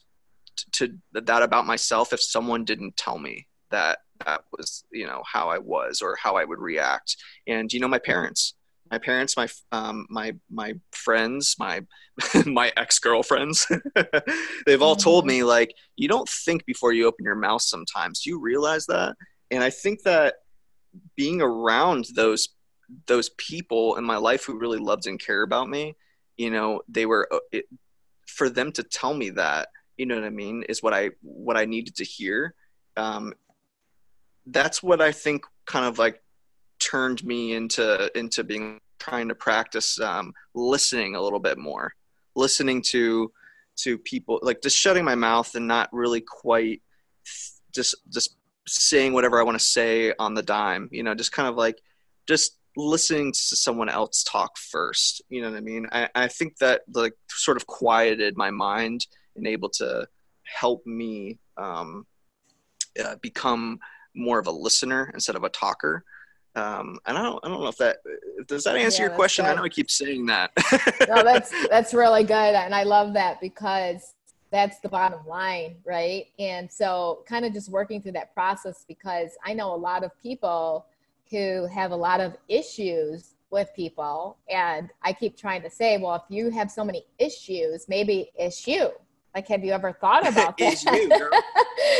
to, 0.56 0.88
to 0.88 0.98
that 1.12 1.42
about 1.42 1.66
myself 1.66 2.12
if 2.12 2.22
someone 2.22 2.64
didn't 2.64 2.96
tell 2.96 3.18
me 3.18 3.46
that 3.70 3.98
that 4.24 4.42
was 4.56 4.84
you 4.92 5.06
know 5.06 5.22
how 5.30 5.48
I 5.48 5.58
was 5.58 6.00
or 6.00 6.16
how 6.16 6.36
I 6.36 6.44
would 6.44 6.60
react. 6.60 7.16
And 7.46 7.72
you 7.72 7.80
know, 7.80 7.88
my 7.88 7.98
parents, 7.98 8.54
my 8.90 8.98
parents, 8.98 9.36
my 9.36 9.48
um, 9.72 10.06
my 10.08 10.34
my 10.50 10.74
friends, 10.92 11.56
my 11.58 11.80
my 12.46 12.72
ex 12.76 12.98
girlfriends, 12.98 13.66
they've 14.66 14.82
all 14.82 14.96
told 14.96 15.24
mm-hmm. 15.24 15.38
me 15.38 15.44
like 15.44 15.74
you 15.96 16.08
don't 16.08 16.28
think 16.28 16.64
before 16.66 16.92
you 16.92 17.06
open 17.06 17.24
your 17.24 17.34
mouth. 17.34 17.62
Sometimes 17.62 18.20
do 18.20 18.30
you 18.30 18.40
realize 18.40 18.86
that? 18.86 19.16
And 19.50 19.62
I 19.62 19.70
think 19.70 20.02
that 20.02 20.34
being 21.16 21.40
around 21.40 22.06
those 22.14 22.50
those 23.06 23.30
people 23.30 23.96
in 23.96 24.04
my 24.04 24.16
life 24.16 24.44
who 24.44 24.58
really 24.58 24.78
loved 24.78 25.06
and 25.06 25.18
cared 25.18 25.46
about 25.46 25.68
me 25.68 25.96
you 26.36 26.50
know 26.50 26.82
they 26.88 27.06
were 27.06 27.28
uh, 27.32 27.38
it, 27.52 27.66
for 28.26 28.48
them 28.48 28.72
to 28.72 28.82
tell 28.82 29.14
me 29.14 29.30
that 29.30 29.68
you 29.96 30.06
know 30.06 30.14
what 30.14 30.24
i 30.24 30.30
mean 30.30 30.62
is 30.68 30.82
what 30.82 30.94
i 30.94 31.10
what 31.22 31.56
i 31.56 31.64
needed 31.64 31.94
to 31.96 32.04
hear. 32.04 32.54
Um 32.96 33.34
that's 34.46 34.82
what 34.82 35.00
i 35.00 35.10
think 35.10 35.44
kind 35.66 35.86
of 35.86 35.98
like 35.98 36.22
turned 36.78 37.24
me 37.24 37.54
into 37.54 38.10
into 38.16 38.44
being 38.44 38.80
trying 38.98 39.28
to 39.28 39.34
practice 39.34 39.98
um 40.00 40.32
listening 40.54 41.14
a 41.14 41.20
little 41.20 41.38
bit 41.38 41.58
more 41.58 41.94
listening 42.34 42.82
to 42.82 43.32
to 43.76 43.98
people 43.98 44.38
like 44.42 44.60
just 44.62 44.76
shutting 44.76 45.04
my 45.04 45.14
mouth 45.14 45.54
and 45.54 45.66
not 45.66 45.88
really 45.92 46.20
quite 46.20 46.82
just 47.74 47.96
just 48.10 48.36
saying 48.66 49.12
whatever 49.12 49.38
I 49.38 49.44
want 49.44 49.58
to 49.58 49.64
say 49.64 50.12
on 50.18 50.34
the 50.34 50.42
dime, 50.42 50.88
you 50.90 51.02
know, 51.02 51.14
just 51.14 51.32
kind 51.32 51.48
of 51.48 51.56
like 51.56 51.80
just 52.26 52.58
listening 52.76 53.32
to 53.32 53.56
someone 53.56 53.88
else 53.88 54.24
talk 54.24 54.56
first. 54.58 55.22
You 55.28 55.42
know 55.42 55.50
what 55.50 55.56
I 55.56 55.60
mean? 55.60 55.86
I, 55.92 56.08
I 56.14 56.28
think 56.28 56.58
that 56.58 56.82
like 56.92 57.14
sort 57.28 57.56
of 57.56 57.66
quieted 57.66 58.36
my 58.36 58.50
mind 58.50 59.06
and 59.36 59.46
able 59.46 59.68
to 59.70 60.06
help 60.44 60.84
me 60.86 61.38
um, 61.56 62.06
uh, 63.02 63.16
become 63.16 63.78
more 64.14 64.38
of 64.38 64.46
a 64.46 64.52
listener 64.52 65.10
instead 65.14 65.36
of 65.36 65.44
a 65.44 65.48
talker. 65.48 66.04
Um, 66.56 66.98
and 67.06 67.18
I 67.18 67.22
don't, 67.22 67.40
I 67.44 67.48
don't 67.48 67.60
know 67.60 67.68
if 67.68 67.78
that 67.78 67.96
does 68.46 68.62
that 68.64 68.76
answer 68.76 69.02
yeah, 69.02 69.08
your 69.08 69.16
question. 69.16 69.44
Good. 69.44 69.52
I 69.52 69.54
know 69.56 69.64
I 69.64 69.68
keep 69.68 69.90
saying 69.90 70.26
that. 70.26 70.52
no, 71.08 71.24
that's 71.24 71.52
that's 71.68 71.92
really 71.92 72.22
good, 72.22 72.32
and 72.54 72.72
I 72.72 72.84
love 72.84 73.14
that 73.14 73.40
because 73.40 74.13
that's 74.54 74.78
the 74.80 74.88
bottom 74.88 75.26
line, 75.26 75.76
right? 75.84 76.26
And 76.38 76.70
so, 76.70 77.24
kind 77.26 77.44
of 77.44 77.52
just 77.52 77.70
working 77.70 78.00
through 78.00 78.12
that 78.12 78.32
process 78.34 78.84
because 78.86 79.30
I 79.44 79.52
know 79.52 79.74
a 79.74 79.76
lot 79.76 80.04
of 80.04 80.10
people 80.22 80.86
who 81.30 81.66
have 81.66 81.90
a 81.90 81.96
lot 81.96 82.20
of 82.20 82.36
issues 82.48 83.34
with 83.50 83.68
people, 83.74 84.36
and 84.48 84.90
I 85.02 85.12
keep 85.12 85.36
trying 85.36 85.62
to 85.62 85.70
say, 85.70 85.98
well, 85.98 86.14
if 86.14 86.22
you 86.28 86.50
have 86.50 86.70
so 86.70 86.84
many 86.84 87.04
issues, 87.18 87.86
maybe 87.88 88.30
it's 88.36 88.66
you 88.66 88.90
like, 89.34 89.48
have 89.48 89.64
you 89.64 89.72
ever 89.72 89.92
thought 89.92 90.26
about 90.32 90.56
that? 90.58 90.74
is 90.74 90.84
you, 90.84 91.08
girl. 91.08 91.30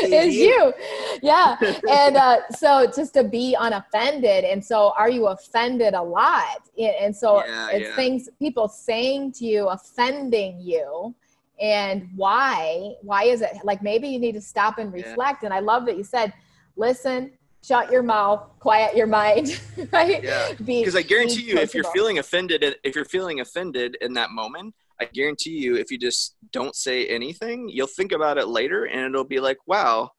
You. 0.01 0.19
you. 0.19 0.73
Yeah. 1.21 1.57
and 1.89 2.17
uh, 2.17 2.37
so 2.51 2.91
just 2.93 3.13
to 3.13 3.23
be 3.23 3.55
unoffended. 3.59 4.43
And 4.43 4.63
so 4.63 4.93
are 4.97 5.09
you 5.09 5.27
offended 5.27 5.93
a 5.93 6.01
lot? 6.01 6.67
And 6.77 7.15
so 7.15 7.45
yeah, 7.45 7.69
it's 7.71 7.89
yeah. 7.89 7.95
things 7.95 8.29
people 8.39 8.67
saying 8.67 9.33
to 9.33 9.45
you, 9.45 9.67
offending 9.67 10.59
you. 10.59 11.15
And 11.59 12.09
why? 12.15 12.95
Why 13.01 13.23
is 13.23 13.41
it 13.41 13.51
like 13.63 13.81
maybe 13.81 14.07
you 14.07 14.19
need 14.19 14.33
to 14.33 14.41
stop 14.41 14.77
and 14.77 14.91
reflect? 14.91 15.43
Yeah. 15.43 15.47
And 15.47 15.53
I 15.53 15.59
love 15.59 15.85
that 15.85 15.97
you 15.97 16.03
said, 16.03 16.33
listen, 16.75 17.31
shut 17.63 17.91
your 17.91 18.03
mouth, 18.03 18.47
quiet 18.59 18.95
your 18.95 19.07
mind, 19.07 19.59
right? 19.91 20.23
Yeah. 20.23 20.53
Because 20.63 20.95
I 20.95 21.01
guarantee 21.01 21.43
you, 21.43 21.57
if 21.57 21.73
you're 21.73 21.83
feeling 21.85 22.19
offended, 22.19 22.63
if 22.83 22.95
you're 22.95 23.05
feeling 23.05 23.39
offended 23.39 23.97
in 24.01 24.13
that 24.13 24.31
moment, 24.31 24.75
I 24.99 25.05
guarantee 25.05 25.57
you, 25.57 25.75
if 25.75 25.91
you 25.91 25.97
just 25.97 26.35
don't 26.51 26.75
say 26.75 27.07
anything, 27.07 27.69
you'll 27.69 27.87
think 27.87 28.11
about 28.11 28.37
it 28.37 28.47
later 28.47 28.85
and 28.85 29.13
it'll 29.13 29.25
be 29.25 29.39
like, 29.39 29.57
wow, 29.67 30.11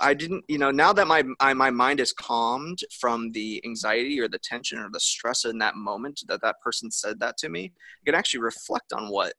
I 0.00 0.14
didn't, 0.14 0.44
you 0.48 0.58
know, 0.58 0.70
now 0.70 0.92
that 0.94 1.06
my, 1.06 1.22
I, 1.38 1.52
my 1.54 1.70
mind 1.70 2.00
is 2.00 2.12
calmed 2.12 2.78
from 2.98 3.30
the 3.32 3.62
anxiety 3.64 4.18
or 4.20 4.28
the 4.28 4.38
tension 4.38 4.78
or 4.78 4.88
the 4.90 5.00
stress 5.00 5.44
in 5.44 5.58
that 5.58 5.76
moment 5.76 6.22
that 6.28 6.40
that 6.42 6.56
person 6.62 6.90
said 6.90 7.20
that 7.20 7.36
to 7.38 7.48
me, 7.48 7.72
I 7.74 8.04
can 8.06 8.14
actually 8.14 8.40
reflect 8.40 8.92
on 8.92 9.10
what 9.10 9.34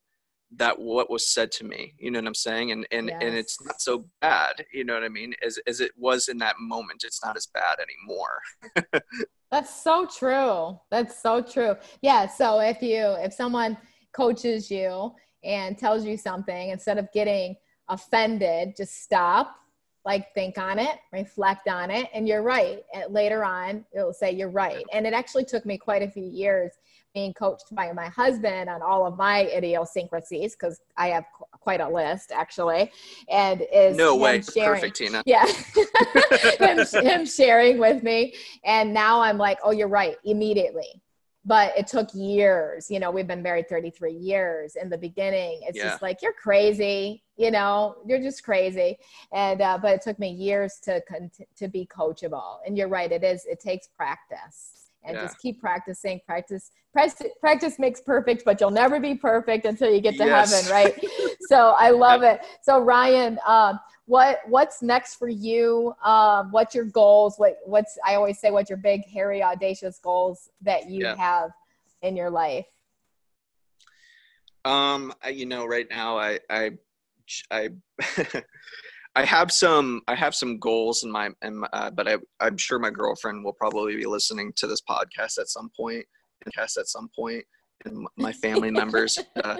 that 0.57 0.77
what 0.77 1.09
was 1.09 1.27
said 1.27 1.51
to 1.51 1.63
me 1.63 1.93
you 1.97 2.11
know 2.11 2.19
what 2.19 2.27
i'm 2.27 2.35
saying 2.35 2.71
and 2.71 2.85
and 2.91 3.07
yes. 3.07 3.19
and 3.21 3.35
it's 3.35 3.63
not 3.63 3.81
so 3.81 4.05
bad 4.21 4.65
you 4.73 4.83
know 4.83 4.93
what 4.93 5.03
i 5.03 5.09
mean 5.09 5.33
as 5.45 5.59
as 5.67 5.79
it 5.79 5.91
was 5.97 6.27
in 6.27 6.37
that 6.37 6.55
moment 6.59 7.03
it's 7.03 7.23
not 7.23 7.35
as 7.37 7.47
bad 7.47 7.77
anymore 7.79 9.03
that's 9.51 9.83
so 9.83 10.05
true 10.05 10.79
that's 10.91 11.21
so 11.21 11.41
true 11.41 11.75
yeah 12.01 12.27
so 12.27 12.59
if 12.59 12.81
you 12.81 13.15
if 13.19 13.33
someone 13.33 13.77
coaches 14.13 14.69
you 14.71 15.11
and 15.43 15.77
tells 15.77 16.05
you 16.05 16.17
something, 16.17 16.69
instead 16.69 16.97
of 16.97 17.11
getting 17.13 17.55
offended, 17.89 18.75
just 18.77 19.03
stop, 19.03 19.55
like 20.05 20.33
think 20.33 20.57
on 20.57 20.79
it, 20.79 20.97
reflect 21.11 21.67
on 21.67 21.89
it, 21.89 22.09
and 22.13 22.27
you're 22.27 22.41
right. 22.41 22.83
And 22.93 23.13
later 23.13 23.43
on, 23.43 23.85
it'll 23.93 24.13
say 24.13 24.31
you're 24.31 24.49
right. 24.49 24.83
And 24.91 25.05
it 25.05 25.13
actually 25.13 25.45
took 25.45 25.65
me 25.65 25.77
quite 25.77 26.01
a 26.01 26.09
few 26.09 26.25
years 26.25 26.71
being 27.13 27.33
coached 27.33 27.73
by 27.73 27.91
my 27.93 28.07
husband 28.07 28.69
on 28.69 28.81
all 28.81 29.05
of 29.05 29.17
my 29.17 29.45
idiosyncrasies 29.45 30.55
because 30.55 30.81
I 30.97 31.07
have 31.09 31.25
qu- 31.37 31.45
quite 31.51 31.79
a 31.79 31.87
list 31.87 32.31
actually, 32.31 32.91
and 33.29 33.65
is 33.73 33.95
no 33.95 34.15
way. 34.15 34.41
Sharing, 34.41 34.81
perfect 34.81 34.97
Tina. 34.97 35.23
Yeah, 35.25 35.45
him, 36.59 36.79
him 37.05 37.25
sharing 37.25 37.77
with 37.77 38.03
me, 38.03 38.33
and 38.63 38.93
now 38.93 39.21
I'm 39.21 39.37
like, 39.37 39.59
oh, 39.63 39.71
you're 39.71 39.87
right 39.87 40.17
immediately. 40.23 41.01
But 41.45 41.77
it 41.77 41.87
took 41.87 42.09
years 42.13 42.89
you 42.89 42.99
know 42.99 43.11
we've 43.11 43.27
been 43.27 43.43
married 43.43 43.67
33 43.67 44.13
years. 44.13 44.75
In 44.75 44.89
the 44.89 44.97
beginning 44.97 45.61
it's 45.63 45.77
yeah. 45.77 45.89
just 45.89 46.01
like 46.01 46.21
you're 46.21 46.33
crazy 46.33 47.21
you 47.35 47.49
know? 47.49 47.95
You're 48.05 48.21
just 48.21 48.43
crazy. 48.43 48.99
And 49.33 49.59
uh, 49.59 49.79
but 49.81 49.95
it 49.95 50.01
took 50.03 50.19
me 50.19 50.29
years 50.29 50.79
to 50.83 51.01
to 51.55 51.67
be 51.67 51.87
coachable. 51.87 52.59
And 52.65 52.77
you're 52.77 52.87
right 52.87 53.11
it 53.11 53.23
is 53.23 53.45
it 53.45 53.59
takes 53.59 53.87
practice 53.87 54.82
and 55.05 55.15
yeah. 55.15 55.23
just 55.23 55.39
keep 55.39 55.59
practicing. 55.59 56.19
Practice 56.25 56.71
practice 56.93 57.27
practice 57.39 57.79
makes 57.79 57.99
perfect 58.01 58.43
but 58.45 58.61
you'll 58.61 58.71
never 58.71 58.99
be 58.99 59.15
perfect 59.15 59.65
until 59.65 59.91
you 59.91 59.99
get 59.99 60.15
to 60.15 60.25
yes. 60.25 60.53
heaven 60.53 60.71
right? 60.71 61.05
So 61.49 61.75
i 61.77 61.89
love 61.89 62.23
it. 62.23 62.41
So 62.61 62.79
ryan 62.79 63.37
um, 63.45 63.79
what 64.05 64.39
what's 64.47 64.81
next 64.81 65.15
for 65.15 65.27
you? 65.27 65.93
Um, 66.03 66.51
what's 66.51 66.73
your 66.73 66.85
goals? 66.85 67.35
What 67.37 67.57
what's 67.65 67.97
i 68.05 68.15
always 68.15 68.39
say 68.39 68.51
what's 68.51 68.69
your 68.69 68.77
big 68.77 69.05
hairy 69.05 69.43
audacious 69.43 69.99
goals 69.99 70.49
that 70.61 70.89
you 70.89 71.01
yeah. 71.01 71.15
have 71.15 71.51
in 72.01 72.15
your 72.15 72.29
life? 72.29 72.65
Um 74.63 75.13
you 75.29 75.45
know 75.45 75.65
right 75.65 75.87
now 75.89 76.17
i 76.17 76.39
i 76.49 76.71
i 77.51 77.69
I 79.15 79.25
have 79.25 79.51
some 79.51 80.01
I 80.07 80.15
have 80.15 80.33
some 80.33 80.57
goals 80.57 81.03
in 81.03 81.11
my, 81.11 81.29
in 81.43 81.59
my 81.59 81.67
uh, 81.71 81.91
but 81.91 82.07
I, 82.07 82.17
I'm 82.39 82.57
sure 82.57 82.79
my 82.79 82.89
girlfriend 82.89 83.43
will 83.43 83.53
probably 83.53 83.95
be 83.95 84.05
listening 84.05 84.53
to 84.55 84.67
this 84.67 84.81
podcast 84.81 85.37
at 85.37 85.49
some 85.49 85.69
point, 85.75 86.05
podcast 86.45 86.77
at 86.77 86.87
some 86.87 87.09
point, 87.15 87.43
and 87.85 88.07
my 88.17 88.33
family 88.33 88.71
members. 88.71 89.19
Uh, 89.43 89.57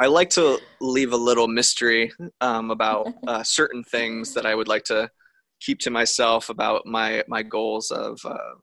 I 0.00 0.06
like 0.06 0.30
to 0.30 0.58
leave 0.80 1.12
a 1.12 1.16
little 1.16 1.46
mystery 1.46 2.10
um, 2.40 2.72
about 2.72 3.14
uh, 3.28 3.42
certain 3.44 3.84
things 3.84 4.34
that 4.34 4.44
I 4.44 4.54
would 4.54 4.66
like 4.66 4.84
to 4.84 5.08
keep 5.60 5.78
to 5.80 5.90
myself 5.90 6.48
about 6.50 6.84
my 6.86 7.22
my 7.28 7.42
goals 7.42 7.90
of. 7.90 8.18
Uh, 8.24 8.54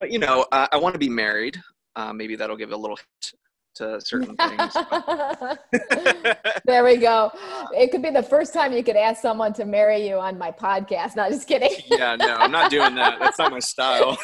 but 0.00 0.12
you 0.12 0.18
know, 0.18 0.46
I, 0.52 0.68
I 0.72 0.76
want 0.76 0.94
to 0.94 0.98
be 0.98 1.08
married. 1.08 1.60
Uh, 1.96 2.12
maybe 2.12 2.36
that'll 2.36 2.56
give 2.56 2.70
a 2.70 2.76
little 2.76 2.96
hint 2.96 3.34
to 3.76 4.00
certain 4.00 4.36
things. 4.36 4.74
there 6.64 6.84
we 6.84 6.96
go. 6.96 7.30
It 7.72 7.90
could 7.92 8.02
be 8.02 8.10
the 8.10 8.22
first 8.22 8.54
time 8.54 8.72
you 8.72 8.82
could 8.82 8.96
ask 8.96 9.20
someone 9.20 9.52
to 9.54 9.64
marry 9.64 10.08
you 10.08 10.16
on 10.16 10.38
my 10.38 10.50
podcast. 10.50 11.16
Not 11.16 11.30
just 11.30 11.46
kidding. 11.46 11.70
yeah, 11.86 12.16
no, 12.16 12.34
I'm 12.36 12.50
not 12.50 12.70
doing 12.70 12.94
that. 12.96 13.18
That's 13.20 13.38
not 13.38 13.52
my 13.52 13.58
style. 13.58 14.18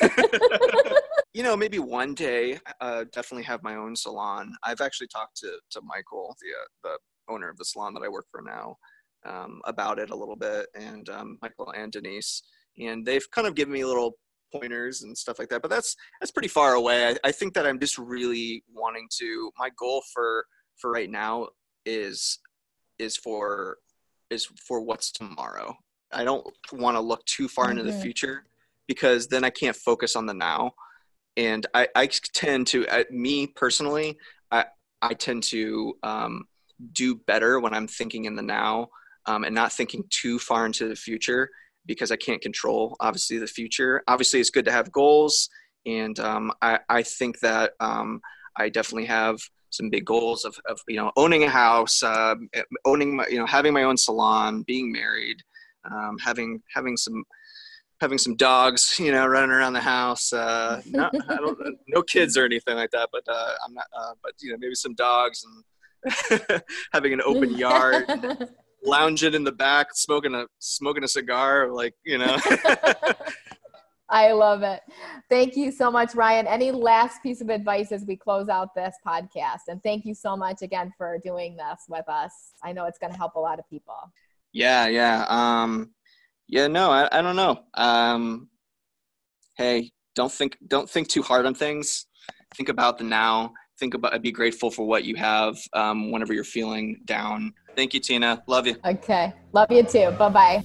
you 1.34 1.42
know, 1.42 1.56
maybe 1.56 1.78
one 1.78 2.14
day, 2.14 2.58
uh, 2.80 3.04
definitely 3.12 3.44
have 3.44 3.62
my 3.62 3.76
own 3.76 3.94
salon. 3.94 4.52
I've 4.64 4.80
actually 4.80 5.08
talked 5.08 5.36
to 5.38 5.58
to 5.72 5.80
Michael, 5.82 6.34
the 6.40 6.48
uh, 6.48 6.96
the 6.96 7.32
owner 7.32 7.48
of 7.48 7.56
the 7.58 7.64
salon 7.64 7.94
that 7.94 8.02
I 8.02 8.08
work 8.08 8.26
for 8.30 8.42
now, 8.42 8.76
um, 9.26 9.60
about 9.66 9.98
it 9.98 10.10
a 10.10 10.16
little 10.16 10.36
bit, 10.36 10.66
and 10.74 11.08
um, 11.10 11.38
Michael 11.42 11.72
and 11.76 11.92
Denise, 11.92 12.42
and 12.78 13.04
they've 13.04 13.30
kind 13.30 13.46
of 13.46 13.54
given 13.54 13.72
me 13.72 13.82
a 13.82 13.88
little 13.88 14.16
pointers 14.54 15.02
and 15.02 15.16
stuff 15.16 15.38
like 15.38 15.48
that. 15.48 15.62
But 15.62 15.70
that's 15.70 15.96
that's 16.20 16.30
pretty 16.30 16.48
far 16.48 16.74
away. 16.74 17.08
I, 17.08 17.16
I 17.24 17.32
think 17.32 17.54
that 17.54 17.66
I'm 17.66 17.78
just 17.78 17.98
really 17.98 18.64
wanting 18.72 19.08
to. 19.18 19.50
My 19.58 19.70
goal 19.78 20.02
for 20.12 20.46
for 20.76 20.90
right 20.90 21.10
now 21.10 21.48
is 21.84 22.38
is 22.98 23.16
for 23.16 23.78
is 24.30 24.46
for 24.66 24.80
what's 24.80 25.10
tomorrow. 25.10 25.76
I 26.12 26.24
don't 26.24 26.46
want 26.72 26.96
to 26.96 27.00
look 27.00 27.24
too 27.26 27.48
far 27.48 27.70
into 27.70 27.82
the 27.82 27.90
mm-hmm. 27.90 28.00
future 28.02 28.44
because 28.86 29.26
then 29.26 29.44
I 29.44 29.50
can't 29.50 29.76
focus 29.76 30.16
on 30.16 30.26
the 30.26 30.34
now. 30.34 30.72
And 31.36 31.66
I, 31.74 31.88
I 31.94 32.06
tend 32.06 32.68
to, 32.68 32.86
uh, 32.86 33.04
me 33.10 33.48
personally, 33.48 34.16
I, 34.50 34.66
I 35.02 35.14
tend 35.14 35.42
to 35.44 35.94
um, 36.02 36.44
do 36.92 37.16
better 37.16 37.58
when 37.58 37.74
I'm 37.74 37.88
thinking 37.88 38.26
in 38.26 38.36
the 38.36 38.42
now 38.42 38.88
um, 39.26 39.44
and 39.44 39.54
not 39.54 39.72
thinking 39.72 40.04
too 40.10 40.38
far 40.38 40.66
into 40.66 40.88
the 40.88 40.96
future 40.96 41.50
because 41.86 42.10
I 42.10 42.16
can't 42.16 42.40
control 42.40 42.96
obviously 43.00 43.38
the 43.38 43.46
future. 43.46 44.02
Obviously, 44.08 44.40
it's 44.40 44.50
good 44.50 44.64
to 44.66 44.72
have 44.72 44.92
goals, 44.92 45.48
and 45.86 46.18
um, 46.18 46.52
I, 46.62 46.80
I 46.88 47.02
think 47.02 47.40
that 47.40 47.72
um, 47.80 48.20
I 48.56 48.68
definitely 48.68 49.06
have 49.06 49.38
some 49.70 49.90
big 49.90 50.04
goals 50.04 50.44
of, 50.44 50.56
of 50.68 50.80
you 50.88 50.96
know 50.96 51.12
owning 51.16 51.44
a 51.44 51.48
house, 51.48 52.02
uh, 52.02 52.34
owning 52.84 53.16
my, 53.16 53.26
you 53.28 53.38
know 53.38 53.46
having 53.46 53.72
my 53.72 53.82
own 53.82 53.96
salon, 53.96 54.62
being 54.62 54.92
married, 54.92 55.42
um, 55.90 56.16
having 56.18 56.62
having 56.72 56.96
some 56.96 57.24
having 58.00 58.18
some 58.18 58.36
dogs, 58.36 58.96
you 58.98 59.12
know, 59.12 59.26
running 59.26 59.50
around 59.50 59.72
the 59.72 59.80
house. 59.80 60.32
Uh, 60.32 60.80
not, 60.86 61.14
no 61.88 62.02
kids 62.02 62.36
or 62.36 62.44
anything 62.44 62.76
like 62.76 62.90
that, 62.90 63.08
but 63.12 63.24
uh, 63.28 63.52
I'm 63.66 63.74
not. 63.74 63.86
Uh, 63.96 64.12
but 64.22 64.32
you 64.40 64.52
know, 64.52 64.58
maybe 64.58 64.74
some 64.74 64.94
dogs 64.94 65.44
and 65.44 66.62
having 66.92 67.12
an 67.12 67.22
open 67.24 67.56
yard 67.56 68.04
lounging 68.84 69.34
in 69.34 69.44
the 69.44 69.52
back, 69.52 69.88
smoking 69.94 70.34
a 70.34 70.46
smoking 70.58 71.04
a 71.04 71.08
cigar, 71.08 71.70
like 71.72 71.94
you 72.04 72.18
know. 72.18 72.36
I 74.10 74.32
love 74.32 74.62
it. 74.62 74.80
Thank 75.30 75.56
you 75.56 75.72
so 75.72 75.90
much, 75.90 76.14
Ryan. 76.14 76.46
Any 76.46 76.70
last 76.70 77.22
piece 77.22 77.40
of 77.40 77.48
advice 77.48 77.90
as 77.90 78.04
we 78.04 78.16
close 78.16 78.48
out 78.48 78.74
this 78.74 78.94
podcast? 79.04 79.62
And 79.68 79.82
thank 79.82 80.04
you 80.04 80.14
so 80.14 80.36
much 80.36 80.62
again 80.62 80.92
for 80.96 81.18
doing 81.24 81.56
this 81.56 81.80
with 81.88 82.08
us. 82.08 82.32
I 82.62 82.72
know 82.72 82.84
it's 82.84 82.98
going 82.98 83.12
to 83.12 83.18
help 83.18 83.34
a 83.34 83.40
lot 83.40 83.58
of 83.58 83.68
people. 83.68 83.96
Yeah, 84.52 84.86
yeah. 84.86 85.24
Um, 85.28 85.94
yeah, 86.46 86.68
no, 86.68 86.90
I, 86.90 87.08
I 87.10 87.22
don't 87.22 87.34
know. 87.34 87.62
Um, 87.74 88.50
hey, 89.56 89.90
don't 90.14 90.30
think 90.30 90.58
don't 90.68 90.88
think 90.88 91.08
too 91.08 91.22
hard 91.22 91.46
on 91.46 91.54
things. 91.54 92.06
Think 92.56 92.68
about 92.68 92.98
the 92.98 93.04
now. 93.04 93.52
Think 93.80 93.94
about 93.94 94.22
be 94.22 94.30
grateful 94.30 94.70
for 94.70 94.86
what 94.86 95.04
you 95.04 95.16
have 95.16 95.56
um, 95.72 96.12
whenever 96.12 96.32
you're 96.32 96.44
feeling 96.44 97.00
down 97.06 97.52
Thank 97.74 97.94
you, 97.94 98.00
Tina. 98.00 98.42
Love 98.46 98.66
you. 98.66 98.76
Okay. 98.84 99.32
Love 99.52 99.70
you 99.70 99.82
too. 99.82 100.10
Bye 100.12 100.28
bye. 100.28 100.62